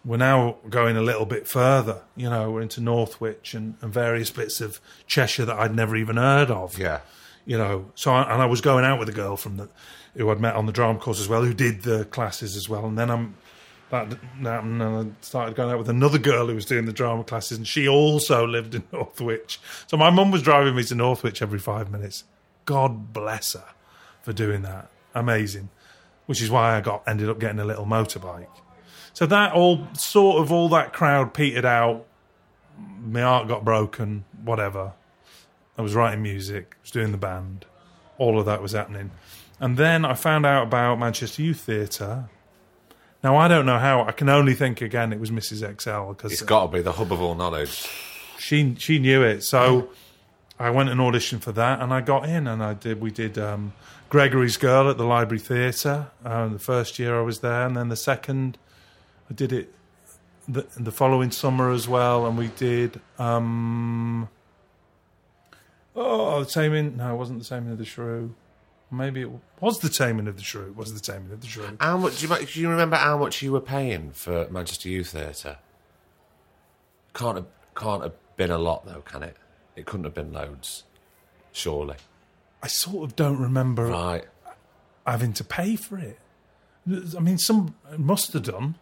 We're 0.05 0.18
now 0.18 0.57
going 0.68 0.99
a 0.99 1.03
little 1.03 1.24
bit 1.24 1.49
further. 1.49 2.03
You 2.14 2.28
know, 2.28 2.51
we're 2.51 2.61
into 2.61 2.82
Northwich 2.82 3.55
and, 3.55 3.76
and 3.80 3.91
various 3.91 4.28
bits 4.28 4.61
of 4.61 4.82
Cheshire 5.07 5.47
that 5.47 5.59
I'd 5.59 5.74
never 5.74 5.97
even 5.97 6.18
heard 6.18 6.51
of. 6.51 6.78
Yeah. 6.78 7.01
You 7.47 7.57
know, 7.57 7.91
so 7.95 8.12
I, 8.12 8.30
and 8.30 8.43
I 8.43 8.47
was 8.47 8.61
going 8.61 8.85
out 8.85 8.99
with 8.99 9.09
a 9.09 9.12
girl 9.12 9.39
from 9.39 9.57
the 9.57 9.70
who 10.17 10.31
I'd 10.31 10.41
met 10.41 10.55
on 10.55 10.67
the 10.67 10.73
drama 10.73 10.99
course 10.99 11.21
as 11.21 11.29
well, 11.29 11.45
who 11.45 11.55
did 11.55 11.83
the 11.83 12.05
classes 12.07 12.57
as 12.57 12.69
well. 12.69 12.87
And 12.87 12.99
then 12.99 13.11
I'm 13.11 13.37
that 13.91 14.19
happened, 14.43 14.83
and 14.83 15.12
I 15.12 15.25
started 15.25 15.55
going 15.55 15.71
out 15.71 15.79
with 15.79 15.89
another 15.89 16.19
girl 16.19 16.49
who 16.49 16.55
was 16.55 16.65
doing 16.65 16.85
the 16.85 16.93
drama 16.93 17.23
classes, 17.23 17.59
and 17.59 17.69
she 17.69 17.87
also 17.87 18.47
lived 18.47 18.75
in 18.75 18.83
Northwich. 18.93 19.61
So 19.87 19.97
my 19.97 20.11
mum 20.11 20.31
was 20.31 20.43
driving 20.43 20.75
me 20.75 20.83
to 20.85 20.95
Northwich 20.95 21.43
every 21.43 21.61
five 21.61 21.91
minutes. 21.93 22.25
God 22.65 23.12
bless 23.12 23.53
her 23.53 23.67
for 24.23 24.33
doing 24.33 24.62
that. 24.62 24.89
Amazing 25.15 25.69
which 26.27 26.41
is 26.41 26.51
why 26.51 26.77
I 26.77 26.81
got 26.81 27.03
ended 27.07 27.29
up 27.29 27.39
getting 27.39 27.59
a 27.59 27.65
little 27.65 27.85
motorbike. 27.85 28.49
So 29.12 29.27
that 29.27 29.53
all 29.53 29.87
sort 29.95 30.43
of 30.43 30.51
all 30.51 30.69
that 30.71 30.93
crowd 30.93 31.35
petered 31.35 31.65
out. 31.65 32.07
My 33.01 33.21
heart 33.21 33.47
got 33.47 33.65
broken. 33.65 34.25
Whatever. 34.43 34.93
I 35.79 35.83
was 35.83 35.95
writing 35.95 36.23
music. 36.23 36.75
I 36.77 36.81
was 36.83 36.91
doing 36.91 37.12
the 37.12 37.19
band. 37.19 37.67
All 38.19 38.39
of 38.39 38.47
that 38.47 38.62
was 38.62 38.73
happening, 38.73 39.11
and 39.61 39.76
then 39.76 40.05
I 40.05 40.14
found 40.14 40.44
out 40.46 40.64
about 40.64 40.98
Manchester 40.98 41.42
Youth 41.42 41.61
Theatre. 41.61 42.28
Now 43.22 43.36
I 43.36 43.48
don't 43.48 43.64
know 43.66 43.78
how. 43.78 44.02
I 44.02 44.12
can 44.12 44.28
only 44.28 44.55
think 44.55 44.80
again 44.80 45.12
it 45.12 45.20
was 45.20 45.30
Mrs. 45.30 45.61
XL 45.80 46.12
because 46.12 46.32
It's 46.32 46.42
got 46.42 46.66
to 46.66 46.72
be 46.72 46.82
the 46.82 46.92
hub 46.92 47.12
of 47.12 47.20
all 47.22 47.34
knowledge. 47.34 47.88
she 48.38 48.74
she 48.78 48.98
knew 48.98 49.22
it. 49.22 49.42
So 49.42 49.88
I 50.59 50.70
went 50.70 50.90
and 50.90 51.00
auditioned 51.00 51.40
for 51.42 51.52
that, 51.52 51.80
and 51.80 51.92
I 51.92 52.00
got 52.00 52.28
in, 52.28 52.46
and 52.46 52.62
I 52.62 52.74
did. 52.74 53.00
We 53.00 53.11
did 53.11 53.38
um, 53.38 53.72
Gregory's 54.11 54.57
Girl 54.57 54.90
at 54.90 54.98
the 54.98 55.05
Library 55.05 55.40
Theatre. 55.40 56.09
Uh, 56.24 56.48
the 56.48 56.59
first 56.59 56.98
year 56.98 57.18
I 57.18 57.22
was 57.22 57.40
there, 57.40 57.66
and 57.66 57.76
then 57.76 57.88
the 57.88 57.96
second, 57.96 58.59
I 59.30 59.34
did 59.34 59.52
it 59.52 59.72
the, 60.46 60.66
the 60.76 60.92
following 60.92 61.30
summer 61.30 61.70
as 61.72 61.88
well, 61.88 62.26
and 62.26 62.36
we 62.36 62.48
did. 62.48 63.00
Um, 63.18 64.28
oh, 65.96 66.44
the 66.44 66.50
Taming. 66.50 66.98
No, 66.98 67.14
it 67.14 67.16
wasn't 67.16 67.38
the 67.38 67.44
same 67.44 67.66
in 67.66 67.76
the 67.76 67.84
Shrew. 67.84 68.34
Maybe 68.91 69.22
it 69.22 69.30
was 69.61 69.78
the 69.80 69.89
Taming 69.89 70.28
of 70.28 70.37
the 70.37 70.43
Shrew. 70.43 70.66
It 70.66 70.76
was 70.76 70.95
the 70.95 71.01
Taming 71.01 71.32
of 71.32 71.41
the 71.41 71.47
Shrew. 71.47 71.76
How 71.80 71.97
much? 71.97 72.20
Do 72.20 72.26
you, 72.28 72.47
do 72.47 72.61
you 72.61 72.68
remember 72.68 72.97
how 72.97 73.18
much 73.18 73.43
you 73.43 73.53
were 73.53 73.61
paying 73.61 74.12
for 74.12 74.47
Manchester 74.51 74.89
Youth 74.89 75.09
Theatre? 75.09 75.59
Can't 77.14 77.37
have, 77.37 77.47
can't 77.76 78.03
have 78.03 78.12
been 78.37 78.51
a 78.51 78.59
lot 78.59 78.87
though, 78.87 79.01
can 79.03 79.22
it? 79.22 79.37
It 79.76 79.87
couldn't 79.87 80.05
have 80.05 80.14
been 80.14 80.32
loads, 80.32 80.85
surely. 81.53 81.97
I 82.62 82.68
sort 82.68 83.05
of 83.05 83.16
don't 83.16 83.39
remember 83.41 83.87
Right. 83.87 84.24
having 85.07 85.32
to 85.35 85.45
pay 85.45 85.76
for 85.76 85.99
it. 85.99 86.18
I 87.16 87.20
mean, 87.20 87.39
some 87.39 87.74
must 87.97 88.32
have 88.35 88.43
done. 88.45 88.76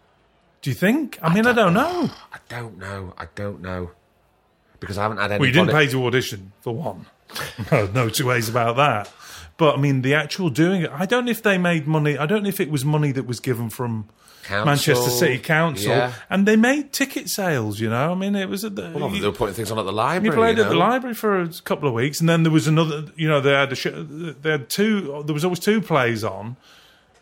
Do 0.61 0.70
you 0.70 0.74
think? 0.74 1.18
I 1.22 1.32
mean, 1.32 1.46
I 1.46 1.53
don't 1.53 1.74
know. 1.74 2.11
I 2.32 2.38
don't 2.48 2.78
know. 2.78 3.14
I 3.16 3.26
don't 3.34 3.61
know 3.62 3.90
because 4.80 4.98
I 4.98 5.03
haven't 5.03 5.18
had 5.18 5.32
any. 5.32 5.40
Well, 5.40 5.46
you 5.46 5.53
didn't 5.53 5.70
pay 5.70 5.86
to 5.88 6.07
audition 6.07 6.53
for 6.61 6.74
one. 6.74 7.07
no, 7.72 7.86
no 7.86 8.09
two 8.09 8.26
ways 8.26 8.48
about 8.48 8.76
that. 8.76 9.11
But 9.57 9.76
I 9.76 9.80
mean, 9.80 10.03
the 10.03 10.14
actual 10.14 10.48
doing 10.50 10.82
it. 10.82 10.90
I 10.92 11.07
don't 11.07 11.24
know 11.26 11.30
if 11.30 11.42
they 11.42 11.59
made 11.59 11.86
money. 11.86 12.16
I 12.18 12.26
don't 12.26 12.42
know 12.42 12.48
if 12.48 12.61
it 12.61 12.70
was 12.70 12.84
money 12.84 13.12
that 13.12 13.26
was 13.26 13.38
given 13.40 13.70
from 13.70 14.09
Council, 14.44 14.64
Manchester 14.66 15.11
City 15.11 15.38
Council, 15.38 15.90
yeah. 15.90 16.14
and 16.28 16.48
they 16.48 16.57
made 16.57 16.92
ticket 16.92 17.28
sales. 17.28 17.78
You 17.78 17.90
know, 17.90 18.11
I 18.11 18.14
mean, 18.14 18.34
it 18.34 18.48
was 18.48 18.64
at 18.64 18.74
the. 18.76 18.90
Well, 18.94 19.11
you- 19.11 19.20
they 19.20 19.26
were 19.28 19.32
putting 19.32 19.55
things 19.55 19.70
on 19.70 19.78
at 19.78 19.84
the 19.84 19.92
library. 19.92 20.34
you 20.34 20.40
played 20.40 20.57
you 20.57 20.64
at 20.64 20.68
the 20.68 20.74
library 20.76 21.14
for 21.14 21.40
a 21.42 21.48
couple 21.64 21.86
of 21.88 21.94
weeks, 21.94 22.18
and 22.20 22.28
then 22.28 22.42
there 22.42 22.53
was 22.53 22.66
another. 22.66 23.05
You 23.16 23.28
know, 23.28 23.40
they 23.40 23.53
had 23.53 23.70
a 23.72 23.76
sh- 23.76 23.86
they 23.94 24.50
had 24.50 24.68
two. 24.68 25.22
There 25.26 25.34
was 25.34 25.44
always 25.44 25.61
two 25.61 25.80
plays 25.80 26.24
on 26.24 26.57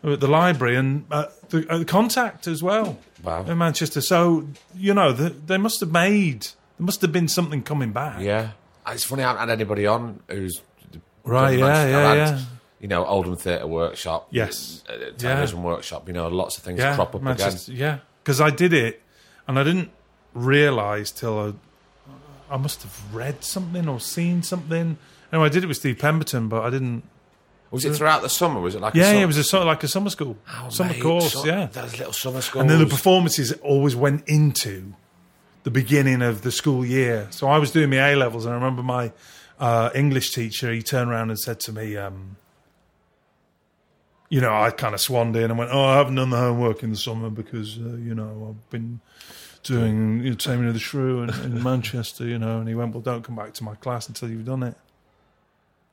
at 0.03 0.19
the 0.19 0.27
library, 0.27 0.75
and 0.77 1.05
uh, 1.11 1.25
the, 1.49 1.67
uh, 1.69 1.77
the 1.77 1.85
Contact 1.85 2.47
as 2.47 2.63
well 2.63 2.97
Wow. 3.23 3.43
in 3.45 3.57
Manchester. 3.59 4.01
So 4.01 4.47
you 4.75 4.93
know, 4.95 5.11
the, 5.11 5.29
they 5.29 5.57
must 5.57 5.79
have 5.81 5.91
made. 5.91 6.41
There 6.79 6.85
must 6.85 7.01
have 7.01 7.11
been 7.11 7.27
something 7.27 7.61
coming 7.61 7.91
back. 7.91 8.21
Yeah. 8.21 8.51
It's 8.87 9.03
funny 9.03 9.21
I 9.21 9.27
haven't 9.27 9.41
had 9.41 9.49
anybody 9.51 9.85
on 9.85 10.21
who's 10.27 10.61
Right, 11.23 11.57
yeah, 11.59 11.87
yeah, 11.87 12.13
yeah. 12.13 12.39
You 12.79 12.87
know, 12.87 13.05
Oldham 13.05 13.35
Theatre 13.35 13.67
Workshop. 13.67 14.27
Yes. 14.31 14.83
uh, 14.89 15.11
Television 15.17 15.61
Workshop. 15.63 16.07
You 16.07 16.13
know, 16.13 16.27
lots 16.29 16.57
of 16.57 16.63
things 16.63 16.79
yeah, 16.79 16.95
crop 16.95 17.13
up 17.13 17.21
Manchester, 17.21 17.71
Yeah, 17.73 17.99
because 18.23 18.41
I 18.41 18.49
did 18.49 18.73
it, 18.73 19.01
and 19.47 19.59
I 19.59 19.63
didn't 19.63 19.91
realise 20.33 21.11
till 21.11 21.39
I, 22.49 22.53
I 22.53 22.57
must 22.57 22.81
have 22.83 23.13
read 23.13 23.43
something 23.43 23.87
or 23.87 23.99
seen 23.99 24.41
something. 24.43 24.97
Anyway, 25.31 25.45
I 25.45 25.49
did 25.49 25.63
it 25.63 25.67
with 25.67 25.77
Steve 25.77 25.99
Pemberton, 25.99 26.47
but 26.49 26.63
I 26.63 26.69
didn't. 26.69 27.03
Was 27.69 27.85
it 27.85 27.95
throughout 27.95 28.21
the 28.21 28.27
summer? 28.29 28.59
Was 28.59 28.75
it 28.75 28.81
like 28.81 28.95
Yeah, 28.95 29.11
a 29.11 29.13
yeah, 29.15 29.21
it 29.21 29.25
was 29.27 29.37
a 29.37 29.45
sort 29.45 29.61
of 29.61 29.67
like 29.67 29.81
a 29.83 29.87
summer 29.87 30.09
school, 30.09 30.35
Oh, 30.61 30.67
summer 30.69 30.91
mate, 30.91 31.01
course. 31.01 31.31
so- 31.33 31.45
yeah, 31.45 31.67
Those 31.67 31.97
little 31.97 32.11
summer 32.13 32.41
schools. 32.41 32.61
and 32.63 32.69
then 32.69 32.79
the 32.79 32.85
performances 32.85 33.53
always 33.61 33.95
went 33.95 34.27
into 34.27 34.93
the 35.63 35.71
beginning 35.71 36.21
of 36.21 36.41
the 36.41 36.51
school 36.51 36.85
year. 36.85 37.27
So 37.29 37.47
I 37.47 37.59
was 37.59 37.71
doing 37.71 37.89
my 37.91 38.11
A 38.11 38.15
levels, 38.17 38.43
and 38.45 38.53
I 38.53 38.57
remember 38.57 38.83
my 38.83 39.13
uh, 39.61 39.91
English 39.95 40.33
teacher. 40.33 40.73
He 40.73 40.81
turned 40.81 41.09
around 41.09 41.29
and 41.29 41.39
said 41.39 41.61
to 41.61 41.71
me, 41.71 41.95
um, 41.95 42.35
"You 44.27 44.41
know, 44.41 44.53
I 44.53 44.71
kind 44.71 44.93
of 44.93 44.99
swanned 44.99 45.37
in 45.37 45.51
and 45.51 45.57
went, 45.57 45.71
oh, 45.71 45.85
I 45.85 45.95
haven't 45.95 46.15
done 46.15 46.31
the 46.31 46.37
homework 46.37 46.83
in 46.83 46.89
the 46.89 46.97
summer 46.97 47.29
because 47.29 47.77
uh, 47.77 47.95
you 47.95 48.13
know 48.13 48.49
I've 48.49 48.69
been." 48.69 48.99
Doing 49.63 50.23
you 50.23 50.31
know, 50.31 50.35
Taming 50.35 50.69
of 50.69 50.73
the 50.73 50.79
Shrew 50.79 51.21
in, 51.21 51.29
in 51.29 51.61
Manchester, 51.71 52.25
you 52.25 52.39
know, 52.39 52.57
and 52.57 52.67
he 52.67 52.73
went, 52.73 52.95
"Well, 52.95 53.01
don't 53.01 53.23
come 53.23 53.35
back 53.35 53.53
to 53.53 53.63
my 53.63 53.75
class 53.75 54.07
until 54.07 54.27
you've 54.27 54.43
done 54.43 54.63
it." 54.63 54.75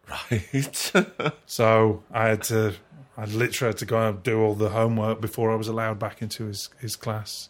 Right. 0.08 0.92
So 1.46 2.02
I 2.10 2.28
had 2.28 2.42
to, 2.44 2.74
I 3.16 3.24
literally 3.24 3.70
had 3.70 3.78
to 3.78 3.84
go 3.84 4.08
and 4.08 4.22
do 4.22 4.40
all 4.40 4.54
the 4.54 4.70
homework 4.70 5.20
before 5.20 5.50
I 5.50 5.54
was 5.54 5.68
allowed 5.68 5.98
back 5.98 6.22
into 6.22 6.46
his, 6.46 6.70
his 6.78 6.96
class 6.96 7.48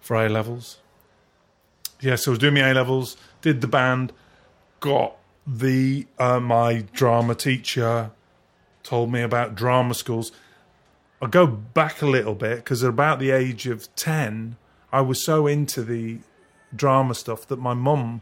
for 0.00 0.16
A 0.16 0.28
levels. 0.28 0.78
Yeah, 2.00 2.16
so 2.16 2.30
I 2.30 2.32
was 2.32 2.38
doing 2.38 2.54
my 2.54 2.68
A 2.68 2.74
levels, 2.74 3.16
did 3.42 3.60
the 3.60 3.66
band, 3.66 4.12
got 4.80 5.16
the 5.46 6.06
uh, 6.18 6.40
my 6.40 6.84
drama 6.92 7.34
teacher 7.34 8.10
told 8.82 9.12
me 9.12 9.22
about 9.22 9.54
drama 9.54 9.94
schools. 9.94 10.32
I'll 11.20 11.28
go 11.28 11.46
back 11.46 12.00
a 12.00 12.06
little 12.06 12.34
bit 12.34 12.56
because 12.56 12.84
at 12.84 12.90
about 12.90 13.18
the 13.18 13.30
age 13.30 13.66
of 13.66 13.94
ten, 13.96 14.56
I 14.92 15.00
was 15.00 15.22
so 15.22 15.46
into 15.46 15.82
the 15.82 16.18
drama 16.74 17.14
stuff 17.14 17.46
that 17.48 17.58
my 17.58 17.74
mum 17.74 18.20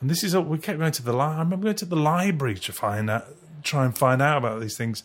and 0.00 0.10
this 0.10 0.22
is 0.22 0.36
we 0.36 0.58
kept 0.58 0.78
going 0.78 0.92
to 0.92 1.02
the 1.02 1.16
I 1.16 1.38
remember 1.38 1.64
going 1.64 1.76
to 1.76 1.84
the 1.86 1.96
library 1.96 2.56
to 2.56 2.72
find 2.72 3.08
out, 3.08 3.26
try 3.62 3.84
and 3.84 3.96
find 3.96 4.20
out 4.20 4.38
about 4.38 4.60
these 4.60 4.76
things. 4.76 5.02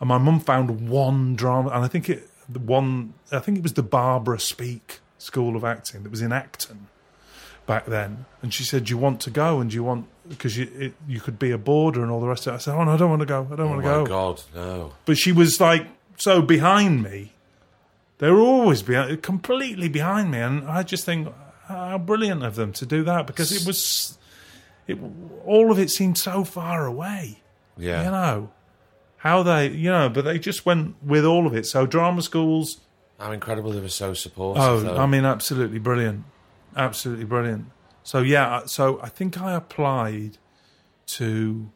And 0.00 0.08
my 0.08 0.18
mum 0.18 0.40
found 0.40 0.88
one 0.88 1.36
drama, 1.36 1.70
and 1.70 1.84
I 1.84 1.88
think 1.88 2.08
it 2.08 2.28
the 2.48 2.58
one 2.58 3.14
I 3.30 3.38
think 3.38 3.58
it 3.58 3.62
was 3.62 3.74
the 3.74 3.82
Barbara 3.82 4.40
Speake 4.40 5.00
School 5.18 5.54
of 5.54 5.64
Acting 5.64 6.02
that 6.02 6.10
was 6.10 6.22
in 6.22 6.32
Acton 6.32 6.88
back 7.74 7.86
then. 7.86 8.26
And 8.42 8.52
she 8.52 8.64
said, 8.64 8.84
"Do 8.84 8.90
you 8.90 8.98
want 8.98 9.20
to 9.22 9.30
go? 9.30 9.60
And 9.60 9.70
do 9.70 9.74
you 9.74 9.84
want 9.84 10.06
because 10.28 10.56
you 10.56 10.70
it, 10.78 10.94
you 11.06 11.20
could 11.20 11.38
be 11.38 11.50
a 11.50 11.58
boarder 11.58 12.02
and 12.02 12.10
all 12.10 12.20
the 12.20 12.28
rest 12.28 12.46
of 12.46 12.54
it." 12.54 12.56
I 12.56 12.58
said, 12.58 12.74
"Oh 12.74 12.84
no, 12.84 12.92
I 12.92 12.96
don't 12.96 13.10
want 13.10 13.20
to 13.20 13.26
go. 13.26 13.48
I 13.50 13.56
don't 13.56 13.66
oh 13.66 13.68
want 13.68 13.82
to 13.82 13.88
go." 13.88 14.06
God, 14.06 14.42
no. 14.54 14.92
But 15.04 15.18
she 15.18 15.32
was 15.32 15.60
like 15.60 15.86
so 16.16 16.42
behind 16.42 17.02
me. 17.02 17.32
They 18.18 18.30
were 18.30 18.40
always 18.40 18.82
behind, 18.82 19.22
completely 19.22 19.88
behind 19.88 20.30
me, 20.30 20.38
and 20.38 20.68
I 20.68 20.82
just 20.82 21.04
think 21.04 21.28
how 21.66 21.98
brilliant 21.98 22.44
of 22.44 22.54
them 22.54 22.72
to 22.74 22.86
do 22.86 23.02
that 23.04 23.26
because 23.26 23.50
it 23.50 23.66
was, 23.66 24.18
it 24.86 24.98
all 25.44 25.72
of 25.72 25.78
it 25.78 25.90
seemed 25.90 26.18
so 26.18 26.44
far 26.44 26.86
away. 26.86 27.40
Yeah. 27.76 28.04
You 28.04 28.10
know 28.10 28.50
how 29.22 29.42
they, 29.42 29.68
you 29.68 29.90
know, 29.90 30.08
but 30.08 30.24
they 30.24 30.38
just 30.38 30.66
went 30.66 30.96
with 31.02 31.24
all 31.24 31.46
of 31.46 31.54
it. 31.54 31.64
So 31.66 31.86
drama 31.86 32.22
schools. 32.22 32.80
How 33.18 33.30
incredible 33.30 33.70
they 33.70 33.80
were 33.80 33.88
so 33.88 34.14
supportive. 34.14 34.62
Oh, 34.62 34.80
though. 34.80 34.96
I 34.96 35.06
mean, 35.06 35.24
absolutely 35.24 35.78
brilliant, 35.78 36.24
absolutely 36.76 37.24
brilliant. 37.24 37.66
So 38.02 38.20
yeah, 38.20 38.66
so 38.66 39.00
I 39.02 39.08
think 39.08 39.40
I 39.40 39.52
applied 39.54 40.38
to. 41.06 41.70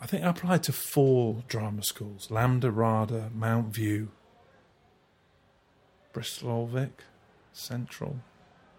I 0.00 0.06
think 0.06 0.22
I 0.24 0.28
applied 0.28 0.62
to 0.64 0.72
four 0.72 1.42
drama 1.48 1.82
schools: 1.82 2.28
LAMDA, 2.30 2.70
RADA, 2.74 3.30
Mountview, 3.36 4.08
Bristol 6.12 6.50
Old 6.50 6.70
Vic, 6.70 7.02
Central, 7.52 8.16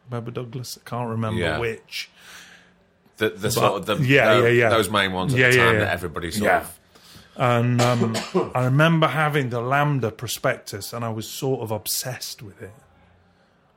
Webber 0.09 0.31
Douglas. 0.31 0.77
I 0.83 0.87
can't 0.89 1.09
remember 1.09 1.39
Yeah. 1.41 1.59
which. 1.59 2.09
the, 3.17 3.29
the 3.29 3.49
sort 3.49 3.73
of 3.73 3.85
the, 3.85 3.95
yeah, 4.05 4.25
tho- 4.35 4.45
yeah, 4.45 4.49
yeah. 4.49 4.69
those 4.69 4.89
main 4.89 5.13
ones 5.13 5.33
at 5.33 5.39
Yeah, 5.39 5.49
the 5.49 5.55
yeah, 5.55 5.63
time 5.65 5.73
yeah. 5.75 5.79
that 5.81 5.93
everybody 5.93 6.31
sort 6.31 6.43
Yeah. 6.51 6.59
of 6.59 6.79
And 7.37 7.81
um, 7.81 8.15
I 8.55 8.65
remember 8.65 9.07
having 9.07 9.49
the 9.49 9.61
LAMDA 9.61 10.15
prospectus, 10.17 10.91
and 10.93 11.03
I 11.05 11.09
was 11.09 11.27
sort 11.27 11.61
of 11.61 11.71
obsessed 11.71 12.41
with 12.43 12.61
it. 12.61 12.73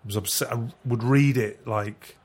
I 0.05 0.07
was 0.07 0.17
obsessed. 0.17 0.53
I 0.53 0.59
would 0.85 1.03
read 1.03 1.37
it 1.37 1.67
like 1.67 2.17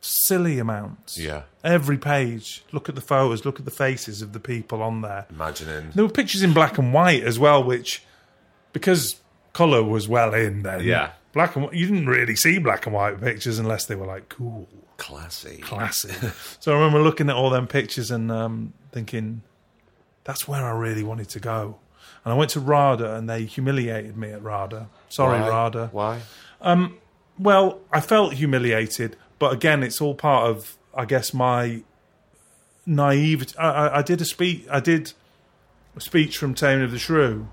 silly 0.00 0.58
amounts. 0.58 1.18
Yeah. 1.18 1.42
Every 1.62 1.98
page. 1.98 2.64
Look 2.72 2.88
at 2.88 2.94
the 2.94 3.00
photos. 3.00 3.44
Look 3.44 3.58
at 3.58 3.64
the 3.64 3.70
faces 3.70 4.22
of 4.22 4.32
the 4.32 4.40
people 4.40 4.82
on 4.82 5.02
there. 5.02 5.26
Imagining. 5.30 5.90
There 5.94 6.04
were 6.04 6.10
pictures 6.10 6.42
in 6.42 6.52
black 6.52 6.78
and 6.78 6.92
white 6.92 7.22
as 7.22 7.38
well, 7.38 7.62
which 7.62 8.02
because 8.72 9.20
colour 9.52 9.82
was 9.82 10.08
well 10.08 10.34
in 10.34 10.62
then. 10.62 10.84
Yeah. 10.84 11.12
Black 11.32 11.54
and 11.54 11.66
white, 11.66 11.74
you 11.74 11.86
didn't 11.86 12.06
really 12.06 12.36
see 12.36 12.58
black 12.58 12.86
and 12.86 12.94
white 12.94 13.20
pictures 13.20 13.58
unless 13.58 13.86
they 13.86 13.94
were 13.94 14.06
like 14.06 14.28
cool, 14.28 14.68
Classy. 14.96 15.58
classy. 15.58 16.12
so 16.60 16.72
I 16.72 16.74
remember 16.76 17.00
looking 17.00 17.28
at 17.30 17.36
all 17.36 17.50
them 17.50 17.66
pictures 17.66 18.10
and 18.10 18.32
um, 18.32 18.72
thinking, 18.92 19.42
that's 20.24 20.48
where 20.48 20.64
I 20.64 20.70
really 20.72 21.02
wanted 21.04 21.28
to 21.30 21.40
go. 21.40 21.78
And 22.24 22.32
I 22.32 22.36
went 22.36 22.50
to 22.52 22.60
RADA 22.60 23.14
and 23.14 23.28
they 23.30 23.44
humiliated 23.44 24.16
me 24.16 24.30
at 24.30 24.42
RADA. 24.42 24.88
Sorry, 25.10 25.40
Why? 25.40 25.48
RADA. 25.48 25.90
Why? 25.92 26.20
Well, 27.40 27.80
I 27.90 28.00
felt 28.00 28.34
humiliated, 28.34 29.16
but 29.38 29.54
again, 29.54 29.82
it's 29.82 29.98
all 30.02 30.14
part 30.14 30.50
of, 30.50 30.76
I 30.94 31.06
guess, 31.06 31.32
my 31.32 31.82
naivety. 32.84 33.56
I, 33.56 33.70
I, 33.70 33.98
I 33.98 34.02
did 34.02 34.20
a 34.20 34.26
speech. 34.26 34.66
I 34.70 34.80
did 34.80 35.14
a 35.96 36.02
speech 36.02 36.36
from 36.36 36.54
Taming 36.54 36.84
of 36.84 36.90
the 36.90 36.98
Shrew, 36.98 37.48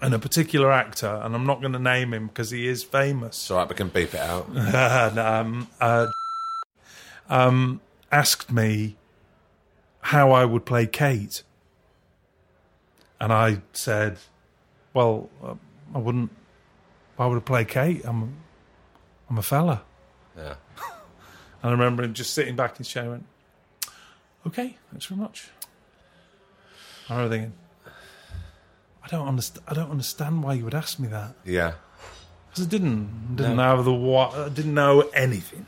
and 0.00 0.14
a 0.14 0.18
particular 0.18 0.72
actor, 0.72 1.20
and 1.22 1.34
I'm 1.34 1.44
not 1.44 1.60
going 1.60 1.74
to 1.74 1.78
name 1.78 2.14
him 2.14 2.28
because 2.28 2.50
he 2.52 2.66
is 2.66 2.82
famous. 2.82 3.36
So 3.36 3.62
we 3.66 3.74
can 3.74 3.88
beep 3.88 4.14
it 4.14 4.20
out. 4.20 4.48
and, 4.54 5.18
um, 5.18 5.68
uh, 5.78 6.06
um, 7.28 7.82
asked 8.10 8.50
me 8.50 8.96
how 10.00 10.30
I 10.30 10.46
would 10.46 10.64
play 10.64 10.86
Kate, 10.86 11.42
and 13.20 13.30
I 13.30 13.60
said, 13.74 14.16
"Well, 14.94 15.28
uh, 15.44 15.56
I 15.94 15.98
wouldn't. 15.98 16.30
Why 17.16 17.26
would 17.26 17.38
I 17.38 17.40
play 17.40 17.64
Kate? 17.64 18.02
I'm, 18.04 18.36
I'm 19.30 19.38
a 19.38 19.42
fella." 19.42 19.82
Yeah. 20.36 20.54
And 21.64 21.68
I 21.68 21.72
remember 21.74 22.02
him 22.02 22.12
just 22.12 22.34
sitting 22.34 22.56
back 22.56 22.72
in 22.72 22.76
his 22.78 22.88
chair 22.88 23.04
and 23.04 23.10
went, 23.12 23.26
Okay, 24.48 24.76
thanks 24.90 25.06
very 25.06 25.20
much. 25.20 25.48
I 27.08 27.14
remember 27.14 27.34
thinking, 27.36 27.52
I 29.04 29.06
don't 29.06 29.28
understand 29.28 29.64
I 29.68 29.74
don't 29.74 29.90
understand 29.92 30.42
why 30.42 30.54
you 30.54 30.64
would 30.64 30.74
ask 30.74 30.98
me 30.98 31.06
that. 31.08 31.34
Yeah. 31.44 31.74
Because 32.50 32.66
I 32.66 32.68
didn't 32.68 33.36
didn't 33.36 33.56
No. 33.56 33.76
know 33.76 33.82
the 33.84 33.92
what 33.92 34.34
I 34.34 34.48
didn't 34.48 34.74
know 34.74 35.02
anything. 35.14 35.66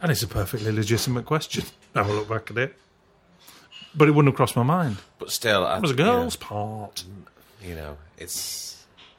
And 0.00 0.12
it's 0.12 0.22
a 0.22 0.28
perfectly 0.28 0.70
legitimate 0.70 1.24
question. 1.26 1.64
Now 1.96 2.04
I 2.04 2.10
look 2.10 2.28
back 2.28 2.48
at 2.52 2.58
it. 2.58 2.76
But 3.96 4.06
it 4.06 4.12
wouldn't 4.12 4.30
have 4.32 4.36
crossed 4.36 4.54
my 4.54 4.62
mind. 4.62 4.98
But 5.18 5.32
still, 5.32 5.66
I, 5.66 5.78
It 5.78 5.82
was 5.82 5.90
a 5.90 5.94
girl's 5.94 6.36
part. 6.36 7.02
You 7.60 7.74
know, 7.74 7.96
it's 8.16 8.77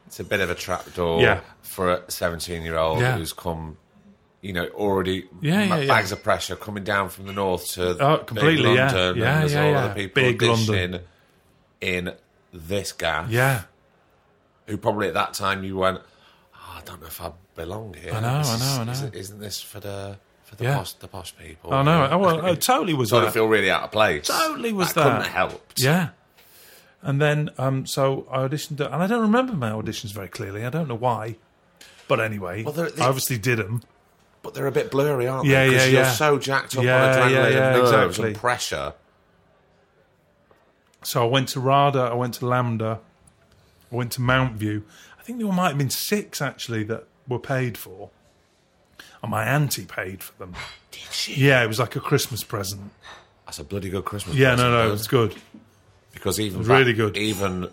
it's 0.10 0.20
a 0.20 0.24
bit 0.24 0.40
of 0.40 0.50
a 0.50 0.56
trapdoor 0.56 1.22
Yeah. 1.22 1.42
for 1.62 1.92
a 1.94 2.12
seventeen-year-old 2.12 3.00
Yeah. 3.00 3.16
who's 3.18 3.32
come. 3.32 3.78
You 4.42 4.54
know, 4.54 4.66
already 4.70 5.28
Yeah, 5.42 5.64
yeah, 5.66 5.78
yeah. 5.80 5.88
bags 5.88 6.12
of 6.12 6.24
pressure 6.24 6.56
coming 6.56 6.84
down 6.84 7.10
from 7.10 7.26
the 7.28 7.34
north 7.34 7.72
to 7.74 7.98
Oh, 8.04 8.18
completely, 8.20 8.74
yeah. 8.74 8.86
London, 8.92 9.18
Yeah, 9.18 9.32
and 9.34 9.42
there's 9.42 9.54
yeah, 9.54 9.64
all 9.66 9.72
yeah. 9.72 9.84
other 9.86 9.94
people 9.94 10.24
Big 10.24 10.42
London. 10.42 11.02
in 11.82 12.14
this 12.54 12.92
gaff. 12.92 13.30
Yeah. 13.30 13.62
who 14.68 14.78
probably 14.78 15.08
at 15.08 15.14
that 15.16 15.34
time 15.34 15.64
you 15.64 15.76
went, 15.78 16.00
oh, 16.56 16.78
I 16.78 16.82
don't 16.86 17.02
know 17.02 17.08
if 17.08 17.20
I 17.22 17.32
belong 17.56 17.96
here. 17.96 18.14
I 18.14 18.20
know, 18.22 18.38
This 18.38 18.50
I 18.50 18.58
know, 18.60 18.82
I 18.82 18.84
know. 18.86 18.92
Isn't, 18.94 19.16
isn't 19.16 19.40
this 19.40 19.62
for 19.62 19.80
the 19.80 20.18
for 20.44 20.56
the 20.56 20.64
Yeah. 20.66 20.78
posh 20.78 20.94
the 20.94 21.08
posh 21.08 21.36
people? 21.36 21.74
I 21.74 21.82
know. 21.84 22.04
I, 22.04 22.16
well, 22.24 22.46
I 22.46 22.56
totally 22.56 22.94
was 22.94 23.10
Sort 23.10 23.24
of 23.26 23.34
feel 23.34 23.46
really 23.48 23.70
out 23.72 23.84
of 23.84 23.92
place. 23.92 24.28
Totally 24.28 24.72
was 24.74 24.94
that. 24.94 25.04
Couldn't 25.04 25.20
that. 25.20 25.28
have 25.28 25.50
helped. 25.52 25.80
Yeah. 25.82 26.10
And 27.02 27.22
then, 27.22 27.50
um, 27.58 27.86
so 27.86 28.28
I 28.30 28.40
auditioned, 28.40 28.80
and 28.86 28.96
I 29.02 29.08
don't 29.08 29.22
remember 29.22 29.54
my 29.54 29.70
auditions 29.72 30.12
very 30.12 30.28
clearly. 30.28 30.66
I 30.66 30.70
don't 30.70 30.88
know 30.88 30.96
why. 30.96 31.38
But 32.10 32.20
anyway, 32.20 32.64
Well, 32.64 32.74
they- 32.74 33.02
I 33.02 33.08
obviously 33.08 33.38
did 33.38 33.60
them. 33.60 33.84
But 34.42 34.54
they're 34.54 34.68
a 34.68 34.72
bit 34.72 34.90
blurry, 34.92 35.28
aren't 35.28 35.46
Yeah, 35.46 35.66
they? 35.66 35.72
'Cause 35.74 35.82
yeah, 35.86 35.92
you're 35.92 36.02
yeah. 36.02 36.12
so 36.12 36.38
jacked 36.40 36.78
up 36.78 36.84
Yeah, 36.84 37.04
on 37.06 37.14
adrenaline 37.14 37.32
yeah, 37.32 37.48
yeah, 37.50 37.70
and 37.76 37.82
exactly. 37.82 38.28
and 38.30 38.38
pressure. 38.38 38.94
So 41.04 41.24
I 41.24 41.28
went 41.28 41.50
to 41.50 41.60
RADA, 41.60 42.00
I 42.00 42.14
went 42.14 42.34
to 42.36 42.42
LAMDA, 42.46 43.00
I 43.92 43.96
went 43.96 44.12
to 44.14 44.22
Mountview. 44.22 44.84
I 45.20 45.24
think 45.24 45.40
there 45.40 45.52
might 45.52 45.70
have 45.70 45.78
been 45.78 45.90
six 45.90 46.42
actually 46.42 46.84
that 46.86 47.06
were 47.28 47.40
paid 47.40 47.78
for. 47.78 48.10
And 49.22 49.32
my 49.32 49.44
auntie 49.44 49.86
paid 49.86 50.22
for 50.24 50.34
them. 50.40 50.56
Did 50.92 51.02
she? 51.12 51.34
Yeah, 51.36 51.64
it 51.64 51.68
was 51.68 51.80
like 51.80 51.96
a 51.96 52.00
Christmas 52.02 52.44
present. 52.44 52.92
That's 53.46 53.60
a 53.60 53.64
bloody 53.64 53.90
good 53.90 54.06
Christmas. 54.06 54.36
Yeah, 54.36 54.52
present, 54.52 54.70
no, 54.72 54.78
no, 54.78 54.84
though. 54.84 54.88
it 54.90 54.92
was 54.92 55.08
good. 55.08 55.36
Because 56.14 56.40
even 56.40 56.62
back- 56.62 56.70
really 56.80 56.94
good. 56.94 57.16
Even 57.18 57.70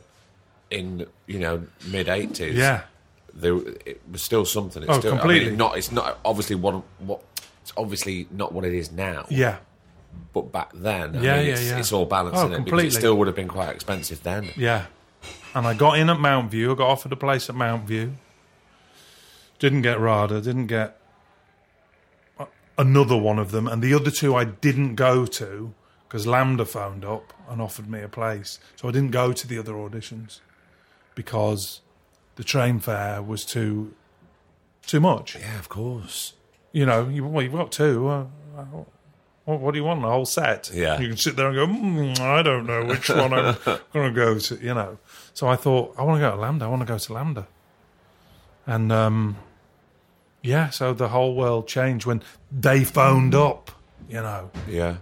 in 0.70 1.06
you 1.26 1.38
know 1.38 1.66
mid 1.88 2.08
eighties, 2.08 2.56
Yeah. 2.56 2.82
there 3.34 3.56
it 3.86 4.00
was 4.10 4.22
still 4.22 4.44
something. 4.44 4.82
It's 4.82 4.90
Oh, 4.92 4.98
still, 4.98 5.12
I 5.12 5.14
mean, 5.14 5.20
completely. 5.20 5.56
not. 5.56 5.76
It's 5.78 5.90
not 5.92 6.18
obviously 6.24 6.56
what 6.56 6.82
what. 6.98 7.22
It's 7.62 7.72
obviously 7.76 8.28
not 8.30 8.52
what 8.52 8.64
it 8.64 8.74
is 8.74 8.92
now. 8.92 9.26
Yeah. 9.28 9.56
But 10.32 10.52
back 10.52 10.70
then, 10.74 11.16
I 11.16 11.20
Yeah, 11.20 11.36
mean, 11.38 11.46
yeah, 11.46 11.52
it's, 11.52 11.64
yeah. 11.66 11.78
it's 11.78 11.92
all 11.92 12.06
balanced 12.06 12.38
Oh, 12.40 12.46
it 12.46 12.50
because 12.50 12.56
completely. 12.64 12.88
it 12.88 12.92
still 12.92 13.16
would 13.18 13.26
have 13.26 13.36
been 13.36 13.48
quite 13.48 13.70
expensive 13.74 14.22
then. 14.22 14.50
Yeah. 14.56 14.86
And 15.54 15.66
I 15.66 15.74
got 15.74 15.98
in 15.98 16.08
at 16.08 16.18
Mountview. 16.18 16.72
I 16.72 16.74
got 16.76 16.88
offered 16.88 17.12
a 17.12 17.16
place 17.16 17.50
at 17.50 17.56
Mountview. 17.56 18.12
Didn't 19.58 19.82
get 19.82 19.98
RADA. 19.98 20.40
Didn't 20.42 20.66
get 20.68 21.00
another 22.78 23.16
one 23.16 23.38
of 23.38 23.50
them. 23.50 23.66
And 23.66 23.82
the 23.82 23.94
other 23.94 24.10
two 24.10 24.34
I 24.34 24.44
didn't 24.44 24.94
go 24.94 25.26
to 25.26 25.72
because 26.08 26.26
LAMDA 26.26 26.66
phoned 26.66 27.04
up 27.04 27.32
and 27.48 27.60
offered 27.60 27.88
me 27.88 28.00
a 28.02 28.08
place. 28.08 28.58
So 28.76 28.88
I 28.88 28.92
didn't 28.92 29.10
go 29.10 29.32
to 29.32 29.46
the 29.46 29.58
other 29.58 29.72
auditions 29.72 30.40
because 31.14 31.80
the 32.36 32.44
train 32.44 32.80
fare 32.80 33.22
was 33.22 33.44
too 33.44 33.94
too 34.86 35.00
much. 35.00 35.36
Yeah, 35.36 35.58
of 35.58 35.68
course. 35.68 36.34
You 36.72 36.86
know, 36.86 37.08
you, 37.08 37.26
well, 37.26 37.42
you've 37.42 37.52
got 37.52 37.72
two. 37.72 38.06
Uh, 38.06 38.26
what, 39.44 39.60
what 39.60 39.72
do 39.72 39.78
you 39.78 39.84
want? 39.84 40.04
A 40.04 40.08
whole 40.08 40.26
set? 40.26 40.70
Yeah. 40.72 41.00
You 41.00 41.08
can 41.08 41.16
sit 41.16 41.36
there 41.36 41.48
and 41.48 41.56
go, 41.56 41.66
mm, 41.66 42.20
I 42.20 42.42
don't 42.42 42.66
know 42.66 42.84
which 42.84 43.08
one 43.08 43.32
I'm 43.32 43.56
going 43.92 44.12
to 44.12 44.12
go 44.12 44.38
to, 44.38 44.56
you 44.56 44.74
know. 44.74 44.98
So 45.34 45.48
I 45.48 45.56
thought, 45.56 45.94
I 45.96 46.02
want 46.02 46.20
to 46.20 46.28
go 46.28 46.30
to 46.32 46.36
LAMDA. 46.36 46.62
I 46.62 46.68
want 46.68 46.82
to 46.82 46.86
go 46.86 46.98
to 46.98 47.12
LAMDA. 47.12 47.46
And 48.66 48.90
um, 48.92 49.36
yeah, 50.42 50.70
so 50.70 50.92
the 50.92 51.08
whole 51.08 51.34
world 51.34 51.68
changed 51.68 52.06
when 52.06 52.22
they 52.50 52.84
phoned 52.84 53.34
up, 53.34 53.70
you 54.08 54.16
know. 54.20 54.50
Yeah. 54.68 54.96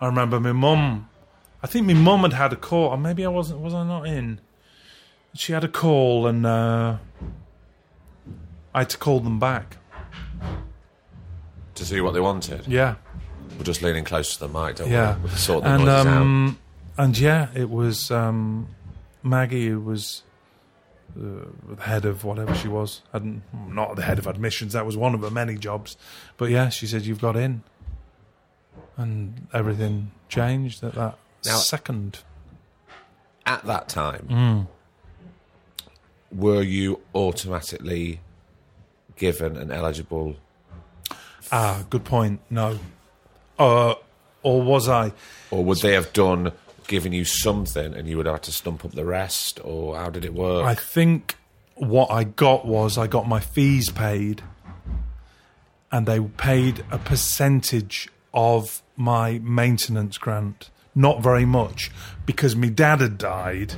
I 0.00 0.06
remember 0.06 0.38
my 0.40 0.52
mum, 0.52 1.08
I 1.62 1.66
think 1.66 1.86
my 1.86 1.94
mum 1.94 2.20
had 2.22 2.32
had 2.32 2.52
a 2.52 2.56
call, 2.56 2.90
or 2.90 2.96
maybe 2.98 3.24
I 3.24 3.28
wasn't, 3.28 3.60
was 3.60 3.74
I 3.74 3.84
not 3.84 4.06
in? 4.06 4.40
She 5.34 5.52
had 5.52 5.64
a 5.64 5.68
call 5.68 6.26
and 6.26 6.46
uh, 6.46 6.96
I 8.74 8.78
had 8.80 8.90
to 8.90 8.98
call 8.98 9.20
them 9.20 9.38
back. 9.38 9.76
To 11.74 11.84
see 11.84 12.00
what 12.00 12.12
they 12.14 12.20
wanted. 12.20 12.66
Yeah. 12.66 12.96
We're 13.56 13.64
just 13.64 13.82
leaning 13.82 14.04
close 14.04 14.34
to 14.36 14.40
the 14.40 14.48
mic, 14.48 14.76
don't 14.76 14.90
Yeah. 14.90 15.16
we? 15.16 15.22
We'll 15.24 15.32
sort 15.36 15.64
the 15.64 15.70
and 15.70 15.84
noises 15.84 16.06
um, 16.06 16.58
and 16.96 17.18
yeah, 17.18 17.48
it 17.54 17.70
was 17.70 18.10
um, 18.10 18.68
Maggie 19.22 19.68
who 19.68 19.80
was 19.80 20.22
uh, 21.16 21.46
the 21.74 21.82
head 21.82 22.04
of 22.04 22.24
whatever 22.24 22.54
she 22.54 22.66
was. 22.68 23.02
Hadn't 23.12 23.42
not 23.68 23.94
the 23.96 24.02
head 24.02 24.18
of 24.18 24.26
admissions. 24.26 24.72
That 24.72 24.86
was 24.86 24.96
one 24.96 25.14
of 25.14 25.20
her 25.22 25.30
many 25.30 25.54
jobs. 25.56 25.96
But 26.36 26.50
yeah, 26.50 26.68
she 26.68 26.86
said 26.86 27.02
you've 27.06 27.20
got 27.20 27.36
in, 27.36 27.62
and 28.98 29.46
everything 29.54 30.10
changed 30.28 30.84
at 30.84 30.94
that 30.94 31.16
Now- 31.46 31.56
second. 31.56 32.18
At 33.46 33.64
that 33.64 33.88
time, 33.88 34.26
Hmm. 34.28 34.62
were 36.30 36.62
you 36.62 37.00
automatically 37.14 38.20
given 39.16 39.56
an 39.56 39.70
eligible? 39.70 40.36
Ah, 41.50 41.84
good 41.88 42.04
point. 42.04 42.40
No, 42.50 42.78
uh, 43.58 43.94
or 44.42 44.62
was 44.62 44.88
I? 44.88 45.12
Or 45.50 45.64
would 45.64 45.80
they 45.80 45.94
have 45.94 46.12
done, 46.12 46.52
given 46.86 47.12
you 47.12 47.24
something 47.24 47.94
and 47.94 48.06
you 48.06 48.18
would 48.18 48.26
have 48.26 48.42
to 48.42 48.52
stump 48.52 48.84
up 48.84 48.92
the 48.92 49.06
rest? 49.06 49.58
Or 49.64 49.96
how 49.96 50.10
did 50.10 50.26
it 50.26 50.34
work? 50.34 50.66
I 50.66 50.74
think 50.74 51.36
what 51.74 52.10
I 52.10 52.24
got 52.24 52.66
was 52.66 52.98
I 52.98 53.06
got 53.06 53.26
my 53.26 53.40
fees 53.40 53.88
paid, 53.88 54.42
and 55.90 56.06
they 56.06 56.20
paid 56.20 56.84
a 56.90 56.98
percentage 56.98 58.10
of 58.34 58.82
my 58.98 59.38
maintenance 59.38 60.18
grant. 60.18 60.70
Not 60.94 61.22
very 61.22 61.44
much 61.44 61.90
because 62.26 62.56
my 62.56 62.68
dad 62.68 63.00
had 63.00 63.18
died, 63.18 63.74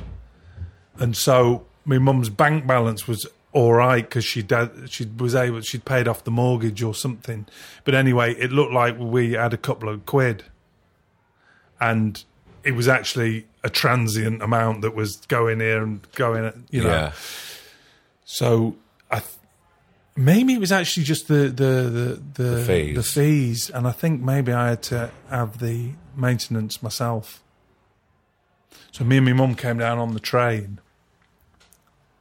and 0.97 1.15
so 1.15 1.65
my 1.85 1.99
mum's 1.99 2.29
bank 2.29 2.65
balance 2.65 3.07
was 3.07 3.27
all 3.53 3.73
right 3.73 4.07
because 4.07 4.23
she 4.23 4.41
dad 4.41 4.71
she 4.89 5.05
was 5.05 5.35
able 5.35 5.59
she'd 5.61 5.83
paid 5.83 6.07
off 6.07 6.23
the 6.23 6.31
mortgage 6.31 6.81
or 6.81 6.95
something. 6.95 7.45
But 7.83 7.95
anyway, 7.95 8.33
it 8.35 8.51
looked 8.51 8.71
like 8.71 8.97
we 8.97 9.33
had 9.33 9.53
a 9.53 9.57
couple 9.57 9.89
of 9.89 10.05
quid, 10.05 10.45
and 11.79 12.23
it 12.63 12.71
was 12.71 12.87
actually 12.87 13.45
a 13.63 13.69
transient 13.69 14.41
amount 14.41 14.81
that 14.81 14.95
was 14.95 15.17
going 15.27 15.59
here 15.59 15.83
and 15.83 16.01
going. 16.13 16.65
You 16.71 16.83
know, 16.83 16.89
yeah. 16.89 17.11
so 18.25 18.75
I 19.11 19.19
th- 19.19 19.35
maybe 20.15 20.53
it 20.53 20.59
was 20.59 20.71
actually 20.71 21.03
just 21.03 21.27
the 21.27 21.47
the 21.49 22.19
the 22.35 22.43
the, 22.43 22.65
fees. 22.65 22.95
the 22.95 23.03
fees, 23.03 23.69
and 23.69 23.87
I 23.87 23.91
think 23.91 24.21
maybe 24.21 24.51
I 24.51 24.69
had 24.69 24.83
to 24.83 25.11
have 25.29 25.59
the 25.59 25.91
maintenance 26.15 26.81
myself. 26.83 27.41
So 28.91 29.03
me 29.05 29.17
and 29.17 29.25
my 29.25 29.33
mum 29.33 29.55
came 29.55 29.77
down 29.77 29.99
on 29.99 30.13
the 30.13 30.19
train. 30.19 30.79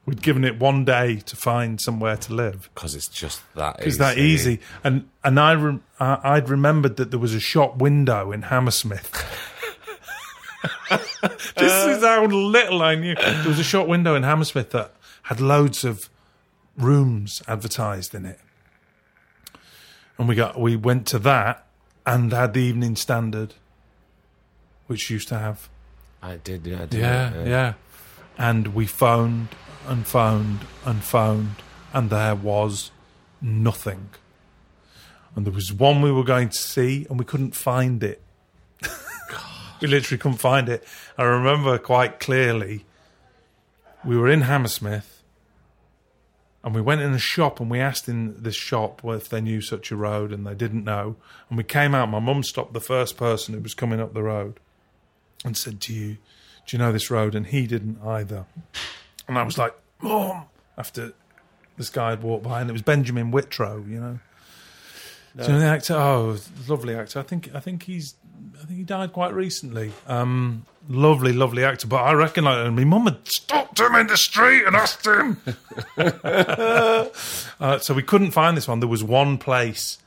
We'd 0.07 0.23
given 0.23 0.45
it 0.45 0.59
one 0.59 0.85
day 0.85 1.17
to 1.27 1.37
find 1.37 1.81
somewhere 1.81 2.17
to 2.17 2.35
live 2.35 2.71
Because 2.75 2.95
it's 2.95 3.07
just 3.07 3.43
that 3.55 3.77
because 3.77 3.99
that 3.99 4.19
easy. 4.19 4.61
And 4.83 5.09
and 5.23 5.39
I 5.39 5.79
I- 6.01 6.21
I'd 6.37 6.49
remembered 6.49 6.97
that 6.97 7.11
there 7.11 7.21
was 7.21 7.35
a 7.35 7.41
shop 7.41 7.77
window 7.77 8.33
in 8.33 8.43
Hammersmith. 8.43 9.11
this 10.91 11.87
is 11.87 12.03
how 12.03 12.25
little 12.27 12.83
I 12.83 12.95
knew. 12.95 13.15
There 13.15 13.45
was 13.47 13.59
a 13.59 13.65
shop 13.65 13.87
window 13.87 14.15
in 14.15 14.23
Hammersmith 14.23 14.71
that 14.71 14.93
had 15.25 15.41
loads 15.41 15.85
of 15.85 16.09
rooms 16.76 17.42
advertised 17.47 18.14
in 18.14 18.24
it, 18.24 18.40
and 20.18 20.28
we 20.28 20.34
got 20.34 20.59
we 20.59 20.76
went 20.76 21.06
to 21.09 21.18
that 21.20 21.66
and 22.06 22.32
had 22.32 22.55
the 22.55 22.60
Evening 22.60 22.97
Standard, 22.97 23.55
which 24.86 25.10
used 25.10 25.28
to 25.28 25.38
have 25.38 25.68
I 26.22 26.36
did, 26.36 26.66
yeah. 26.66 26.82
I 26.82 26.86
did 26.86 27.01
yeah, 27.01 27.44
yeah. 27.44 27.72
And 28.36 28.74
we 28.74 28.86
phoned 28.86 29.48
and 29.86 30.06
phoned 30.06 30.60
and 30.84 31.02
phoned, 31.02 31.56
and 31.92 32.10
there 32.10 32.34
was 32.34 32.90
nothing. 33.40 34.10
And 35.34 35.47
there 35.47 35.52
was 35.52 35.72
one 35.72 36.02
we 36.02 36.12
were 36.12 36.24
going 36.24 36.48
to 36.51 36.59
see, 36.59 37.06
and 37.09 37.18
we 37.18 37.24
couldn't 37.24 37.55
find 37.55 38.02
it. 38.02 38.20
we 39.80 39.88
literally 39.88 40.18
couldn't 40.18 40.38
find 40.38 40.68
it. 40.68 40.84
I 41.16 41.22
remember 41.24 41.78
quite 41.78 42.20
clearly. 42.20 42.84
We 44.05 44.16
were 44.16 44.28
in 44.28 44.42
Hammersmith, 44.42 45.19
and 46.62 46.74
we 46.74 46.81
went 46.81 47.01
in 47.01 47.12
a 47.12 47.19
shop, 47.19 47.61
and 47.61 47.70
we 47.70 47.81
asked 47.81 48.09
in 48.09 48.43
this 48.43 48.55
shop 48.55 49.01
if 49.05 49.28
they 49.28 49.41
knew 49.41 49.61
such 49.61 49.91
a 49.91 49.97
road, 49.97 50.32
and 50.32 50.47
they 50.47 50.55
didn't 50.55 50.85
know. 50.85 51.16
And 51.49 51.57
we 51.57 51.65
came 51.65 51.95
out. 51.95 52.11
My 52.11 52.19
mum 52.19 52.43
stopped 52.43 52.74
the 52.74 52.81
first 52.81 53.16
person 53.16 53.55
who 53.55 53.61
was 53.61 53.74
coming 53.74 54.01
up 54.01 54.12
the 54.12 54.23
road, 54.23 54.61
and 55.45 55.57
said, 55.57 55.78
"Do 55.78 55.95
you, 55.95 56.19
do 56.66 56.77
you 56.77 56.78
know 56.78 56.93
this 56.93 57.11
road?" 57.11 57.35
And 57.35 57.47
he 57.47 57.66
didn't 57.66 57.99
either. 58.05 58.47
And 59.27 59.39
I 59.39 59.43
was 59.43 59.57
like, 59.57 59.74
"Mom!" 60.01 60.45
After 60.77 61.12
this 61.77 61.91
guy 61.91 62.11
had 62.11 62.23
walked 62.23 62.45
by, 62.45 62.61
and 62.61 62.69
it 62.69 62.73
was 62.73 62.82
Benjamin 62.82 63.32
Whitrow, 63.32 63.89
you 63.89 64.01
know. 64.01 64.19
Do 65.37 65.45
you 65.45 65.53
know 65.53 65.61
the 65.61 65.66
actor? 65.66 65.95
Oh, 65.95 66.37
lovely 66.69 66.95
actor. 66.95 67.20
I 67.20 67.23
think 67.23 67.55
I 67.55 67.61
think 67.61 67.85
he's 67.85 68.15
I 68.61 68.65
think 68.67 68.79
he 68.79 68.85
died 68.85 69.12
quite 69.12 69.35
recently. 69.35 69.93
Um, 70.07 70.67
lovely, 70.89 71.33
lovely 71.33 71.65
actor. 71.65 71.87
But 71.87 72.03
I 72.03 72.12
him. 72.37 72.45
My 72.45 72.85
mum 72.85 73.05
had 73.05 73.27
stopped 73.27 73.81
him 73.81 73.95
in 73.95 74.07
the 74.07 74.17
street 74.17 74.65
and 74.67 74.77
asked 74.77 75.07
him. 75.07 75.41
uh, 77.61 77.79
so 77.79 77.95
we 77.95 78.03
couldn't 78.03 78.33
find 78.33 78.57
this 78.57 78.69
one. 78.69 78.81
There 78.81 78.89
was 78.89 79.05
one 79.05 79.39
place 79.39 79.99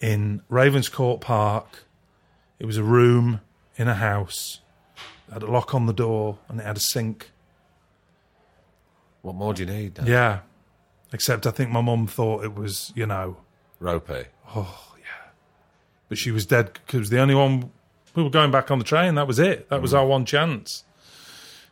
in 0.00 0.42
Ravenscourt 0.50 1.20
Park. 1.20 1.84
It 2.58 2.66
was 2.66 2.76
a 2.76 2.84
room 2.84 3.40
in 3.76 3.88
a 3.88 3.94
house. 3.94 4.60
It 5.28 5.34
had 5.34 5.42
a 5.42 5.50
lock 5.50 5.74
on 5.74 5.86
the 5.86 5.92
door 5.92 6.38
and 6.48 6.60
it 6.60 6.64
had 6.64 6.76
a 6.76 6.80
sink. 6.80 7.30
What 9.22 9.34
more 9.34 9.54
do 9.54 9.64
you 9.64 9.68
need? 9.70 9.94
Dan? 9.94 10.06
Yeah. 10.06 10.40
Except 11.12 11.46
I 11.46 11.50
think 11.50 11.70
my 11.70 11.80
mum 11.80 12.06
thought 12.06 12.44
it 12.44 12.54
was, 12.54 12.92
you 12.94 13.06
know, 13.06 13.38
Ropey. 13.80 14.24
But 16.08 16.18
she 16.18 16.30
was 16.30 16.46
dead 16.46 16.72
because 16.72 17.10
the 17.10 17.20
only 17.20 17.34
one 17.34 17.70
we 18.14 18.22
were 18.22 18.30
going 18.30 18.50
back 18.50 18.70
on 18.70 18.78
the 18.78 18.84
train. 18.84 19.14
That 19.14 19.26
was 19.26 19.38
it. 19.38 19.68
That 19.68 19.80
was 19.80 19.92
mm. 19.92 19.98
our 19.98 20.06
one 20.06 20.24
chance. 20.24 20.84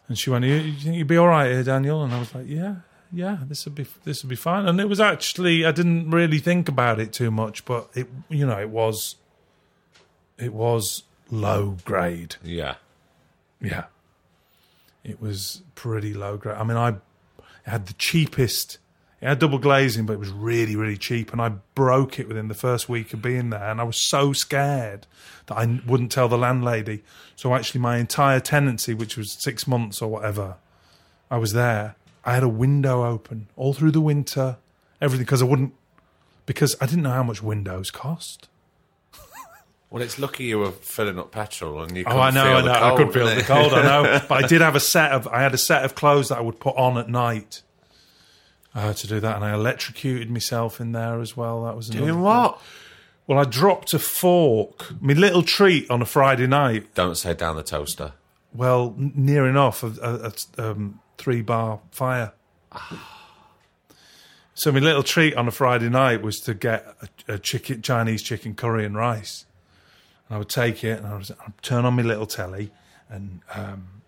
And 0.08 0.18
she 0.18 0.30
went, 0.30 0.44
"You, 0.44 0.54
you 0.54 0.72
think 0.74 0.96
you'd 0.96 1.08
be 1.08 1.16
all 1.16 1.28
right 1.28 1.50
here, 1.50 1.62
Daniel?" 1.64 2.04
And 2.04 2.12
I 2.12 2.18
was 2.18 2.34
like, 2.34 2.46
"Yeah, 2.46 2.76
yeah, 3.12 3.38
this 3.42 3.64
would 3.64 3.74
be 3.74 3.86
this 4.04 4.22
would 4.22 4.30
be 4.30 4.36
fine." 4.36 4.66
And 4.66 4.80
it 4.80 4.88
was 4.88 5.00
actually 5.00 5.64
I 5.64 5.72
didn't 5.72 6.10
really 6.10 6.38
think 6.38 6.68
about 6.68 7.00
it 7.00 7.12
too 7.12 7.30
much, 7.30 7.64
but 7.64 7.90
it 7.94 8.08
you 8.28 8.46
know 8.46 8.60
it 8.60 8.70
was 8.70 9.16
it 10.38 10.52
was 10.52 11.02
low 11.30 11.76
grade. 11.84 12.36
Yeah. 12.42 12.76
Yeah. 13.60 13.84
It 15.02 15.20
was 15.20 15.62
pretty 15.74 16.14
low 16.14 16.36
grade. 16.36 16.56
I 16.56 16.64
mean, 16.64 16.76
I 16.76 16.96
had 17.64 17.86
the 17.86 17.94
cheapest. 17.94 18.78
It 19.20 19.26
had 19.26 19.38
double 19.38 19.58
glazing, 19.58 20.04
but 20.04 20.12
it 20.12 20.18
was 20.18 20.30
really, 20.30 20.76
really 20.76 20.98
cheap. 20.98 21.32
And 21.32 21.40
I 21.40 21.48
broke 21.74 22.18
it 22.18 22.28
within 22.28 22.48
the 22.48 22.54
first 22.54 22.88
week 22.88 23.14
of 23.14 23.22
being 23.22 23.48
there. 23.48 23.70
And 23.70 23.80
I 23.80 23.84
was 23.84 23.96
so 23.96 24.34
scared 24.34 25.06
that 25.46 25.56
I 25.56 25.80
wouldn't 25.86 26.12
tell 26.12 26.28
the 26.28 26.36
landlady. 26.36 27.02
So 27.34 27.54
actually, 27.54 27.80
my 27.80 27.96
entire 27.96 28.40
tenancy, 28.40 28.92
which 28.92 29.16
was 29.16 29.32
six 29.32 29.66
months 29.66 30.02
or 30.02 30.10
whatever, 30.10 30.56
I 31.30 31.38
was 31.38 31.54
there. 31.54 31.96
I 32.24 32.34
had 32.34 32.42
a 32.42 32.48
window 32.48 33.06
open 33.06 33.48
all 33.56 33.72
through 33.72 33.92
the 33.92 34.00
winter, 34.00 34.58
everything, 35.00 35.24
because 35.24 35.40
I 35.40 35.46
wouldn't, 35.46 35.72
because 36.44 36.76
I 36.80 36.86
didn't 36.86 37.02
know 37.02 37.10
how 37.10 37.22
much 37.22 37.42
windows 37.42 37.90
cost. 37.90 38.48
Well, 39.88 40.02
it's 40.02 40.18
lucky 40.18 40.42
you 40.42 40.58
were 40.58 40.72
filling 40.72 41.16
up 41.16 41.30
petrol 41.30 41.80
and 41.80 41.96
you. 41.96 42.02
Oh, 42.08 42.18
I 42.18 42.30
know, 42.30 42.42
I 42.42 42.60
know. 42.60 42.74
Cold, 42.74 42.76
I 42.76 42.96
could 42.96 43.14
feel 43.14 43.26
the 43.32 43.42
cold. 43.42 43.72
I 43.72 43.82
know, 43.82 44.20
but 44.28 44.44
I 44.44 44.46
did 44.46 44.60
have 44.60 44.74
a 44.74 44.80
set 44.80 45.12
of. 45.12 45.28
I 45.28 45.40
had 45.40 45.54
a 45.54 45.58
set 45.58 45.84
of 45.84 45.94
clothes 45.94 46.28
that 46.30 46.38
I 46.38 46.40
would 46.40 46.58
put 46.58 46.74
on 46.76 46.98
at 46.98 47.08
night 47.08 47.62
uh, 48.76 48.92
to 48.92 49.06
do 49.06 49.18
that, 49.20 49.36
and 49.36 49.44
I 49.44 49.54
electrocuted 49.54 50.30
myself 50.30 50.80
in 50.80 50.92
there 50.92 51.20
as 51.20 51.34
well. 51.36 51.64
That 51.64 51.74
was 51.74 51.88
another 51.88 52.06
Doing 52.06 52.20
what? 52.20 52.60
Well, 53.26 53.38
I 53.38 53.44
dropped 53.44 53.94
a 53.94 53.98
fork, 53.98 55.00
my 55.00 55.14
little 55.14 55.42
treat 55.42 55.90
on 55.90 56.02
a 56.02 56.04
Friday 56.04 56.46
night. 56.46 56.94
Don't 56.94 57.16
say 57.16 57.34
down 57.34 57.56
the 57.56 57.62
toaster. 57.62 58.12
Well, 58.54 58.94
n- 58.96 59.12
near 59.16 59.48
enough 59.48 59.82
a, 59.82 59.86
a, 60.00 60.32
a 60.62 60.70
um, 60.70 61.00
three 61.18 61.42
bar 61.42 61.80
fire. 61.90 62.32
So 64.58 64.72
my 64.72 64.78
little 64.78 65.02
treat 65.02 65.34
on 65.34 65.46
a 65.46 65.50
Friday 65.50 65.90
night 65.90 66.22
was 66.22 66.40
to 66.40 66.54
get 66.54 66.96
a, 67.28 67.34
a 67.34 67.38
chicken 67.38 67.82
Chinese 67.82 68.22
chicken 68.22 68.54
curry 68.54 68.86
and 68.86 68.96
rice. 68.96 69.44
And 70.26 70.36
I 70.36 70.38
would 70.38 70.48
take 70.48 70.82
it 70.82 70.98
and 70.98 71.06
I 71.06 71.14
would 71.14 71.30
I'd 71.46 71.60
turn 71.60 71.84
on 71.84 71.92
my 71.92 72.00
little 72.00 72.24
telly 72.24 72.70
and 73.10 73.40
um, 73.52 74.00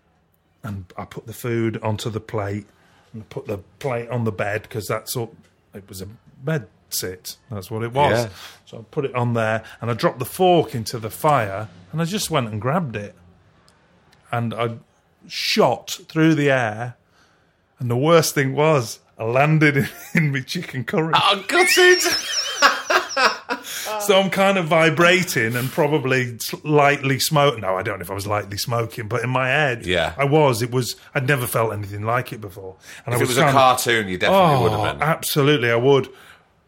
and 0.63 0.91
I 0.97 1.05
put 1.05 1.27
the 1.27 1.33
food 1.33 1.77
onto 1.83 2.09
the 2.09 2.19
plate 2.19 2.65
and 3.13 3.27
put 3.29 3.47
the 3.47 3.59
plate 3.79 4.09
on 4.09 4.23
the 4.23 4.31
bed 4.31 4.63
because 4.63 4.87
that's 4.87 5.15
all 5.15 5.35
it 5.73 5.87
was 5.87 6.01
a 6.01 6.07
bed 6.43 6.67
sit. 6.89 7.37
That's 7.51 7.69
what 7.69 7.83
it 7.83 7.93
was. 7.93 8.25
Yeah. 8.25 8.29
So 8.65 8.79
I 8.79 8.81
put 8.91 9.05
it 9.05 9.15
on 9.15 9.33
there 9.33 9.63
and 9.81 9.89
I 9.89 9.93
dropped 9.93 10.19
the 10.19 10.25
fork 10.25 10.75
into 10.75 10.99
the 10.99 11.09
fire 11.09 11.69
and 11.91 12.01
I 12.01 12.05
just 12.05 12.29
went 12.31 12.47
and 12.47 12.61
grabbed 12.61 12.95
it 12.95 13.15
and 14.31 14.53
I 14.53 14.77
shot 15.27 15.99
through 16.07 16.35
the 16.35 16.51
air. 16.51 16.95
And 17.79 17.89
the 17.89 17.97
worst 17.97 18.35
thing 18.35 18.53
was, 18.55 18.99
I 19.17 19.23
landed 19.23 19.77
in, 19.77 19.87
in 20.13 20.31
my 20.31 20.41
chicken 20.41 20.83
curry. 20.83 21.13
Oh, 21.15 21.45
gutted! 21.47 21.99
So 24.09 24.19
I'm 24.19 24.31
kind 24.31 24.57
of 24.57 24.65
vibrating 24.65 25.55
and 25.55 25.69
probably 25.69 26.39
lightly 26.63 27.19
smoking. 27.19 27.61
No, 27.61 27.77
I 27.77 27.83
don't 27.83 27.99
know 27.99 28.03
if 28.03 28.09
I 28.09 28.15
was 28.15 28.25
lightly 28.25 28.57
smoking, 28.57 29.07
but 29.07 29.23
in 29.23 29.29
my 29.29 29.47
head, 29.49 29.85
Yeah. 29.85 30.15
I 30.17 30.25
was. 30.25 30.63
It 30.63 30.71
was. 30.71 30.95
I'd 31.13 31.27
never 31.27 31.45
felt 31.45 31.73
anything 31.73 32.01
like 32.03 32.33
it 32.33 32.41
before. 32.41 32.75
And 33.05 33.13
if 33.13 33.21
I 33.21 33.23
it 33.23 33.27
was 33.27 33.37
a 33.37 33.51
cartoon, 33.51 34.07
you 34.07 34.17
definitely 34.17 34.63
would 34.63 34.71
Oh, 34.73 34.83
have 34.83 34.97
been. 34.97 35.07
absolutely, 35.07 35.69
I 35.69 35.75
would. 35.75 36.09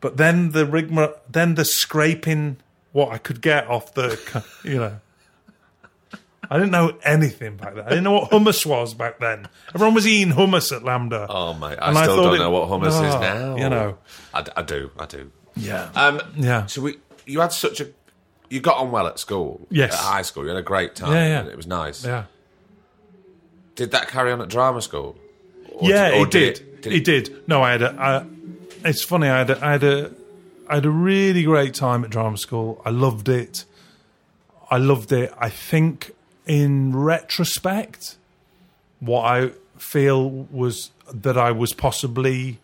But 0.02 0.18
then 0.18 0.52
the 0.52 0.68
rigmarole, 0.68 1.16
then 1.30 1.56
the 1.56 1.66
scraping 1.66 2.58
what 2.92 3.12
I 3.12 3.18
could 3.18 3.42
get 3.42 3.68
off 3.68 3.94
the, 3.96 4.20
you 4.64 4.76
know. 4.78 5.00
I 6.50 6.58
didn't 6.58 6.72
know 6.72 6.98
anything 7.04 7.56
back 7.58 7.74
then. 7.76 7.86
I 7.86 7.90
didn't 7.90 8.04
know 8.04 8.12
what 8.14 8.30
hummus 8.30 8.66
was 8.68 8.94
back 8.94 9.20
then. 9.20 9.48
Everyone 9.74 9.96
was 9.96 10.06
eating 10.06 10.34
hummus 10.34 10.76
at 10.76 10.84
LAMDA. 10.84 11.26
Oh 11.30 11.54
my! 11.54 11.76
I 11.76 11.90
And 11.90 11.98
I 11.98 12.04
still 12.04 12.18
thought 12.18 12.24
don't 12.24 12.36
it- 12.36 12.40
know 12.40 12.52
what 12.52 12.70
hummus 12.70 12.88
is 12.88 13.16
Oh, 13.16 13.20
now. 13.20 13.56
you 13.56 13.68
know. 13.70 13.98
I, 14.34 14.46
I 14.58 14.62
do, 14.62 14.92
I 15.00 15.06
do. 15.08 15.32
Yeah. 15.56 15.90
Um, 15.96 16.22
Yeah. 16.36 16.66
So 16.68 16.82
we, 16.82 16.98
you 17.32 17.40
had 17.40 17.54
such 17.54 17.80
a, 17.80 17.88
you 18.50 18.60
got 18.60 18.78
on 18.78 18.92
well 18.92 19.08
at 19.08 19.20
school. 19.20 19.66
Yes. 19.70 19.94
At 19.94 20.00
high 20.00 20.22
school, 20.24 20.44
you 20.44 20.50
had 20.50 20.58
a 20.58 20.62
great 20.62 20.96
time. 20.96 21.14
Yeah, 21.14 21.44
yeah. 21.44 21.50
It 21.50 21.56
was 21.58 21.68
nice. 21.68 22.06
yeah. 22.06 22.26
Did 23.76 23.92
that 23.92 24.10
carry 24.10 24.32
on 24.32 24.42
at 24.42 24.50
drama 24.50 24.82
school? 24.82 25.16
Or 25.72 25.90
yeah, 25.90 26.20
or 26.20 26.24
it 26.26 26.32
did. 26.32 26.60
It, 26.60 26.88
It, 26.88 27.04
did. 27.06 27.48
No, 27.48 27.62
I 27.64 27.72
had 27.72 27.82
a. 27.82 27.96
I, 28.00 28.26
it's 28.84 29.04
funny. 29.04 29.28
I 29.30 29.40
had 29.40 29.50
a, 29.50 29.66
I 29.66 29.72
had 29.72 29.84
a. 29.84 30.12
I 30.68 30.76
had 30.76 30.86
a 30.86 30.90
really 30.92 31.44
great 31.44 31.74
time 31.74 32.04
at 32.04 32.10
drama 32.10 32.38
school. 32.38 32.82
I 32.86 32.90
loved 32.90 33.30
it. 33.30 33.66
I 34.70 34.78
loved 34.78 35.12
it. 35.12 35.34
I 35.38 35.50
think, 35.50 36.12
in 36.46 36.96
retrospect, 36.96 38.18
what 39.00 39.24
I 39.24 39.52
feel 39.78 40.30
was 40.30 40.92
that 41.14 41.38
I 41.38 41.52
was 41.52 41.74
possibly 41.74 42.60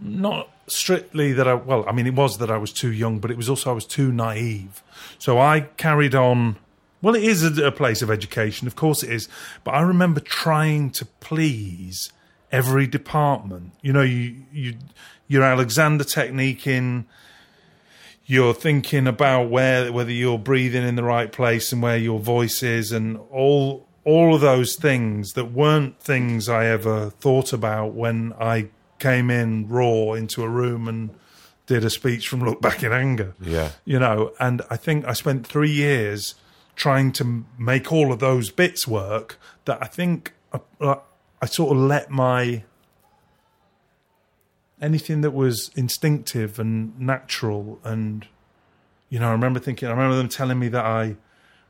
not 0.00 0.48
strictly 0.66 1.32
that 1.32 1.46
I. 1.46 1.54
Well, 1.54 1.84
I 1.88 1.92
mean, 1.92 2.06
it 2.06 2.14
was 2.14 2.38
that 2.38 2.50
I 2.50 2.58
was 2.58 2.72
too 2.72 2.92
young, 2.92 3.18
but 3.18 3.30
it 3.30 3.36
was 3.36 3.48
also 3.48 3.70
I 3.70 3.74
was 3.74 3.86
too 3.86 4.12
naive. 4.12 4.82
So 5.18 5.38
I 5.38 5.60
carried 5.76 6.14
on. 6.14 6.56
Well, 7.02 7.14
it 7.14 7.22
is 7.22 7.42
a, 7.58 7.66
a 7.66 7.72
place 7.72 8.00
of 8.00 8.10
education, 8.10 8.66
of 8.66 8.76
course 8.76 9.02
it 9.02 9.10
is. 9.10 9.28
But 9.62 9.72
I 9.72 9.82
remember 9.82 10.20
trying 10.20 10.90
to 10.92 11.04
please 11.04 12.10
every 12.50 12.86
department. 12.86 13.72
You 13.82 13.92
know, 13.92 14.02
you 14.02 14.36
you 14.52 14.74
your 15.28 15.42
Alexander 15.42 16.04
technique 16.04 16.66
in. 16.66 17.06
You're 18.26 18.54
thinking 18.54 19.06
about 19.06 19.50
where 19.50 19.92
whether 19.92 20.10
you're 20.10 20.38
breathing 20.38 20.82
in 20.82 20.96
the 20.96 21.04
right 21.04 21.30
place 21.30 21.72
and 21.72 21.82
where 21.82 21.98
your 21.98 22.18
voice 22.18 22.62
is, 22.62 22.90
and 22.90 23.18
all 23.30 23.86
all 24.04 24.34
of 24.34 24.40
those 24.40 24.76
things 24.76 25.32
that 25.32 25.52
weren't 25.52 26.00
things 26.00 26.48
I 26.48 26.66
ever 26.66 27.10
thought 27.10 27.52
about 27.52 27.94
when 27.94 28.32
I 28.38 28.68
came 28.98 29.30
in 29.30 29.68
raw 29.68 30.12
into 30.12 30.42
a 30.42 30.48
room 30.48 30.88
and 30.88 31.10
did 31.66 31.84
a 31.84 31.90
speech 31.90 32.28
from 32.28 32.44
Look 32.44 32.60
Back 32.60 32.82
in 32.82 32.92
Anger 32.92 33.34
Yeah. 33.40 33.70
you 33.84 33.98
know, 33.98 34.32
and 34.38 34.62
I 34.70 34.76
think 34.76 35.06
I 35.06 35.12
spent 35.14 35.46
three 35.46 35.70
years 35.70 36.34
trying 36.76 37.12
to 37.12 37.44
make 37.58 37.92
all 37.92 38.12
of 38.12 38.18
those 38.18 38.50
bits 38.50 38.86
work 38.86 39.38
that 39.64 39.78
I 39.82 39.86
think 39.86 40.34
I, 40.52 40.60
uh, 40.80 40.96
I 41.40 41.46
sort 41.46 41.76
of 41.76 41.82
let 41.82 42.10
my 42.10 42.64
anything 44.80 45.20
that 45.22 45.30
was 45.30 45.70
instinctive 45.76 46.58
and 46.58 46.98
natural 47.00 47.78
and 47.84 48.26
you 49.08 49.18
know 49.18 49.28
I 49.28 49.32
remember 49.32 49.60
thinking 49.60 49.88
I 49.88 49.92
remember 49.92 50.16
them 50.16 50.28
telling 50.28 50.58
me 50.58 50.68
that 50.68 50.84
I 50.84 51.16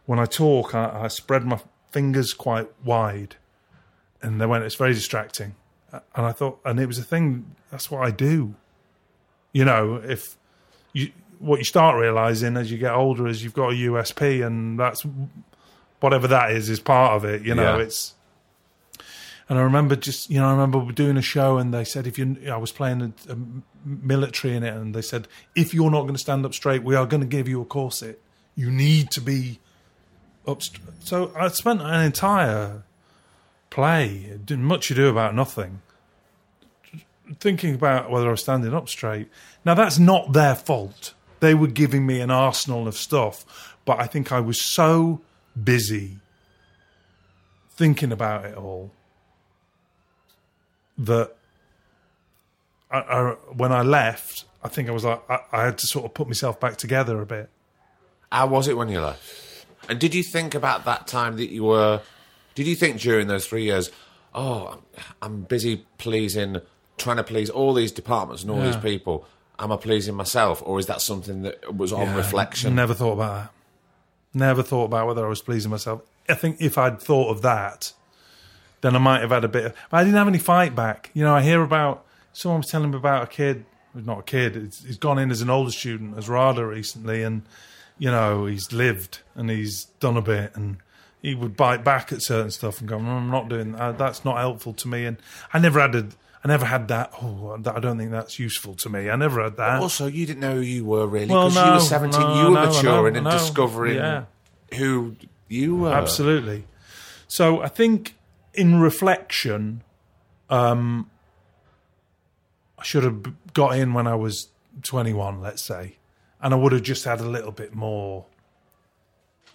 when 0.06 0.18
I 0.18 0.24
talk 0.24 0.74
I, 0.74 1.02
I 1.04 1.08
spread 1.08 1.44
my 1.44 1.60
fingers 1.90 2.32
quite 2.32 2.68
wide 2.82 3.36
and 4.22 4.40
they 4.40 4.46
went 4.46 4.64
it's 4.64 4.74
very 4.74 4.94
distracting 4.94 5.54
and 6.14 6.26
I 6.26 6.32
thought 6.32 6.60
and 6.64 6.78
it 6.80 6.86
was 6.86 6.98
a 6.98 7.04
thing 7.04 7.54
that's 7.70 7.90
what 7.90 8.02
I 8.06 8.10
do 8.10 8.54
you 9.52 9.64
know 9.64 9.96
if 9.96 10.36
you 10.92 11.10
what 11.38 11.58
you 11.58 11.64
start 11.64 11.96
realizing 12.00 12.56
as 12.56 12.70
you 12.70 12.78
get 12.78 12.92
older 12.94 13.26
is 13.26 13.42
you've 13.42 13.54
got 13.54 13.70
a 13.70 13.74
USP 13.74 14.44
and 14.46 14.78
that's 14.78 15.04
whatever 16.00 16.26
that 16.28 16.52
is 16.52 16.68
is 16.68 16.80
part 16.80 17.12
of 17.12 17.24
it 17.24 17.42
you 17.42 17.54
know 17.54 17.78
Yeah. 17.78 17.84
it's 17.84 18.14
and 19.48 19.58
I 19.58 19.62
remember 19.62 19.94
just, 19.94 20.30
you 20.30 20.40
know, 20.40 20.48
I 20.48 20.52
remember 20.52 20.90
doing 20.92 21.18
a 21.18 21.22
show 21.22 21.58
and 21.58 21.72
they 21.74 21.84
said, 21.84 22.06
if 22.06 22.16
you, 22.16 22.38
I 22.50 22.56
was 22.56 22.72
playing 22.72 23.02
a, 23.28 23.32
a 23.32 23.36
military 23.84 24.56
in 24.56 24.62
it, 24.62 24.72
and 24.72 24.94
they 24.94 25.02
said, 25.02 25.28
if 25.54 25.74
you're 25.74 25.90
not 25.90 26.02
going 26.02 26.14
to 26.14 26.18
stand 26.18 26.46
up 26.46 26.54
straight, 26.54 26.82
we 26.82 26.94
are 26.94 27.04
going 27.04 27.20
to 27.20 27.26
give 27.26 27.46
you 27.46 27.60
a 27.60 27.66
corset. 27.66 28.18
You 28.56 28.70
need 28.70 29.10
to 29.10 29.20
be 29.20 29.60
up. 30.48 30.62
So 31.00 31.30
I 31.36 31.48
spent 31.48 31.82
an 31.82 32.00
entire 32.02 32.84
play, 33.74 34.38
much 34.50 34.92
ado 34.92 35.08
about 35.08 35.34
nothing, 35.34 35.82
thinking 37.40 37.74
about 37.74 38.08
whether 38.08 38.28
I 38.28 38.30
was 38.30 38.40
standing 38.40 38.72
up 38.72 38.88
straight. 38.88 39.28
Now 39.64 39.74
that's 39.74 39.98
not 39.98 40.32
their 40.32 40.54
fault. 40.54 41.12
They 41.40 41.54
were 41.54 41.66
giving 41.66 42.06
me 42.06 42.20
an 42.20 42.30
arsenal 42.30 42.86
of 42.86 42.96
stuff, 42.96 43.76
but 43.84 43.98
I 43.98 44.06
think 44.06 44.30
I 44.30 44.38
was 44.38 44.60
so 44.60 45.22
busy 45.60 46.18
thinking 47.70 48.12
about 48.12 48.44
it 48.44 48.56
all 48.56 48.92
that 50.96 51.34
I, 52.92 52.98
I, 52.98 53.30
when 53.56 53.72
I 53.72 53.82
left, 53.82 54.44
I 54.62 54.68
think 54.68 54.88
I 54.88 54.92
was 54.92 55.04
like 55.04 55.20
I, 55.28 55.40
I 55.50 55.64
had 55.64 55.78
to 55.78 55.86
sort 55.88 56.04
of 56.04 56.14
put 56.14 56.28
myself 56.28 56.60
back 56.60 56.76
together 56.76 57.20
a 57.20 57.26
bit. 57.26 57.50
How 58.30 58.46
was 58.46 58.68
it 58.68 58.76
when 58.76 58.88
you 58.88 59.00
left? 59.00 59.66
And 59.88 59.98
did 59.98 60.14
you 60.14 60.22
think 60.22 60.54
about 60.54 60.84
that 60.84 61.08
time 61.08 61.36
that 61.38 61.50
you 61.50 61.64
were? 61.64 62.02
Did 62.54 62.66
you 62.66 62.74
think 62.76 63.00
during 63.00 63.26
those 63.26 63.46
three 63.46 63.64
years, 63.64 63.90
oh, 64.34 64.78
I'm- 65.20 65.42
busy 65.42 65.84
pleasing, 65.98 66.60
trying 66.96 67.16
to 67.16 67.24
please 67.24 67.50
all 67.50 67.74
these 67.74 67.92
departments 67.92 68.42
and 68.42 68.50
all 68.50 68.60
these 68.60 68.76
people? 68.76 69.26
Am 69.58 69.70
I 69.70 69.76
pleasing 69.76 70.14
myself, 70.14 70.62
or 70.64 70.78
is 70.80 70.86
that 70.86 71.00
something 71.00 71.42
that 71.42 71.76
was 71.76 71.92
on 71.92 72.06
Yeah, 72.08 72.16
reflection? 72.16 72.74
Never 72.74 72.94
thought 72.94 73.12
about 73.12 73.34
that. 73.34 73.50
Never 74.36 74.62
thought 74.64 74.86
about 74.86 75.06
whether 75.06 75.24
I 75.24 75.28
was 75.28 75.42
pleasing 75.42 75.70
myself. 75.70 76.02
I 76.28 76.34
think 76.34 76.56
if 76.60 76.76
I'd 76.76 77.00
thought 77.00 77.30
of 77.30 77.42
that, 77.42 77.92
then 78.80 78.96
I 78.96 78.98
might 78.98 79.20
have 79.20 79.30
had 79.30 79.44
a 79.44 79.48
bit 79.48 79.66
of. 79.66 79.74
But 79.90 79.98
I 79.98 80.04
didn't 80.04 80.16
have 80.16 80.26
any 80.26 80.38
fight 80.38 80.74
back. 80.74 81.10
You 81.14 81.22
know, 81.22 81.34
I 81.34 81.42
hear 81.42 81.62
about 81.62 82.04
someone 82.32 82.60
was 82.62 82.70
telling 82.70 82.90
me 82.90 82.96
about 82.96 83.22
a 83.22 83.26
kid, 83.28 83.64
not 83.94 84.18
a 84.20 84.22
kid, 84.24 84.56
he's, 84.56 84.84
he's 84.84 84.98
gone 84.98 85.18
in 85.18 85.30
as 85.30 85.40
an 85.40 85.50
older 85.50 85.70
student 85.70 86.18
as 86.18 86.28
RADA 86.28 86.66
recently, 86.66 87.22
and 87.22 87.42
you 87.96 88.10
know 88.10 88.46
he's 88.46 88.72
lived 88.72 89.20
and 89.36 89.48
he's 89.50 89.84
done 90.00 90.16
a 90.16 90.22
bit, 90.22 90.50
and 90.56 90.78
he 91.24 91.34
would 91.34 91.56
bite 91.56 91.82
back 91.82 92.12
at 92.12 92.20
certain 92.22 92.50
stuff 92.50 92.80
and 92.80 92.88
go, 92.88 92.98
"Mm, 92.98 93.06
"I'm 93.06 93.30
not 93.30 93.48
doing 93.48 93.72
that. 93.72 93.96
That's 93.98 94.24
not 94.24 94.36
helpful 94.36 94.74
to 94.74 94.88
me." 94.88 95.06
And 95.06 95.16
I 95.52 95.58
never 95.58 95.80
had 95.80 95.94
a. 95.94 96.06
I 96.44 96.48
never 96.48 96.66
had 96.66 96.88
that. 96.88 97.10
Oh, 97.22 97.58
I 97.64 97.80
don't 97.80 97.96
think 97.96 98.10
that's 98.10 98.38
useful 98.38 98.74
to 98.74 98.90
me. 98.90 99.08
I 99.08 99.16
never 99.16 99.42
had 99.42 99.56
that. 99.56 99.80
Also, 99.80 100.06
you 100.06 100.26
didn't 100.26 100.40
know 100.40 100.56
who 100.56 100.60
you 100.60 100.84
were 100.84 101.06
really 101.06 101.28
Well, 101.32 101.48
because 101.48 101.66
you 101.66 101.72
were 101.72 101.80
17. 101.80 102.20
no, 102.20 102.34
you 102.42 102.44
were 102.50 102.66
maturing 102.66 103.16
and 103.16 103.24
discovering 103.30 103.96
Yeah. 103.96 104.24
who 104.76 105.16
you 105.48 105.74
were. 105.76 105.92
Absolutely. 105.94 106.66
So 107.28 107.62
I 107.62 107.68
think 107.68 108.16
in 108.52 108.78
reflection, 108.78 109.82
um, 110.50 111.08
I 112.78 112.82
should 112.84 113.04
have 113.04 113.52
got 113.54 113.78
in 113.78 113.94
when 113.94 114.06
I 114.06 114.14
was 114.14 114.48
21, 114.82 115.40
let's 115.40 115.62
say, 115.62 115.96
and 116.42 116.52
I 116.52 116.58
would 116.58 116.72
have 116.72 116.82
just 116.82 117.04
had 117.06 117.20
a 117.20 117.28
little 117.28 117.52
bit 117.52 117.74
more 117.74 118.26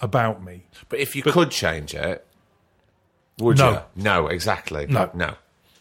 about 0.01 0.43
me. 0.43 0.63
But 0.89 0.99
if 0.99 1.15
you 1.15 1.23
could 1.23 1.51
change 1.51 1.93
it, 1.93 2.25
would 3.39 3.57
No. 3.57 3.71
you? 3.95 4.03
No, 4.03 4.27
exactly. 4.27 4.85
No. 4.87 5.09
no. 5.13 5.35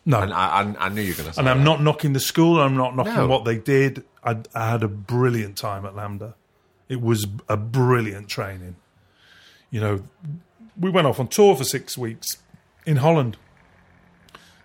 No. 0.06 0.20
And 0.20 0.32
I, 0.32 0.62
I, 0.62 0.86
I 0.86 0.88
knew 0.88 1.02
you 1.02 1.12
were 1.12 1.16
going 1.18 1.28
to 1.28 1.34
say 1.34 1.40
and 1.40 1.48
I'm 1.48 1.58
that. 1.58 1.64
not 1.64 1.82
knocking 1.82 2.12
the 2.14 2.20
school. 2.20 2.60
I'm 2.60 2.76
not 2.76 2.96
knocking 2.96 3.14
No. 3.14 3.26
what 3.28 3.44
they 3.44 3.58
did. 3.58 4.04
I, 4.24 4.36
I 4.54 4.70
had 4.70 4.82
a 4.82 4.88
brilliant 4.88 5.56
time 5.58 5.84
at 5.84 5.94
LAMDA. 5.94 6.34
It 6.88 7.00
was 7.02 7.26
a 7.48 7.56
brilliant 7.56 8.28
training. 8.28 8.76
You 9.70 9.80
know, 9.80 10.02
we 10.78 10.88
went 10.90 11.06
off 11.06 11.20
on 11.20 11.28
tour 11.28 11.54
for 11.56 11.64
six 11.64 11.98
weeks 11.98 12.38
in 12.86 12.96
Holland. 12.96 13.36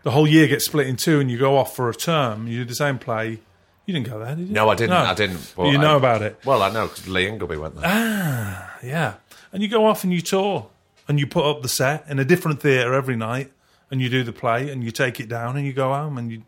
The 0.04 0.12
whole 0.12 0.28
year 0.28 0.48
gets 0.48 0.66
split 0.66 0.88
in 0.88 0.96
two, 0.98 1.20
and 1.20 1.30
you 1.32 1.38
go 1.38 1.58
off 1.58 1.76
for 1.76 1.90
a 1.90 1.94
term. 1.96 2.48
You 2.48 2.60
do 2.60 2.66
the 2.66 2.76
same 2.76 2.98
play. 3.00 3.40
You 3.86 3.94
didn't 3.94 4.08
go 4.08 4.20
there, 4.20 4.36
did 4.36 4.48
you? 4.48 4.54
No, 4.54 4.70
I 4.70 4.76
didn't. 4.76 4.94
I 4.96 5.14
didn't. 5.14 5.54
But 5.58 5.66
you 5.72 5.78
I- 5.78 5.82
know 5.82 5.98
about 5.98 6.22
it. 6.22 6.40
Well, 6.46 6.62
I 6.64 6.72
know 6.72 6.88
because 6.88 7.08
Lee 7.10 7.28
Ingleby 7.28 7.58
went 7.58 7.76
there. 7.76 7.84
Ah, 7.86 8.78
yeah. 8.82 9.14
And 9.54 9.62
you 9.64 9.70
go 9.70 9.86
off 9.86 10.04
and 10.04 10.12
you 10.12 10.20
tour 10.22 10.70
and 11.08 11.20
you 11.20 11.28
put 11.28 11.46
up 11.46 11.62
the 11.62 11.70
set 11.70 12.06
in 12.10 12.20
a 12.20 12.26
different 12.26 12.60
theatre 12.62 12.94
every 12.94 13.16
night 13.16 13.52
and 13.92 14.02
you 14.02 14.10
do 14.10 14.24
the 14.24 14.34
play 14.34 14.70
and 14.72 14.84
you 14.84 14.92
take 14.92 15.20
it 15.20 15.30
down 15.30 15.56
and 15.56 15.66
you 15.66 15.72
go 15.74 15.94
home 15.94 16.18
and 16.18 16.32
you. 16.32 16.44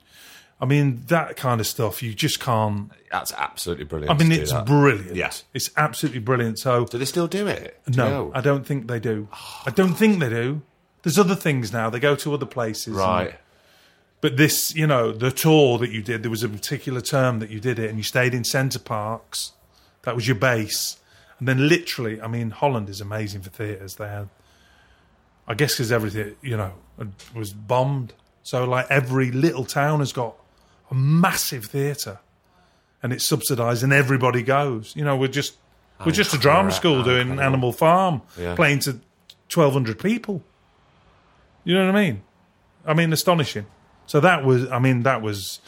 I 0.60 0.66
mean, 0.66 1.04
that 1.08 1.36
kind 1.36 1.60
of 1.60 1.68
stuff, 1.68 2.02
you 2.02 2.14
just 2.14 2.40
can't. 2.40 2.90
That's 3.12 3.34
absolutely 3.34 3.84
brilliant. 3.86 4.10
I 4.10 4.24
mean, 4.24 4.32
it's 4.32 4.52
that. 4.52 4.66
brilliant. 4.66 5.16
Yes. 5.16 5.44
It's 5.54 5.70
absolutely 5.78 6.22
brilliant. 6.22 6.60
So, 6.60 6.86
Do 6.86 6.98
they 6.98 7.06
still 7.06 7.28
do 7.28 7.46
it? 7.46 7.80
Do 7.86 7.92
you 7.92 7.98
no, 7.98 8.10
know? 8.10 8.32
I 8.34 8.40
don't 8.42 8.66
think 8.66 8.88
they 8.88 9.00
do. 9.00 9.28
I 9.66 9.72
don't 9.72 9.96
think 9.96 10.20
they 10.20 10.30
do. 10.30 10.62
There's 11.04 11.20
other 11.20 11.36
things 11.36 11.72
now. 11.74 11.90
They 11.90 12.00
go 12.00 12.16
to 12.16 12.34
other 12.34 12.46
places. 12.46 12.88
and- 12.88 12.96
Right. 12.96 13.36
but 14.22 14.38
this, 14.38 14.74
you 14.74 14.88
know, 14.88 15.12
the 15.12 15.30
tour 15.30 15.78
that 15.78 15.92
you 15.92 16.02
did, 16.02 16.24
there 16.24 16.32
was 16.32 16.42
a 16.42 16.50
particular 16.50 17.02
term 17.02 17.40
that 17.40 17.50
you 17.50 17.60
did 17.60 17.78
it, 17.78 17.90
and 17.90 17.98
you 18.00 18.04
stayed 18.04 18.34
in 18.34 18.44
Center 18.46 18.80
Parcs. 18.80 19.52
That 20.04 20.16
was 20.16 20.26
your 20.26 20.38
base, 20.38 20.98
and 21.48 21.60
then 21.60 21.70
literally, 21.70 22.20
I 22.20 22.28
mean, 22.28 22.50
Holland 22.50 22.90
is 22.90 23.02
amazing 23.02 23.42
for 23.44 23.52
theatres. 23.52 23.96
They 23.98 24.08
had, 24.08 24.30
I 25.48 25.54
guess, 25.54 25.76
because 25.76 25.92
everything, 25.92 26.36
you 26.42 26.58
know, 26.58 26.72
was 27.36 27.54
bombed. 27.54 28.14
So 28.42 28.66
like 28.66 28.88
every 28.90 29.32
little 29.32 29.64
town 29.64 30.00
has 30.00 30.12
got 30.12 30.34
a 30.90 30.96
massive 30.96 31.66
theatre, 31.66 32.18
and 33.04 33.14
it's 33.14 33.24
subsidised, 33.26 33.84
and 33.84 33.94
everybody 33.94 34.42
goes. 34.42 34.96
You 34.96 35.04
know, 35.04 35.16
we're 35.16 35.28
just 35.28 35.56
we're 36.04 36.14
just 36.14 36.34
a 36.34 36.40
drama 36.40 36.72
school 36.72 37.04
doing 37.04 37.30
incredible. 37.30 37.44
Animal 37.44 37.72
Farm, 37.74 38.22
Yeah. 38.40 38.56
playing 38.56 38.80
to 38.80 39.00
twelve 39.48 39.74
hundred 39.74 40.00
people. 40.00 40.42
You 41.64 41.76
know 41.76 41.86
what 41.86 41.96
I 41.96 42.06
mean? 42.06 42.22
I 42.88 42.94
mean, 42.96 43.14
astonishing. 43.14 43.68
So 44.08 44.20
that 44.20 44.44
was, 44.44 44.68
I 44.72 44.80
mean, 44.80 45.04
that 45.04 45.22
was 45.22 45.60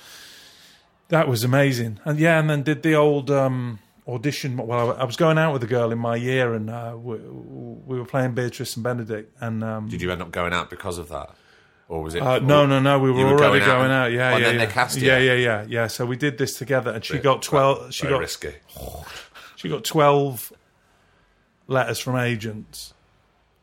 that 1.09 1.27
was 1.27 1.43
amazing. 1.43 1.99
And 2.03 2.19
yeah, 2.19 2.39
and 2.39 2.49
then 2.49 2.63
did 2.63 2.81
the 2.81 2.95
old 2.95 3.29
um, 3.29 3.77
audition. 4.07 4.57
Well, 4.57 4.91
I, 4.91 5.01
I 5.01 5.03
was 5.03 5.15
going 5.15 5.37
out 5.37 5.53
with 5.53 5.63
a 5.63 5.67
girl 5.67 5.91
in 5.91 5.99
my 5.99 6.15
year, 6.15 6.53
and 6.53 6.69
uh, 6.69 6.95
we, 6.97 7.17
we 7.17 7.99
were 7.99 8.05
playing 8.05 8.33
Beatrice 8.33 8.75
and 8.75 8.85
Benedick. 8.85 9.25
And 9.41 9.63
um, 9.63 9.87
Did 9.89 10.01
you 10.01 10.11
end 10.11 10.21
up 10.21 10.31
going 10.31 10.53
out 10.53 10.69
because 10.69 10.97
of 10.97 11.09
that, 11.09 11.31
or 11.89 12.01
was 12.03 12.15
it? 12.15 12.21
uh, 12.21 12.39
no, 12.39 12.65
no, 12.65 12.79
no, 12.79 12.99
we 12.99 13.11
were, 13.11 13.25
were 13.25 13.31
already 13.31 13.59
going 13.59 13.65
going 13.65 13.91
out 13.91 14.05
out. 14.07 14.11
Yeah, 14.11 14.31
and 14.33 14.41
yeah, 14.41 14.47
then 14.49 14.59
yeah. 14.59 14.65
they 14.65 14.71
cast 14.71 14.97
you? 14.99 15.07
Yeah, 15.07 15.19
yeah, 15.19 15.33
yeah, 15.33 15.65
yeah. 15.67 15.87
So 15.87 16.05
we 16.05 16.15
did 16.15 16.37
this 16.37 16.57
together, 16.57 16.91
and 16.91 17.03
she 17.03 17.13
Bit- 17.13 17.23
got 17.23 17.41
twelve. 17.41 17.93
She 17.93 18.03
very 18.03 18.13
got 18.15 18.19
risky. 18.21 18.53
she 19.55 19.69
got 19.69 19.83
twelve 19.83 20.51
letters 21.67 21.99
from 21.99 22.15
agents, 22.15 22.93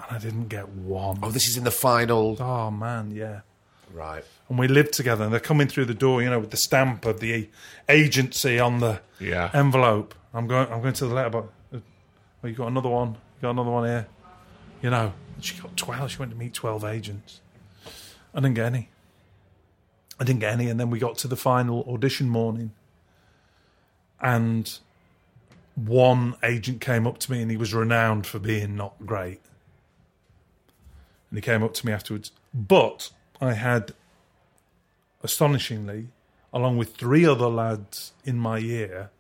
and 0.01 0.17
I 0.17 0.21
didn't 0.21 0.49
get 0.49 0.69
one. 0.69 1.19
Oh, 1.23 1.31
this 1.31 1.49
is 1.49 1.57
in 1.57 1.65
the 1.65 1.71
final. 1.71 2.37
Oh 2.41 2.71
man, 2.71 3.11
yeah. 3.11 3.41
Right. 3.93 4.25
and 4.49 4.59
we 4.59 4.67
lived 4.67 4.93
together. 4.93 5.23
And 5.23 5.33
they're 5.33 5.39
coming 5.39 5.69
through 5.69 5.85
the 5.85 5.95
door, 5.95 6.21
you 6.21 6.29
know, 6.29 6.41
with 6.41 6.51
the 6.51 6.57
stamp 6.57 7.05
of 7.07 7.21
the 7.21 7.49
agency 7.89 8.59
on 8.59 8.81
the 8.81 9.01
Yeah. 9.21 9.51
envelope. 9.55 10.17
I'm 10.35 10.47
going. 10.49 10.71
I'm 10.71 10.83
going 10.83 10.95
to 10.95 11.07
the 11.07 11.15
letterbox. 11.15 11.49
Oh, 11.73 11.77
uh, 12.43 12.49
you 12.49 12.55
got 12.55 12.67
another 12.67 12.89
one. 12.89 13.11
You 13.11 13.43
got 13.43 13.51
another 13.51 13.71
one 13.71 13.87
here. 13.87 14.07
You 14.83 14.91
know, 14.91 15.13
she 15.41 15.59
got 15.61 15.77
twelve. 15.77 16.11
She 16.11 16.19
went 16.19 16.33
to 16.33 16.37
meet 16.37 16.53
twelve 16.53 16.85
agents. 16.85 17.41
I 18.35 18.41
didn't 18.41 18.55
get 18.55 18.67
any. 18.67 18.89
I 20.19 20.25
didn't 20.25 20.41
get 20.41 20.53
any, 20.53 20.69
and 20.69 20.79
then 20.79 20.91
we 20.91 20.99
got 20.99 21.19
to 21.19 21.29
the 21.29 21.37
final 21.37 21.85
audition 21.89 22.29
morning, 22.29 22.73
and 24.21 24.79
one 25.75 26.37
agent 26.43 26.81
came 26.81 27.07
up 27.07 27.19
to 27.19 27.33
me, 27.33 27.43
and 27.43 27.51
he 27.51 27.57
was 27.57 27.75
renowned 27.75 28.27
for 28.27 28.39
being 28.39 28.77
not 28.77 28.95
great. 29.05 29.41
And 31.31 31.39
he 31.39 31.41
came 31.41 31.63
up 31.65 31.75
to 31.75 31.87
me 31.87 31.93
afterwards, 31.93 32.31
but 32.53 33.11
I 33.41 33.55
had, 33.55 33.93
astonishingly, 35.25 36.09
along 36.53 36.77
with 36.79 36.95
three 36.95 37.27
other 37.27 37.49
lads 37.49 38.13
in 38.25 38.39
my 38.39 38.59
year, 38.59 39.11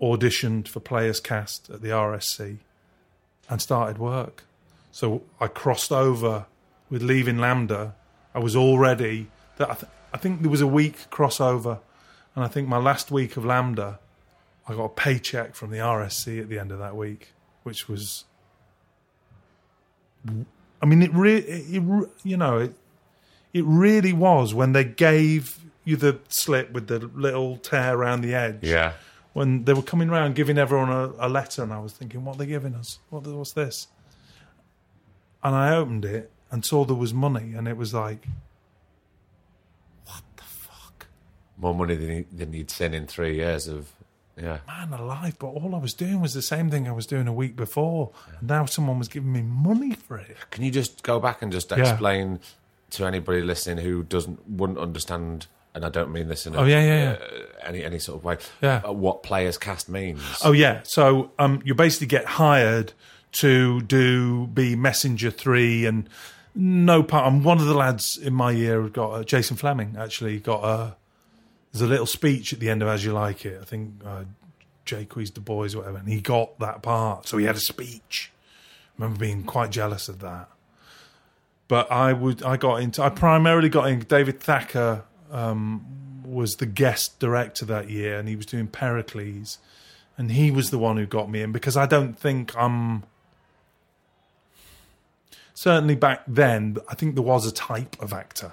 auditioned 0.00 0.68
for 0.68 0.80
Players 0.80 1.20
Cast 1.20 1.70
at 1.70 1.82
the 1.82 1.88
RSC 1.88 2.58
and 3.48 3.62
started 3.62 3.98
work. 3.98 4.44
So 4.92 5.22
I 5.40 5.46
crossed 5.46 5.92
over 5.92 6.46
with 6.90 7.02
leaving 7.02 7.36
LAMDA. 7.36 7.92
I 8.34 8.38
was 8.38 8.56
already 8.56 9.28
that 9.56 9.70
I, 9.70 9.74
th- 9.74 9.92
I 10.12 10.18
think 10.18 10.42
there 10.42 10.50
was 10.50 10.60
a 10.60 10.66
week 10.66 11.10
crossover, 11.10 11.80
and 12.34 12.44
I 12.44 12.48
think 12.48 12.68
my 12.68 12.78
last 12.78 13.10
week 13.10 13.36
of 13.36 13.44
LAMDA, 13.44 13.98
I 14.68 14.74
got 14.74 14.84
a 14.84 14.88
paycheck 14.88 15.54
from 15.54 15.70
the 15.70 15.78
RSC 15.78 16.40
at 16.40 16.48
the 16.48 16.58
end 16.58 16.72
of 16.72 16.78
that 16.78 16.96
week, 16.96 17.32
which 17.62 17.88
was 17.88 18.24
I 20.80 20.86
mean, 20.86 21.02
it 21.02 21.12
really, 21.12 21.42
it, 21.42 21.82
it, 21.82 22.08
you 22.22 22.36
know, 22.36 22.58
it, 22.58 22.74
it 23.52 23.64
really 23.64 24.12
was 24.12 24.54
when 24.54 24.72
they 24.72 24.84
gave 24.84 25.58
you 25.84 25.96
the 25.96 26.18
slip 26.28 26.72
with 26.72 26.86
the 26.86 26.98
little 26.98 27.56
tear 27.56 27.94
around 27.94 28.20
the 28.20 28.34
edge. 28.34 28.58
Yeah. 28.62 28.92
When 29.34 29.64
they 29.64 29.72
were 29.74 29.82
coming 29.82 30.08
around 30.10 30.34
giving 30.34 30.58
everyone 30.58 30.90
a, 30.90 31.12
a 31.18 31.28
letter, 31.28 31.62
and 31.62 31.72
I 31.72 31.78
was 31.78 31.92
thinking, 31.92 32.24
what 32.24 32.36
are 32.36 32.38
they 32.38 32.46
giving 32.46 32.74
us? 32.74 32.98
What, 33.10 33.26
what's 33.26 33.52
this? 33.52 33.88
And 35.44 35.54
I 35.54 35.74
opened 35.76 36.04
it 36.04 36.30
and 36.50 36.64
saw 36.64 36.84
there 36.84 36.96
was 36.96 37.14
money, 37.14 37.52
and 37.54 37.68
it 37.68 37.76
was 37.76 37.94
like, 37.94 38.26
what 40.06 40.22
the 40.36 40.42
fuck? 40.44 41.06
More 41.58 41.74
money 41.74 41.94
than, 41.94 42.10
he, 42.10 42.24
than 42.32 42.52
you'd 42.52 42.70
seen 42.70 42.94
in 42.94 43.06
three 43.06 43.36
years 43.36 43.68
of. 43.68 43.92
Yeah. 44.40 44.58
man 44.68 44.92
alive, 44.92 45.36
but 45.40 45.48
all 45.48 45.74
I 45.74 45.78
was 45.78 45.94
doing 45.94 46.20
was 46.20 46.32
the 46.32 46.42
same 46.42 46.70
thing 46.70 46.86
I 46.86 46.92
was 46.92 47.06
doing 47.08 47.26
a 47.26 47.32
week 47.32 47.56
before. 47.56 48.12
And 48.38 48.48
now 48.48 48.66
someone 48.66 48.96
was 49.00 49.08
giving 49.08 49.32
me 49.32 49.42
money 49.42 49.94
for 49.94 50.16
it. 50.16 50.36
Can 50.52 50.62
you 50.62 50.70
just 50.70 51.02
go 51.02 51.18
back 51.18 51.42
and 51.42 51.50
just 51.50 51.72
Yeah. 51.72 51.78
explain 51.90 52.38
to 52.90 53.04
anybody 53.04 53.42
listening 53.42 53.84
who 53.84 54.04
doesn't 54.04 54.48
wouldn't 54.48 54.78
understand? 54.78 55.48
And 55.78 55.86
I 55.86 55.90
don't 55.90 56.10
mean 56.10 56.26
this 56.26 56.44
in 56.44 56.56
a, 56.56 56.58
Oh, 56.58 56.64
yeah, 56.64 56.80
yeah, 56.82 57.02
yeah. 57.02 57.10
uh, 57.24 57.68
any 57.68 57.84
any 57.84 58.00
sort 58.00 58.18
of 58.18 58.24
way. 58.24 58.38
Yeah. 58.60 58.80
uh, 58.84 58.92
what 58.92 59.22
players 59.22 59.56
cast 59.58 59.88
means. 59.88 60.20
Oh 60.44 60.50
yeah, 60.50 60.80
so 60.82 61.30
um, 61.38 61.62
you 61.64 61.72
basically 61.72 62.08
get 62.08 62.24
hired 62.24 62.94
to 63.34 63.80
do 63.82 64.48
be 64.48 64.74
messenger 64.74 65.30
three 65.30 65.86
and 65.86 66.08
no 66.52 67.04
part. 67.04 67.26
I'm 67.26 67.44
one 67.44 67.58
of 67.58 67.66
the 67.66 67.74
lads 67.74 68.16
in 68.18 68.34
my 68.34 68.50
year 68.50 68.88
got 68.88 69.10
uh, 69.12 69.22
Jason 69.22 69.56
Flemyng 69.56 69.96
actually 69.96 70.40
got 70.40 70.64
a. 70.64 70.96
There's 71.70 71.82
a 71.82 71.86
little 71.86 72.06
speech 72.06 72.52
at 72.52 72.58
the 72.58 72.70
end 72.70 72.82
of 72.82 72.88
As 72.88 73.04
You 73.04 73.12
Like 73.12 73.46
It. 73.46 73.60
I 73.62 73.64
think 73.64 74.00
uh, 74.04 74.24
Jaques 74.84 75.30
de 75.30 75.40
Boys, 75.40 75.76
or 75.76 75.78
whatever, 75.78 75.98
and 75.98 76.08
he 76.08 76.20
got 76.20 76.58
that 76.58 76.82
part. 76.82 77.28
So 77.28 77.36
he 77.38 77.44
had 77.44 77.54
a 77.54 77.60
speech. 77.60 78.32
I 78.98 79.02
remember 79.04 79.20
being 79.20 79.44
quite 79.44 79.70
jealous 79.70 80.08
of 80.08 80.18
that. 80.20 80.48
But 81.68 81.92
I 81.92 82.14
would, 82.14 82.42
I 82.42 82.56
got 82.56 82.80
into, 82.80 83.02
I 83.02 83.10
primarily 83.10 83.68
got 83.68 83.88
in. 83.90 84.00
David 84.00 84.40
Thacker 84.40 85.04
um, 85.30 85.84
was 86.24 86.56
the 86.56 86.66
guest 86.66 87.18
director 87.18 87.64
that 87.66 87.90
year, 87.90 88.18
and 88.18 88.28
he 88.28 88.36
was 88.36 88.46
doing 88.46 88.66
Pericles 88.66 89.58
and 90.18 90.32
he 90.32 90.50
was 90.50 90.70
the 90.70 90.78
one 90.78 90.96
who 90.96 91.06
got 91.06 91.30
me 91.30 91.40
in 91.40 91.52
because 91.52 91.76
I 91.76 91.86
don't 91.86 92.18
think 92.18 92.54
I'm 92.56 93.04
certainly 95.54 95.94
back 95.94 96.24
then. 96.26 96.76
I 96.88 96.94
think 96.94 97.14
there 97.14 97.22
was 97.22 97.46
a 97.46 97.52
type 97.52 97.96
of 98.02 98.12
actor, 98.12 98.52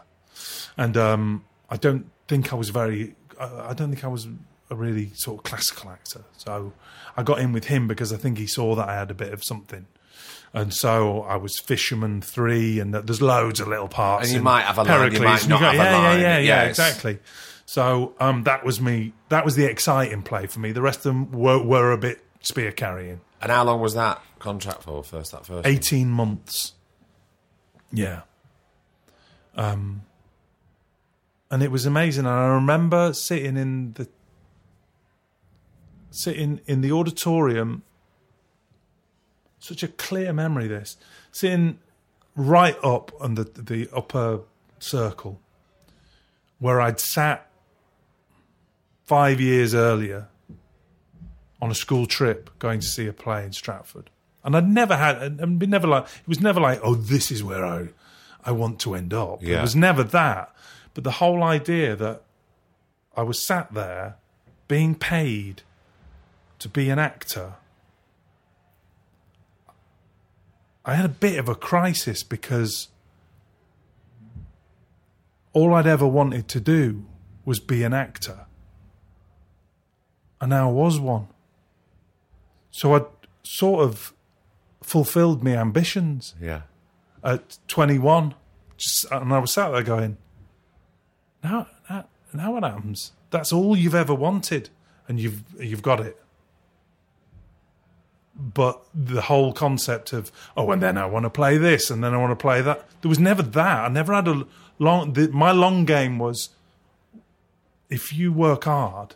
and 0.77 0.95
um, 0.95 1.43
I 1.69 1.77
don't 1.77 2.11
think 2.27 2.53
I 2.53 2.55
was 2.55 2.69
very. 2.69 3.15
I 3.37 3.73
don't 3.73 3.89
think 3.89 4.05
I 4.05 4.07
was 4.07 4.27
a 4.69 4.75
really 4.75 5.11
sort 5.15 5.39
of 5.39 5.43
classical 5.43 5.89
actor. 5.89 6.23
So 6.37 6.71
I 7.17 7.23
got 7.23 7.39
in 7.39 7.51
with 7.51 7.65
him 7.65 7.87
because 7.87 8.13
I 8.13 8.17
think 8.17 8.37
he 8.37 8.47
saw 8.47 8.75
that 8.75 8.87
I 8.87 8.93
had 8.93 9.11
a 9.11 9.15
bit 9.15 9.33
of 9.33 9.43
something. 9.43 9.87
And 10.55 10.73
so 10.73 11.21
I 11.23 11.35
was 11.35 11.59
Fisherman 11.59 12.21
Three, 12.21 12.79
and 12.79 12.93
there's 12.93 13.21
loads 13.21 13.59
of 13.59 13.67
little 13.67 13.89
parts. 13.89 14.27
And 14.29 14.37
you 14.37 14.41
might 14.41 14.61
have 14.61 14.77
a 14.77 14.83
line, 14.83 15.11
you 15.11 15.19
might 15.19 15.47
not 15.49 15.59
go, 15.59 15.65
have 15.65 15.73
a 15.73 15.77
yeah, 15.77 15.97
line. 15.97 16.19
Yeah, 16.19 16.21
yeah, 16.21 16.37
yeah, 16.37 16.63
Yes. 16.63 16.69
exactly. 16.69 17.19
So 17.65 18.13
um, 18.19 18.43
that 18.43 18.63
was 18.63 18.79
me. 18.79 19.13
That 19.29 19.43
was 19.43 19.55
the 19.55 19.65
exciting 19.65 20.21
play 20.21 20.47
for 20.47 20.59
me. 20.61 20.71
The 20.71 20.81
rest 20.81 20.99
of 20.99 21.03
them 21.03 21.31
were, 21.31 21.61
were 21.61 21.91
a 21.91 21.97
bit 21.97 22.23
spear 22.41 22.71
carrying. 22.71 23.19
And 23.41 23.51
how 23.51 23.65
long 23.65 23.81
was 23.81 23.95
that 23.95 24.21
contract 24.39 24.83
for? 24.83 25.03
First, 25.03 25.33
that 25.33 25.45
first. 25.45 25.65
one? 25.65 25.67
18 25.67 26.07
months. 26.09 26.73
Yeah. 27.91 28.21
Um, 29.55 30.03
and 31.51 31.61
it 31.61 31.71
was 31.71 31.85
amazing. 31.85 32.25
And 32.25 32.33
I 32.33 32.47
remember 32.47 33.13
sitting 33.13 33.57
in 33.57 33.93
the 33.93 34.07
sitting 36.11 36.61
in 36.65 36.81
the 36.81 36.91
auditorium. 36.91 37.83
Such 39.65 39.81
a 39.81 39.87
clear 39.87 40.31
memory. 40.31 40.67
This 40.67 40.95
sitting 41.31 41.79
right 42.35 42.77
up 42.83 43.11
on 43.19 43.33
the 43.33 43.43
the 43.43 43.89
upper 43.91 44.41
circle, 44.77 45.39
where 46.59 46.79
I'd 46.79 46.99
sat 46.99 47.49
five 49.05 49.41
years 49.41 49.73
earlier 49.73 50.27
on 51.61 51.71
a 51.71 51.75
school 51.75 52.05
trip 52.05 52.51
going 52.59 52.79
to 52.79 52.85
see 52.85 53.07
a 53.07 53.13
play 53.13 53.43
in 53.43 53.53
Stratford. 53.53 54.11
And 54.43 54.55
I'd 54.55 54.69
never 54.69 54.95
had, 54.95 55.17
and 55.17 55.57
been 55.57 55.71
never 55.71 55.87
like, 55.87 56.03
it 56.03 56.27
was 56.27 56.39
never 56.39 56.59
like, 56.59 56.79
oh, 56.83 56.93
this 56.93 57.31
is 57.31 57.43
where 57.43 57.65
I, 57.65 57.87
I 58.43 58.51
want 58.51 58.79
to 58.81 58.93
end 58.93 59.13
up. 59.13 59.41
Yeah. 59.41 59.57
It 59.57 59.61
was 59.61 59.75
never 59.75 60.03
that. 60.03 60.53
But 60.93 61.03
the 61.03 61.11
whole 61.11 61.43
idea 61.43 61.95
that 61.95 62.21
I 63.17 63.23
was 63.23 63.43
sat 63.45 63.73
there 63.73 64.17
being 64.67 64.93
paid 64.93 65.63
to 66.59 66.69
be 66.69 66.89
an 66.89 66.99
actor, 66.99 67.53
I 70.85 70.93
had 70.95 71.05
a 71.05 71.09
bit 71.09 71.39
of 71.39 71.49
a 71.49 71.55
crisis 71.55 72.23
because 72.23 72.89
all 75.53 75.73
I'd 75.73 75.87
ever 75.87 76.07
wanted 76.07 76.47
to 76.49 76.59
do 76.59 77.05
was 77.43 77.59
be 77.59 77.83
an 77.83 77.93
actor. 77.93 78.45
And 80.41 80.49
now 80.49 80.69
I 80.69 80.71
was 80.71 80.99
one. 80.99 81.27
So 82.71 82.93
I'd 82.93 83.05
sort 83.43 83.83
of 83.83 84.13
fulfilled 84.81 85.43
my 85.43 85.51
ambitions 85.55 86.35
Yeah. 86.41 86.63
at 87.23 87.57
21. 87.67 88.35
Just, 88.77 89.05
and 89.11 89.33
I 89.33 89.39
was 89.39 89.53
sat 89.53 89.71
there 89.71 89.81
going, 89.83 90.17
now, 91.43 91.67
now, 91.89 92.05
now 92.33 92.51
what 92.53 92.63
happens? 92.63 93.13
That's 93.31 93.53
all 93.53 93.75
you've 93.77 93.95
ever 93.95 94.13
wanted, 94.13 94.69
and 95.07 95.19
you've 95.19 95.43
you've 95.59 95.81
got 95.81 95.99
it. 96.01 96.21
But 98.37 98.81
the 98.93 99.21
whole 99.21 99.53
concept 99.53 100.11
of 100.11 100.29
oh, 100.57 100.69
and 100.71 100.81
then 100.81 100.97
I 100.97 101.05
want 101.05 101.23
to 101.23 101.29
play 101.29 101.57
this, 101.57 101.89
and 101.89 102.03
then 102.03 102.13
I 102.13 102.17
want 102.17 102.31
to 102.31 102.35
play 102.35 102.61
that. 102.61 102.85
There 103.01 103.09
was 103.09 103.19
never 103.19 103.41
that. 103.41 103.85
I 103.85 103.87
never 103.87 104.13
had 104.13 104.27
a 104.27 104.45
long. 104.77 105.13
The, 105.13 105.29
my 105.29 105.51
long 105.51 105.85
game 105.85 106.19
was 106.19 106.49
if 107.89 108.13
you 108.13 108.33
work 108.33 108.65
hard, 108.65 109.15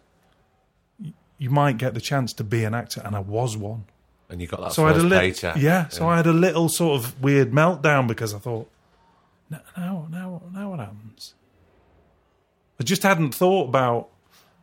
you 1.37 1.49
might 1.49 1.77
get 1.77 1.93
the 1.93 2.01
chance 2.01 2.31
to 2.33 2.43
be 2.43 2.63
an 2.63 2.73
actor, 2.73 3.01
and 3.03 3.15
I 3.15 3.19
was 3.19 3.57
one. 3.57 3.85
And 4.29 4.39
you 4.39 4.47
got 4.47 4.61
that 4.61 4.73
So 4.73 4.85
I 4.85 4.89
had 4.89 4.97
a 4.97 5.03
little, 5.03 5.19
paycheck. 5.19 5.57
yeah. 5.57 5.87
So 5.87 6.07
I 6.07 6.17
had 6.17 6.27
a 6.27 6.33
little 6.33 6.69
sort 6.69 7.01
of 7.01 7.21
weird 7.21 7.51
meltdown 7.51 8.07
because 8.07 8.33
I 8.33 8.37
thought, 8.37 8.69
now, 9.49 9.61
now, 9.75 10.07
now, 10.11 10.41
now 10.53 10.69
what 10.69 10.79
happens? 10.79 11.33
I 12.79 12.83
just 12.83 13.01
hadn't 13.03 13.33
thought 13.33 13.67
about 13.67 14.09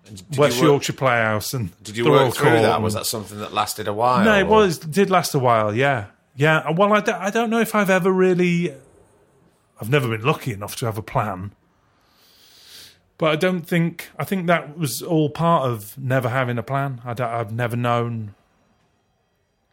Did 0.06 0.38
West 0.38 0.58
work, 0.58 0.66
Yorkshire 0.66 0.92
Playhouse 0.92 1.52
and 1.54 1.82
Did 1.82 1.96
you 1.96 2.04
the 2.04 2.10
work 2.10 2.34
through 2.34 2.50
that? 2.50 2.80
Was 2.80 2.94
that 2.94 3.06
something 3.06 3.38
that 3.38 3.52
lasted 3.52 3.88
a 3.88 3.92
while? 3.92 4.24
No, 4.24 4.38
it 4.38 4.46
was 4.46 4.78
it 4.78 4.90
did 4.90 5.10
last 5.10 5.34
a 5.34 5.38
while. 5.38 5.74
Yeah, 5.74 6.06
yeah. 6.36 6.58
Uh, 6.58 6.72
well, 6.72 6.92
I 6.92 7.00
don't, 7.00 7.20
I 7.20 7.30
don't 7.30 7.50
know 7.50 7.60
if 7.60 7.74
I've 7.74 7.90
ever 7.90 8.12
really. 8.12 8.74
I've 9.80 9.90
never 9.90 10.08
been 10.08 10.24
lucky 10.24 10.52
enough 10.52 10.76
to 10.76 10.86
have 10.86 10.96
a 10.96 11.02
plan. 11.02 11.52
But 13.18 13.30
I 13.30 13.36
don't 13.36 13.62
think 13.62 14.10
I 14.18 14.24
think 14.24 14.46
that 14.46 14.78
was 14.78 15.02
all 15.02 15.30
part 15.30 15.68
of 15.68 15.96
never 15.98 16.28
having 16.28 16.58
a 16.58 16.62
plan. 16.62 17.00
I 17.04 17.14
I've 17.22 17.52
never 17.52 17.76
known 17.76 18.34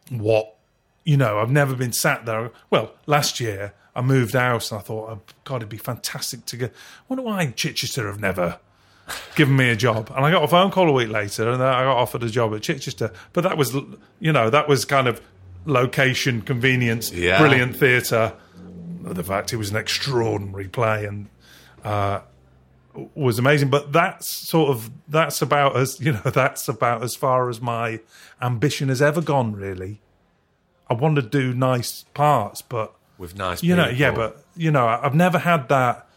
what 0.10 0.56
you 1.04 1.18
know. 1.18 1.40
I've 1.40 1.52
never 1.52 1.76
been 1.76 1.94
sat 1.94 2.26
there. 2.26 2.52
Well, 2.70 2.94
last 3.06 3.40
year 3.40 3.74
I 3.96 4.02
moved 4.02 4.34
house 4.34 4.72
and 4.72 4.80
I 4.80 4.82
thought, 4.82 5.10
oh, 5.10 5.22
God, 5.44 5.58
it'd 5.58 5.70
be 5.70 5.78
fantastic 5.78 6.46
to 6.46 6.58
get. 6.58 6.72
I 6.72 7.04
wonder 7.10 7.24
why 7.24 7.46
Chichester 7.52 8.08
have 8.08 8.20
never 8.20 8.60
given 9.36 9.56
me 9.56 9.70
a 9.70 9.76
job. 9.76 10.12
And 10.16 10.26
I 10.26 10.32
got 10.32 10.44
a 10.44 10.48
phone 10.48 10.72
call 10.72 10.90
a 10.90 10.92
week 10.92 11.10
later, 11.10 11.50
and 11.50 11.62
I 11.64 11.84
got 11.84 11.98
offered 11.98 12.24
a 12.24 12.30
job 12.30 12.54
at 12.56 12.62
Chichester. 12.62 13.12
But 13.34 13.44
that 13.44 13.58
was, 13.58 13.74
you 14.20 14.32
know, 14.32 14.50
that 14.50 14.68
was 14.68 14.86
kind 14.86 15.08
of 15.08 15.22
location, 15.66 16.42
convenience, 16.42 17.12
Yeah. 17.12 17.40
brilliant 17.40 17.76
theatre. 17.76 18.34
The 19.02 19.24
fact 19.24 19.52
it 19.52 19.58
was 19.58 19.70
an 19.70 19.76
extraordinary 19.76 20.68
play 20.70 21.06
and 21.06 21.28
uh, 21.84 22.22
was 23.16 23.38
amazing. 23.40 23.70
But 23.70 23.92
that's 23.92 24.28
sort 24.30 24.70
of 24.70 24.90
that's 25.10 25.42
about 25.42 25.76
as 25.76 26.00
you 26.00 26.14
know 26.14 26.22
that's 26.34 26.70
about 26.70 27.04
as 27.04 27.14
far 27.16 27.50
as 27.50 27.60
my 27.60 28.00
ambition 28.42 28.88
has 28.90 29.02
ever 29.02 29.20
gone. 29.22 29.54
Really, 29.54 30.00
I 30.90 30.94
want 30.94 31.18
to 31.18 31.22
do 31.22 31.54
nice 31.54 32.06
parts, 32.14 32.62
but 32.62 32.94
with 33.18 33.36
nice. 33.38 33.62
you 33.62 33.76
know, 33.76 33.86
people. 33.90 34.00
yeah, 34.00 34.12
but 34.12 34.46
you 34.56 34.72
know, 34.72 34.88
I've 34.88 35.16
never 35.16 35.40
had 35.40 35.68
that. 35.68 36.08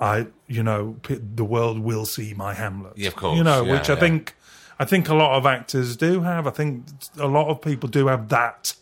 I, 0.00 0.26
you 0.46 0.62
know, 0.62 0.96
the 1.08 1.44
world 1.44 1.78
will 1.78 2.06
see 2.06 2.32
my 2.34 2.54
Hamlet. 2.54 2.94
Yeah, 2.96 3.08
of 3.08 3.16
course, 3.16 3.36
You 3.36 3.44
know, 3.44 3.64
yeah, 3.64 3.72
which 3.72 3.90
I 3.90 3.94
yeah. 3.94 4.00
think, 4.00 4.34
I 4.78 4.84
think 4.86 5.08
a 5.10 5.14
lot 5.14 5.36
of 5.36 5.44
actors 5.44 5.96
do 5.96 6.22
have. 6.22 6.46
I 6.46 6.50
think 6.50 6.84
a 7.18 7.26
lot 7.28 7.48
of 7.48 7.60
people 7.60 7.88
do 7.88 8.06
have 8.06 8.30
that 8.30 8.74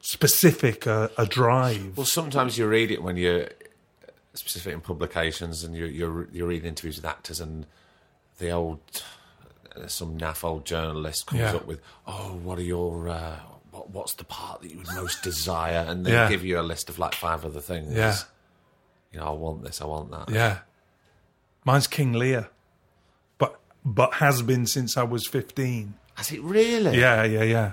specific 0.00 0.86
uh, 0.86 1.08
a 1.18 1.26
drive. 1.26 1.96
Well, 1.96 2.06
sometimes 2.06 2.56
you 2.58 2.66
read 2.66 2.90
it 2.90 3.02
when 3.02 3.16
you're 3.16 3.48
specific 4.34 4.72
in 4.74 4.80
publications 4.80 5.62
and 5.64 5.76
you're 5.76 5.86
you're, 5.88 6.28
you're 6.32 6.48
reading 6.48 6.68
interviews 6.68 6.96
with 6.96 7.04
actors 7.04 7.40
and 7.40 7.66
the 8.38 8.50
old 8.50 8.80
some 9.86 10.16
naff 10.18 10.44
old 10.44 10.64
journalist 10.64 11.26
comes 11.26 11.40
Yeah. 11.40 11.54
up 11.54 11.66
with, 11.66 11.80
oh, 12.06 12.38
what 12.42 12.58
are 12.58 12.62
your 12.62 13.08
uh, 13.08 13.36
what, 13.70 13.90
what's 13.90 14.14
the 14.14 14.24
part 14.24 14.62
that 14.62 14.70
you 14.70 14.78
would 14.78 14.92
most 14.94 15.22
desire, 15.22 15.84
and 15.88 16.06
they 16.06 16.28
give 16.28 16.44
you 16.44 16.58
a 16.58 16.62
list 16.62 16.88
of 16.88 16.98
like 16.98 17.14
five 17.14 17.44
other 17.44 17.60
things. 17.60 17.92
Yeah. 17.94 18.16
You 19.14 19.20
know, 19.20 19.26
I 19.26 19.30
want 19.30 19.62
this, 19.62 19.80
I 19.80 19.86
want 19.86 20.10
that. 20.10 20.28
Yeah, 20.30 20.58
mine's 21.64 21.86
King 21.86 22.12
Lear, 22.12 22.48
but 23.38 23.58
but 23.84 24.14
has 24.14 24.42
been 24.42 24.66
since 24.66 24.96
I 24.96 25.04
was 25.04 25.26
fifteen. 25.26 25.94
Has 26.14 26.30
it 26.32 26.42
really? 26.42 26.98
Yeah, 26.98 27.22
yeah, 27.24 27.42
yeah. 27.44 27.72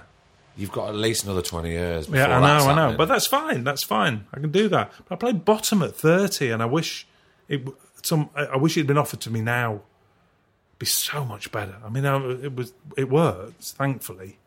You've 0.57 0.71
got 0.71 0.89
at 0.89 0.95
least 0.95 1.23
another 1.23 1.41
twenty 1.41 1.71
years. 1.71 2.05
Before 2.05 2.19
Yeah, 2.19 2.37
I 2.37 2.39
know, 2.59 2.65
I 2.67 2.75
know, 2.75 2.97
but 2.97 3.07
that's 3.07 3.25
fine. 3.27 3.63
That's 3.63 3.83
fine. 3.83 4.25
I 4.33 4.39
can 4.39 4.51
do 4.51 4.67
that. 4.69 4.91
But 5.07 5.15
I 5.15 5.17
played 5.17 5.43
bottom 5.45 5.81
at 5.81 5.95
thirty, 5.95 6.51
and 6.51 6.61
I 6.61 6.65
wish 6.65 7.07
it. 7.47 7.67
Some, 8.03 8.29
I 8.35 8.57
wish 8.57 8.77
it 8.77 8.81
had 8.81 8.87
been 8.87 8.97
offered 8.97 9.21
to 9.21 9.29
me 9.29 9.41
now. 9.41 9.73
It'd 9.73 10.79
be 10.79 10.85
so 10.87 11.23
much 11.23 11.51
better. 11.51 11.75
I 11.85 11.89
mean, 11.89 12.05
I- 12.05 12.31
it 12.43 12.55
was. 12.55 12.73
It 12.97 13.09
worked. 13.09 13.63
Thankfully, 13.63 14.39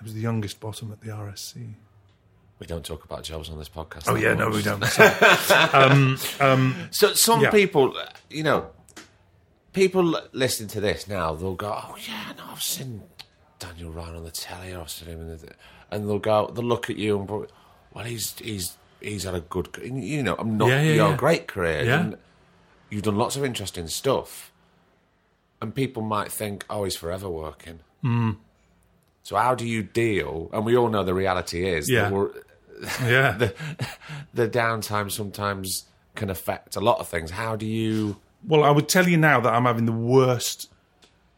I 0.00 0.04
was 0.04 0.14
the 0.14 0.20
youngest 0.20 0.58
bottom 0.60 0.90
at 0.92 1.00
the 1.02 1.08
RSC. 1.10 1.74
We 2.58 2.66
don't 2.66 2.84
talk 2.84 3.04
about 3.04 3.24
jobs 3.24 3.48
on 3.50 3.58
this 3.58 3.68
podcast. 3.68 4.04
Oh 4.06 4.14
yeah, 4.14 4.34
no, 4.34 4.50
we 4.50 4.62
don't. 4.62 4.84
Sorry. 4.86 6.16
So 6.90 7.12
some 7.14 7.40
Yeah. 7.40 7.50
people, 7.50 7.96
you 8.30 8.42
know, 8.42 8.70
people 9.72 10.20
listening 10.32 10.68
to 10.70 10.80
this 10.80 11.08
now, 11.08 11.34
they'll 11.34 11.54
go, 11.54 11.72
"Oh 11.72 11.96
yeah, 12.06 12.32
no, 12.36 12.44
I've 12.52 12.62
seen 12.62 13.02
Daniel 13.58 13.90
Ryan 13.90 14.16
on 14.16 14.24
the 14.24 14.30
telly, 14.30 14.72
or 14.72 14.80
I've 14.82 14.90
seen 14.90 15.08
him," 15.08 15.20
in 15.22 15.28
the, 15.38 15.52
and 15.90 16.08
they'll 16.08 16.18
go, 16.18 16.50
they'll 16.54 16.64
look 16.64 16.88
at 16.90 16.96
you 16.96 17.18
and, 17.18 17.26
go, 17.28 17.46
well, 17.92 18.04
he's 18.04 18.38
he's 18.38 18.76
he's 19.00 19.24
had 19.24 19.34
a 19.34 19.40
good, 19.40 19.68
you 19.82 20.22
know, 20.22 20.36
I'm 20.38 20.56
not, 20.56 20.68
Yeah, 20.68 20.82
yeah, 20.82 20.92
you're 20.94 21.08
yeah. 21.10 21.16
great 21.16 21.48
career, 21.48 21.82
Yeah. 21.84 22.10
you've 22.90 23.02
done 23.02 23.16
lots 23.16 23.34
of 23.36 23.44
interesting 23.44 23.88
stuff, 23.88 24.52
and 25.60 25.74
people 25.74 26.02
might 26.02 26.30
think, 26.30 26.64
oh, 26.70 26.84
he's 26.84 26.96
forever 26.96 27.28
working. 27.28 27.80
Hmm. 28.02 28.30
So 29.22 29.36
how 29.36 29.54
do 29.54 29.66
you 29.66 29.82
deal? 29.82 30.50
And 30.52 30.64
we 30.64 30.76
all 30.76 30.88
know 30.88 31.04
the 31.04 31.14
reality 31.14 31.66
is 31.66 31.88
Yeah. 31.88 32.10
yeah, 33.02 33.32
the 33.38 33.54
the 34.34 34.48
downtime 34.48 35.10
sometimes 35.10 35.84
can 36.14 36.30
affect 36.30 36.76
a 36.76 36.80
lot 36.80 36.98
of 36.98 37.08
things. 37.08 37.30
How 37.30 37.56
do 37.56 37.66
you? 37.66 38.16
Well, 38.46 38.64
I 38.64 38.70
would 38.70 38.88
tell 38.88 39.08
you 39.08 39.16
now 39.16 39.40
that 39.40 39.52
I'm 39.52 39.64
having 39.64 39.86
the 39.86 39.92
worst, 39.92 40.68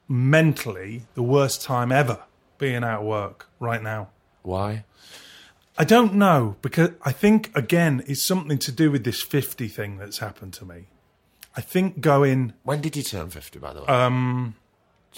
mentally, 0.09 1.03
the 1.15 1.23
worst 1.23 1.63
time 1.63 1.93
ever 1.93 2.21
being 2.59 2.83
out 2.83 3.01
of 3.01 3.07
work 3.07 3.49
right 3.61 3.83
now. 3.83 4.09
Why? 4.43 4.85
I 5.77 5.85
don't 5.85 6.15
know 6.15 6.57
because 6.63 6.91
I 7.03 7.13
think 7.13 7.55
again 7.57 8.05
it's 8.07 8.23
something 8.23 8.59
to 8.59 8.73
do 8.73 8.91
with 8.91 9.05
this 9.05 9.23
50 9.23 9.67
thing 9.69 9.99
that's 9.99 10.19
happened 10.19 10.53
to 10.55 10.65
me. 10.65 10.87
I 11.57 11.61
think 11.61 12.01
going 12.01 12.55
When 12.63 12.81
did 12.81 12.97
you 12.97 13.03
turn 13.03 13.31
fifty? 13.31 13.59
By 13.59 13.73
the 13.75 13.81
way, 13.81 13.87
um, 13.87 14.55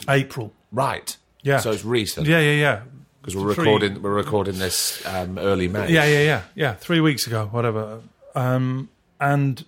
April. 0.09 0.53
right. 0.71 1.17
Yeah. 1.47 1.59
So 1.59 1.71
it's 1.71 1.85
recent 1.85 2.27
Yeah, 2.27 2.41
yeah, 2.41 2.53
yeah. 2.53 2.83
because 3.21 3.37
we're 3.37 3.55
Three- 3.55 3.65
recording. 3.65 4.03
We're 4.03 4.15
recording 4.15 4.59
this 4.59 5.05
um, 5.07 5.39
early 5.39 5.69
May. 5.69 5.89
Yeah, 5.91 6.05
yeah, 6.05 6.21
yeah, 6.23 6.43
yeah. 6.55 6.75
Three 6.75 7.01
weeks 7.01 7.27
ago, 7.27 7.47
whatever. 7.51 8.01
Um, 8.35 8.89
and 9.21 9.65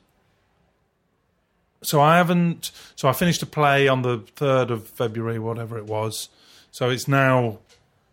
so 1.82 2.00
I 2.00 2.16
haven't. 2.16 2.70
So 2.96 3.09
I 3.09 3.12
finished 3.12 3.42
a 3.42 3.46
play 3.46 3.88
on 3.88 4.02
the 4.02 4.18
third 4.36 4.70
of 4.70 4.86
February, 4.88 5.38
whatever 5.38 5.78
it 5.78 5.86
was. 5.86 6.28
So 6.70 6.90
it's 6.90 7.06
now 7.09 7.59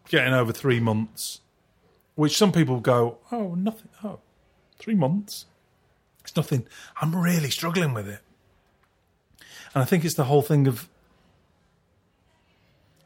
getting 0.08 0.34
over 0.34 0.54
three 0.54 0.80
months, 0.80 1.42
which 2.16 2.38
some 2.38 2.52
people 2.52 2.80
go, 2.80 3.18
"Oh, 3.32 3.56
nothing. 3.56 3.90
Oh, 4.04 4.20
three 4.80 4.96
months. 4.96 5.46
It's 6.24 6.36
nothing." 6.36 6.66
I'm 7.02 7.16
really 7.16 7.50
struggling 7.50 7.94
with 7.94 8.08
it, 8.08 8.22
and 9.74 9.82
I 9.82 9.86
think 9.86 10.06
it's 10.06 10.16
the 10.16 10.26
whole 10.26 10.42
thing 10.44 10.68
of. 10.68 10.88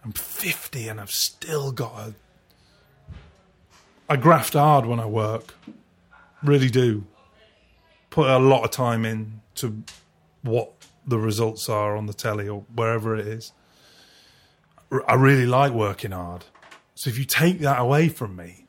I'm 0.03 0.13
50 0.13 0.87
and 0.87 0.99
I've 0.99 1.11
still 1.11 1.71
got 1.71 1.93
a 1.99 2.13
I 4.09 4.15
graft 4.15 4.53
hard 4.53 4.87
when 4.87 4.99
I 4.99 5.05
work. 5.05 5.53
Really 6.41 6.69
do. 6.69 7.05
Put 8.09 8.27
a 8.27 8.39
lot 8.39 8.63
of 8.63 8.71
time 8.71 9.05
in 9.05 9.41
to 9.55 9.83
what 10.41 10.71
the 11.05 11.19
results 11.19 11.69
are 11.69 11.95
on 11.95 12.07
the 12.07 12.13
telly 12.13 12.47
or 12.49 12.63
wherever 12.73 13.15
it 13.15 13.27
is. 13.27 13.51
I 15.07 15.13
really 15.13 15.45
like 15.45 15.73
working 15.73 16.11
hard. 16.11 16.45
So 16.95 17.11
if 17.11 17.19
you 17.19 17.25
take 17.25 17.59
that 17.59 17.79
away 17.79 18.09
from 18.09 18.35
me, 18.35 18.65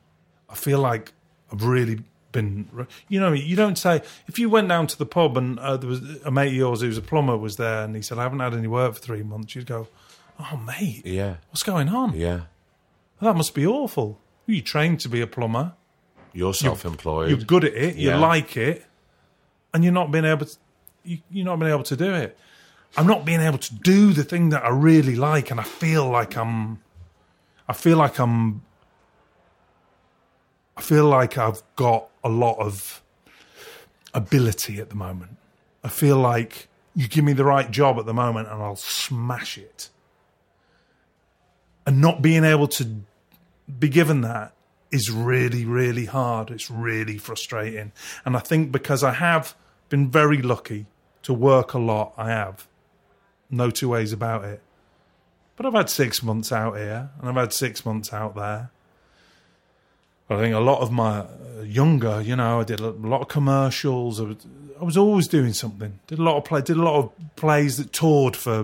I 0.47 0.53
feel 0.53 0.79
like 0.79 1.11
I've 1.51 1.63
really 1.63 2.01
been. 2.31 2.87
You 3.07 3.19
know, 3.19 3.33
you 3.33 3.55
don't 3.55 3.77
say 3.77 4.03
if 4.27 4.37
you 4.37 4.47
went 4.47 4.69
down 4.69 4.85
to 4.87 4.97
the 4.97 5.07
pub 5.07 5.37
and 5.37 5.57
uh, 5.59 5.77
there 5.77 5.89
was 5.89 6.01
a 6.23 6.29
mate 6.29 6.49
of 6.49 6.53
yours 6.53 6.81
who 6.81 6.87
was 6.87 6.99
a 6.99 7.01
plumber 7.01 7.35
was 7.35 7.57
there 7.57 7.83
and 7.83 7.95
he 7.95 8.03
said 8.03 8.19
I 8.19 8.23
haven't 8.23 8.39
had 8.39 8.53
any 8.53 8.67
work 8.67 8.93
for 8.93 8.99
three 8.99 9.23
months. 9.23 9.55
You'd 9.55 9.65
go, 9.65 9.87
"Oh, 10.51 10.57
mate, 10.57 11.05
Yeah. 11.05 11.35
what's 11.49 11.63
going 11.63 11.89
on? 11.89 12.13
Yeah. 12.13 12.41
That 13.21 13.35
must 13.35 13.53
be 13.53 13.65
awful. 13.67 14.19
You 14.47 14.61
trained 14.61 14.99
to 15.01 15.09
be 15.09 15.21
a 15.21 15.27
plumber. 15.27 15.73
You're 16.33 16.53
self-employed. 16.53 17.29
You're 17.29 17.39
good 17.39 17.63
at 17.65 17.73
it. 17.73 17.95
You 17.95 18.15
like 18.15 18.55
it, 18.57 18.85
and 19.73 19.83
you're 19.83 19.93
not 19.93 20.11
being 20.11 20.25
able 20.25 20.45
to. 20.45 20.57
You, 21.03 21.17
you're 21.29 21.45
not 21.45 21.59
being 21.59 21.71
able 21.71 21.83
to 21.83 21.95
do 21.95 22.13
it. 22.13 22.37
I'm 22.97 23.07
not 23.07 23.25
being 23.25 23.41
able 23.41 23.57
to 23.57 23.73
do 23.75 24.13
the 24.13 24.23
thing 24.23 24.49
that 24.49 24.63
I 24.63 24.69
really 24.69 25.15
like, 25.15 25.51
and 25.51 25.59
I 25.59 25.63
feel 25.63 26.09
like 26.09 26.35
I'm. 26.37 26.81
I 27.67 27.73
feel 27.73 27.97
like 27.97 28.19
I'm. 28.19 28.63
I 30.77 30.81
feel 30.81 31.05
like 31.05 31.37
I've 31.37 31.61
got 31.75 32.07
a 32.23 32.29
lot 32.29 32.57
of 32.59 33.01
ability 34.13 34.79
at 34.79 34.89
the 34.89 34.95
moment. 34.95 35.37
I 35.83 35.89
feel 35.89 36.17
like 36.17 36.67
you 36.95 37.07
give 37.07 37.23
me 37.23 37.33
the 37.33 37.45
right 37.45 37.69
job 37.71 37.97
at 37.99 38.05
the 38.05 38.13
moment, 38.13 38.47
and 38.49 38.61
I'll 38.61 38.75
smash 38.75 39.57
it. 39.57 39.89
And 41.85 41.99
not 41.99 42.21
being 42.21 42.43
able 42.43 42.67
to 42.69 43.01
be 43.79 43.89
given 43.89 44.21
that 44.21 44.53
is 44.91 45.09
really, 45.09 45.65
really 45.65 46.05
hard. 46.05 46.51
It's 46.51 46.69
really 46.69 47.17
frustrating. 47.17 47.91
And 48.25 48.35
I 48.35 48.39
think 48.39 48.71
because 48.71 49.03
I 49.03 49.13
have 49.13 49.55
been 49.89 50.09
very 50.09 50.41
lucky 50.41 50.85
to 51.23 51.33
work 51.33 51.73
a 51.73 51.79
lot, 51.79 52.13
I 52.17 52.29
have. 52.29 52.67
No 53.49 53.69
two 53.69 53.89
ways 53.89 54.13
about 54.13 54.43
it. 54.43 54.61
But 55.55 55.65
I've 55.65 55.73
had 55.73 55.89
six 55.89 56.23
months 56.23 56.51
out 56.51 56.77
here 56.77 57.09
and 57.19 57.29
I've 57.29 57.35
had 57.35 57.53
six 57.53 57.85
months 57.85 58.13
out 58.13 58.35
there. 58.35 58.71
But 60.27 60.39
I 60.39 60.41
think 60.41 60.55
a 60.55 60.59
lot 60.59 60.79
of 60.79 60.91
my 60.91 61.19
uh, 61.19 61.61
younger, 61.63 62.21
you 62.21 62.35
know, 62.35 62.61
I 62.61 62.63
did 62.63 62.79
a 62.79 62.89
lot 62.89 63.21
of 63.21 63.27
commercials. 63.27 64.19
I 64.21 64.23
was, 64.23 64.37
I 64.79 64.83
was 64.83 64.97
always 64.97 65.27
doing 65.27 65.53
something. 65.53 65.99
Did 66.07 66.19
a 66.19 66.23
lot 66.23 66.37
of 66.37 66.45
play. 66.45 66.61
Did 66.61 66.77
a 66.77 66.81
lot 66.81 66.99
of 66.99 67.35
plays 67.35 67.77
that 67.77 67.91
toured 67.91 68.35
for 68.35 68.61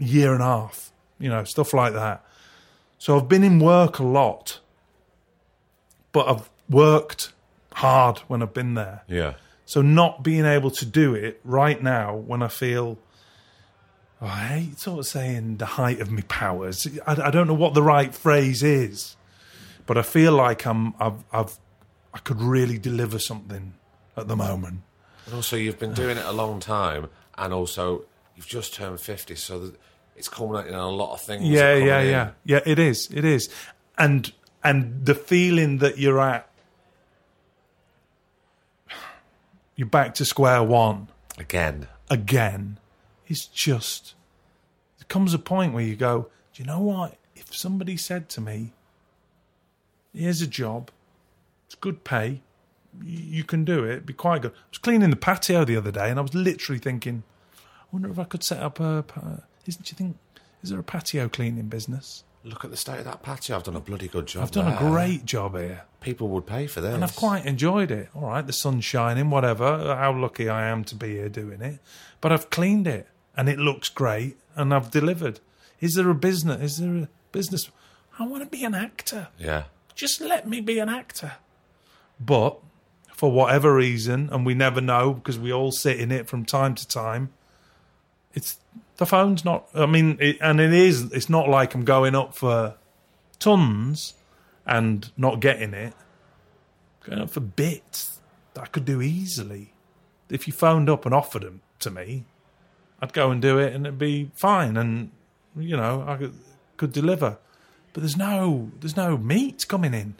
a 0.00 0.04
year 0.04 0.32
and 0.32 0.42
a 0.42 0.46
half. 0.46 0.90
You 1.24 1.30
know, 1.30 1.44
stuff 1.44 1.72
like 1.72 1.94
that. 1.94 2.22
So 2.98 3.16
I've 3.16 3.28
been 3.28 3.44
in 3.44 3.58
work 3.58 3.98
a 3.98 4.04
lot, 4.04 4.60
but 6.12 6.28
I've 6.28 6.50
worked 6.68 7.32
hard 7.72 8.18
when 8.28 8.42
I've 8.42 8.52
been 8.52 8.74
there. 8.74 9.02
yeah. 9.08 9.34
So 9.64 9.80
not 9.80 10.22
being 10.22 10.44
able 10.44 10.70
to 10.72 10.84
do 10.84 11.14
it 11.14 11.40
right 11.42 11.82
now 11.82 12.14
when 12.14 12.42
I 12.42 12.48
feel, 12.48 12.98
oh, 14.20 14.26
I 14.26 14.40
hate 14.48 14.78
sort 14.78 14.98
of 14.98 15.06
saying 15.06 15.56
the 15.56 15.64
height 15.64 16.00
of 16.00 16.10
my 16.10 16.20
powers. 16.28 16.86
I, 17.06 17.12
I 17.28 17.30
don't 17.30 17.46
know 17.46 17.54
what 17.54 17.72
the 17.72 17.82
right 17.82 18.14
phrase 18.14 18.62
is, 18.62 19.16
but 19.86 19.96
I 19.96 20.02
feel 20.02 20.32
like 20.32 20.66
I'm 20.66 20.92
I've, 21.00 21.24
I've 21.32 21.58
I 22.12 22.18
could 22.18 22.42
really 22.42 22.78
deliver 22.78 23.18
something 23.18 23.72
at 24.14 24.28
the 24.28 24.36
moment. 24.36 24.82
And 25.24 25.34
also, 25.34 25.56
you've 25.56 25.78
been 25.78 25.94
doing 25.94 26.18
it 26.18 26.26
a 26.26 26.32
long 26.32 26.60
time, 26.60 27.08
and 27.38 27.54
also 27.54 28.04
you've 28.36 28.46
just 28.46 28.74
turned 28.74 29.00
fifty, 29.00 29.36
so 29.36 29.58
that 29.58 29.74
it's 30.16 30.28
culminating 30.28 30.74
in 30.74 30.78
a 30.78 30.88
lot 30.88 31.12
of 31.14 31.20
things. 31.20 31.44
Yeah, 31.44 31.74
yeah, 31.74 32.02
yeah, 32.02 32.30
yeah. 32.44 32.60
It 32.64 32.78
is, 32.78 33.08
it 33.12 33.24
is, 33.24 33.48
and 33.98 34.32
and 34.62 35.04
the 35.04 35.14
feeling 35.14 35.78
that 35.78 35.98
you're 35.98 36.20
at, 36.20 36.48
you're 39.76 39.88
back 39.88 40.14
to 40.14 40.24
square 40.24 40.62
one 40.62 41.08
Again, 41.38 41.88
again, 42.08 42.78
is 43.26 43.46
just. 43.46 44.14
There 44.98 45.06
comes 45.08 45.34
a 45.34 45.38
point 45.38 45.74
where 45.74 45.82
you 45.84 45.96
go, 45.96 46.28
do 46.52 46.62
you 46.62 46.66
know 46.66 46.80
what? 46.80 47.16
If 47.34 47.54
somebody 47.54 47.96
said 47.96 48.28
to 48.30 48.40
me, 48.40 48.72
"Here's 50.12 50.40
a 50.40 50.46
job, 50.46 50.90
it's 51.66 51.74
good 51.74 52.04
pay, 52.04 52.42
you 53.02 53.42
can 53.42 53.64
do 53.64 53.82
it, 53.82 54.06
be 54.06 54.12
quite 54.12 54.42
good." 54.42 54.52
I 54.52 54.68
was 54.70 54.78
cleaning 54.78 55.10
the 55.10 55.16
patio 55.16 55.64
the 55.64 55.76
other 55.76 55.90
day, 55.90 56.08
and 56.08 56.18
I 56.18 56.22
was 56.22 56.34
literally 56.34 56.78
thinking, 56.78 57.24
"I 57.56 57.86
wonder 57.90 58.08
if 58.10 58.18
I 58.18 58.24
could 58.24 58.44
set 58.44 58.62
up 58.62 58.78
a." 58.78 59.02
pa- 59.02 59.40
Isn't 59.66 59.90
you 59.90 59.96
think? 59.96 60.16
Is 60.62 60.70
there 60.70 60.78
a 60.78 60.84
patio 60.84 61.28
cleaning 61.28 61.68
business? 61.68 62.24
look 62.44 62.64
at 62.64 62.70
the 62.70 62.76
state 62.76 62.98
of 62.98 63.04
that 63.06 63.22
patio. 63.22 63.56
I've 63.56 63.62
done 63.62 63.76
a 63.76 63.80
bloody 63.80 64.08
good 64.08 64.26
job. 64.26 64.42
I've 64.42 64.50
done 64.50 64.72
a 64.72 64.76
great 64.76 65.24
job 65.24 65.56
here. 65.56 65.84
People 66.00 66.28
would 66.28 66.46
pay 66.46 66.66
for 66.66 66.80
this, 66.80 66.94
and 66.94 67.02
I've 67.02 67.16
quite 67.16 67.46
enjoyed 67.46 67.90
it. 67.90 68.10
All 68.14 68.28
right, 68.28 68.46
the 68.46 68.52
sun's 68.52 68.84
shining, 68.84 69.30
whatever. 69.30 69.94
How 69.96 70.12
lucky 70.14 70.48
I 70.48 70.66
am 70.66 70.84
to 70.84 70.94
be 70.94 71.14
here 71.14 71.30
doing 71.30 71.62
it. 71.62 71.80
But 72.20 72.32
I've 72.32 72.50
cleaned 72.50 72.86
it, 72.86 73.08
and 73.36 73.48
it 73.48 73.58
looks 73.58 73.88
great, 73.88 74.36
and 74.54 74.74
I've 74.74 74.90
delivered. 74.90 75.40
Is 75.80 75.94
there 75.94 76.10
a 76.10 76.14
business? 76.14 76.60
Is 76.60 76.78
there 76.78 76.94
a 77.04 77.08
business? 77.32 77.70
I 78.18 78.26
want 78.26 78.44
to 78.44 78.48
be 78.48 78.64
an 78.64 78.74
actor. 78.74 79.28
Yeah, 79.38 79.64
Just 79.94 80.20
let 80.20 80.46
me 80.46 80.60
be 80.60 80.78
an 80.78 80.88
actor. 80.88 81.32
But 82.20 82.58
for 83.12 83.32
whatever 83.32 83.74
reason, 83.74 84.28
and 84.30 84.44
we 84.44 84.54
never 84.54 84.80
know 84.80 85.14
because 85.14 85.38
we 85.38 85.52
all 85.52 85.72
sit 85.72 85.98
in 85.98 86.12
it 86.12 86.28
from 86.28 86.44
time 86.44 86.74
to 86.74 86.86
time. 86.86 87.32
It's 88.34 88.58
the 88.96 89.06
phone's 89.06 89.44
not. 89.44 89.68
I 89.74 89.86
mean, 89.86 90.18
it, 90.20 90.38
and 90.40 90.60
it 90.60 90.72
is. 90.72 91.12
It's 91.12 91.28
not 91.28 91.48
like 91.48 91.74
I'm 91.74 91.84
going 91.84 92.14
up 92.14 92.34
for 92.34 92.76
tons 93.38 94.14
and 94.66 95.10
not 95.16 95.40
getting 95.40 95.74
it. 95.74 95.94
Going 97.02 97.20
up 97.20 97.30
for 97.30 97.40
bits 97.40 98.20
that 98.54 98.62
I 98.62 98.66
could 98.66 98.84
do 98.84 99.02
easily. 99.02 99.72
If 100.30 100.46
you 100.46 100.52
phoned 100.52 100.88
up 100.88 101.04
and 101.04 101.14
offered 101.14 101.42
them 101.42 101.60
to 101.80 101.90
me, 101.90 102.24
I'd 103.00 103.12
go 103.12 103.30
and 103.30 103.42
do 103.42 103.58
it, 103.58 103.74
and 103.74 103.86
it'd 103.86 103.98
be 103.98 104.30
fine. 104.34 104.76
And 104.76 105.10
you 105.58 105.76
know, 105.76 106.04
I 106.06 106.16
could, 106.16 106.34
could 106.76 106.92
deliver. 106.92 107.38
but 107.92 108.02
there's 108.02 108.16
no 108.16 108.70
there's 108.80 108.96
no 108.96 109.16
meat 109.16 109.66
coming 109.68 109.94
in. 109.94 110.14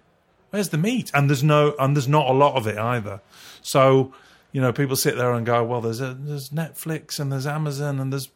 Where's 0.50 0.68
the 0.70 0.78
meat? 0.78 1.10
And 1.12 1.28
there's 1.28 1.42
no 1.42 1.74
and 1.78 1.96
there's 1.96 2.08
not 2.08 2.28
a 2.28 2.32
lot 2.32 2.54
of 2.54 2.66
it 2.66 2.78
either. 2.78 3.20
So 3.62 4.14
you 4.54 4.60
know, 4.60 4.72
people 4.72 4.94
sit 4.94 5.16
there 5.16 5.32
and 5.32 5.44
go, 5.44 5.64
well, 5.64 5.80
there's 5.80 6.00
a, 6.00 6.14
there's 6.14 6.50
Netflix 6.50 7.18
and 7.18 7.32
there's 7.32 7.44
Amazon 7.44 7.98
and 7.98 8.12
there's 8.12 8.30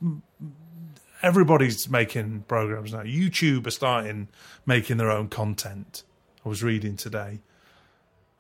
everybody's 1.22 1.88
making 1.88 2.44
programs 2.48 2.92
now. 2.92 3.02
YouTube 3.02 3.68
are 3.68 3.70
starting 3.70 4.26
making 4.66 4.96
their 4.96 5.12
own 5.12 5.28
content. 5.28 6.02
I 6.44 6.48
was 6.48 6.60
reading 6.60 6.96
today, 6.96 7.38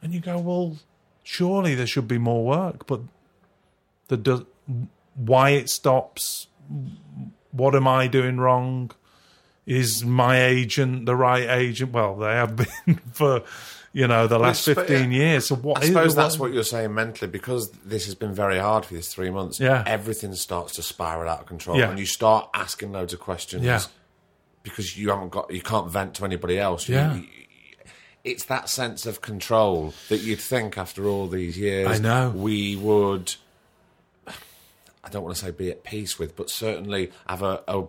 and 0.02 0.12
you 0.12 0.18
go, 0.18 0.40
well, 0.40 0.78
surely 1.22 1.76
there 1.76 1.86
should 1.86 2.08
be 2.08 2.18
more 2.18 2.44
work, 2.44 2.84
but 2.88 3.00
the 4.08 4.16
does 4.16 4.42
why 5.14 5.50
it 5.50 5.70
stops. 5.70 6.48
What 7.52 7.76
am 7.76 7.86
I 7.86 8.08
doing 8.08 8.38
wrong? 8.38 8.90
Is 9.66 10.04
my 10.04 10.42
agent 10.44 11.06
the 11.06 11.14
right 11.14 11.48
agent? 11.48 11.92
Well, 11.92 12.16
they 12.16 12.32
have 12.32 12.56
been 12.86 12.96
for 13.12 13.44
you 13.92 14.06
know 14.06 14.26
the 14.26 14.38
last 14.38 14.62
sp- 14.68 14.76
fifteen 14.76 15.10
yeah. 15.12 15.18
years. 15.18 15.46
So 15.48 15.56
what? 15.56 15.78
I 15.78 15.82
is- 15.82 15.88
suppose 15.88 16.14
that's 16.14 16.38
what 16.38 16.52
you're 16.52 16.62
saying 16.64 16.94
mentally 16.94 17.30
because 17.30 17.70
this 17.84 18.04
has 18.06 18.14
been 18.14 18.32
very 18.34 18.58
hard 18.58 18.84
for 18.84 18.94
these 18.94 19.08
three 19.08 19.30
months. 19.30 19.58
Yeah. 19.60 19.82
everything 19.86 20.34
starts 20.34 20.74
to 20.74 20.82
spiral 20.82 21.28
out 21.28 21.40
of 21.40 21.46
control, 21.46 21.78
Yeah. 21.78 21.90
and 21.90 21.98
you 21.98 22.06
start 22.06 22.48
asking 22.54 22.92
loads 22.92 23.12
of 23.12 23.20
questions. 23.20 23.64
Yeah. 23.64 23.80
because 24.64 24.98
you 24.98 25.08
haven't 25.08 25.30
got, 25.30 25.50
you 25.54 25.62
can't 25.62 25.88
vent 25.90 26.14
to 26.14 26.24
anybody 26.26 26.58
else. 26.58 26.88
You- 26.88 26.96
Yeah. 26.96 27.14
you- 27.14 27.26
it's 28.24 28.44
that 28.46 28.68
sense 28.68 29.06
of 29.06 29.22
control 29.22 29.94
that 30.10 30.18
you'd 30.18 30.40
think 30.40 30.76
after 30.76 31.06
all 31.06 31.26
these 31.28 31.56
years, 31.56 31.88
I 31.88 31.98
know. 31.98 32.28
we 32.30 32.76
would. 32.76 33.34
I 34.26 35.08
don't 35.10 35.22
want 35.22 35.36
to 35.36 35.42
say 35.44 35.50
be 35.52 35.70
at 35.70 35.84
peace 35.84 36.18
with, 36.18 36.36
but 36.36 36.50
certainly 36.50 37.10
have 37.28 37.42
a 37.42 37.62
a, 37.66 37.84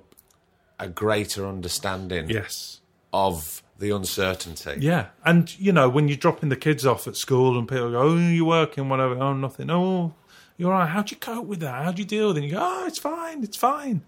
a 0.79 0.87
greater 0.87 1.45
understanding 1.45 2.29
Yes. 2.29 2.79
of 3.11 3.61
the 3.79 3.89
uncertainty. 3.95 4.75
Yeah, 4.79 5.07
and 5.25 5.57
you 5.59 5.71
know 5.71 5.89
when 5.89 6.07
you're 6.07 6.17
dropping 6.17 6.49
the 6.49 6.55
kids 6.55 6.85
off 6.85 7.07
at 7.07 7.15
school 7.15 7.57
and 7.57 7.67
people 7.67 7.91
go, 7.91 7.99
"Oh, 8.01 8.17
you're 8.17 8.45
working? 8.45 8.89
Whatever? 8.89 9.15
Oh, 9.15 9.33
nothing. 9.33 9.69
Oh, 9.71 10.13
you're 10.57 10.71
all 10.73 10.79
right. 10.79 10.89
How'd 10.89 11.11
you 11.11 11.17
cope 11.17 11.45
with 11.45 11.61
that? 11.61 11.83
How'd 11.83 11.97
you 11.99 12.05
deal 12.05 12.27
with 12.29 12.37
it?" 12.37 12.41
And 12.41 12.49
you 12.49 12.55
go, 12.57 12.61
"Oh, 12.61 12.85
it's 12.85 12.99
fine. 12.99 13.43
It's 13.43 13.57
fine." 13.57 14.01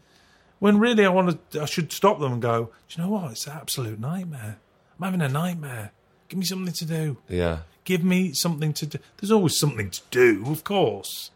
When 0.60 0.78
really 0.78 1.06
I 1.06 1.10
want 1.10 1.52
to, 1.52 1.62
I 1.62 1.66
should 1.66 1.92
stop 1.92 2.20
them 2.20 2.34
and 2.34 2.42
go, 2.42 2.66
"Do 2.90 2.96
you 2.96 3.04
know 3.04 3.10
what? 3.10 3.32
It's 3.32 3.48
an 3.48 3.54
absolute 3.54 4.00
nightmare. 4.00 4.60
I'm 5.00 5.06
having 5.06 5.22
a 5.22 5.30
nightmare. 5.30 5.92
Give 6.30 6.38
me 6.38 6.46
something 6.46 6.74
to 6.74 6.86
do. 6.86 7.18
yeah. 7.28 7.60
Give 7.84 8.04
me 8.04 8.32
something 8.34 8.74
to 8.74 8.86
do. 8.86 9.00
There's 9.18 9.32
always 9.32 9.58
something 9.58 9.90
to 9.90 10.02
do, 10.12 10.44
of 10.48 10.64
course. 10.64 11.32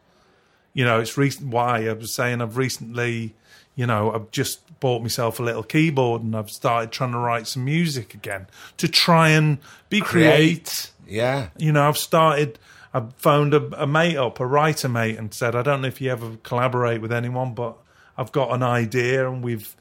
You 0.74 0.86
know, 0.86 1.00
it's 1.00 1.18
recent. 1.18 1.48
Why 1.50 1.88
I 1.88 1.94
was 1.94 2.14
saying 2.14 2.40
I've 2.40 2.56
recently, 2.56 3.34
you 3.76 3.86
know, 3.86 4.12
I've 4.12 4.32
just 4.32 4.62
bought 4.80 5.02
myself 5.02 5.40
a 5.40 5.44
little 5.44 5.64
keyboard 5.64 6.24
and 6.24 6.36
I've 6.36 6.50
started 6.50 6.92
trying 6.92 7.12
to 7.12 7.18
write 7.18 7.48
some 7.48 7.66
music 7.66 8.14
again 8.14 8.48
to 8.78 8.88
try 8.88 9.30
and 9.30 9.58
be 9.90 10.02
creative. 10.02 10.92
Yeah. 11.08 11.50
You 11.58 11.72
know, 11.72 11.88
I've 11.88 11.98
started. 11.98 12.60
I've 12.94 13.14
phoned 13.16 13.54
a, 13.54 13.84
a 13.84 13.86
mate 13.86 14.16
up, 14.16 14.40
a 14.40 14.46
writer 14.46 14.88
mate, 14.88 15.18
and 15.18 15.34
said, 15.34 15.54
I 15.54 15.62
don't 15.62 15.82
know 15.82 15.88
if 15.90 16.00
you 16.00 16.12
ever 16.12 16.38
collaborate 16.44 17.02
with 17.02 17.12
anyone, 17.12 17.54
but 17.54 17.76
I've 18.18 18.32
got 18.32 18.54
an 18.54 18.64
idea, 18.64 19.30
and 19.30 19.44
we've 19.44 19.76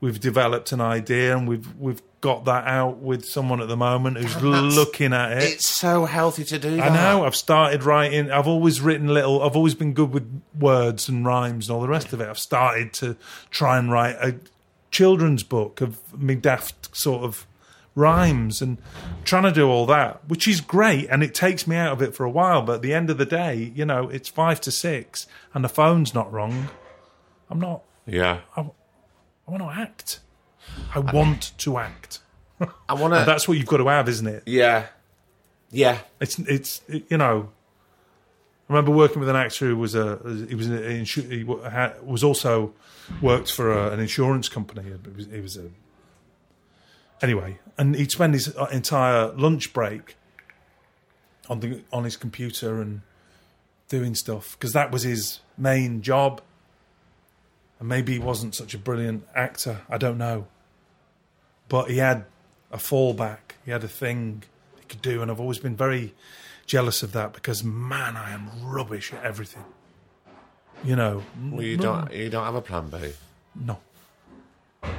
we've 0.00 0.20
developed 0.20 0.72
an 0.72 0.80
idea, 0.80 1.36
and 1.36 1.48
we've 1.48 1.74
we've 1.76 2.02
got 2.20 2.44
that 2.46 2.66
out 2.66 2.98
with 2.98 3.24
someone 3.24 3.60
at 3.60 3.68
the 3.68 3.76
moment 3.76 4.16
who's 4.16 4.42
looking 4.42 5.12
at 5.12 5.32
it. 5.32 5.44
It's 5.44 5.68
so 5.68 6.06
healthy 6.06 6.44
to 6.44 6.58
do 6.58 6.76
that. 6.76 6.90
I 6.90 6.94
know. 6.94 7.24
I've 7.24 7.36
started 7.36 7.84
writing. 7.84 8.30
I've 8.30 8.48
always 8.48 8.80
written 8.80 9.08
little. 9.08 9.42
I've 9.42 9.56
always 9.56 9.74
been 9.74 9.92
good 9.92 10.12
with 10.12 10.42
words 10.58 11.08
and 11.08 11.24
rhymes 11.24 11.68
and 11.68 11.76
all 11.76 11.82
the 11.82 11.88
rest 11.88 12.12
of 12.12 12.20
it. 12.20 12.28
I've 12.28 12.38
started 12.38 12.92
to 12.94 13.16
try 13.50 13.78
and 13.78 13.90
write 13.90 14.16
a 14.16 14.36
children's 14.90 15.42
book 15.42 15.80
of 15.80 16.20
me 16.20 16.34
daft 16.34 16.96
sort 16.96 17.22
of 17.22 17.46
rhymes 17.94 18.60
and 18.60 18.78
trying 19.24 19.42
to 19.42 19.52
do 19.52 19.68
all 19.68 19.86
that, 19.86 20.28
which 20.28 20.46
is 20.46 20.60
great. 20.60 21.08
And 21.10 21.22
it 21.22 21.34
takes 21.34 21.66
me 21.66 21.76
out 21.76 21.92
of 21.92 22.02
it 22.02 22.14
for 22.14 22.24
a 22.24 22.30
while. 22.30 22.62
But 22.62 22.76
at 22.76 22.82
the 22.82 22.94
end 22.94 23.10
of 23.10 23.18
the 23.18 23.26
day, 23.26 23.72
you 23.74 23.84
know, 23.84 24.08
it's 24.08 24.28
five 24.28 24.60
to 24.62 24.70
six 24.70 25.26
and 25.54 25.64
the 25.64 25.68
phone's 25.68 26.14
not 26.14 26.32
wrong. 26.32 26.68
I'm 27.50 27.58
not. 27.58 27.82
Yeah. 28.06 28.40
I 28.56 28.66
want 29.50 29.62
to 29.62 29.70
act. 29.70 30.20
I 30.94 30.98
want 30.98 31.52
to 31.58 31.78
act. 31.78 32.20
I 32.88 32.94
want 32.94 33.14
to. 33.14 33.24
That's 33.24 33.46
what 33.46 33.56
you've 33.58 33.66
got 33.66 33.76
to 33.78 33.86
have, 33.88 34.08
isn't 34.08 34.26
it? 34.26 34.42
Yeah. 34.46 34.86
Yeah. 35.70 35.98
It's 36.20 36.38
it's 36.40 36.80
it- 36.88 37.04
you 37.10 37.16
know. 37.18 37.50
I 38.68 38.72
remember 38.72 38.90
working 38.90 39.20
with 39.20 39.28
an 39.28 39.36
actor 39.36 39.66
who 39.66 39.76
was 39.76 39.94
a 39.94 40.18
he 40.48 40.54
was 40.56 40.66
an 40.66 40.78
insu- 40.78 41.30
he 41.30 41.44
was 41.44 42.24
also 42.24 42.72
worked 43.22 43.52
for 43.52 43.72
a, 43.72 43.92
an 43.92 44.00
insurance 44.00 44.48
company. 44.48 44.82
He 44.82 45.10
was, 45.16 45.28
was 45.28 45.56
a 45.56 45.70
anyway, 47.22 47.58
and 47.78 47.94
he'd 47.94 48.10
spend 48.10 48.34
his 48.34 48.54
uh, 48.56 48.64
entire 48.72 49.28
lunch 49.32 49.72
break 49.72 50.16
on 51.48 51.60
the 51.60 51.82
on 51.92 52.02
his 52.02 52.16
computer 52.16 52.80
and 52.80 53.02
doing 53.88 54.16
stuff 54.16 54.56
because 54.58 54.72
that 54.72 54.90
was 54.90 55.02
his 55.04 55.38
main 55.56 56.02
job. 56.02 56.40
And 57.78 57.88
maybe 57.88 58.14
he 58.14 58.18
wasn't 58.18 58.54
such 58.54 58.72
a 58.74 58.78
brilliant 58.78 59.26
actor. 59.34 59.82
I 59.88 59.98
don't 59.98 60.16
know, 60.18 60.46
but 61.68 61.90
he 61.90 61.98
had 61.98 62.24
a 62.72 62.78
fallback. 62.78 63.38
He 63.64 63.70
had 63.70 63.84
a 63.84 63.88
thing 63.88 64.44
he 64.78 64.84
could 64.86 65.02
do, 65.02 65.20
and 65.22 65.30
I've 65.30 65.40
always 65.40 65.58
been 65.58 65.76
very 65.76 66.14
jealous 66.64 67.02
of 67.02 67.12
that 67.12 67.32
because 67.32 67.62
man, 67.62 68.16
I 68.16 68.32
am 68.32 68.50
rubbish 68.64 69.12
at 69.12 69.22
everything. 69.24 69.64
You 70.84 70.96
know, 70.96 71.22
Well, 71.50 71.62
you 71.62 71.76
don't. 71.76 72.12
You 72.12 72.28
don't 72.30 72.44
have 72.44 72.54
a 72.54 72.60
plan 72.62 72.88
B. 72.88 73.12
no, 73.54 73.78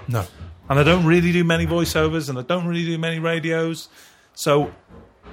no, 0.08 0.26
and 0.70 0.80
I 0.80 0.84
don't 0.84 1.06
really 1.06 1.32
do 1.32 1.44
many 1.44 1.66
voiceovers, 1.66 2.30
and 2.30 2.38
I 2.38 2.42
don't 2.42 2.66
really 2.68 2.86
do 2.86 2.98
many 2.98 3.20
radios. 3.20 3.90
So, 4.34 4.72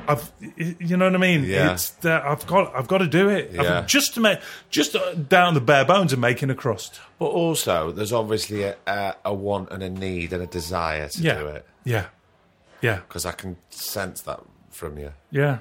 I've, 0.06 0.30
you 0.56 0.96
know 0.96 1.06
what 1.06 1.14
I 1.14 1.18
mean? 1.18 1.44
Yeah. 1.44 1.72
It's 1.72 1.90
that 1.90 2.24
I've 2.24 2.46
got, 2.46 2.74
I've 2.76 2.88
got 2.88 2.98
to 2.98 3.06
do 3.06 3.28
it 3.28 3.50
I've- 3.50 3.62
Yeah. 3.64 3.84
just 3.86 4.14
to 4.14 4.20
make, 4.20 4.38
just 4.70 4.94
uh, 4.94 5.14
down 5.14 5.54
the 5.54 5.60
bare 5.60 5.84
bones 5.84 6.12
of 6.12 6.18
making 6.18 6.50
a 6.50 6.54
crust. 6.54 7.00
But 7.18 7.26
also, 7.26 7.90
there's 7.90 8.12
obviously 8.12 8.62
a, 8.64 8.76
a, 8.86 9.14
a 9.26 9.34
want 9.34 9.70
and 9.70 9.82
a 9.82 9.88
need 9.90 10.32
and 10.32 10.42
a 10.42 10.46
desire 10.46 11.08
to 11.08 11.20
Yeah, 11.22 11.38
do 11.38 11.46
it 11.48 11.66
yeah, 11.84 12.06
yeah, 12.82 12.96
because 12.96 13.24
I 13.26 13.32
can 13.32 13.56
sense 13.70 14.20
that 14.22 14.40
from 14.70 14.98
you. 14.98 15.12
yeah. 15.30 15.58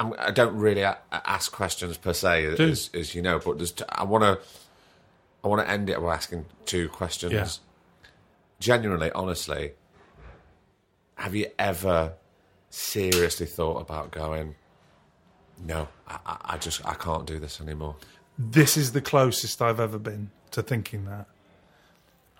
I'm, 0.00 0.14
I 0.18 0.30
don't 0.30 0.56
really 0.56 0.82
a, 0.82 0.96
a- 1.10 1.30
ask 1.30 1.50
questions 1.50 1.96
per 1.96 2.12
se, 2.12 2.46
as, 2.46 2.90
as 2.94 3.14
you 3.14 3.22
know. 3.22 3.38
But 3.40 3.82
I 3.88 4.04
want 4.04 4.22
to. 4.24 4.38
I 5.44 5.48
want 5.48 5.64
to 5.64 5.70
end 5.72 5.88
it 5.88 6.00
by 6.00 6.14
asking 6.14 6.46
two 6.66 6.88
questions. 6.88 7.32
Yeah. 7.32 7.46
Genuinely, 8.60 9.10
honestly, 9.12 9.72
have 11.14 11.34
you 11.34 11.46
ever 11.58 12.14
seriously 12.70 13.46
thought 13.46 13.80
about 13.80 14.10
going? 14.10 14.54
No, 15.64 15.88
I, 16.06 16.36
I, 16.42 16.58
just 16.58 16.84
I 16.86 16.94
can't 16.94 17.26
do 17.26 17.38
this 17.38 17.60
anymore. 17.60 17.96
this 18.38 18.76
is 18.76 18.92
the 18.92 19.00
closest 19.00 19.60
I've 19.60 19.80
ever 19.80 19.98
been 19.98 20.30
to 20.52 20.62
thinking 20.62 21.04
that. 21.06 21.26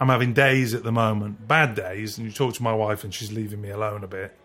I'm 0.01 0.09
having 0.09 0.33
days 0.33 0.75
at 0.75 0.85
the 0.85 0.93
moment, 0.93 1.49
bad 1.49 1.75
days, 1.75 2.19
and 2.19 2.27
you 2.27 2.33
talk 2.33 2.55
to 2.55 2.63
my 2.63 2.73
wife 2.73 3.03
and 3.03 3.13
she's 3.13 3.33
leaving 3.33 3.61
me 3.61 3.71
alone 3.71 4.05
a 4.05 4.07
bit. 4.07 4.37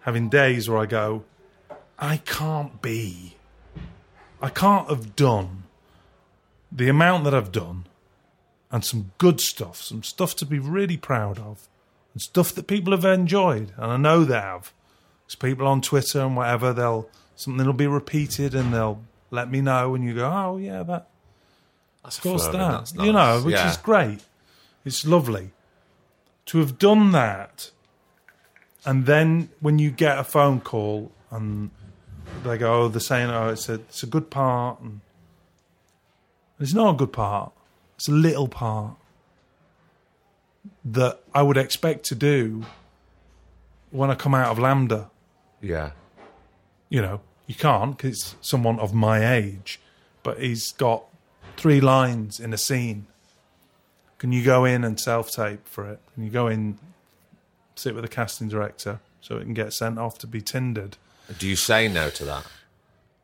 Having 0.00 0.28
days 0.28 0.68
where 0.68 0.78
I 0.78 0.86
go, 0.86 1.24
I 1.98 2.18
can't 2.18 2.80
be. 2.80 3.36
I 4.40 4.48
can't 4.48 4.88
have 4.88 5.16
done 5.16 5.64
the 6.70 6.88
amount 6.88 7.24
that 7.24 7.34
I've 7.34 7.52
done 7.52 7.86
and 8.72 8.84
some 8.84 9.12
good 9.18 9.40
stuff, 9.40 9.82
some 9.82 10.02
stuff 10.02 10.36
to 10.36 10.46
be 10.46 10.58
really 10.58 10.96
proud 10.96 11.38
of, 11.38 11.68
and 12.12 12.22
stuff 12.22 12.52
that 12.54 12.66
people 12.66 12.92
have 12.92 13.04
enjoyed, 13.04 13.72
and 13.76 13.92
I 13.92 13.96
know 13.96 14.24
they 14.24 14.34
have. 14.40 14.72
Because 15.26 15.34
people 15.36 15.66
on 15.66 15.80
Twitter 15.80 16.20
and 16.20 16.36
whatever, 16.36 16.72
they'll 16.72 17.08
something 17.36 17.64
will 17.64 17.72
be 17.72 17.86
repeated 17.86 18.54
and 18.54 18.72
they'll 18.74 19.02
let 19.30 19.50
me 19.50 19.60
know, 19.60 19.94
and 19.94 20.04
you 20.04 20.14
go, 20.14 20.30
oh 20.30 20.56
yeah, 20.56 20.82
that 20.82 21.08
That's 22.02 22.16
of 22.18 22.22
course 22.22 22.46
that 22.48 22.52
that's 22.58 22.94
you 22.94 23.12
know, 23.12 23.40
which 23.42 23.54
Yeah. 23.54 23.70
is 23.70 23.76
great. 23.76 24.20
It's 24.84 25.04
lovely 25.06 25.50
to 26.46 26.58
have 26.58 26.78
done 26.78 27.12
that, 27.12 27.70
and 28.84 29.06
then 29.06 29.50
when 29.60 29.78
you 29.78 29.90
get 29.90 30.18
a 30.18 30.24
phone 30.24 30.60
call 30.60 31.12
and 31.30 31.70
they 32.44 32.56
go, 32.58 32.82
oh, 32.84 32.88
they're 32.88 33.00
saying, 33.00 33.30
oh, 33.30 33.48
it's 33.50 33.68
a 33.68 33.74
it's 33.74 34.02
a 34.02 34.06
good 34.06 34.30
part, 34.30 34.80
and 34.80 35.00
it's 36.58 36.74
not 36.74 36.94
a 36.94 36.96
good 36.96 37.12
part. 37.12 37.52
It's 38.00 38.08
a 38.08 38.12
little 38.12 38.48
part 38.48 38.94
that 40.86 41.20
I 41.34 41.42
would 41.42 41.58
expect 41.58 42.06
to 42.06 42.14
do 42.14 42.64
when 43.90 44.10
I 44.10 44.14
come 44.14 44.34
out 44.34 44.46
of 44.48 44.56
LAMDA. 44.56 45.10
Yeah, 45.60 45.90
You 46.88 47.02
know, 47.02 47.20
you 47.46 47.54
can't 47.54 47.94
because 47.94 48.10
it's 48.10 48.34
someone 48.40 48.78
of 48.80 48.94
my 48.94 49.34
age, 49.34 49.80
but 50.22 50.40
he's 50.40 50.72
got 50.72 51.04
three 51.58 51.82
lines 51.82 52.40
in 52.40 52.54
a 52.54 52.56
scene. 52.56 53.06
Can 54.16 54.32
you 54.32 54.42
go 54.42 54.64
in 54.64 54.82
and 54.82 54.98
self 54.98 55.30
tape 55.30 55.68
for 55.68 55.84
it? 55.84 56.00
Can 56.14 56.24
you 56.24 56.30
go 56.30 56.46
in, 56.46 56.78
sit 57.74 57.94
with 57.94 58.04
the 58.04 58.08
casting 58.08 58.48
director 58.48 59.00
so 59.20 59.36
it 59.36 59.42
can 59.42 59.52
get 59.52 59.74
sent 59.74 59.98
off 59.98 60.16
to 60.20 60.26
be 60.26 60.40
tindered? 60.40 60.96
Do 61.38 61.46
you 61.46 61.54
say 61.54 61.86
no 61.86 62.08
to 62.08 62.24
that, 62.24 62.46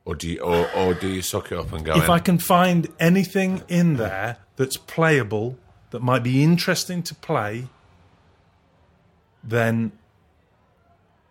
or 0.06 0.14
do 0.14 0.28
you, 0.30 0.38
or, 0.38 0.70
or 0.72 0.94
do 0.94 1.08
you 1.08 1.20
suck 1.20 1.50
it 1.50 1.58
up 1.58 1.72
and 1.72 1.84
go? 1.84 1.96
If 1.96 2.04
in? 2.04 2.10
I 2.10 2.20
can 2.20 2.38
find 2.38 2.88
anything 2.98 3.62
in 3.68 3.96
there 3.96 4.38
that's 4.54 4.76
playable 4.76 5.58
that 5.90 6.00
might 6.00 6.22
be 6.22 6.44
interesting 6.44 7.02
to 7.02 7.14
play, 7.14 7.66
then 9.42 9.90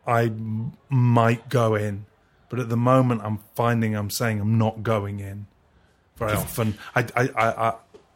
I 0.06 0.23
m- 0.23 0.73
might 0.89 1.47
go 1.49 1.73
in. 1.73 2.06
But 2.49 2.60
at 2.60 2.68
the 2.68 2.77
moment, 2.77 3.22
I'm 3.23 3.39
finding 3.56 3.95
I'm 3.95 4.10
saying 4.10 4.41
I'm 4.41 4.57
not 4.57 4.84
going 4.84 5.22
in 5.22 5.47
very 6.18 6.34
often. 6.34 6.77
I, 6.93 7.07
I, 7.15 7.30
I, 7.35 7.68
I, 7.69 7.73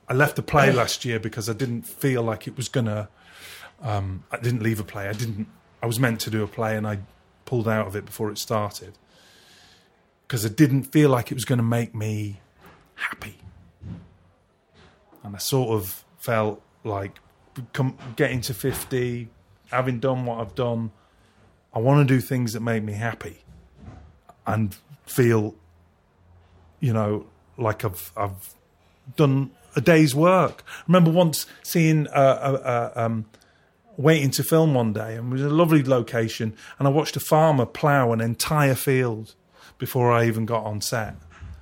I 0.10 0.14
left 0.14 0.36
the 0.36 0.44
play 0.44 0.72
last 0.74 1.06
year 1.06 1.20
because 1.20 1.50
I 1.50 1.54
didn't 1.54 1.84
feel 1.84 2.22
like 2.22 2.48
it 2.48 2.58
was 2.58 2.68
gonna. 2.68 3.08
Um, 3.82 4.26
I 4.30 4.38
didn't 4.38 4.62
leave 4.62 4.80
a 4.82 4.84
play. 4.84 5.08
I 5.08 5.14
didn't. 5.14 5.48
I 5.82 5.86
was 5.86 6.00
meant 6.00 6.20
to 6.22 6.30
do 6.30 6.44
a 6.44 6.48
play, 6.48 6.76
and 6.76 6.86
I 6.86 7.00
pulled 7.46 7.68
out 7.68 7.88
of 7.88 7.96
it 7.96 8.06
before 8.06 8.30
it 8.30 8.38
started 8.38 8.94
because 10.30 10.46
I 10.46 10.50
didn't 10.50 10.84
feel 10.84 11.10
like 11.10 11.32
it 11.32 11.34
was 11.34 11.44
going 11.44 11.58
to 11.58 11.64
make 11.64 11.96
me 11.96 12.40
happy. 12.94 13.38
And 15.24 15.36
I 15.36 15.40
sort 15.40 15.70
of 15.72 16.06
felt 16.20 16.62
like 16.84 17.18
getting 18.16 18.40
to 18.42 18.54
50, 18.54 19.28
having 19.72 20.00
done 20.00 20.28
what 20.28 20.40
I've 20.40 20.54
done, 20.54 20.92
I 21.74 21.80
want 21.80 22.08
to 22.08 22.14
do 22.14 22.22
things 22.22 22.54
that 22.54 22.60
make 22.60 22.84
me 22.84 22.94
happy 22.94 23.44
and 24.46 24.78
feel, 25.08 25.56
you 26.80 26.94
know, 26.94 27.26
like 27.58 27.84
I've, 27.84 28.14
I've 28.16 28.54
done 29.16 29.50
a 29.76 29.82
day's 29.82 30.14
work. 30.14 30.64
I 30.68 30.84
remember 30.86 31.10
once 31.10 31.48
seeing 31.64 32.08
uh, 32.10 32.12
uh, 32.12 32.92
uh, 32.96 33.00
um, 33.04 33.26
waiting 33.98 34.30
to 34.32 34.44
film 34.44 34.76
one 34.76 34.94
day, 34.94 35.16
and 35.16 35.30
it 35.30 35.34
was 35.34 35.42
a 35.42 35.50
lovely 35.50 35.82
location, 35.82 36.56
and 36.78 36.88
I 36.88 36.92
watched 36.92 37.16
a 37.16 37.20
farmer 37.20 37.66
plough 37.66 38.12
an 38.14 38.22
entire 38.22 38.76
field 38.76 39.34
before 39.80 40.12
I 40.12 40.28
even 40.28 40.46
got 40.46 40.66
on 40.66 40.82
set, 40.82 41.16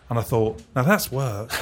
and 0.09 0.19
I 0.19 0.21
thought, 0.21 0.61
now 0.75 0.83
that's 0.83 1.11
work. 1.11 1.51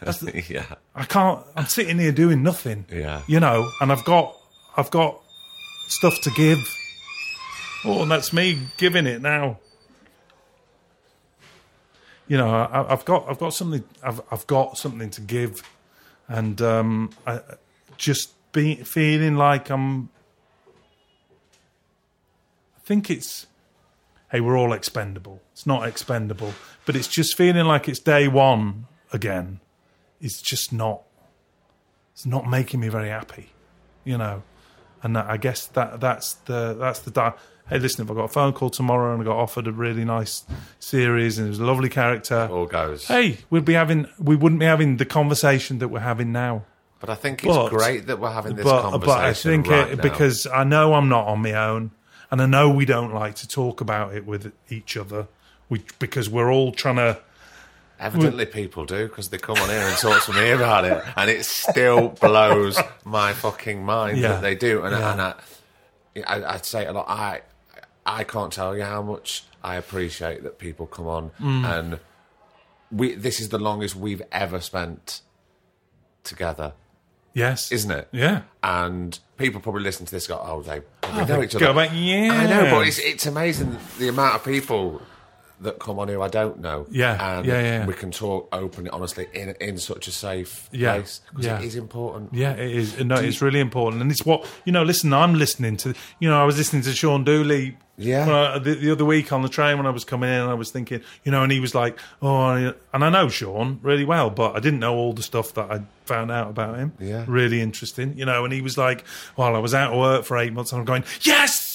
That's 0.00 0.20
the, 0.20 0.42
yeah. 0.48 0.64
I 0.94 1.04
can't. 1.04 1.44
I'm 1.54 1.66
sitting 1.66 1.98
here 1.98 2.10
doing 2.10 2.42
nothing. 2.42 2.86
Yeah. 2.90 3.20
You 3.26 3.38
know, 3.38 3.70
and 3.82 3.92
I've 3.92 4.02
got, 4.06 4.34
I've 4.74 4.90
got 4.90 5.20
stuff 5.88 6.14
to 6.22 6.30
give. 6.30 6.58
Oh, 7.84 8.00
and 8.00 8.10
that's 8.10 8.32
me 8.32 8.58
giving 8.78 9.06
it 9.06 9.20
now. 9.20 9.58
You 12.28 12.38
know, 12.38 12.48
I, 12.48 12.92
I've 12.92 13.04
got, 13.04 13.28
I've 13.28 13.38
got 13.38 13.52
something, 13.52 13.84
I've, 14.02 14.22
I've 14.30 14.46
got 14.46 14.78
something 14.78 15.10
to 15.10 15.20
give, 15.20 15.62
and 16.28 16.62
um, 16.62 17.10
I, 17.26 17.40
just 17.98 18.32
be 18.52 18.76
feeling 18.76 19.36
like 19.36 19.70
I'm. 19.70 20.08
I 22.76 22.80
think 22.84 23.10
it's. 23.10 23.46
Hey, 24.30 24.40
we're 24.40 24.56
all 24.56 24.72
expendable. 24.72 25.40
It's 25.52 25.66
not 25.66 25.86
expendable, 25.88 26.52
but 26.86 26.94
it's 26.96 27.08
just 27.08 27.36
feeling 27.36 27.66
like 27.66 27.88
it's 27.88 27.98
day 27.98 28.28
one 28.28 28.86
again. 29.12 29.60
It's 30.20 30.40
just 30.40 30.72
not. 30.72 31.02
It's 32.12 32.26
not 32.26 32.48
making 32.48 32.80
me 32.80 32.88
very 32.88 33.08
happy, 33.08 33.50
you 34.04 34.18
know. 34.18 34.42
And 35.02 35.16
that, 35.16 35.26
I 35.30 35.36
guess 35.36 35.66
that 35.68 36.00
that's 36.00 36.34
the 36.34 36.74
that's 36.78 37.00
the. 37.00 37.10
Di- 37.10 37.32
hey, 37.68 37.78
listen, 37.78 38.04
if 38.04 38.10
I 38.10 38.14
got 38.14 38.24
a 38.24 38.28
phone 38.28 38.52
call 38.52 38.68
tomorrow 38.70 39.12
and 39.14 39.22
I 39.22 39.24
got 39.24 39.36
offered 39.36 39.66
a 39.66 39.72
really 39.72 40.04
nice 40.04 40.44
series 40.78 41.38
and 41.38 41.46
it 41.46 41.50
was 41.50 41.58
a 41.58 41.64
lovely 41.64 41.88
character, 41.88 42.48
All 42.52 42.66
goes. 42.66 43.06
hey, 43.06 43.38
we'd 43.48 43.64
be 43.64 43.72
having 43.72 44.06
we 44.18 44.36
wouldn't 44.36 44.60
be 44.60 44.66
having 44.66 44.98
the 44.98 45.06
conversation 45.06 45.78
that 45.78 45.88
we're 45.88 46.00
having 46.00 46.30
now. 46.32 46.64
But 47.00 47.08
I 47.08 47.14
think 47.14 47.42
it's 47.42 47.56
But- 47.56 47.70
great 47.70 48.06
that 48.08 48.20
we're 48.20 48.30
having 48.30 48.56
this 48.56 48.64
But 48.64 48.82
conversation 48.82 49.08
but 49.08 49.18
I 49.18 49.32
think 49.32 49.66
right 49.68 49.92
it, 49.92 50.02
because 50.02 50.46
I 50.46 50.64
know 50.64 50.92
I'm 50.94 51.08
not 51.08 51.26
on 51.28 51.40
my 51.40 51.54
own, 51.54 51.92
and 52.30 52.40
I 52.42 52.46
know 52.46 52.70
we 52.70 52.84
don't 52.84 53.12
like 53.14 53.34
to 53.36 53.48
talk 53.48 53.80
about 53.80 54.14
it 54.14 54.26
with 54.26 54.52
each 54.68 54.96
other. 54.96 55.26
We 55.68 55.82
because 55.98 56.28
we're 56.28 56.52
all 56.52 56.72
trying 56.72 56.96
to. 56.96 57.20
Evidently, 57.98 58.46
people 58.46 58.86
do 58.86 59.08
because 59.08 59.28
they 59.28 59.36
come 59.36 59.58
on 59.58 59.68
here 59.68 59.78
and 59.80 59.96
talk 59.98 60.24
to 60.24 60.32
me 60.32 60.50
about 60.50 60.86
it, 60.86 61.02
and 61.16 61.28
it 61.28 61.44
still 61.44 62.08
blows 62.08 62.78
my 63.04 63.34
fucking 63.34 63.84
mind 63.84 64.16
Yeah. 64.18 64.28
that 64.28 64.40
they 64.42 64.54
do. 64.54 64.82
And, 64.84 64.96
Yeah. 64.96 65.12
and 65.12 65.20
I, 65.20 65.34
I, 66.26 66.54
I'd 66.54 66.64
say 66.64 66.86
a 66.86 66.92
lot. 66.94 67.06
I, 67.10 67.42
I 68.06 68.24
can't 68.24 68.50
tell 68.52 68.74
you 68.74 68.84
how 68.84 69.02
much 69.02 69.44
I 69.62 69.74
appreciate 69.76 70.42
that 70.44 70.58
people 70.58 70.86
come 70.86 71.06
on 71.06 71.30
Mm. 71.38 71.64
and 71.78 71.98
we. 72.90 73.14
This 73.14 73.38
is 73.38 73.50
the 73.50 73.58
longest 73.58 73.94
we've 73.96 74.22
ever 74.32 74.60
spent 74.60 75.20
together, 76.24 76.72
Yes, 77.32 77.70
isn't 77.72 77.90
it? 77.90 78.08
Yeah. 78.12 78.42
And 78.62 79.18
people 79.36 79.60
probably 79.60 79.82
listen 79.82 80.06
to 80.06 80.12
this. 80.12 80.28
and 80.28 80.38
Go, 80.38 80.44
oh, 80.44 80.62
they 80.62 80.80
probably 81.00 81.22
oh, 81.22 81.36
know 81.36 81.42
each 81.42 81.56
Go 81.56 81.70
other. 81.70 81.74
back, 81.86 81.90
yeah. 81.94 82.32
I 82.32 82.46
know, 82.46 82.70
but 82.70 82.86
it's, 82.86 82.98
it's 82.98 83.26
amazing 83.26 83.76
the 83.98 84.08
amount 84.08 84.34
of 84.36 84.44
people 84.44 85.00
that 85.60 85.78
come 85.78 85.98
on 85.98 86.08
who 86.08 86.22
I 86.22 86.28
don't 86.28 86.60
know. 86.60 86.86
Yeah, 86.90 87.38
and 87.38 87.46
yeah, 87.46 87.60
yeah. 87.60 87.86
we 87.86 87.94
can 87.94 88.10
talk 88.10 88.48
openly, 88.52 88.90
honestly, 88.90 89.28
in 89.34 89.54
in 89.60 89.78
such 89.78 90.08
a 90.08 90.12
safe 90.12 90.68
Yeah, 90.72 90.94
place 90.94 91.20
because 91.30 91.46
yeah. 91.46 91.58
it 91.58 91.64
is 91.66 91.76
important. 91.76 92.32
Yeah, 92.32 92.52
it 92.52 92.70
is. 92.70 92.98
No, 93.04 93.16
it's 93.16 93.42
really 93.42 93.60
important, 93.60 94.02
and 94.02 94.10
it's 94.10 94.24
what 94.24 94.46
you 94.64 94.72
know. 94.72 94.82
Listen, 94.82 95.12
I'm 95.12 95.34
listening 95.34 95.76
to. 95.78 95.94
You 96.18 96.30
know, 96.30 96.40
I 96.40 96.44
was 96.44 96.56
listening 96.56 96.82
to 96.82 96.92
Shaun 96.92 97.24
Dooley. 97.24 97.76
Yeah. 98.00 98.52
I- 98.54 98.58
the, 98.58 98.74
the 98.74 98.90
other 98.92 99.04
week 99.04 99.32
on 99.32 99.42
the 99.42 99.48
train 99.48 99.76
when 99.76 99.86
I 99.86 99.90
was 99.90 100.04
coming 100.04 100.28
in, 100.30 100.40
I 100.40 100.54
was 100.54 100.70
thinking, 100.70 101.02
you 101.24 101.30
know, 101.32 101.42
and 101.42 101.52
he 101.52 101.60
was 101.60 101.74
like, 101.74 101.98
"Oh," 102.22 102.48
and 102.48 102.74
I 103.04 103.10
know 103.10 103.28
Shaun 103.28 103.78
really 103.82 104.04
well, 104.04 104.30
but 104.30 104.56
I 104.56 104.60
didn't 104.60 104.80
know 104.80 104.94
all 104.94 105.12
the 105.12 105.22
stuff 105.22 105.54
that 105.54 105.70
I 105.70 105.82
found 106.06 106.30
out 106.30 106.48
about 106.50 106.76
him. 106.78 106.92
Yeah. 106.98 107.24
really 107.28 107.60
interesting. 107.60 108.16
You 108.16 108.24
know, 108.24 108.44
and 108.44 108.52
he 108.52 108.60
was 108.62 108.76
like, 108.78 109.04
"Well, 109.36 109.54
I 109.54 109.58
was 109.58 109.74
out 109.74 109.92
of 109.92 109.98
work 109.98 110.24
for 110.24 110.36
eight 110.38 110.52
months," 110.52 110.72
and 110.72 110.78
I'm 110.80 110.84
going, 110.84 111.04
"Yes." 111.22 111.68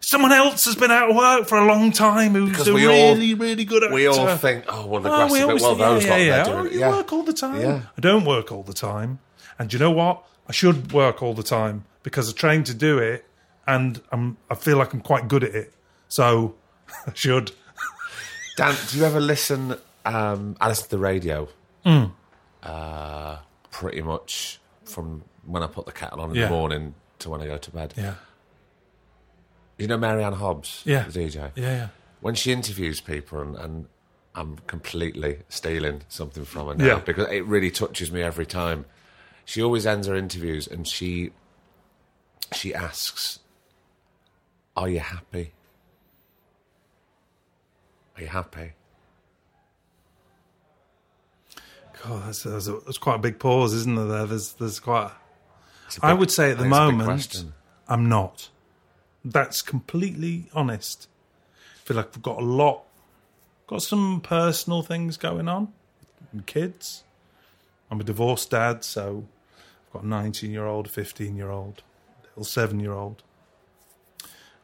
Someone 0.00 0.32
else 0.32 0.64
has 0.64 0.74
been 0.76 0.90
out 0.92 1.10
of 1.10 1.16
work 1.16 1.48
for 1.48 1.58
a 1.58 1.66
long 1.66 1.92
time 1.92 2.32
who's 2.32 2.50
Because 2.50 2.68
a 2.68 2.72
we 2.72 2.86
all- 2.86 3.14
really, 3.14 3.34
really 3.34 3.64
good 3.66 3.82
actor. 3.82 3.94
We 3.94 4.06
all 4.06 4.36
think, 4.38 4.64
oh, 4.68 4.86
well, 4.86 5.02
the 5.02 5.10
Oh, 5.10 5.16
grass 5.16 5.32
we 5.32 5.38
is 5.38 5.44
a 5.44 5.46
bit 5.48 5.60
well, 5.62 5.74
think, 5.74 5.82
yeah, 5.82 5.98
those 5.98 6.06
yeah, 6.06 6.14
lot, 6.16 6.46
yeah. 6.46 6.54
Oh, 6.60 6.64
you 6.72 6.78
Yeah. 6.80 6.90
work 6.90 7.12
all 7.12 7.22
the 7.24 7.32
time. 7.34 7.60
Yeah. 7.60 7.80
I 7.96 8.00
don't 8.00 8.24
work 8.24 8.50
all 8.52 8.62
the 8.62 8.72
time. 8.72 9.18
And 9.58 9.68
do 9.68 9.76
you 9.76 9.80
know 9.80 9.90
what? 9.90 10.22
I 10.48 10.52
should 10.52 10.92
work 10.92 11.22
all 11.22 11.34
the 11.34 11.42
time 11.42 11.84
because 12.04 12.30
I 12.30 12.32
trained 12.32 12.64
to 12.66 12.74
do 12.74 12.96
it 12.98 13.26
and 13.68 14.00
I'm, 14.10 14.36
I 14.50 14.56
feel 14.56 14.78
like 14.78 14.92
I'm 14.92 15.00
quite 15.00 15.28
good 15.28 15.44
at 15.44 15.54
it. 15.54 15.72
So 16.08 16.56
I 17.06 17.12
should. 17.14 17.52
Dan, 18.56 18.74
do 18.90 18.98
you 18.98 19.04
ever 19.04 19.20
listen? 19.20 19.76
Um, 20.04 20.56
I 20.60 20.68
listen 20.68 20.84
to 20.86 20.90
the 20.90 20.98
radio. 20.98 21.48
Hmm. 21.84 22.04
Uh, 22.62 23.36
pretty 23.70 24.02
much 24.02 24.58
from 24.84 25.22
when 25.46 25.62
I 25.62 25.68
put 25.68 25.86
the 25.86 25.92
kettle 25.92 26.20
on 26.20 26.30
in 26.30 26.36
Yeah. 26.36 26.46
the 26.46 26.50
morning 26.50 26.94
to 27.20 27.30
when 27.30 27.40
I 27.40 27.46
go 27.46 27.56
to 27.58 27.70
bed. 27.70 27.94
Yeah. 27.96 28.14
You 29.78 29.86
know 29.86 29.96
Mary 29.96 30.24
Anne 30.24 30.32
Hobbs, 30.32 30.82
Yeah. 30.84 31.04
the 31.04 31.20
DJ. 31.20 31.52
Yeah, 31.54 31.64
yeah. 31.76 31.88
when 32.20 32.34
she 32.34 32.50
interviews 32.52 33.00
people 33.00 33.40
and, 33.40 33.56
and 33.56 33.86
I'm 34.34 34.56
completely 34.66 35.38
stealing 35.48 36.02
something 36.08 36.44
from 36.44 36.66
her 36.68 36.74
now 36.74 36.84
Yeah. 36.84 36.98
because 36.98 37.28
it 37.30 37.44
really 37.46 37.70
touches 37.70 38.10
me 38.10 38.22
every 38.22 38.46
time. 38.46 38.86
She 39.44 39.62
always 39.62 39.86
ends 39.86 40.06
her 40.08 40.16
interviews 40.16 40.66
and 40.66 40.86
she 40.86 41.30
she 42.54 42.74
asks, 42.74 43.38
"Are 44.78 44.88
you 44.88 45.00
happy? 45.00 45.52
Are 48.16 48.22
you 48.22 48.28
happy?" 48.28 48.72
God, 52.04 52.26
that's, 52.26 52.42
that's, 52.44 52.68
a, 52.68 52.72
that's 52.86 52.98
quite 52.98 53.16
a 53.16 53.18
big 53.18 53.38
pause, 53.38 53.74
isn't 53.74 53.96
there? 53.96 54.06
there? 54.06 54.26
There's, 54.26 54.52
there's 54.52 54.78
quite. 54.80 55.10
A 55.10 56.06
I 56.06 56.12
big- 56.12 56.20
would 56.20 56.30
say 56.30 56.52
at 56.52 56.58
the 56.58 56.64
think 56.64 56.72
it's 56.74 56.78
a 56.78 56.88
big 56.90 56.98
moment. 56.98 57.44
I'm 57.88 58.08
not. 58.08 58.50
That's 59.24 59.62
completely 59.62 60.48
honest. 60.54 61.08
I 61.54 61.86
feel 61.86 61.96
like 61.96 62.10
I've 62.14 62.22
got 62.22 62.38
a 62.38 62.44
lot, 62.44 62.84
got 63.66 63.82
some 63.82 64.20
personal 64.20 64.82
things 64.82 65.16
going 65.16 65.48
on. 65.48 65.72
Kids. 66.46 67.04
I'm 67.90 68.00
a 68.00 68.04
divorced 68.04 68.50
dad, 68.50 68.84
so 68.84 69.24
I've 69.86 69.92
got 69.94 70.02
a 70.04 70.06
19 70.06 70.50
year 70.50 70.66
old, 70.66 70.90
15 70.90 71.34
year 71.34 71.50
old, 71.50 71.82
little 72.22 72.44
seven 72.44 72.78
year 72.78 72.92
old. 72.92 73.22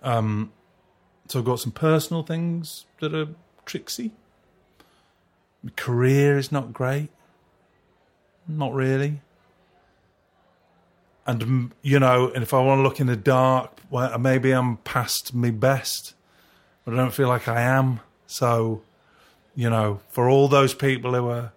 Um, 0.04 0.52
so 1.26 1.40
I've 1.40 1.44
got 1.44 1.58
some 1.58 1.72
personal 1.72 2.22
things 2.22 2.86
that 3.00 3.14
are 3.14 3.28
tricksy. 3.64 4.12
My 5.62 5.72
career 5.74 6.38
is 6.38 6.52
not 6.52 6.72
great. 6.72 7.08
Not 8.46 8.72
really 8.72 9.20
and 11.26 11.40
mm, 11.40 11.70
you 11.82 11.98
know, 11.98 12.30
and 12.30 12.42
if 12.42 12.52
I 12.52 12.60
want 12.60 12.78
to 12.78 12.82
look 12.82 13.00
in 13.00 13.06
the 13.06 13.16
dark, 13.16 13.80
well, 13.90 14.18
maybe 14.18 14.52
I'm 14.52 14.78
past 14.78 15.34
my 15.34 15.50
best, 15.50 16.14
but 16.84 16.94
I 16.94 16.96
don't 16.96 17.14
feel 17.14 17.28
like 17.28 17.48
I 17.48 17.62
am. 17.62 18.00
So, 18.26 18.82
you 19.54 19.70
know, 19.70 20.00
for 20.08 20.28
all 20.28 20.48
those 20.48 20.74
people 20.74 21.14
who 21.14 21.28
are 21.28 21.52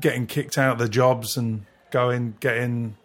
getting 0.00 0.26
kicked 0.26 0.58
out 0.58 0.72
of 0.72 0.78
their 0.78 0.88
jobs 0.88 1.36
and 1.36 1.66
going, 1.90 2.36
getting, 2.40 2.96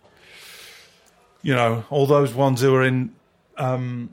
you 1.41 1.53
know, 1.53 1.85
all 1.89 2.05
those 2.05 2.33
ones 2.33 2.61
who 2.61 2.73
are 2.75 2.83
in, 2.83 3.13
um, 3.57 4.09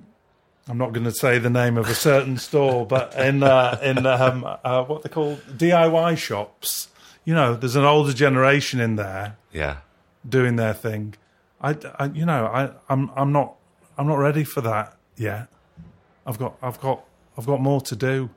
I'm 0.70 0.78
not 0.78 0.92
going 0.92 1.04
to 1.04 1.12
say 1.12 1.38
the 1.38 1.50
name 1.50 1.76
of 1.76 1.88
a 1.88 1.94
certain 1.94 2.38
store, 2.38 2.86
but 2.86 3.14
in 3.16 3.42
uh, 3.42 3.78
in 3.82 4.06
um, 4.06 4.44
uh, 4.64 4.84
what 4.84 5.02
they 5.02 5.08
call 5.08 5.36
DIY 5.36 6.16
shops. 6.16 6.88
You 7.24 7.34
know, 7.34 7.54
there's 7.56 7.74
an 7.76 7.84
older 7.84 8.12
generation 8.12 8.78
in 8.80 8.94
there 8.96 9.36
Yeah. 9.52 9.78
doing 10.26 10.54
their 10.56 10.72
thing. 10.72 11.14
I, 11.60 11.76
I 11.98 12.04
you 12.06 12.24
know, 12.24 12.46
I, 12.46 12.70
I'm, 12.88 13.10
I'm 13.16 13.32
not, 13.32 13.56
I'm 13.98 14.06
not 14.06 14.18
ready 14.18 14.44
for 14.44 14.60
that 14.62 14.96
yet. 15.16 15.48
I've 16.24 16.38
got, 16.38 16.56
I've 16.62 16.80
got, 16.80 17.04
I've 17.36 17.46
got 17.46 17.60
more 17.60 17.80
to 17.82 17.96
do. 17.96 18.30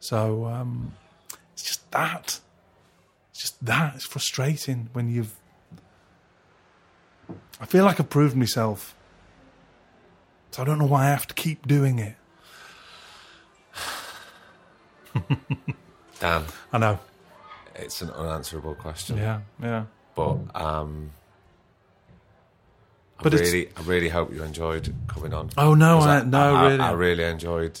So 0.00 0.44
um, 0.44 0.94
it's 1.54 1.62
just 1.62 1.90
that. 1.90 2.40
It's 3.30 3.40
just 3.40 3.64
that. 3.64 3.94
It's 3.96 4.04
frustrating 4.04 4.90
when 4.92 5.08
you've 5.08 5.34
I 7.60 7.66
feel 7.66 7.84
like 7.84 7.98
I've 7.98 8.10
proved 8.10 8.36
myself. 8.36 8.94
So 10.50 10.62
I 10.62 10.64
don't 10.64 10.78
know 10.78 10.86
why 10.86 11.04
I 11.04 11.10
have 11.10 11.26
to 11.28 11.34
keep 11.34 11.66
doing 11.66 11.98
it. 11.98 12.14
Dan, 16.20 16.44
I 16.72 16.78
know. 16.78 16.98
it's 17.76 18.02
an 18.02 18.10
unanswerable 18.10 18.74
question. 18.74 19.18
Yeah, 19.18 19.40
yeah. 19.62 19.84
But 20.14 20.38
um, 20.54 21.10
I 23.18 23.22
But 23.22 23.34
it's- 23.34 23.52
really, 23.52 23.68
I 23.76 23.80
really 23.82 24.08
hope 24.08 24.32
you 24.32 24.42
enjoyed 24.42 24.92
coming 25.06 25.32
on. 25.32 25.50
Oh, 25.56 25.74
no, 25.74 25.98
'Cause 25.98 26.06
I- 26.06 26.22
no, 26.24 26.56
I, 26.56 26.66
really. 26.68 26.80
I 26.80 26.90
really 26.92 27.24
enjoyed 27.24 27.80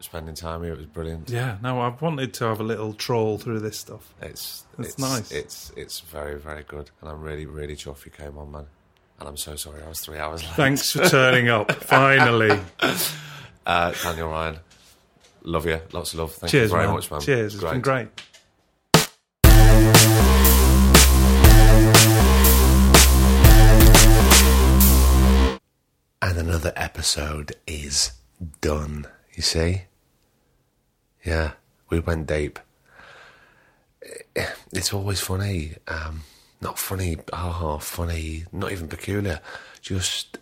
spending 0.00 0.34
time 0.34 0.62
here. 0.62 0.72
It 0.74 0.78
was 0.78 0.86
brilliant. 0.86 1.30
Yeah, 1.30 1.56
no, 1.62 1.80
I've 1.80 2.00
wanted 2.02 2.34
to 2.34 2.44
have 2.44 2.60
a 2.60 2.64
little 2.64 2.92
troll 2.92 3.38
through 3.38 3.60
this 3.60 3.78
stuff. 3.78 4.12
It's 4.20 4.64
It's 4.78 4.90
it's 4.90 4.98
nice. 4.98 5.30
It's 5.32 5.72
it's 5.76 6.00
very 6.00 6.38
very 6.38 6.62
good, 6.62 6.90
and 7.00 7.08
I'm 7.10 7.20
really 7.22 7.46
really 7.46 7.74
chuffed 7.76 8.04
you 8.04 8.10
came 8.12 8.36
on, 8.38 8.50
man. 8.52 8.66
And 9.18 9.28
I'm 9.28 9.36
so 9.36 9.56
sorry 9.56 9.82
I 9.82 9.88
was 9.88 10.00
three 10.00 10.18
hours 10.18 10.42
late. 10.44 10.52
Thanks 10.54 10.92
for 10.92 11.08
turning 11.08 11.48
up, 11.48 11.72
finally. 11.72 12.58
Uh, 13.66 13.92
Daniel 14.02 14.28
Ryan, 14.28 14.58
love 15.42 15.66
you, 15.66 15.80
lots 15.92 16.12
of 16.12 16.20
love. 16.20 16.32
Thank 16.34 16.50
Cheers, 16.52 16.70
you 16.70 16.76
very 16.76 16.86
man. 16.86 16.94
much, 16.94 17.10
man. 17.10 17.20
Cheers, 17.20 17.54
it's 17.54 17.64
been 17.64 17.80
great. 17.80 18.08
And 26.20 26.36
another 26.36 26.72
episode 26.76 27.52
is 27.66 28.12
done. 28.60 29.06
You 29.34 29.42
see? 29.42 29.82
Yeah, 31.24 31.52
we 31.90 32.00
went 32.00 32.26
deep. 32.26 32.58
It's 34.72 34.92
always 34.92 35.20
funny. 35.20 35.74
Um, 35.86 36.22
not 36.60 36.78
funny, 36.78 37.18
haha, 37.32 37.78
funny, 37.78 38.44
not 38.52 38.72
even 38.72 38.88
peculiar. 38.88 39.40
Just, 39.80 40.38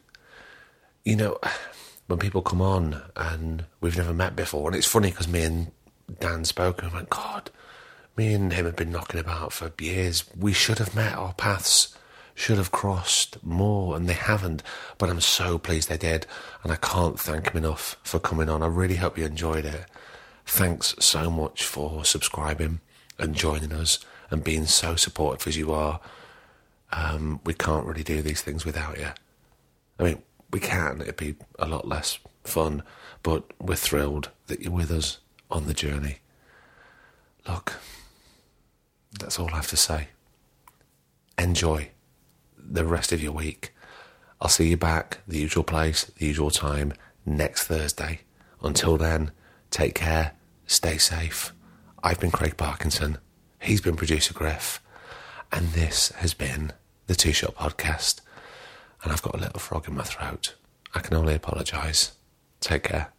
you 1.05 1.17
know, 1.17 1.39
when 2.07 2.19
people 2.19 2.43
come 2.43 2.63
on 2.63 3.03
and 3.17 3.65
we've 3.81 3.97
never 3.97 4.15
met 4.15 4.37
before, 4.37 4.69
and 4.69 4.77
it's 4.77 4.87
funny 4.87 5.11
because 5.11 5.29
me 5.29 5.43
and 5.43 5.73
Dan 6.21 6.45
spoke 6.45 6.83
and 6.83 6.93
went, 6.93 7.11
God, 7.11 7.51
me 8.17 8.33
and 8.33 8.53
him 8.53 8.65
have 8.65 8.77
been 8.77 8.93
knocking 8.93 9.21
about 9.21 9.53
for 9.53 9.73
years. 9.79 10.25
We 10.37 10.53
should 10.53 10.79
have 10.79 10.95
met. 10.95 11.15
Our 11.15 11.35
paths 11.35 11.97
should 12.35 12.59
have 12.59 12.71
crossed 12.71 13.43
more, 13.45 13.97
and 13.97 14.09
they 14.09 14.15
haven't. 14.15 14.63
But 14.99 15.11
I'm 15.11 15.21
so 15.21 15.59
pleased 15.59 15.89
they 15.89 15.99
did, 15.99 16.27
and 16.63 16.73
I 16.73 16.77
can't 16.77 17.19
thank 17.19 17.51
him 17.51 17.59
enough 17.59 17.99
for 18.03 18.19
coming 18.19 18.49
on. 18.49 18.63
I 18.63 18.67
really 18.67 18.97
hope 18.97 19.19
you 19.19 19.25
enjoyed 19.25 19.65
it. 19.65 19.87
Thanks 20.47 20.95
so 21.01 21.31
much 21.31 21.65
for 21.65 22.05
subscribing 22.05 22.81
and 23.19 23.35
joining 23.35 23.73
us 23.73 23.99
and 24.31 24.45
being 24.45 24.67
so 24.67 24.97
supportive 24.97 25.47
as 25.47 25.57
you 25.57 25.73
are. 25.73 26.01
Um, 26.93 27.41
we 27.45 27.55
can't 27.55 27.87
really 27.87 28.03
do 28.03 28.23
these 28.23 28.43
things 28.43 28.65
without 28.65 28.99
you. 28.99 29.09
I 29.99 30.03
mean, 30.03 30.23
we 30.51 30.61
can. 30.61 31.01
It'd 31.01 31.17
be 31.17 31.37
a 31.59 31.67
lot 31.67 31.89
less 31.89 32.19
fun, 32.45 32.83
but 33.23 33.45
we're 33.61 33.75
thrilled 33.77 34.31
that 34.47 34.61
you're 34.61 34.73
with 34.73 34.91
us 34.91 35.19
on 35.51 35.67
the 35.67 35.75
journey. 35.75 36.19
Look, 37.49 37.75
that's 39.19 39.39
all 39.39 39.51
I 39.53 39.57
have 39.57 39.69
to 39.69 39.77
say. 39.77 40.09
Enjoy 41.39 41.91
the 42.57 42.85
rest 42.85 43.13
of 43.13 43.23
your 43.23 43.33
week. 43.33 43.73
I'll 44.41 44.49
see 44.49 44.69
you 44.69 44.77
back, 44.77 45.19
the 45.27 45.39
usual 45.39 45.65
place, 45.65 46.05
the 46.05 46.27
usual 46.27 46.51
time, 46.51 46.93
next 47.25 47.65
Thursday. 47.65 48.21
Until 48.63 48.97
then, 48.97 49.31
take 49.71 49.95
care, 49.95 50.33
stay 50.67 50.99
safe. 50.99 51.53
I've 52.03 52.21
been 52.21 52.31
Craig 52.31 52.57
Parkinson. 52.57 53.19
He's 53.61 53.81
been 53.81 53.97
producer 53.97 54.35
Griff. 54.35 54.81
And 55.53 55.69
this 55.69 56.11
has 56.17 56.35
been 56.35 56.73
the 57.07 57.15
Two 57.15 57.33
Shot 57.33 57.55
Podcast. 57.55 58.21
And 59.03 59.13
I've 59.13 59.23
got 59.23 59.35
a 59.35 59.39
little 59.39 59.59
frog 59.59 59.89
in 59.89 59.95
my 59.95 60.03
throat. 60.03 60.55
I 60.95 61.01
can 61.01 61.17
only 61.17 61.35
apologise. 61.35 62.13
Take 62.61 62.85
care. 62.85 63.13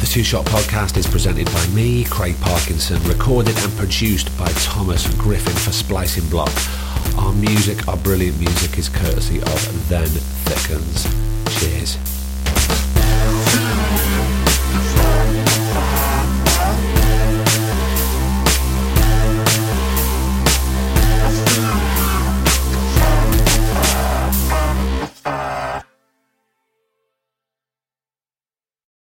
The 0.00 0.06
Two 0.06 0.24
Shot 0.24 0.46
Podcast 0.46 0.96
is 0.96 1.06
presented 1.06 1.46
by 1.46 1.66
me, 1.68 2.04
Craig 2.04 2.34
Parkinson, 2.40 3.02
recorded 3.04 3.56
and 3.58 3.72
produced 3.76 4.36
by 4.38 4.48
Thomas 4.52 5.12
Griffin 5.14 5.52
for 5.52 5.72
Splicing 5.72 6.28
Block. 6.30 6.52
Our 7.18 7.32
music, 7.32 7.86
our 7.88 7.96
brilliant 7.98 8.38
music, 8.38 8.78
is 8.78 8.88
courtesy 8.88 9.40
of 9.40 9.88
Then 9.88 10.08
Thickens. 10.08 11.06
Cheers. 11.60 12.09